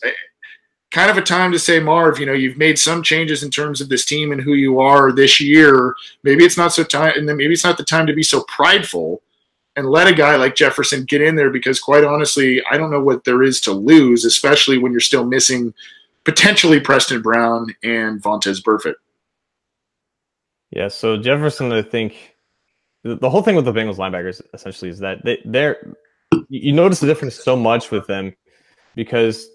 kind 0.91 1.09
of 1.09 1.17
a 1.17 1.21
time 1.21 1.51
to 1.51 1.59
say, 1.59 1.79
Marv, 1.79 2.19
you 2.19 2.25
know, 2.25 2.33
you've 2.33 2.57
made 2.57 2.77
some 2.77 3.01
changes 3.01 3.43
in 3.43 3.49
terms 3.49 3.81
of 3.81 3.89
this 3.89 4.05
team 4.05 4.31
and 4.31 4.41
who 4.41 4.53
you 4.53 4.79
are 4.79 5.11
this 5.11 5.39
year. 5.39 5.95
Maybe 6.23 6.43
it's 6.43 6.57
not 6.57 6.73
so 6.73 6.83
time, 6.83 7.13
and 7.17 7.27
then 7.27 7.37
maybe 7.37 7.53
it's 7.53 7.63
not 7.63 7.77
the 7.77 7.83
time 7.83 8.05
to 8.07 8.13
be 8.13 8.23
so 8.23 8.43
prideful 8.47 9.21
and 9.77 9.89
let 9.89 10.07
a 10.07 10.13
guy 10.13 10.35
like 10.35 10.55
Jefferson 10.55 11.05
get 11.05 11.21
in 11.21 11.35
there 11.35 11.49
because, 11.49 11.79
quite 11.79 12.03
honestly, 12.03 12.61
I 12.69 12.77
don't 12.77 12.91
know 12.91 13.01
what 13.01 13.23
there 13.23 13.41
is 13.41 13.61
to 13.61 13.71
lose, 13.71 14.25
especially 14.25 14.77
when 14.77 14.91
you're 14.91 14.99
still 14.99 15.25
missing 15.25 15.73
potentially 16.25 16.79
Preston 16.79 17.21
Brown 17.21 17.73
and 17.83 18.21
Vontaze 18.21 18.61
Burfict. 18.61 18.95
Yeah, 20.71 20.89
so 20.89 21.17
Jefferson, 21.17 21.71
I 21.71 21.81
think 21.81 22.35
the 23.03 23.29
whole 23.29 23.41
thing 23.41 23.55
with 23.55 23.65
the 23.65 23.73
Bengals 23.73 23.97
linebackers 23.97 24.41
essentially 24.53 24.89
is 24.89 24.99
that 24.99 25.23
they, 25.23 25.41
they're 25.45 25.95
you 26.49 26.71
notice 26.71 26.99
the 26.99 27.07
difference 27.07 27.35
so 27.35 27.55
much 27.55 27.91
with 27.91 28.07
them 28.07 28.33
because 28.95 29.49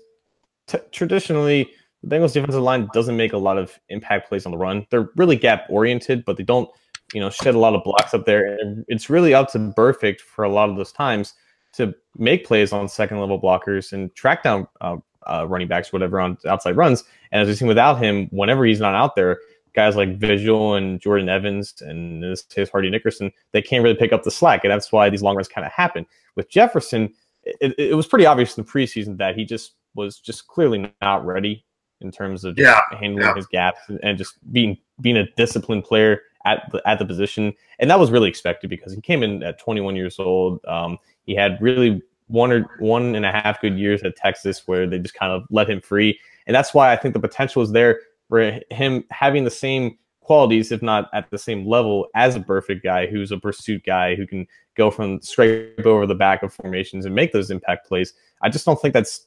t- 0.67 0.79
traditionally 0.93 1.71
the 2.03 2.14
Bengals 2.14 2.33
defensive 2.33 2.62
line 2.62 2.89
doesn't 2.93 3.17
make 3.17 3.33
a 3.33 3.39
lot 3.39 3.59
of 3.59 3.79
impact 3.89 4.29
plays 4.29 4.47
on 4.47 4.53
the 4.53 4.59
run. 4.59 4.87
They're 4.91 5.11
really 5.17 5.37
gap 5.37 5.67
oriented, 5.69 6.25
but 6.25 6.37
they 6.37 6.45
don't, 6.45 6.69
you 7.12 7.21
know, 7.21 7.31
shed 7.31 7.55
a 7.55 7.59
lot 7.59 7.75
of 7.75 7.83
blocks 7.85 8.14
up 8.14 8.27
there. 8.27 8.59
And 8.59 8.85
it's 8.89 9.11
really 9.11 9.35
up 9.35 9.51
to 9.53 9.59
Burfict 9.59 10.21
for 10.21 10.45
a 10.45 10.49
lot 10.49 10.69
of 10.69 10.77
those 10.77 10.93
times 10.93 11.35
to 11.75 11.95
make 12.17 12.47
plays 12.47 12.73
on 12.73 12.89
second 12.89 13.21
level 13.21 13.41
blockers 13.41 13.93
and 13.93 14.14
track 14.14 14.43
down 14.43 14.67
uh, 14.81 14.97
uh, 15.27 15.47
running 15.49 15.69
backs, 15.69 15.93
whatever, 15.93 16.21
on 16.21 16.39
outside 16.47 16.77
runs. 16.77 17.05
And 17.33 17.43
as 17.43 17.49
we've 17.49 17.59
seen 17.59 17.69
without 17.69 18.03
him, 18.03 18.29
whenever 18.31 18.64
he's 18.64 18.81
not 18.81 18.95
out 18.95 19.17
there, 19.17 19.41
guys 19.75 19.97
like 19.97 20.17
Vigil 20.17 20.75
and 20.75 21.01
Jordan 21.01 21.29
Evans 21.29 21.75
and 21.81 22.23
this 22.23 22.43
case 22.43 22.71
Hardy 22.71 22.89
Nickerson, 22.89 23.31
they 23.53 23.61
can't 23.61 23.83
really 23.83 23.97
pick 23.97 24.12
up 24.12 24.23
the 24.23 24.31
slack. 24.31 24.64
And 24.64 24.73
that's 24.73 24.91
why 24.91 25.11
these 25.11 25.23
long 25.23 25.37
runs 25.37 25.49
kind 25.49 25.67
of 25.67 25.73
happen. 25.73 26.07
With 26.35 26.49
Jefferson, 26.49 27.12
it, 27.43 27.75
it, 27.79 27.95
was 27.95 28.07
pretty 28.07 28.27
obvious 28.27 28.57
in 28.57 28.64
the 28.64 28.71
preseason 28.71 29.19
that 29.19 29.37
he 29.37 29.45
just 29.45 29.75
was 29.97 30.19
just 30.19 30.47
clearly 30.47 30.93
not 31.03 31.27
ready 31.27 31.65
in 32.01 32.13
terms 32.13 32.45
of 32.45 32.59
yeah, 32.59 32.81
handling 33.01 33.27
yeah. 33.27 33.35
his 33.35 33.47
gaps 33.47 33.81
and 34.03 34.19
just 34.19 34.35
being 34.53 34.77
being 35.01 35.17
a 35.17 35.27
disciplined 35.37 35.85
player 35.85 36.21
at 36.45 36.63
the 36.73 36.83
at 36.89 36.99
the 36.99 37.05
position. 37.05 37.53
And 37.79 37.91
that 37.91 37.99
was 37.99 38.11
really 38.11 38.29
expected 38.29 38.71
because 38.71 38.93
he 38.93 39.01
came 39.01 39.23
in 39.23 39.43
at 39.43 39.59
21 39.59 39.97
years 39.97 40.19
old. 40.19 40.65
Um, 40.67 40.99
he 41.25 41.35
had 41.35 41.61
really 41.61 42.03
one 42.29 42.53
or 42.53 42.69
one 42.79 43.15
and 43.15 43.25
a 43.25 43.33
half 43.33 43.61
good 43.61 43.79
years 43.79 44.03
at 44.03 44.17
Texas 44.17 44.67
where 44.67 44.87
they 44.87 44.99
just 44.99 45.15
kind 45.15 45.33
of 45.33 45.45
let 45.51 45.71
him 45.71 45.81
free. 45.81 46.19
And 46.47 46.55
that's 46.55 46.75
why 46.75 46.93
I 46.93 46.97
think 46.97 47.15
the 47.15 47.21
potential 47.21 47.63
is 47.63 47.73
there 47.73 48.01
for 48.29 48.61
him 48.71 49.05
having 49.11 49.45
the 49.45 49.51
same 49.51 49.99
qualities, 50.21 50.73
if 50.73 50.83
not 50.83 51.09
at 51.15 51.31
the 51.31 51.39
same 51.39 51.67
level, 51.67 52.09
as 52.15 52.35
a 52.35 52.41
Burfict 52.41 52.83
guy 52.83 53.07
who's 53.07 53.31
a 53.31 53.39
pursuit 53.39 53.85
guy 53.87 54.17
who 54.17 54.27
can 54.27 54.47
go 54.77 54.91
from 54.91 55.21
scrape 55.23 55.87
over 55.87 56.07
the 56.07 56.15
back 56.15 56.43
of 56.43 56.53
formations 56.53 57.07
and 57.07 57.15
make 57.15 57.33
those 57.33 57.51
impact 57.51 57.87
plays. 57.87 58.13
I 58.43 58.49
just 58.49 58.67
don't 58.67 58.81
think 58.81 58.93
that's 58.93 59.27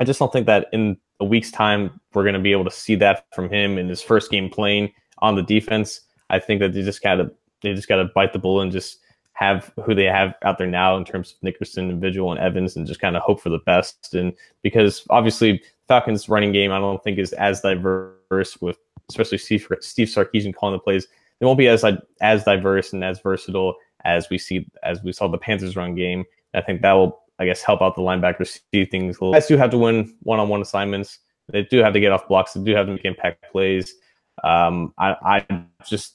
I 0.00 0.04
just 0.04 0.18
don't 0.18 0.32
think 0.32 0.46
that 0.46 0.68
in 0.72 0.96
a 1.20 1.24
week's 1.24 1.50
time 1.50 2.00
we're 2.12 2.24
going 2.24 2.34
to 2.34 2.40
be 2.40 2.52
able 2.52 2.64
to 2.64 2.70
see 2.70 2.94
that 2.96 3.26
from 3.34 3.48
him 3.48 3.78
in 3.78 3.88
his 3.88 4.02
first 4.02 4.30
game 4.30 4.48
playing 4.48 4.92
on 5.18 5.36
the 5.36 5.42
defense. 5.42 6.00
I 6.30 6.38
think 6.38 6.60
that 6.60 6.72
they 6.72 6.82
just 6.82 7.02
got 7.02 7.16
to 7.16 7.30
they 7.62 7.74
just 7.74 7.88
got 7.88 7.96
to 7.96 8.06
bite 8.14 8.32
the 8.32 8.38
bullet 8.38 8.64
and 8.64 8.72
just 8.72 8.98
have 9.34 9.72
who 9.84 9.94
they 9.94 10.04
have 10.04 10.34
out 10.42 10.58
there 10.58 10.66
now 10.66 10.96
in 10.96 11.04
terms 11.04 11.32
of 11.32 11.42
Nickerson 11.42 11.90
and 11.90 12.00
Vigil 12.00 12.30
and 12.30 12.40
Evans 12.40 12.76
and 12.76 12.86
just 12.86 13.00
kind 13.00 13.16
of 13.16 13.22
hope 13.22 13.40
for 13.40 13.50
the 13.50 13.58
best. 13.66 14.14
And 14.14 14.32
because 14.62 15.04
obviously 15.10 15.62
Falcons 15.88 16.28
running 16.28 16.52
game, 16.52 16.70
I 16.72 16.78
don't 16.78 17.02
think 17.02 17.18
is 17.18 17.32
as 17.32 17.60
diverse 17.60 18.60
with 18.60 18.78
especially 19.08 19.38
Steve, 19.38 19.66
Steve 19.80 20.08
Sarkisian 20.08 20.54
calling 20.54 20.74
the 20.74 20.78
plays. 20.78 21.08
They 21.38 21.46
won't 21.46 21.58
be 21.58 21.68
as 21.68 21.84
as 22.20 22.44
diverse 22.44 22.92
and 22.92 23.04
as 23.04 23.20
versatile 23.20 23.74
as 24.04 24.30
we 24.30 24.38
see 24.38 24.68
as 24.82 25.02
we 25.02 25.12
saw 25.12 25.28
the 25.28 25.38
Panthers 25.38 25.76
run 25.76 25.94
game. 25.94 26.24
I 26.54 26.60
think 26.60 26.82
that 26.82 26.92
will 26.92 27.23
I 27.38 27.46
guess, 27.46 27.62
help 27.62 27.82
out 27.82 27.96
the 27.96 28.02
linebackers 28.02 28.60
see 28.72 28.84
things. 28.84 29.18
A 29.18 29.24
little. 29.24 29.32
Guys 29.32 29.46
do 29.46 29.56
have 29.56 29.70
to 29.70 29.78
win 29.78 30.14
one-on-one 30.22 30.62
assignments. 30.62 31.18
They 31.50 31.62
do 31.62 31.78
have 31.78 31.92
to 31.92 32.00
get 32.00 32.12
off 32.12 32.28
blocks. 32.28 32.52
They 32.54 32.62
do 32.62 32.74
have 32.74 32.86
to 32.86 32.92
make 32.92 33.04
impact 33.04 33.44
plays. 33.50 33.94
Um, 34.42 34.94
I, 34.98 35.44
I 35.48 35.64
just, 35.86 36.14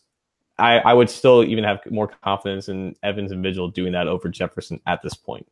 I, 0.58 0.80
I 0.80 0.94
would 0.94 1.10
still 1.10 1.44
even 1.44 1.64
have 1.64 1.80
more 1.90 2.08
confidence 2.24 2.70
in 2.70 2.96
Evans 3.04 3.32
and 3.32 3.44
Vigil 3.44 3.70
doing 3.70 3.92
that 3.94 4.08
over 4.08 4.30
Jefferson 4.30 4.80
at 4.88 5.02
this 5.02 5.14
point. 5.14 5.48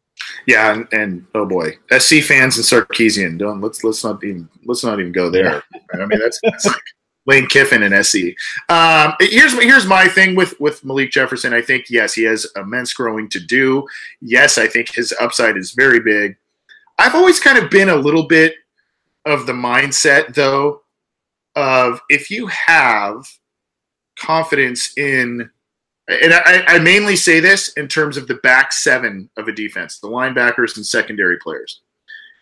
Yeah, 0.47 0.73
and, 0.73 0.87
and 0.91 1.25
oh 1.35 1.45
boy, 1.45 1.71
SC 1.97 2.21
fans 2.21 2.57
and 2.57 2.65
Sarkisian, 2.65 3.37
don't 3.37 3.61
let's 3.61 3.83
let's 3.83 4.03
not 4.03 4.23
even 4.23 4.49
let's 4.65 4.83
not 4.83 4.99
even 4.99 5.11
go 5.11 5.29
there. 5.29 5.63
Yeah. 5.73 5.79
I 6.01 6.05
mean, 6.05 6.19
that's, 6.19 6.39
that's 6.43 6.65
like 6.65 6.81
Lane 7.27 7.45
Kiffin 7.45 7.83
and 7.83 8.05
SC. 8.05 8.35
Um, 8.69 9.13
here's 9.19 9.53
here's 9.61 9.85
my 9.85 10.07
thing 10.07 10.35
with 10.35 10.59
with 10.59 10.83
Malik 10.83 11.11
Jefferson. 11.11 11.53
I 11.53 11.61
think 11.61 11.89
yes, 11.89 12.13
he 12.13 12.23
has 12.23 12.47
immense 12.55 12.93
growing 12.93 13.29
to 13.29 13.39
do. 13.39 13.85
Yes, 14.21 14.57
I 14.57 14.67
think 14.67 14.93
his 14.93 15.13
upside 15.19 15.57
is 15.57 15.71
very 15.71 15.99
big. 15.99 16.37
I've 16.97 17.15
always 17.15 17.39
kind 17.39 17.57
of 17.57 17.69
been 17.69 17.89
a 17.89 17.95
little 17.95 18.27
bit 18.27 18.55
of 19.25 19.45
the 19.45 19.53
mindset 19.53 20.33
though 20.33 20.81
of 21.55 21.99
if 22.09 22.31
you 22.31 22.47
have 22.47 23.27
confidence 24.17 24.97
in 24.97 25.49
and 26.07 26.33
I, 26.33 26.63
I, 26.67 26.79
mainly 26.79 27.17
say 27.17 27.41
this 27.41 27.73
in 27.73 27.89
terms 27.89 28.15
of 28.15 28.27
the 28.27 28.35
back 28.35 28.71
seven 28.71 29.29
of 29.35 29.49
a 29.49 29.51
defense, 29.51 29.99
the 29.99 30.07
linebackers 30.07 30.77
and 30.77 30.85
secondary 30.85 31.37
players. 31.37 31.81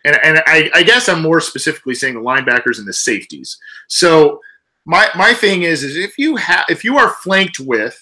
And, 0.04 0.16
and 0.22 0.42
I, 0.46 0.70
I 0.72 0.82
guess 0.84 1.08
I'm 1.08 1.20
more 1.20 1.40
specifically 1.40 1.94
saying 1.94 2.14
the 2.14 2.20
linebackers 2.20 2.78
and 2.78 2.86
the 2.86 2.92
safeties. 2.92 3.58
So 3.88 4.40
my 4.86 5.08
my 5.16 5.34
thing 5.34 5.62
is 5.62 5.82
is 5.82 5.96
if 5.96 6.16
you 6.16 6.36
have 6.36 6.64
if 6.70 6.84
you 6.84 6.96
are 6.96 7.10
flanked 7.10 7.60
with 7.60 8.00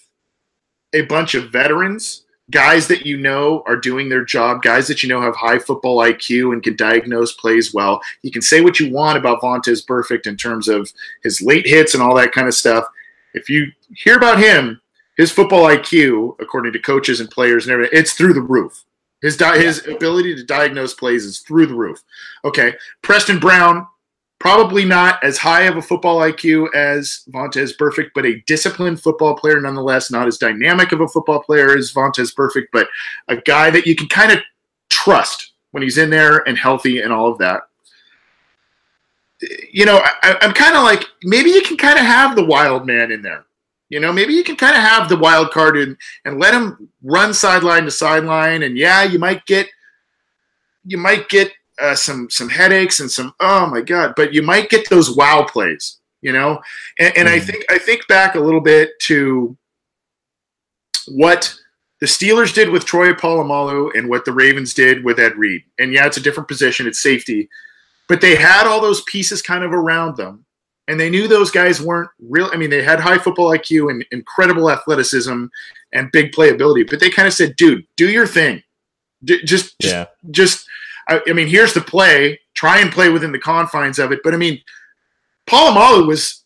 a 0.95 1.03
bunch 1.03 1.35
of 1.35 1.51
veterans, 1.51 2.25
guys 2.51 2.87
that 2.89 3.07
you 3.07 3.17
know 3.17 3.65
are 3.67 3.77
doing 3.77 4.09
their 4.09 4.25
job, 4.25 4.63
guys 4.63 4.87
that 4.87 5.03
you 5.03 5.09
know 5.09 5.21
have 5.21 5.35
high 5.35 5.59
football 5.59 5.99
IQ 5.99 6.53
and 6.53 6.63
can 6.63 6.77
diagnose 6.77 7.33
plays 7.33 7.73
well. 7.73 8.01
You 8.23 8.31
can 8.31 8.43
say 8.43 8.61
what 8.61 8.79
you 8.79 8.93
want 8.93 9.19
about 9.19 9.41
Vontaze 9.41 9.85
Burfict 9.85 10.27
in 10.27 10.37
terms 10.37 10.69
of 10.69 10.93
his 11.23 11.41
late 11.41 11.67
hits 11.67 11.95
and 11.95 12.03
all 12.03 12.15
that 12.17 12.33
kind 12.33 12.47
of 12.47 12.55
stuff. 12.55 12.85
If 13.33 13.49
you 13.49 13.73
hear 13.97 14.17
about 14.17 14.39
him, 14.39 14.81
his 15.17 15.33
football 15.33 15.65
IQ, 15.65 16.37
according 16.39 16.75
to 16.75 16.79
coaches 16.79 17.19
and 17.19 17.31
players 17.31 17.65
and 17.65 17.73
everything, 17.73 17.99
it's 17.99 18.13
through 18.13 18.35
the 18.35 18.43
roof. 18.43 18.85
His 19.23 19.39
di- 19.39 19.59
his 19.59 19.87
ability 19.89 20.37
to 20.37 20.45
diagnose 20.45 20.93
plays 20.93 21.25
is 21.25 21.39
through 21.39 21.67
the 21.67 21.75
roof. 21.75 22.03
Okay, 22.45 22.75
Preston 23.01 23.39
Brown, 23.39 23.87
probably 24.45 24.85
not 24.85 25.25
as 25.25 25.39
high 25.39 25.63
of 25.63 25.79
a 25.79 25.81
football 25.81 26.19
IQ 26.19 26.75
as 26.75 27.25
Vontaze 27.31 27.75
Burfict, 27.79 28.11
but 28.15 28.27
a 28.27 28.43
disciplined 28.47 29.01
football 29.01 29.35
player 29.35 29.59
nonetheless. 29.59 30.11
Not 30.11 30.27
as 30.29 30.37
dynamic 30.37 30.93
of 30.93 31.01
a 31.01 31.09
football 31.09 31.43
player 31.43 31.75
as 31.75 31.95
Vontaze 31.95 32.35
Burfict, 32.35 32.67
but 32.71 32.87
a 33.29 33.39
guy 33.39 33.71
that 33.71 33.87
you 33.87 33.97
can 33.97 34.07
kind 34.07 34.31
of 34.31 34.41
trust 34.91 35.53
when 35.71 35.83
he's 35.83 35.97
in 35.97 36.11
there 36.11 36.47
and 36.47 36.59
healthy 36.59 37.01
and 37.01 37.11
all 37.11 37.33
of 37.33 37.39
that. 37.39 37.63
You 39.73 39.87
know, 39.87 40.03
I, 40.05 40.37
I'm 40.43 40.53
kind 40.53 40.77
of 40.77 40.83
like 40.83 41.07
maybe 41.23 41.49
you 41.49 41.63
can 41.63 41.79
kind 41.79 41.99
of 41.99 42.05
have 42.05 42.37
the 42.37 42.45
wild 42.45 42.87
man 42.87 43.13
in 43.13 43.23
there. 43.23 43.47
You 43.89 43.99
know, 43.99 44.13
maybe 44.13 44.35
you 44.35 44.45
can 44.45 44.57
kind 44.57 44.77
of 44.77 44.83
have 44.83 45.09
the 45.09 45.17
wild 45.17 45.53
card 45.53 45.79
and, 45.79 45.97
and 46.27 46.39
let 46.39 46.53
him 46.53 46.91
run 47.03 47.33
sideline 47.33 47.85
to 47.87 47.91
sideline. 47.91 48.63
And 48.63 48.77
yeah, 48.77 49.05
you 49.05 49.19
might 49.19 49.47
get 49.47 49.71
you 50.85 50.99
might 50.99 51.31
get 51.31 51.51
uh, 51.81 51.95
some 51.95 52.29
some 52.31 52.49
headaches 52.49 53.01
and 53.01 53.11
some 53.11 53.35
oh 53.41 53.67
my 53.67 53.81
god, 53.81 54.15
but 54.17 54.33
you 54.33 54.43
might 54.43 54.71
get 54.71 54.89
those 54.89 55.15
wow 55.15 55.45
plays. 55.45 55.99
You 56.23 56.33
know, 56.33 56.61
and, 56.99 57.17
and 57.19 57.29
mm. 57.29 57.33
I 57.33 57.41
think 57.41 57.65
I 57.71 57.79
think 57.79 58.07
back 58.09 58.35
a 58.35 58.41
little 58.41 58.61
bit 58.61 58.91
to 59.03 59.57
what 61.09 61.55
the 62.01 62.07
Steelers 62.07 62.55
did 62.55 62.71
with 62.71 62.87
Troy 62.87 63.13
Polamalu 63.13 63.91
and 63.95 64.09
what 64.09 64.25
the 64.25 64.33
Ravens 64.33 64.73
did 64.73 65.05
with 65.05 65.19
Ed 65.19 65.37
Reed. 65.37 65.63
And 65.79 65.93
yeah, 65.93 66.07
it's 66.07 66.17
a 66.17 66.23
different 66.23 66.49
position; 66.49 66.87
it's 66.87 67.01
safety, 67.01 67.49
but 68.09 68.23
they 68.23 68.37
had 68.37 68.67
all 68.67 68.81
those 68.81 69.03
pieces 69.03 69.43
kind 69.43 69.65
of 69.65 69.73
around 69.73 70.17
them 70.17 70.45
and 70.89 71.01
they 71.01 71.11
knew 71.11 71.27
those 71.27 71.51
guys 71.51 71.81
weren't 71.81 72.11
real. 72.21 72.51
I 72.53 72.57
mean, 72.57 72.71
they 72.71 72.83
had 72.83 73.01
high 73.01 73.19
football 73.19 73.51
IQ 73.51 73.91
and 73.91 74.05
incredible 74.11 74.71
athleticism 74.71 75.47
and 75.93 76.13
big 76.13 76.33
playability, 76.33 76.89
but 76.89 77.01
they 77.01 77.11
kind 77.11 77.27
of 77.27 77.35
said, 77.35 77.57
"Dude, 77.57 77.87
do 77.97 78.11
your 78.11 78.27
thing. 78.27 78.63
D- 79.25 79.43
just, 79.45 79.79
just, 79.81 79.95
yeah. 79.95 80.07
just." 80.31 80.67
I, 81.09 81.21
I, 81.29 81.33
mean, 81.33 81.49
here's 81.49 81.75
the 81.75 81.81
play. 81.81 82.41
Try 82.55 82.81
and 82.81 82.93
play 82.93 83.09
within 83.09 83.33
the 83.33 83.39
confines 83.39 83.99
of 83.99 84.13
it. 84.13 84.21
But 84.23 84.35
I 84.35 84.37
mean, 84.37 84.61
Polamalu 85.47 86.07
was 86.07 86.45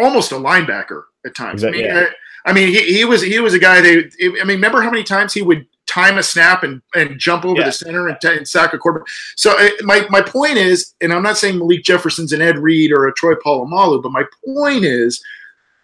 almost 0.00 0.32
a 0.32 0.36
linebacker 0.36 1.02
at 1.26 1.34
times. 1.34 1.62
That, 1.62 1.68
I 1.68 1.70
mean, 1.72 1.84
yeah. 1.84 2.06
I, 2.44 2.50
I, 2.50 2.52
mean, 2.52 2.68
he, 2.68 2.82
he 2.94 3.04
was 3.04 3.22
he 3.22 3.40
was 3.40 3.54
a 3.54 3.58
guy. 3.58 3.80
They, 3.80 4.04
I 4.22 4.44
mean, 4.44 4.46
remember 4.46 4.82
how 4.82 4.90
many 4.90 5.04
times 5.04 5.34
he 5.34 5.42
would 5.42 5.66
time 5.88 6.18
a 6.18 6.22
snap 6.22 6.62
and, 6.62 6.80
and 6.94 7.18
jump 7.18 7.44
over 7.44 7.60
yeah. 7.60 7.66
the 7.66 7.72
center 7.72 8.08
and, 8.08 8.16
and, 8.22 8.46
sack 8.46 8.74
a 8.74 8.78
quarterback. 8.78 9.08
So 9.36 9.58
uh, 9.58 9.70
my, 9.80 10.06
my 10.10 10.20
point 10.20 10.58
is, 10.58 10.94
and 11.00 11.12
I'm 11.12 11.22
not 11.22 11.38
saying 11.38 11.58
Malik 11.58 11.82
Jefferson's 11.82 12.32
an 12.32 12.42
Ed 12.42 12.58
Reed 12.58 12.92
or 12.92 13.08
a 13.08 13.14
Troy 13.14 13.34
Polamalu, 13.34 14.02
but 14.02 14.12
my 14.12 14.24
point 14.44 14.84
is 14.84 15.20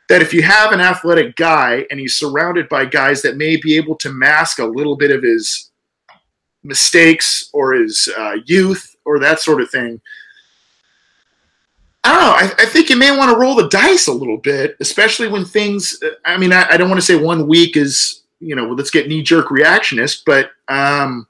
that 0.09 0.21
if 0.21 0.35
you 0.35 0.43
have 0.43 0.73
an 0.73 0.81
athletic 0.81 1.35
guy 1.37 1.87
and 1.91 1.99
he's 1.99 2.17
surrounded 2.17 2.69
by 2.69 2.85
guys 2.85 3.23
that 3.23 3.37
may 3.37 3.57
be 3.57 3.77
able 3.77 3.97
to 3.97 4.13
mask 4.13 4.59
a 4.59 4.67
little 4.67 4.97
bit 4.97 5.11
of 5.11 5.23
his 5.23 5.71
mistakes 6.65 7.51
or 7.53 7.75
his 7.75 8.09
uh, 8.17 8.37
youth 8.47 8.97
or 9.05 9.19
that 9.21 9.41
sort 9.41 9.61
of 9.61 9.71
thing. 9.71 10.01
I 12.03 12.13
don't 12.13 12.21
know. 12.21 12.55
I, 12.57 12.65
I, 12.65 12.67
think 12.67 12.91
you 12.91 12.97
may 12.97 13.17
want 13.17 13.31
to 13.31 13.37
roll 13.39 13.55
the 13.55 13.69
dice 13.69 14.09
a 14.09 14.13
little 14.13 14.37
bit, 14.37 14.77
especially 14.81 15.27
when 15.29 15.45
things. 15.45 15.99
Uh, 16.03 16.11
I 16.27 16.37
mean, 16.37 16.53
I, 16.53 16.67
I 16.69 16.77
don't 16.77 16.91
want 16.91 17.01
to 17.01 17.07
say 17.07 17.17
one 17.17 17.47
week 17.47 17.79
is 17.79 18.25
you 18.45 18.55
know, 18.55 18.69
let's 18.69 18.91
get 18.91 19.09
knee 19.09 19.23
jerk 19.23 19.47
reactionist, 19.47 20.23
but 20.27 20.51
um, 20.69 21.27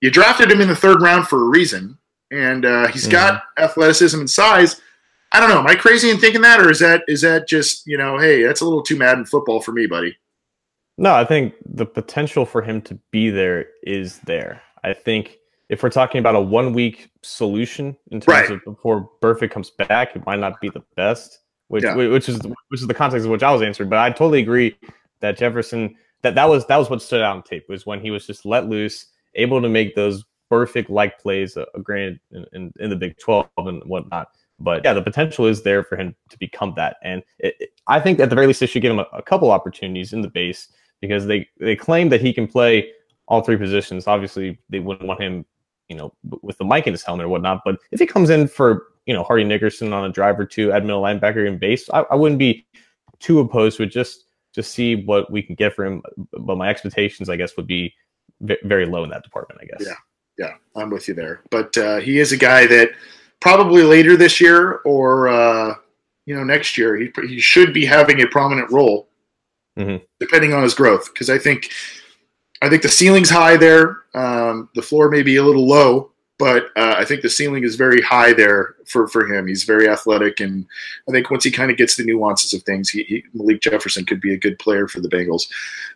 you 0.00 0.10
drafted 0.10 0.50
him 0.50 0.60
in 0.60 0.68
the 0.68 0.76
third 0.76 1.02
round 1.02 1.28
for 1.28 1.42
a 1.42 1.48
reason, 1.48 1.98
and 2.30 2.64
uh, 2.64 2.88
he's 2.88 3.02
mm-hmm. 3.02 3.12
got 3.12 3.42
athleticism 3.58 4.18
and 4.18 4.30
size. 4.30 4.80
I 5.32 5.40
don't 5.40 5.50
know. 5.50 5.58
Am 5.58 5.66
I 5.66 5.74
crazy 5.74 6.10
in 6.10 6.18
thinking 6.18 6.42
that, 6.42 6.60
or 6.60 6.70
is 6.70 6.78
that 6.80 7.02
is 7.08 7.20
that 7.22 7.46
just 7.46 7.86
you 7.86 7.98
know, 7.98 8.18
hey, 8.18 8.42
that's 8.42 8.62
a 8.62 8.64
little 8.64 8.82
too 8.82 8.96
mad 8.96 9.18
in 9.18 9.26
football 9.26 9.60
for 9.60 9.72
me, 9.72 9.86
buddy? 9.86 10.16
No, 10.96 11.14
I 11.14 11.24
think 11.24 11.54
the 11.64 11.86
potential 11.86 12.46
for 12.46 12.62
him 12.62 12.80
to 12.82 12.98
be 13.10 13.30
there 13.30 13.66
is 13.82 14.18
there. 14.20 14.62
I 14.84 14.92
think 14.92 15.38
if 15.68 15.82
we're 15.82 15.90
talking 15.90 16.18
about 16.18 16.36
a 16.36 16.40
one 16.40 16.72
week 16.72 17.10
solution 17.22 17.96
in 18.10 18.20
terms 18.20 18.50
right. 18.50 18.50
of 18.50 18.64
before 18.64 19.10
Burfict 19.20 19.50
comes 19.50 19.70
back, 19.70 20.14
it 20.14 20.24
might 20.26 20.38
not 20.38 20.60
be 20.60 20.68
the 20.68 20.82
best. 20.94 21.40
Which 21.68 21.82
yeah. 21.82 21.94
which 21.94 22.28
is 22.28 22.38
which 22.68 22.80
is 22.80 22.86
the 22.86 22.94
context 22.94 23.24
of 23.24 23.32
which 23.32 23.42
I 23.42 23.50
was 23.50 23.62
answering. 23.62 23.88
But 23.88 23.98
I 23.98 24.10
totally 24.10 24.40
agree 24.40 24.76
that 25.20 25.38
Jefferson 25.38 25.96
that 26.22 26.34
that 26.34 26.48
was 26.48 26.66
that 26.66 26.76
was 26.76 26.90
what 26.90 27.02
stood 27.02 27.22
out 27.22 27.36
on 27.36 27.42
tape 27.42 27.68
was 27.68 27.86
when 27.86 28.00
he 28.00 28.10
was 28.10 28.26
just 28.26 28.44
let 28.44 28.68
loose, 28.68 29.06
able 29.34 29.62
to 29.62 29.68
make 29.68 29.94
those 29.94 30.24
Burfict 30.50 30.90
like 30.90 31.18
plays. 31.18 31.56
Uh, 31.56 31.64
granted, 31.82 32.20
in, 32.30 32.44
in, 32.52 32.72
in, 32.78 32.90
the 32.90 32.96
Big 32.96 33.18
Twelve 33.18 33.48
and 33.56 33.82
whatnot. 33.84 34.28
But 34.60 34.84
yeah, 34.84 34.92
the 34.92 35.02
potential 35.02 35.46
is 35.46 35.62
there 35.62 35.82
for 35.82 35.96
him 35.96 36.14
to 36.28 36.38
become 36.38 36.74
that, 36.76 36.98
and 37.02 37.22
it, 37.38 37.56
it, 37.58 37.70
I 37.88 37.98
think 37.98 38.20
at 38.20 38.28
the 38.28 38.36
very 38.36 38.46
least 38.46 38.60
they 38.60 38.66
should 38.66 38.82
give 38.82 38.92
him 38.92 39.00
a, 39.00 39.06
a 39.12 39.22
couple 39.22 39.50
opportunities 39.50 40.12
in 40.12 40.20
the 40.20 40.28
base 40.28 40.68
because 41.08 41.26
they 41.26 41.48
they 41.58 41.76
claim 41.76 42.08
that 42.08 42.20
he 42.20 42.32
can 42.32 42.46
play 42.46 42.90
all 43.26 43.42
three 43.42 43.56
positions. 43.56 44.06
Obviously, 44.06 44.58
they 44.68 44.78
wouldn't 44.78 45.06
want 45.06 45.20
him, 45.20 45.44
you 45.88 45.96
know, 45.96 46.12
with 46.42 46.58
the 46.58 46.64
mic 46.64 46.86
in 46.86 46.92
his 46.92 47.02
helmet 47.02 47.26
or 47.26 47.28
whatnot. 47.28 47.62
But 47.64 47.78
if 47.90 48.00
he 48.00 48.06
comes 48.06 48.30
in 48.30 48.48
for 48.48 48.88
you 49.06 49.14
know 49.14 49.22
Hardy 49.22 49.44
Nickerson 49.44 49.92
on 49.92 50.04
a 50.04 50.12
drive 50.12 50.38
or 50.38 50.46
two, 50.46 50.72
at 50.72 50.82
middle 50.82 51.02
linebacker 51.02 51.46
in 51.46 51.58
base, 51.58 51.88
I, 51.90 52.00
I 52.10 52.14
wouldn't 52.14 52.38
be 52.38 52.66
too 53.20 53.40
opposed 53.40 53.76
to. 53.78 53.86
Just 53.86 54.24
just 54.54 54.72
see 54.72 55.04
what 55.04 55.30
we 55.30 55.42
can 55.42 55.54
get 55.54 55.74
for 55.74 55.84
him. 55.84 56.02
But 56.32 56.56
my 56.56 56.68
expectations, 56.68 57.28
I 57.28 57.36
guess, 57.36 57.56
would 57.56 57.66
be 57.66 57.94
very 58.40 58.86
low 58.86 59.04
in 59.04 59.10
that 59.10 59.22
department. 59.22 59.60
I 59.62 59.66
guess. 59.66 59.86
Yeah, 59.86 59.94
yeah, 60.38 60.54
I'm 60.80 60.90
with 60.90 61.08
you 61.08 61.14
there. 61.14 61.42
But 61.50 61.76
uh, 61.76 61.98
he 61.98 62.18
is 62.18 62.32
a 62.32 62.36
guy 62.36 62.66
that 62.66 62.90
probably 63.40 63.82
later 63.82 64.16
this 64.16 64.40
year 64.40 64.80
or 64.84 65.28
uh, 65.28 65.74
you 66.26 66.34
know 66.34 66.44
next 66.44 66.78
year 66.78 66.96
he 66.96 67.10
he 67.26 67.40
should 67.40 67.72
be 67.72 67.84
having 67.84 68.22
a 68.22 68.26
prominent 68.26 68.70
role, 68.70 69.08
mm-hmm. 69.78 70.04
depending 70.20 70.52
on 70.52 70.62
his 70.62 70.74
growth. 70.74 71.12
Because 71.12 71.30
I 71.30 71.38
think 71.38 71.70
I 72.62 72.68
think 72.68 72.82
the 72.82 72.88
ceiling's 72.88 73.30
high 73.30 73.56
there. 73.56 73.98
Um, 74.14 74.68
the 74.74 74.82
floor 74.82 75.10
may 75.10 75.22
be 75.22 75.36
a 75.36 75.44
little 75.44 75.66
low, 75.66 76.12
but 76.38 76.66
uh, 76.76 76.94
I 76.96 77.04
think 77.04 77.22
the 77.22 77.28
ceiling 77.28 77.64
is 77.64 77.76
very 77.76 78.00
high 78.00 78.32
there 78.32 78.76
for, 78.86 79.06
for 79.08 79.26
him. 79.26 79.46
He's 79.46 79.64
very 79.64 79.88
athletic, 79.88 80.40
and 80.40 80.66
I 81.08 81.12
think 81.12 81.30
once 81.30 81.44
he 81.44 81.50
kind 81.50 81.70
of 81.70 81.76
gets 81.76 81.96
the 81.96 82.04
nuances 82.04 82.54
of 82.54 82.62
things, 82.62 82.88
he, 82.88 83.02
he, 83.04 83.24
Malik 83.34 83.60
Jefferson 83.60 84.04
could 84.04 84.20
be 84.20 84.34
a 84.34 84.38
good 84.38 84.58
player 84.58 84.88
for 84.88 85.00
the 85.00 85.08
Bengals. 85.08 85.46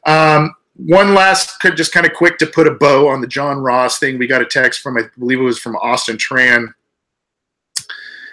Um, 0.06 0.54
one 0.76 1.14
last, 1.14 1.58
could 1.60 1.76
just 1.76 1.92
kind 1.92 2.06
of 2.06 2.12
quick 2.12 2.38
to 2.38 2.46
put 2.46 2.68
a 2.68 2.74
bow 2.74 3.08
on 3.08 3.20
the 3.20 3.26
John 3.26 3.58
Ross 3.58 3.98
thing. 3.98 4.16
We 4.16 4.26
got 4.26 4.42
a 4.42 4.46
text 4.46 4.80
from, 4.80 4.96
I 4.96 5.02
believe 5.18 5.40
it 5.40 5.42
was 5.42 5.58
from 5.58 5.76
Austin 5.76 6.16
Tran. 6.16 6.72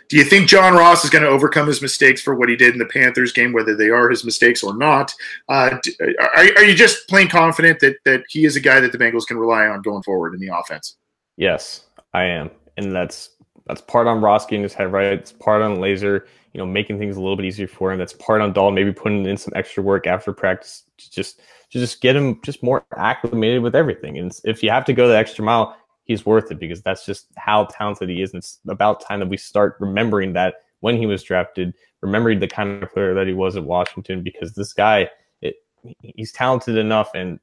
Do 0.10 0.18
you 0.18 0.24
think 0.24 0.47
John 0.47 0.74
Ross 0.74 1.03
is 1.03 1.10
going 1.10 1.24
to 1.24 1.30
overcome 1.30 1.68
his 1.68 1.82
mistakes 1.82 2.22
for 2.22 2.36
what 2.36 2.49
he 2.49 2.56
did 2.56 2.74
in 2.74 2.80
the 2.80 2.86
Panthers 2.86 3.32
game, 3.32 3.53
whether 3.53 3.76
they 3.76 3.89
are 3.89 4.10
his 4.10 4.24
mistakes 4.24 4.64
or 4.64 4.78
not? 4.78 5.14
Uh, 5.49 5.78
are, 6.20 6.30
are 6.36 6.64
you 6.64 6.76
just 6.76 7.08
plain 7.08 7.28
confident 7.28 7.80
that 7.80 7.95
that 8.06 8.24
he 8.30 8.45
is 8.45 8.56
a 8.56 8.60
guy 8.60 8.80
that 8.80 8.91
the 8.91 8.97
Bengals 8.97 9.26
can 9.26 9.38
rely 9.38 9.66
on 9.68 9.82
going 9.82 10.03
forward 10.03 10.34
in 10.34 10.39
the 10.39 10.56
offense? 10.56 10.97
Yes. 11.38 11.86
I 12.16 12.24
am, 12.24 12.49
and 12.78 12.95
that's 12.95 13.32
that's 13.68 13.82
part 13.82 14.08
on 14.08 14.22
Ross 14.22 14.45
getting 14.45 14.64
his 14.64 14.74
head 14.74 14.91
right. 14.91 15.08
It's 15.08 15.34
part 15.34 15.62
on 15.62 15.78
Lazor, 15.78 16.22
you 16.53 16.60
know, 16.60 16.66
making 16.66 16.97
things 16.97 17.18
a 17.18 17.20
little 17.20 17.36
bit 17.36 17.45
easier 17.45 17.68
for 17.68 17.91
him. 17.91 17.99
That's 17.99 18.14
part 18.14 18.39
on 18.39 18.53
Dalton, 18.53 18.74
maybe 18.74 18.93
putting 18.93 19.26
in 19.26 19.36
some 19.36 19.51
extra 19.53 19.84
work 19.84 20.08
after 20.08 20.32
practice 20.32 20.84
to 20.97 21.12
just 21.12 21.42
to 21.71 21.79
just 21.79 22.00
get 22.00 22.16
him 22.16 22.39
just 22.42 22.63
more 22.63 22.86
acclimated 22.96 23.62
with 23.62 23.75
everything. 23.75 24.17
And 24.17 24.32
if 24.46 24.63
you 24.63 24.70
have 24.70 24.86
to 24.86 24.93
go 24.93 25.09
the 25.09 25.17
extra 25.17 25.43
mile, 25.43 25.75
he's 26.05 26.25
worth 26.25 26.51
it 26.51 26.59
because 26.59 26.82
that's 26.82 27.05
just 27.05 27.27
how 27.37 27.65
talented 27.65 28.09
he 28.09 28.21
is. 28.21 28.33
And 28.33 28.39
it's 28.39 28.59
about 28.67 29.01
time 29.01 29.19
that 29.19 29.29
we 29.29 29.37
start 29.37 29.75
remembering 29.79 30.33
that 30.33 30.55
when 30.79 30.97
he 30.97 31.05
was 31.05 31.23
drafted, 31.23 31.73
remembering 32.01 32.39
the 32.39 32.47
kind 32.47 32.82
of 32.82 32.91
player 32.91 33.13
that 33.13 33.27
he 33.27 33.33
was 33.33 33.55
at 33.57 33.63
Washington, 33.63 34.23
because 34.23 34.53
this 34.53 34.73
guy, 34.73 35.09
it, 35.41 35.55
he's 36.01 36.32
talented 36.32 36.77
enough, 36.77 37.11
and 37.13 37.39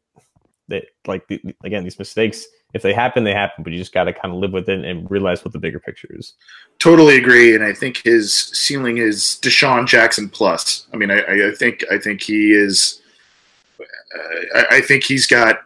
that 0.68 0.84
like 1.06 1.26
the, 1.28 1.40
again 1.64 1.84
these 1.84 1.98
mistakes 1.98 2.47
if 2.74 2.80
they 2.80 2.94
happen, 2.94 3.24
they 3.24 3.34
happen, 3.34 3.62
but 3.62 3.72
you 3.72 3.78
just 3.78 3.93
got 3.93 4.05
to 4.05 4.12
kind 4.12 4.32
of 4.34 4.40
live 4.40 4.52
with 4.52 4.68
it 4.68 4.84
and 4.84 5.10
realize 5.10 5.44
what 5.44 5.52
the 5.52 5.59
bigger 5.59 5.78
picture 5.78 6.09
is. 6.10 6.34
Totally 6.78 7.18
agree, 7.18 7.55
and 7.55 7.62
I 7.62 7.72
think 7.72 7.98
his 7.98 8.32
ceiling 8.32 8.98
is 8.98 9.39
DeSean 9.43 9.86
Jackson 9.86 10.28
plus. 10.28 10.86
I 10.93 10.97
mean, 10.97 11.10
I, 11.10 11.48
I 11.48 11.52
think 11.55 11.84
I 11.90 11.98
think 11.98 12.22
he 12.22 12.52
is. 12.52 13.02
Uh, 13.80 14.59
I, 14.59 14.76
I, 14.76 14.80
think 14.80 15.05
he's 15.05 15.26
got 15.26 15.60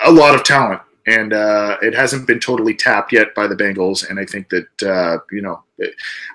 a 0.00 0.10
lot 0.10 0.34
of 0.34 0.42
talent, 0.42 0.80
and 1.08 1.32
uh, 1.32 1.78
it 1.82 1.94
hasn't 1.94 2.26
been 2.26 2.40
totally 2.40 2.74
tapped 2.74 3.12
yet 3.12 3.34
by 3.34 3.46
the 3.46 3.56
Bengals. 3.56 4.08
And 4.08 4.18
I 4.18 4.24
think 4.24 4.48
that 4.50 4.82
uh, 4.82 5.18
you 5.30 5.42
know, 5.42 5.62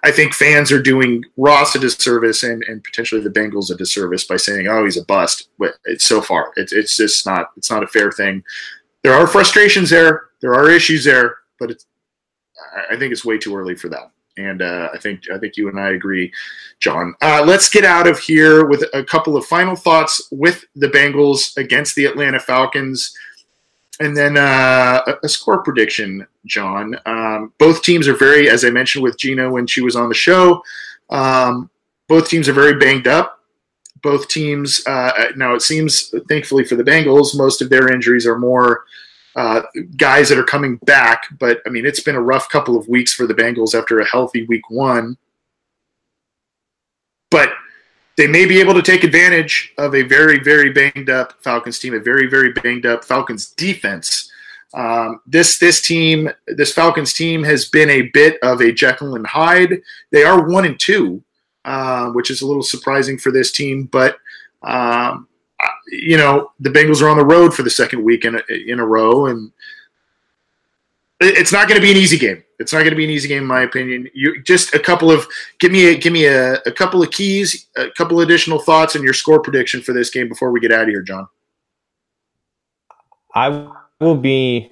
I 0.04 0.12
think 0.12 0.34
fans 0.34 0.72
are 0.72 0.82
doing 0.82 1.24
Ross 1.38 1.76
a 1.76 1.80
disservice 1.80 2.44
and, 2.44 2.64
and 2.64 2.84
potentially 2.84 3.22
the 3.22 3.30
Bengals 3.30 3.72
a 3.72 3.76
disservice 3.76 4.24
by 4.24 4.38
saying, 4.38 4.68
"Oh, 4.68 4.84
he's 4.84 4.98
a 4.98 5.06
bust." 5.06 5.50
But 5.60 5.76
it's 5.86 6.06
so 6.06 6.22
far, 6.22 6.52
it's 6.56 6.74
it's 6.74 6.98
just 6.98 7.26
not 7.26 7.52
it's 7.58 7.72
not 7.72 7.84
a 7.84 7.88
fair 7.88 8.12
thing 8.12 8.44
there 9.04 9.14
are 9.14 9.28
frustrations 9.28 9.90
there, 9.90 10.30
there 10.42 10.56
are 10.56 10.70
issues 10.70 11.04
there, 11.04 11.38
but 11.60 11.70
it's 11.70 11.86
I 12.90 12.96
think 12.96 13.12
it's 13.12 13.26
way 13.26 13.38
too 13.38 13.56
early 13.56 13.76
for 13.76 13.90
that. 13.90 14.12
and 14.38 14.62
uh, 14.62 14.90
I 14.94 14.98
think 14.98 15.30
I 15.32 15.38
think 15.38 15.58
you 15.58 15.70
and 15.70 15.80
I 15.80 15.92
agree, 15.92 16.32
John. 16.80 17.14
Uh, 17.22 17.44
let's 17.46 17.70
get 17.70 17.84
out 17.84 18.08
of 18.08 18.18
here 18.18 18.66
with 18.66 18.84
a 18.94 19.04
couple 19.04 19.38
of 19.38 19.46
final 19.46 19.76
thoughts 19.76 20.28
with 20.32 20.66
the 20.76 20.88
Bengals 20.88 21.56
against 21.58 21.96
the 21.96 22.06
Atlanta 22.06 22.40
Falcons, 22.40 23.16
and 24.00 24.18
then 24.18 24.38
uh, 24.38 25.02
a 25.24 25.30
score 25.30 25.62
prediction, 25.62 26.26
John. 26.46 27.00
Um, 27.06 27.54
both 27.60 27.84
teams 27.84 28.08
are 28.08 28.16
very, 28.16 28.50
as 28.50 28.66
I 28.66 28.70
mentioned 28.70 29.04
with 29.04 29.18
Jeanna 29.18 29.52
when 29.52 29.68
she 29.68 29.82
was 29.82 29.96
on 29.96 30.10
the 30.10 30.16
show, 30.16 30.64
um, 31.10 31.70
both 32.08 32.28
teams 32.28 32.50
are 32.50 32.54
very 32.54 32.78
banged 32.78 33.08
up. 33.08 33.40
Both 34.02 34.28
teams 34.28 34.86
uh, 34.86 35.32
now 35.36 35.54
it 35.54 35.62
seems, 35.62 36.14
thankfully 36.28 36.66
for 36.66 36.76
the 36.76 36.84
Bengals, 36.84 37.38
most 37.38 37.62
of 37.62 37.70
their 37.70 37.92
injuries 37.92 38.28
are 38.28 38.38
more 38.38 38.84
uh, 39.36 39.62
guys 39.96 40.30
that 40.30 40.38
are 40.38 40.44
coming 40.44 40.78
back. 40.78 41.24
But 41.40 41.62
I 41.66 41.70
mean, 41.70 41.86
it's 41.86 42.02
been 42.02 42.16
a 42.16 42.22
rough 42.22 42.50
couple 42.50 42.78
of 42.78 42.88
weeks 42.88 43.14
for 43.14 43.26
the 43.28 43.34
Bengals 43.34 43.80
after 43.80 44.00
a 44.00 44.06
healthy 44.06 44.46
week 44.46 44.70
one. 44.70 45.18
But 47.32 47.54
they 48.18 48.28
may 48.28 48.46
be 48.46 48.60
able 48.60 48.74
to 48.74 48.82
take 48.82 49.04
advantage 49.04 49.74
of 49.78 49.96
a 49.96 50.04
very, 50.04 50.40
very 50.40 50.72
banged 50.72 51.10
up 51.10 51.42
Falcons 51.44 51.80
team, 51.80 51.94
a 51.94 52.00
very, 52.00 52.28
very 52.28 52.52
banged 52.54 52.86
up 52.86 53.04
Falcons 53.04 53.52
defense. 53.52 54.32
Um, 54.74 55.22
this 55.28 55.60
this 55.60 55.82
team, 55.82 56.30
this 56.48 56.74
Falcons 56.74 57.14
team, 57.14 57.44
has 57.44 57.66
been 57.66 57.90
a 57.90 58.04
bit 58.14 58.38
of 58.42 58.62
a 58.62 58.72
Jekyll 58.72 59.16
and 59.16 59.26
Hyde. 59.26 59.82
They 60.12 60.24
are 60.24 60.50
one 60.50 60.66
and 60.66 60.80
two, 60.80 61.24
uh, 61.66 62.10
which 62.10 62.32
is 62.32 62.42
a 62.42 62.48
little 62.48 62.64
surprising 62.64 63.18
for 63.18 63.32
this 63.32 63.52
team, 63.52 63.86
but 63.92 64.18
um, 64.64 65.28
you 65.88 66.18
know, 66.18 66.52
the 66.60 66.70
Bengals 66.70 67.02
are 67.02 67.10
on 67.10 67.18
the 67.18 67.26
road 67.26 67.54
for 67.54 67.64
the 67.64 67.70
second 67.70 68.04
week 68.04 68.26
in 68.26 68.36
a, 68.36 68.54
in 68.68 68.80
a 68.80 68.86
row, 68.86 69.28
and 69.28 69.52
it's 71.24 71.52
not 71.52 71.68
going 71.68 71.80
to 71.80 71.86
be 71.86 71.92
an 71.92 71.98
easy 71.98 72.18
game. 72.18 72.44
It's 72.60 72.72
not 72.72 72.80
going 72.80 72.92
to 72.92 72.96
be 72.96 73.04
an 73.04 73.10
easy 73.10 73.28
game, 73.28 73.44
in 73.44 73.48
my 73.48 73.62
opinion. 73.62 74.08
You 74.14 74.42
just 74.44 74.74
a 74.74 74.80
couple 74.80 75.12
of 75.12 75.28
give 75.60 75.72
me 75.72 75.88
a 75.88 75.98
give 75.98 76.14
me 76.14 76.26
a, 76.26 76.56
a 76.66 76.72
couple 76.72 77.02
of 77.02 77.12
keys, 77.12 77.68
a 77.76 77.90
couple 77.92 78.20
additional 78.22 78.60
thoughts, 78.60 78.96
and 78.96 79.04
your 79.04 79.14
score 79.14 79.42
prediction 79.42 79.82
for 79.82 79.94
this 79.94 80.10
game 80.10 80.30
before 80.30 80.52
we 80.52 80.60
get 80.60 80.72
out 80.72 80.84
of 80.84 80.90
here, 80.90 81.02
John. 81.02 81.28
I 83.36 83.68
will 84.00 84.16
be 84.16 84.72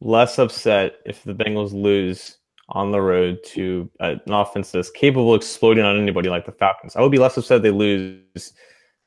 less 0.00 0.38
upset 0.38 0.94
if 1.04 1.22
the 1.24 1.34
Bengals 1.34 1.72
lose 1.72 2.38
on 2.70 2.92
the 2.92 3.00
road 3.00 3.38
to 3.44 3.90
uh, 4.00 4.14
an 4.24 4.32
offense 4.32 4.70
that's 4.70 4.90
capable 4.90 5.34
of 5.34 5.40
exploding 5.40 5.84
on 5.84 6.00
anybody 6.00 6.28
like 6.28 6.46
the 6.46 6.52
Falcons. 6.52 6.94
I 6.94 7.00
would 7.00 7.12
be 7.12 7.18
less 7.18 7.36
upset 7.36 7.62
they 7.62 7.70
lose 7.70 8.52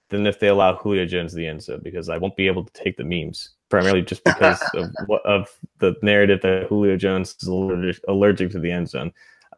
than 0.10 0.28
if 0.28 0.40
they 0.40 0.48
allow 0.48 0.76
Julio 0.76 1.06
Jones 1.06 1.34
the 1.34 1.48
end 1.48 1.64
zone 1.64 1.82
because 1.84 2.10
I 2.10 2.18
won't 2.18 2.36
be 2.36 2.48
able 2.48 2.66
to 2.66 2.74
take 2.74 2.98
the 2.98 3.04
memes 3.04 3.52
primarily 3.74 4.04
just 4.04 4.24
because 4.26 4.62
of 4.76 4.94
of 5.26 5.50
the 5.80 5.96
narrative 6.04 6.42
that 6.44 6.68
Julio 6.70 6.96
Jones 6.96 7.36
is 7.42 7.48
allergic, 7.48 8.04
allergic 8.08 8.52
to 8.52 8.60
the 8.60 8.72
end 8.72 8.88
zone. 8.88 9.12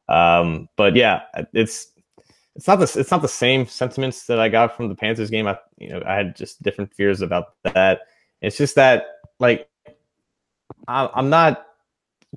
Um, 0.08 0.70
but 0.78 0.96
yeah, 0.96 1.24
it's 1.52 1.92
it's 2.56 2.66
not 2.66 2.78
the 2.78 2.96
it's 2.98 3.12
not 3.12 3.22
the 3.22 3.28
same 3.28 3.66
sentiments 3.68 4.26
that 4.28 4.40
I 4.40 4.48
got 4.48 4.76
from 4.76 4.88
the 4.88 4.96
Panthers 4.96 5.30
game. 5.30 5.48
I 5.48 5.58
you 5.78 5.90
know 5.90 6.02
I 6.08 6.16
had 6.16 6.34
just 6.34 6.64
different 6.64 6.94
fears 6.94 7.22
about 7.22 7.56
that. 7.64 8.02
It's 8.42 8.58
just 8.58 8.76
that 8.76 9.08
like 9.40 9.68
I, 10.88 11.10
I'm 11.14 11.30
not 11.30 11.66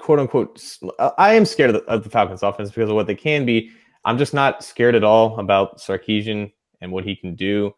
quote 0.01 0.19
unquote 0.19 0.61
I 1.17 1.35
am 1.35 1.45
scared 1.45 1.71
of 1.71 1.85
the, 1.85 1.91
of 1.91 2.03
the 2.03 2.11
Falcons 2.11 2.43
offense 2.43 2.71
because 2.71 2.91
of 2.91 2.97
what 2.97 3.07
they 3.07 3.15
can 3.15 3.47
be. 3.47 3.71
I'm 4.05 4.19
just 4.19 4.35
not 4.35 4.65
scared 4.65 4.97
at 4.97 5.05
all 5.05 5.39
about 5.39 5.79
Sarkisian 5.79 6.53
and 6.81 6.91
what 6.91 7.05
he 7.05 7.15
can 7.15 7.37
do. 7.37 7.75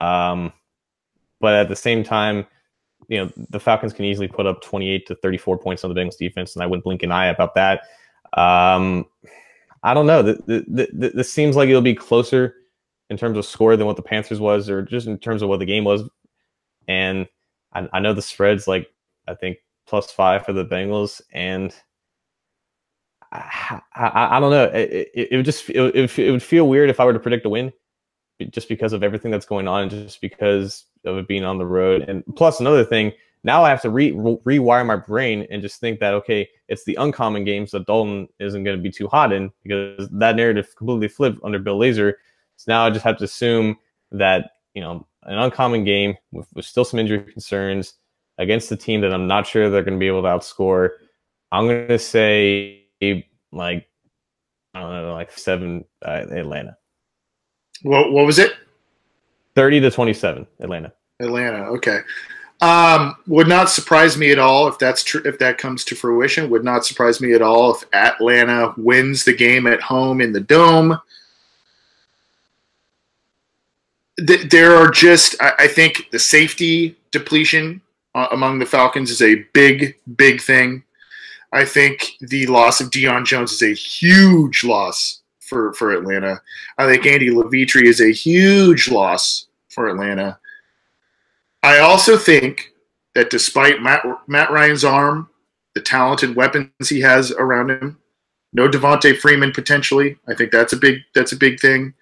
Um, 0.00 0.52
but 1.40 1.54
at 1.54 1.68
the 1.68 1.76
same 1.76 2.02
time, 2.02 2.46
you 3.08 3.18
know, 3.18 3.30
the 3.50 3.60
Falcons 3.60 3.92
can 3.92 4.04
easily 4.04 4.28
put 4.28 4.46
up 4.46 4.62
28 4.62 5.06
to 5.06 5.14
34 5.16 5.58
points 5.58 5.84
on 5.84 5.92
the 5.92 6.00
Bengals 6.00 6.18
defense, 6.18 6.54
and 6.54 6.62
I 6.62 6.66
wouldn't 6.66 6.84
blink 6.84 7.02
an 7.02 7.12
eye 7.12 7.26
about 7.26 7.54
that. 7.54 7.82
Um, 8.32 9.06
I 9.82 9.94
don't 9.94 10.06
know. 10.06 10.22
the 10.22 10.42
the 10.46 11.10
This 11.14 11.32
seems 11.32 11.56
like 11.56 11.68
it'll 11.68 11.82
be 11.82 11.94
closer 11.94 12.54
in 13.08 13.16
terms 13.16 13.38
of 13.38 13.44
score 13.46 13.76
than 13.76 13.86
what 13.86 13.96
the 13.96 14.02
Panthers 14.02 14.40
was, 14.40 14.68
or 14.68 14.82
just 14.82 15.06
in 15.06 15.18
terms 15.18 15.42
of 15.42 15.48
what 15.48 15.60
the 15.60 15.66
game 15.66 15.84
was. 15.84 16.08
And 16.88 17.28
I, 17.72 17.88
I 17.92 18.00
know 18.00 18.12
the 18.12 18.22
spread's 18.22 18.66
like 18.66 18.88
I 19.28 19.34
think 19.34 19.58
plus 19.86 20.10
five 20.10 20.44
for 20.44 20.52
the 20.52 20.64
Bengals, 20.64 21.20
and 21.32 21.72
I, 23.30 23.80
I, 23.94 24.36
I 24.36 24.40
don't 24.40 24.50
know. 24.50 24.64
It, 24.64 25.10
it, 25.14 25.28
it 25.32 25.36
would 25.36 25.44
just 25.44 25.68
it, 25.70 25.94
it 26.18 26.30
would 26.30 26.42
feel 26.42 26.68
weird 26.68 26.90
if 26.90 26.98
I 26.98 27.04
were 27.04 27.12
to 27.12 27.20
predict 27.20 27.46
a 27.46 27.48
win 27.48 27.72
just 28.50 28.68
because 28.68 28.92
of 28.92 29.02
everything 29.02 29.30
that's 29.30 29.46
going 29.46 29.68
on, 29.68 29.88
just 29.88 30.20
because 30.20 30.84
of 31.04 31.16
it 31.16 31.28
being 31.28 31.44
on 31.44 31.58
the 31.58 31.66
road. 31.66 32.02
And 32.02 32.24
plus, 32.36 32.60
another 32.60 32.84
thing, 32.84 33.12
now 33.44 33.64
I 33.64 33.70
have 33.70 33.82
to 33.82 33.90
re- 33.90 34.12
rewire 34.12 34.84
my 34.84 34.96
brain 34.96 35.46
and 35.50 35.62
just 35.62 35.80
think 35.80 36.00
that 36.00 36.14
okay, 36.14 36.48
it's 36.68 36.84
the 36.84 36.96
uncommon 36.96 37.44
games 37.44 37.70
that 37.70 37.86
Dalton 37.86 38.28
isn't 38.40 38.64
going 38.64 38.76
to 38.76 38.82
be 38.82 38.90
too 38.90 39.08
hot 39.08 39.32
in 39.32 39.50
because 39.62 40.08
that 40.10 40.36
narrative 40.36 40.74
completely 40.76 41.08
flipped 41.08 41.38
under 41.44 41.58
Bill 41.58 41.78
Lazor. 41.78 42.14
So 42.56 42.72
now 42.72 42.86
I 42.86 42.90
just 42.90 43.04
have 43.04 43.18
to 43.18 43.24
assume 43.24 43.76
that 44.12 44.50
you 44.74 44.82
know 44.82 45.06
an 45.22 45.38
uncommon 45.38 45.84
game 45.84 46.16
with, 46.32 46.48
with 46.54 46.64
still 46.64 46.84
some 46.84 47.00
injury 47.00 47.20
concerns 47.32 47.94
against 48.38 48.68
the 48.68 48.76
team 48.76 49.00
that 49.00 49.14
I'm 49.14 49.26
not 49.26 49.46
sure 49.46 49.70
they're 49.70 49.82
going 49.82 49.94
to 49.94 50.00
be 50.00 50.08
able 50.08 50.22
to 50.22 50.28
outscore. 50.28 50.90
I'm 51.52 51.66
going 51.66 51.88
to 51.88 51.98
say 51.98 52.86
like 53.52 53.88
I 54.74 54.80
don't 54.80 54.90
know, 54.90 55.14
like 55.14 55.32
seven 55.32 55.84
uh, 56.04 56.26
Atlanta. 56.30 56.76
What 57.82 58.12
what 58.12 58.26
was 58.26 58.38
it? 58.38 58.54
Thirty 59.54 59.80
to 59.80 59.90
twenty-seven, 59.90 60.46
Atlanta. 60.60 60.92
Atlanta. 61.20 61.64
Okay. 61.70 62.00
Um, 62.60 63.16
would 63.26 63.48
not 63.48 63.68
surprise 63.68 64.16
me 64.16 64.30
at 64.30 64.38
all 64.38 64.66
if 64.66 64.78
that's 64.78 65.04
true. 65.04 65.20
If 65.24 65.38
that 65.40 65.58
comes 65.58 65.84
to 65.84 65.94
fruition, 65.94 66.48
would 66.48 66.64
not 66.64 66.86
surprise 66.86 67.20
me 67.20 67.34
at 67.34 67.42
all 67.42 67.74
if 67.74 67.84
Atlanta 67.92 68.72
wins 68.78 69.24
the 69.24 69.34
game 69.34 69.66
at 69.66 69.80
home 69.80 70.20
in 70.22 70.32
the 70.32 70.40
dome. 70.40 70.98
There 74.16 74.74
are 74.74 74.90
just, 74.90 75.36
I 75.40 75.68
think, 75.68 76.08
the 76.10 76.18
safety 76.18 76.96
depletion 77.10 77.82
uh, 78.14 78.28
among 78.32 78.58
the 78.58 78.64
Falcons 78.64 79.10
is 79.10 79.20
a 79.20 79.44
big, 79.52 79.94
big 80.16 80.40
thing. 80.40 80.82
I 81.52 81.66
think 81.66 82.12
the 82.20 82.46
loss 82.46 82.80
of 82.80 82.90
Deion 82.90 83.26
Jones 83.26 83.52
is 83.52 83.62
a 83.62 83.74
huge 83.74 84.64
loss 84.64 85.20
for 85.46 85.72
for 85.74 85.92
Atlanta. 85.92 86.40
I 86.78 86.86
think 86.86 87.06
Andy 87.06 87.30
Levitre 87.30 87.84
is 87.84 88.00
a 88.00 88.12
huge 88.12 88.90
loss 88.90 89.46
for 89.68 89.88
Atlanta. 89.88 90.38
I 91.62 91.78
also 91.78 92.16
think 92.16 92.72
that 93.14 93.30
despite 93.30 93.82
Matt 93.82 94.04
Matt 94.26 94.50
Ryan's 94.50 94.84
arm, 94.84 95.28
the 95.74 95.80
talented 95.80 96.36
weapons 96.36 96.88
he 96.88 97.00
has 97.00 97.32
around 97.32 97.70
him, 97.70 97.98
no 98.52 98.68
Devonta 98.68 99.16
Freeman 99.16 99.52
potentially. 99.52 100.16
I 100.28 100.34
think 100.34 100.50
that's 100.50 100.72
a 100.72 100.76
big 100.76 101.00
that's 101.14 101.32
a 101.32 101.36
big 101.36 101.60
thing. 101.60 101.94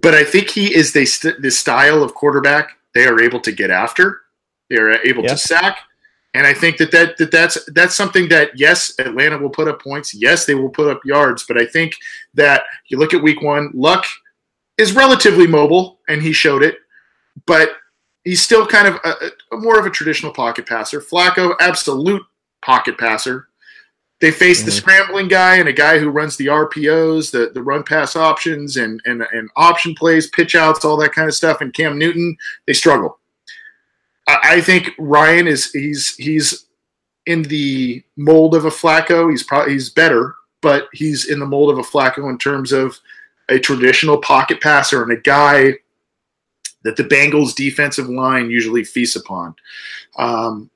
But 0.00 0.14
I 0.14 0.24
think 0.24 0.50
he 0.50 0.74
is 0.74 0.92
the 0.92 1.36
the 1.38 1.50
style 1.50 2.02
of 2.02 2.14
quarterback 2.14 2.76
they 2.94 3.06
are 3.06 3.20
able 3.20 3.40
to 3.40 3.52
get 3.52 3.70
after. 3.70 4.22
They 4.70 4.76
are 4.76 4.92
able 5.06 5.22
to 5.24 5.36
sack 5.36 5.78
and 6.34 6.46
I 6.46 6.52
think 6.52 6.78
that, 6.78 6.90
that 6.90 7.16
that 7.18 7.30
that's 7.30 7.64
that's 7.72 7.94
something 7.94 8.28
that 8.28 8.50
yes, 8.58 8.92
Atlanta 8.98 9.38
will 9.38 9.50
put 9.50 9.68
up 9.68 9.80
points. 9.80 10.12
Yes, 10.12 10.44
they 10.44 10.56
will 10.56 10.68
put 10.68 10.90
up 10.90 11.04
yards. 11.04 11.44
But 11.46 11.60
I 11.60 11.66
think 11.66 11.94
that 12.34 12.64
you 12.88 12.98
look 12.98 13.14
at 13.14 13.22
Week 13.22 13.40
One, 13.40 13.70
Luck 13.72 14.04
is 14.76 14.94
relatively 14.94 15.46
mobile, 15.46 16.00
and 16.08 16.20
he 16.20 16.32
showed 16.32 16.64
it. 16.64 16.78
But 17.46 17.70
he's 18.24 18.42
still 18.42 18.66
kind 18.66 18.88
of 18.88 18.96
a, 19.04 19.54
a 19.54 19.58
more 19.58 19.78
of 19.78 19.86
a 19.86 19.90
traditional 19.90 20.32
pocket 20.32 20.66
passer. 20.66 21.00
Flacco, 21.00 21.54
absolute 21.60 22.22
pocket 22.62 22.98
passer. 22.98 23.46
They 24.20 24.32
face 24.32 24.58
mm-hmm. 24.58 24.66
the 24.66 24.72
scrambling 24.72 25.28
guy 25.28 25.56
and 25.56 25.68
a 25.68 25.72
guy 25.72 25.98
who 25.98 26.08
runs 26.08 26.36
the 26.36 26.46
RPOs, 26.46 27.30
the, 27.30 27.50
the 27.54 27.62
run 27.62 27.84
pass 27.84 28.16
options, 28.16 28.76
and, 28.76 29.00
and 29.04 29.22
and 29.32 29.50
option 29.54 29.94
plays, 29.94 30.30
pitch 30.30 30.56
outs, 30.56 30.84
all 30.84 30.96
that 30.96 31.12
kind 31.12 31.28
of 31.28 31.34
stuff. 31.34 31.60
And 31.60 31.72
Cam 31.72 31.96
Newton, 31.96 32.36
they 32.66 32.72
struggle. 32.72 33.20
I 34.26 34.60
think 34.60 34.90
Ryan 34.98 35.46
is 35.46 35.70
he's 35.72 36.16
he's 36.16 36.66
in 37.26 37.42
the 37.42 38.02
mold 38.16 38.54
of 38.54 38.64
a 38.64 38.70
Flacco. 38.70 39.30
He's 39.30 39.42
probably 39.42 39.74
he's 39.74 39.90
better, 39.90 40.34
but 40.62 40.88
he's 40.92 41.26
in 41.26 41.38
the 41.38 41.46
mold 41.46 41.70
of 41.70 41.78
a 41.78 41.82
Flacco 41.82 42.30
in 42.30 42.38
terms 42.38 42.72
of 42.72 42.98
a 43.48 43.58
traditional 43.58 44.18
pocket 44.18 44.60
passer 44.60 45.02
and 45.02 45.12
a 45.12 45.20
guy 45.20 45.74
that 46.82 46.96
the 46.96 47.04
Bengals 47.04 47.54
defensive 47.54 48.08
line 48.08 48.50
usually 48.50 48.84
feasts 48.84 49.16
upon. 49.16 49.54
Um, 50.16 50.70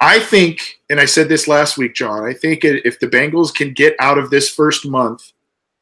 I 0.00 0.18
think, 0.18 0.80
and 0.88 0.98
I 0.98 1.04
said 1.04 1.28
this 1.28 1.46
last 1.46 1.76
week, 1.76 1.94
John. 1.94 2.24
I 2.24 2.32
think 2.32 2.64
if 2.64 2.98
the 2.98 3.06
Bengals 3.06 3.54
can 3.54 3.74
get 3.74 3.94
out 3.98 4.18
of 4.18 4.30
this 4.30 4.48
first 4.48 4.86
month 4.86 5.32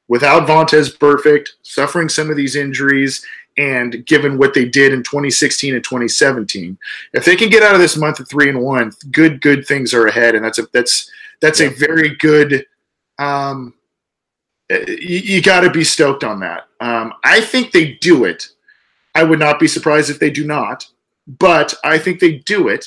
without 0.09 0.49
Vontaze 0.49 0.97
Burfict, 0.99 1.51
suffering 1.62 2.09
some 2.09 2.28
of 2.28 2.36
these 2.36 2.57
injuries, 2.57 3.24
and 3.59 4.07
given 4.07 4.39
what 4.39 4.55
they 4.55 4.65
did 4.65 4.93
in 4.93 5.03
2016 5.03 5.75
and 5.75 5.85
2017, 5.85 6.79
if 7.13 7.25
they 7.25 7.37
can 7.37 7.51
get 7.51 7.65
out 7.65 7.75
of 7.75 7.81
this 7.81 7.97
month 7.97 8.21
of 8.21 8.29
three 8.29 8.49
and 8.49 8.63
one, 8.63 8.93
good 9.11 9.43
good 9.43 9.67
things 9.67 9.93
are 9.93 10.07
ahead, 10.07 10.35
and 10.35 10.45
that's 10.45 10.59
a 10.59 10.67
that's 10.73 11.11
that's 11.41 11.61
yeah. 11.61 11.67
a 11.67 11.71
very 11.71 12.17
good. 12.17 12.65
Um, 13.19 13.75
you, 14.71 15.19
you 15.19 15.43
got 15.43 15.61
to 15.61 15.71
be 15.71 15.83
stoked 15.83 16.23
on 16.23 16.41
that. 16.41 16.69
Um, 16.81 17.15
I 17.25 17.41
think 17.41 17.73
they 17.73 17.93
do 17.95 18.25
it. 18.25 18.49
I 19.15 19.25
would 19.25 19.41
not 19.41 19.59
be 19.59 19.67
surprised 19.67 20.11
if 20.11 20.21
they 20.21 20.31
do 20.31 20.47
not, 20.47 20.87
but 21.27 21.75
I 21.83 21.99
think 21.99 22.21
they 22.21 22.39
do 22.39 22.69
it. 22.69 22.87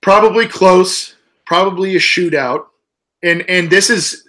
Probably 0.00 0.46
close, 0.46 1.14
probably 1.44 1.96
a 1.96 1.98
shootout, 1.98 2.66
and 3.22 3.42
and 3.48 3.68
this 3.68 3.90
is 3.90 4.26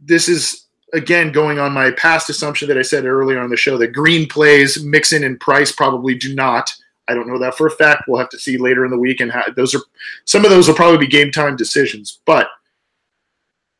this 0.00 0.28
is 0.28 0.59
again 0.92 1.32
going 1.32 1.58
on 1.58 1.72
my 1.72 1.90
past 1.92 2.30
assumption 2.30 2.68
that 2.68 2.78
I 2.78 2.82
said 2.82 3.04
earlier 3.04 3.40
on 3.40 3.50
the 3.50 3.56
show 3.56 3.76
that 3.78 3.92
Green 3.92 4.28
plays, 4.28 4.82
Mixon 4.84 5.24
and 5.24 5.38
Price 5.40 5.72
probably 5.72 6.14
do 6.14 6.34
not. 6.34 6.72
I 7.08 7.14
don't 7.14 7.26
know 7.26 7.38
that 7.38 7.56
for 7.56 7.66
a 7.66 7.70
fact. 7.70 8.04
We'll 8.06 8.20
have 8.20 8.30
to 8.30 8.38
see 8.38 8.56
later 8.56 8.84
in 8.84 8.90
the 8.90 8.98
week, 8.98 9.20
and 9.20 9.32
how, 9.32 9.44
those 9.56 9.74
are 9.74 9.80
some 10.24 10.44
of 10.44 10.50
those 10.50 10.68
will 10.68 10.74
probably 10.74 10.98
be 10.98 11.06
game 11.06 11.32
time 11.32 11.56
decisions. 11.56 12.20
But 12.24 12.48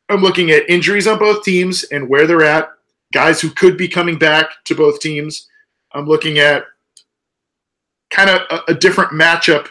I'm 0.09 0.21
looking 0.21 0.51
at 0.51 0.69
injuries 0.69 1.07
on 1.07 1.19
both 1.19 1.43
teams 1.43 1.83
and 1.85 2.09
where 2.09 2.27
they're 2.27 2.43
at, 2.43 2.69
guys 3.13 3.39
who 3.39 3.49
could 3.49 3.77
be 3.77 3.87
coming 3.87 4.17
back 4.19 4.63
to 4.65 4.75
both 4.75 4.99
teams. 4.99 5.47
I'm 5.93 6.05
looking 6.05 6.39
at 6.39 6.65
kind 8.09 8.29
of 8.29 8.41
a, 8.49 8.71
a 8.71 8.73
different 8.73 9.11
matchup 9.11 9.69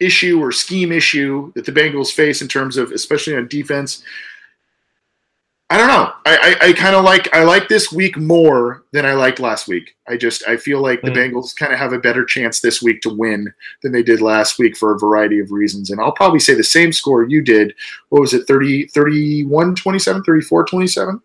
issue 0.00 0.40
or 0.40 0.52
scheme 0.52 0.92
issue 0.92 1.52
that 1.54 1.64
the 1.64 1.72
Bengals 1.72 2.12
face 2.12 2.42
in 2.42 2.48
terms 2.48 2.76
of, 2.76 2.92
especially 2.92 3.36
on 3.36 3.48
defense. 3.48 4.02
I 5.70 5.76
don't 5.76 5.88
know. 5.88 6.12
I, 6.24 6.56
I, 6.62 6.68
I 6.68 6.72
kind 6.72 6.96
of 6.96 7.04
like 7.04 7.34
I 7.34 7.44
like 7.44 7.68
this 7.68 7.92
week 7.92 8.16
more 8.16 8.84
than 8.92 9.04
I 9.04 9.12
liked 9.12 9.38
last 9.38 9.68
week. 9.68 9.94
I 10.08 10.16
just 10.16 10.46
I 10.48 10.56
feel 10.56 10.80
like 10.80 11.02
the 11.02 11.10
mm. 11.10 11.16
Bengals 11.16 11.54
kind 11.54 11.74
of 11.74 11.78
have 11.78 11.92
a 11.92 11.98
better 11.98 12.24
chance 12.24 12.60
this 12.60 12.80
week 12.80 13.02
to 13.02 13.10
win 13.10 13.52
than 13.82 13.92
they 13.92 14.02
did 14.02 14.22
last 14.22 14.58
week 14.58 14.78
for 14.78 14.94
a 14.94 14.98
variety 14.98 15.40
of 15.40 15.52
reasons. 15.52 15.90
And 15.90 16.00
I'll 16.00 16.12
probably 16.12 16.40
say 16.40 16.54
the 16.54 16.64
same 16.64 16.90
score 16.90 17.28
you 17.28 17.42
did. 17.42 17.74
What 18.08 18.20
was 18.20 18.32
it? 18.32 18.46
30 18.46 18.86
31 18.88 19.74
27 19.74 20.22
34 20.22 20.64
27? 20.64 21.22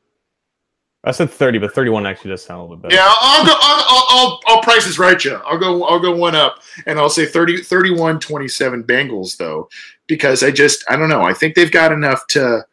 I 1.06 1.12
said 1.12 1.30
30, 1.30 1.58
but 1.60 1.76
31 1.76 2.06
actually 2.06 2.32
does 2.32 2.44
sound 2.44 2.60
a 2.60 2.64
little 2.64 2.78
bit 2.78 2.84
better. 2.84 2.96
Yeah, 2.96 3.14
I'll 3.20 3.46
go. 3.46 3.54
I'll, 3.56 3.86
I'll, 3.90 4.06
I'll, 4.10 4.40
I'll 4.48 4.62
price 4.62 4.88
is 4.88 4.98
right, 4.98 5.24
you. 5.24 5.36
I'll 5.46 5.58
go. 5.58 5.84
I'll 5.84 6.00
go 6.00 6.16
one 6.16 6.34
up, 6.34 6.62
and 6.86 6.98
I'll 6.98 7.10
say 7.10 7.26
30, 7.26 7.62
31, 7.62 8.20
27 8.20 8.84
Bengals 8.84 9.36
though, 9.36 9.68
because 10.08 10.44
I 10.44 10.52
just 10.52 10.84
I 10.90 10.96
don't 10.96 11.10
know. 11.10 11.24
I 11.24 11.34
think 11.34 11.56
they've 11.56 11.72
got 11.72 11.92
enough 11.92 12.26
to 12.28 12.66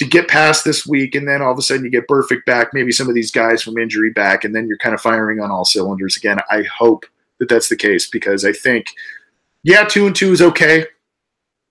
to 0.00 0.06
get 0.06 0.28
past 0.28 0.64
this 0.64 0.86
week, 0.86 1.14
and 1.14 1.28
then 1.28 1.42
all 1.42 1.52
of 1.52 1.58
a 1.58 1.62
sudden 1.62 1.84
you 1.84 1.90
get 1.90 2.08
Burfict 2.08 2.46
back, 2.46 2.72
maybe 2.72 2.90
some 2.90 3.10
of 3.10 3.14
these 3.14 3.30
guys 3.30 3.62
from 3.62 3.76
injury 3.76 4.08
back, 4.08 4.44
and 4.44 4.54
then 4.54 4.66
you're 4.66 4.78
kind 4.78 4.94
of 4.94 5.00
firing 5.02 5.40
on 5.40 5.50
all 5.50 5.66
cylinders 5.66 6.16
again. 6.16 6.38
I 6.50 6.62
hope 6.62 7.04
that 7.38 7.50
that's 7.50 7.68
the 7.68 7.76
case 7.76 8.08
because 8.08 8.46
I 8.46 8.52
think, 8.52 8.86
yeah, 9.62 9.84
two 9.84 10.06
and 10.06 10.16
two 10.16 10.32
is 10.32 10.40
okay 10.40 10.86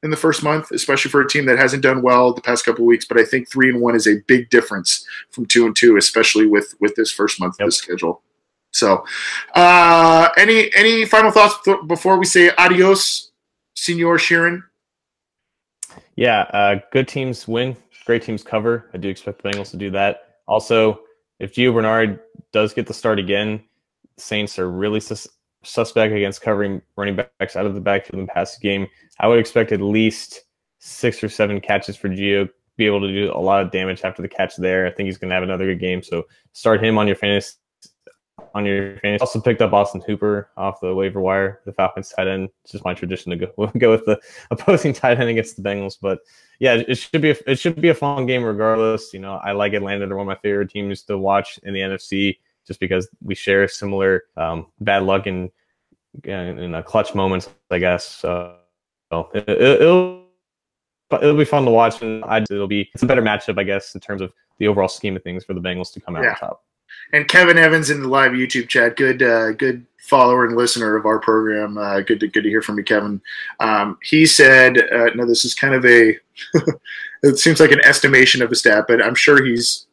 in 0.03 0.11
the 0.11 0.15
first 0.15 0.43
month, 0.43 0.69
especially 0.69 1.09
for 1.09 1.21
a 1.21 1.27
team 1.27 1.47
that 1.47 1.57
hasn't 1.57 1.81
done 1.81 2.03
well 2.03 2.31
the 2.31 2.39
past 2.39 2.65
couple 2.65 2.83
of 2.83 2.87
weeks. 2.87 3.03
But 3.03 3.17
I 3.19 3.25
think 3.25 3.49
three 3.49 3.69
and 3.69 3.81
one 3.81 3.95
is 3.95 4.05
a 4.05 4.21
big 4.27 4.51
difference 4.51 5.03
from 5.31 5.47
two 5.47 5.65
and 5.65 5.75
two, 5.75 5.97
especially 5.97 6.45
with 6.45 6.75
with 6.79 6.93
this 6.93 7.11
first 7.11 7.39
month 7.39 7.55
yep. 7.57 7.65
of 7.65 7.69
the 7.69 7.75
schedule. 7.77 8.21
So, 8.73 9.03
uh, 9.55 10.29
any 10.37 10.69
any 10.75 11.03
final 11.05 11.31
thoughts 11.31 11.55
th- 11.65 11.87
before 11.87 12.19
we 12.19 12.25
say 12.25 12.51
adios, 12.59 13.31
Senor 13.73 14.19
Sheeran? 14.19 14.61
Yeah, 16.15 16.41
uh, 16.41 16.75
good 16.91 17.07
teams 17.07 17.47
win, 17.47 17.75
great 18.09 18.23
teams 18.23 18.43
cover. 18.43 18.89
I 18.91 18.97
do 18.97 19.07
expect 19.07 19.39
the 19.39 19.47
Bengals 19.47 19.69
to 19.69 19.77
do 19.77 19.91
that. 19.91 20.39
Also, 20.47 21.01
if 21.37 21.53
Gio 21.53 21.71
Bernard 21.71 22.19
does 22.51 22.73
get 22.73 22.87
the 22.87 22.93
start 22.93 23.19
again, 23.19 23.63
Saints 24.17 24.57
are 24.57 24.67
really 24.67 24.99
sus- 24.99 25.27
suspect 25.63 26.11
against 26.11 26.41
covering 26.41 26.81
running 26.95 27.15
backs 27.15 27.55
out 27.55 27.67
of 27.67 27.75
the 27.75 27.79
backfield 27.79 28.19
in 28.19 28.25
the 28.25 28.33
passing 28.33 28.61
game. 28.63 28.87
I 29.19 29.27
would 29.27 29.37
expect 29.37 29.71
at 29.71 29.79
least 29.79 30.41
six 30.79 31.23
or 31.23 31.29
seven 31.29 31.61
catches 31.61 31.95
for 31.95 32.09
Gio. 32.09 32.49
Be 32.77 32.87
able 32.87 33.01
to 33.01 33.13
do 33.13 33.31
a 33.31 33.37
lot 33.37 33.61
of 33.63 33.69
damage 33.69 34.01
after 34.03 34.23
the 34.23 34.27
catch 34.27 34.55
there. 34.55 34.87
I 34.87 34.91
think 34.91 35.05
he's 35.05 35.19
going 35.19 35.29
to 35.29 35.35
have 35.35 35.43
another 35.43 35.67
good 35.67 35.79
game. 35.79 36.01
So 36.01 36.23
start 36.53 36.83
him 36.83 36.97
on 36.97 37.05
your 37.05 37.15
fantasy. 37.15 37.57
On 38.55 38.65
your 38.65 38.97
fantasy. 38.99 39.21
Also 39.21 39.39
picked 39.41 39.61
up 39.61 39.73
Austin 39.73 40.01
Hooper 40.05 40.49
off 40.57 40.81
the 40.81 40.93
waiver 40.93 41.21
wire, 41.21 41.61
the 41.65 41.73
Falcons 41.73 42.09
tight 42.09 42.27
end. 42.27 42.49
It's 42.63 42.71
just 42.71 42.85
my 42.85 42.93
tradition 42.93 43.29
to 43.31 43.35
go 43.35 43.67
go 43.77 43.91
with 43.91 44.05
the 44.05 44.19
opposing 44.51 44.93
tight 44.93 45.19
end 45.19 45.29
against 45.29 45.55
the 45.55 45.61
Bengals. 45.61 45.97
But 46.01 46.19
yeah, 46.59 46.75
it 46.75 46.95
should 46.95 47.21
be 47.21 47.31
a, 47.31 47.35
it 47.47 47.59
should 47.59 47.79
be 47.79 47.89
a 47.89 47.93
fun 47.93 48.25
game 48.25 48.43
regardless. 48.43 49.13
You 49.13 49.19
know, 49.19 49.35
I 49.35 49.51
like 49.51 49.73
Atlanta. 49.73 50.07
They're 50.07 50.15
one 50.15 50.27
of 50.27 50.37
my 50.37 50.41
favorite 50.41 50.69
teams 50.69 51.03
to 51.03 51.17
watch 51.17 51.59
in 51.63 51.73
the 51.73 51.79
NFC 51.79 52.37
just 52.65 52.79
because 52.79 53.09
we 53.23 53.35
share 53.35 53.67
similar 53.67 54.23
um, 54.37 54.67
bad 54.79 55.03
luck 55.03 55.27
in 55.27 55.49
in, 56.23 56.73
a 56.73 56.83
clutch 56.83 57.13
moments, 57.15 57.49
I 57.71 57.79
guess. 57.79 58.05
So 58.05 58.55
it, 59.11 59.79
will 59.81 60.25
it'll 61.11 61.37
be 61.37 61.45
fun 61.45 61.65
to 61.65 61.71
watch, 61.71 62.01
and 62.01 62.23
I, 62.25 62.39
it'll 62.39 62.67
be 62.67 62.89
it's 62.93 63.03
a 63.03 63.05
better 63.05 63.21
matchup, 63.21 63.59
I 63.59 63.63
guess, 63.63 63.95
in 63.95 64.01
terms 64.01 64.21
of 64.21 64.31
the 64.59 64.67
overall 64.67 64.87
scheme 64.87 65.15
of 65.15 65.23
things 65.23 65.43
for 65.43 65.53
the 65.53 65.61
Bengals 65.61 65.91
to 65.93 65.99
come 65.99 66.15
out 66.15 66.23
yeah. 66.23 66.29
on 66.29 66.35
top. 66.35 66.63
And 67.13 67.27
Kevin 67.27 67.57
Evans 67.57 67.89
in 67.89 68.01
the 68.01 68.07
live 68.07 68.31
YouTube 68.31 68.67
chat, 68.67 68.95
good 68.95 69.23
uh, 69.23 69.51
good 69.53 69.85
follower 70.09 70.45
and 70.45 70.57
listener 70.57 70.95
of 70.95 71.05
our 71.05 71.19
program. 71.19 71.77
Uh, 71.77 72.01
good 72.01 72.19
to 72.19 72.27
good 72.27 72.43
to 72.43 72.49
hear 72.49 72.61
from 72.61 72.77
you, 72.77 72.83
Kevin. 72.83 73.21
Um, 73.59 73.97
he 74.03 74.25
said, 74.25 74.77
uh, 74.77 75.11
"No, 75.15 75.25
this 75.25 75.45
is 75.45 75.53
kind 75.53 75.73
of 75.73 75.85
a. 75.85 76.17
it 77.23 77.37
seems 77.37 77.59
like 77.59 77.71
an 77.71 77.85
estimation 77.85 78.41
of 78.41 78.51
a 78.51 78.55
stat, 78.55 78.85
but 78.87 79.01
I'm 79.01 79.15
sure 79.15 79.43
he's 79.43 79.87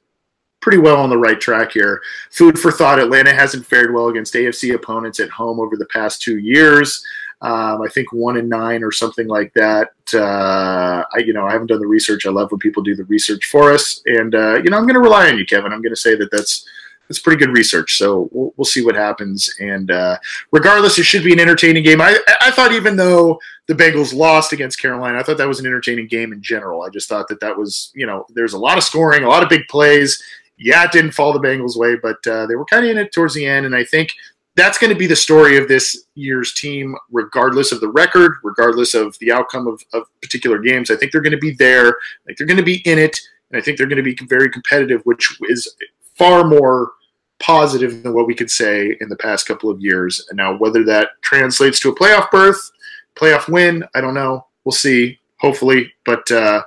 pretty 0.60 0.78
well 0.78 0.96
on 0.96 1.10
the 1.10 1.18
right 1.18 1.40
track 1.40 1.72
here. 1.72 2.02
Food 2.30 2.58
for 2.58 2.72
thought: 2.72 2.98
Atlanta 2.98 3.32
hasn't 3.32 3.66
fared 3.66 3.92
well 3.92 4.08
against 4.08 4.34
AFC 4.34 4.74
opponents 4.74 5.20
at 5.20 5.30
home 5.30 5.60
over 5.60 5.76
the 5.76 5.86
past 5.86 6.22
two 6.22 6.38
years. 6.38 7.04
Um, 7.42 7.82
I 7.82 7.88
think 7.88 8.12
one 8.12 8.38
in 8.38 8.48
nine 8.48 8.82
or 8.82 8.90
something 8.90 9.28
like 9.28 9.52
that. 9.52 9.90
Uh, 10.14 11.04
I, 11.14 11.18
you 11.18 11.34
know, 11.34 11.46
I 11.46 11.52
haven't 11.52 11.66
done 11.66 11.80
the 11.80 11.86
research. 11.86 12.24
I 12.24 12.30
love 12.30 12.50
when 12.50 12.58
people 12.58 12.82
do 12.82 12.96
the 12.96 13.04
research 13.04 13.44
for 13.46 13.72
us, 13.72 14.00
and 14.06 14.34
uh, 14.34 14.54
you 14.54 14.70
know, 14.70 14.78
I'm 14.78 14.84
going 14.84 14.94
to 14.94 15.00
rely 15.00 15.28
on 15.28 15.36
you, 15.36 15.44
Kevin. 15.44 15.72
I'm 15.72 15.82
going 15.82 15.94
to 15.94 16.00
say 16.00 16.14
that 16.14 16.30
that's 16.30 16.66
that's 17.08 17.18
pretty 17.18 17.38
good 17.38 17.52
research. 17.52 17.96
So 17.96 18.28
we'll, 18.32 18.52
we'll 18.56 18.64
see 18.64 18.84
what 18.84 18.94
happens. 18.94 19.54
And 19.60 19.90
uh, 19.90 20.18
regardless, 20.52 20.98
it 20.98 21.04
should 21.04 21.24
be 21.24 21.32
an 21.32 21.40
entertaining 21.40 21.84
game. 21.84 22.00
I, 22.00 22.18
I 22.40 22.50
thought 22.50 22.72
even 22.72 22.96
though 22.96 23.38
the 23.66 23.74
Bengals 23.74 24.14
lost 24.14 24.52
against 24.52 24.80
Carolina, 24.80 25.18
I 25.18 25.22
thought 25.22 25.38
that 25.38 25.48
was 25.48 25.60
an 25.60 25.66
entertaining 25.66 26.08
game 26.08 26.32
in 26.32 26.42
general. 26.42 26.82
I 26.82 26.88
just 26.88 27.08
thought 27.08 27.28
that 27.28 27.40
that 27.40 27.56
was, 27.56 27.92
you 27.94 28.06
know, 28.06 28.26
there's 28.30 28.54
a 28.54 28.58
lot 28.58 28.78
of 28.78 28.84
scoring, 28.84 29.24
a 29.24 29.28
lot 29.28 29.42
of 29.42 29.48
big 29.48 29.66
plays, 29.68 30.22
yeah, 30.58 30.84
it 30.84 30.92
didn't 30.92 31.12
fall 31.12 31.32
the 31.32 31.40
Bengals' 31.40 31.76
way, 31.76 31.96
but 31.96 32.26
uh, 32.26 32.46
they 32.46 32.56
were 32.56 32.64
kind 32.64 32.84
of 32.84 32.90
in 32.90 32.98
it 32.98 33.12
towards 33.12 33.34
the 33.34 33.46
end. 33.46 33.66
And 33.66 33.74
I 33.74 33.84
think 33.84 34.12
that's 34.54 34.78
going 34.78 34.92
to 34.92 34.98
be 34.98 35.06
the 35.06 35.16
story 35.16 35.58
of 35.58 35.68
this 35.68 36.06
year's 36.14 36.54
team, 36.54 36.96
regardless 37.10 37.72
of 37.72 37.80
the 37.80 37.88
record, 37.88 38.36
regardless 38.42 38.94
of 38.94 39.16
the 39.18 39.30
outcome 39.30 39.66
of, 39.66 39.82
of 39.92 40.04
particular 40.22 40.58
games. 40.58 40.90
I 40.90 40.96
think 40.96 41.12
they're 41.12 41.20
going 41.20 41.32
to 41.32 41.38
be 41.38 41.52
there. 41.52 41.98
Like 42.26 42.36
they're 42.36 42.46
going 42.46 42.56
to 42.56 42.62
be 42.62 42.76
in 42.88 42.98
it, 42.98 43.18
and 43.50 43.60
I 43.60 43.62
think 43.62 43.76
they're 43.76 43.86
going 43.86 44.02
to 44.02 44.02
be 44.02 44.16
very 44.26 44.50
competitive, 44.50 45.02
which 45.04 45.36
is 45.42 45.76
far 46.14 46.44
more 46.44 46.92
positive 47.38 48.02
than 48.02 48.14
what 48.14 48.26
we 48.26 48.34
could 48.34 48.50
say 48.50 48.96
in 49.00 49.08
the 49.08 49.16
past 49.16 49.46
couple 49.46 49.70
of 49.70 49.80
years. 49.80 50.26
Now, 50.32 50.56
whether 50.56 50.84
that 50.84 51.10
translates 51.22 51.80
to 51.80 51.90
a 51.90 51.94
playoff 51.94 52.30
berth, 52.30 52.70
playoff 53.14 53.48
win, 53.48 53.84
I 53.94 54.00
don't 54.00 54.14
know. 54.14 54.46
We'll 54.64 54.72
see. 54.72 55.18
Hopefully, 55.38 55.92
but. 56.04 56.30
Uh, 56.30 56.62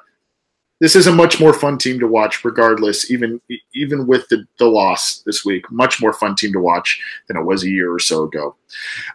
this 0.79 0.95
is 0.95 1.07
a 1.07 1.11
much 1.11 1.39
more 1.39 1.53
fun 1.53 1.77
team 1.77 1.99
to 1.99 2.07
watch, 2.07 2.45
regardless, 2.45 3.11
even 3.11 3.41
even 3.73 4.07
with 4.07 4.27
the, 4.29 4.45
the 4.57 4.65
loss 4.65 5.19
this 5.25 5.43
week. 5.43 5.69
Much 5.71 6.01
more 6.01 6.13
fun 6.13 6.35
team 6.35 6.53
to 6.53 6.59
watch 6.59 7.01
than 7.27 7.37
it 7.37 7.43
was 7.43 7.63
a 7.63 7.69
year 7.69 7.93
or 7.93 7.99
so 7.99 8.23
ago. 8.23 8.55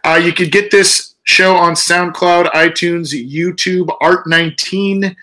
Uh, 0.03 0.21
you 0.23 0.31
could 0.31 0.51
get 0.51 0.69
this 0.69 1.15
show 1.23 1.55
on 1.55 1.73
SoundCloud, 1.73 2.51
iTunes, 2.51 3.13
YouTube, 3.13 3.87
Art19, 3.99 5.15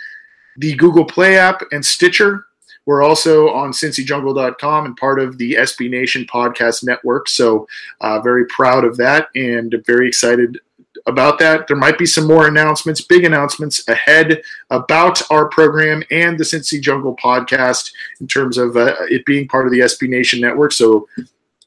the 0.57 0.75
Google 0.75 1.05
Play 1.05 1.37
app, 1.37 1.63
and 1.71 1.85
Stitcher. 1.85 2.47
We're 2.87 3.03
also 3.03 3.51
on 3.51 3.73
cincyjungle.com 3.73 4.87
and 4.87 4.97
part 4.97 5.21
of 5.21 5.39
the 5.39 5.55
SB 5.55 5.91
Nation 5.91 6.25
podcast 6.25 6.85
network. 6.85 7.29
So, 7.29 7.67
uh, 8.01 8.21
very 8.21 8.47
proud 8.47 8.85
of 8.85 8.97
that 8.97 9.29
and 9.35 9.75
very 9.87 10.09
excited 10.09 10.59
about 11.07 11.39
that. 11.39 11.67
There 11.67 11.77
might 11.77 11.99
be 11.99 12.07
some 12.07 12.27
more 12.27 12.47
announcements, 12.47 13.01
big 13.01 13.25
announcements 13.25 13.87
ahead 13.89 14.43
about 14.71 15.23
our 15.31 15.49
program 15.49 16.03
and 16.11 16.39
the 16.39 16.45
Cincy 16.45 16.81
Jungle 16.81 17.17
podcast 17.17 17.93
in 18.21 18.27
terms 18.27 18.59
of 18.59 18.77
uh, 18.77 18.95
it 19.11 19.25
being 19.27 19.49
part 19.49 19.67
of 19.67 19.73
the 19.73 19.81
SB 19.81 20.09
Nation 20.09 20.41
network. 20.41 20.73
So 20.73 21.09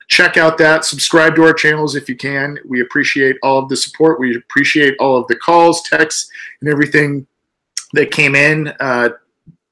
check 0.07 0.37
out 0.37 0.57
that. 0.59 0.85
Subscribe 0.85 1.35
to 1.35 1.43
our 1.43 1.53
channels 1.53 1.95
if 1.95 2.07
you 2.07 2.15
can. 2.15 2.57
We 2.65 2.81
appreciate 2.81 3.37
all 3.43 3.59
of 3.59 3.69
the 3.69 3.77
support. 3.77 4.19
We 4.19 4.35
appreciate 4.35 4.95
all 4.99 5.17
of 5.17 5.27
the 5.27 5.35
calls, 5.35 5.81
texts, 5.83 6.29
and 6.61 6.69
everything 6.69 7.27
that 7.93 8.11
came 8.11 8.35
in 8.35 8.73
uh, 8.79 9.09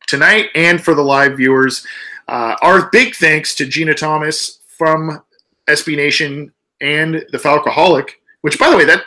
tonight 0.07 0.49
and 0.55 0.83
for 0.83 0.93
the 0.93 1.01
live 1.01 1.37
viewers. 1.37 1.85
Uh, 2.27 2.55
our 2.61 2.89
big 2.89 3.15
thanks 3.15 3.55
to 3.55 3.65
Jeanna 3.65 3.93
Thomas 3.93 4.59
from 4.67 5.21
SB 5.67 5.95
Nation 5.95 6.51
and 6.81 7.25
the 7.31 7.37
Falcoholic, 7.37 8.11
which, 8.41 8.59
by 8.59 8.69
the 8.69 8.77
way, 8.77 8.85
that 8.85 9.03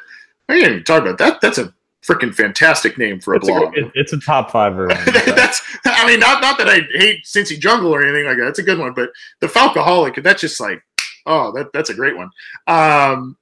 I 0.49 0.55
didn't 0.55 0.71
even 0.71 0.85
talk 0.85 1.03
about 1.03 1.19
that. 1.19 1.41
That's 1.41 1.59
a 1.59 1.75
freaking 2.07 2.35
fantastic 2.35 2.99
name 2.99 3.21
for 3.21 3.35
a 3.35 3.39
it's 3.39 3.49
blog. 3.49 3.77
A, 3.77 3.91
it's 3.95 4.13
a 4.13 4.21
top 4.21 4.51
five. 4.51 4.77
that's. 5.07 5.63
I 5.85 6.07
mean, 6.07 6.21
not 6.21 6.41
not 6.41 6.59
that 6.59 6.69
I 6.69 6.81
hate 6.93 7.25
Cincy 7.25 7.59
Jungle 7.59 7.95
or 7.95 8.03
anything 8.03 8.27
like 8.27 8.39
that. 8.39 8.49
It's 8.49 8.59
a 8.59 8.63
good 8.63 8.79
one, 8.79 8.93
but 8.95 9.11
the 9.41 9.47
Falcoholic. 9.47 10.23
That's 10.23 10.41
just 10.41 10.61
like, 10.61 10.83
oh, 11.27 11.53
that 11.53 11.73
that's 11.73 11.91
a 11.91 11.95
great 11.95 12.17
one. 12.17 12.31
Um, 12.67 13.37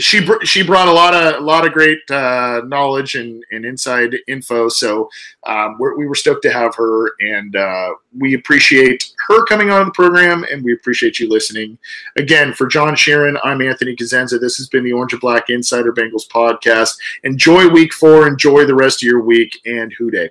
she 0.00 0.24
br- 0.24 0.42
she 0.44 0.62
brought 0.62 0.88
a 0.88 0.92
lot 0.92 1.14
of 1.14 1.40
a 1.40 1.44
lot 1.44 1.66
of 1.66 1.72
great 1.72 1.98
uh, 2.10 2.62
knowledge 2.66 3.14
and, 3.14 3.44
and 3.50 3.64
inside 3.64 4.16
info. 4.26 4.68
So 4.68 5.08
um, 5.46 5.76
we're, 5.78 5.96
we 5.96 6.06
were 6.06 6.14
stoked 6.14 6.42
to 6.42 6.52
have 6.52 6.74
her, 6.76 7.12
and 7.20 7.54
uh, 7.54 7.90
we 8.18 8.34
appreciate 8.34 9.12
her 9.28 9.44
coming 9.44 9.70
on 9.70 9.86
the 9.86 9.92
program, 9.92 10.44
and 10.50 10.64
we 10.64 10.72
appreciate 10.72 11.18
you 11.18 11.28
listening. 11.28 11.78
Again, 12.16 12.52
for 12.52 12.66
John 12.66 12.94
Sheeran, 12.94 13.38
I'm 13.44 13.60
Anthony 13.62 13.94
Cosenza. 13.94 14.40
This 14.40 14.56
has 14.56 14.68
been 14.68 14.84
the 14.84 14.92
Orange 14.92 15.12
and 15.12 15.20
Black 15.20 15.50
Insider 15.50 15.92
Bengals 15.92 16.28
podcast. 16.28 16.96
Enjoy 17.24 17.68
Week 17.68 17.92
Four. 17.92 18.26
Enjoy 18.26 18.64
the 18.64 18.74
rest 18.74 19.02
of 19.02 19.06
your 19.06 19.20
week, 19.20 19.60
and 19.66 19.92
Who 19.98 20.10
Dey. 20.10 20.30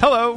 Hello. 0.00 0.36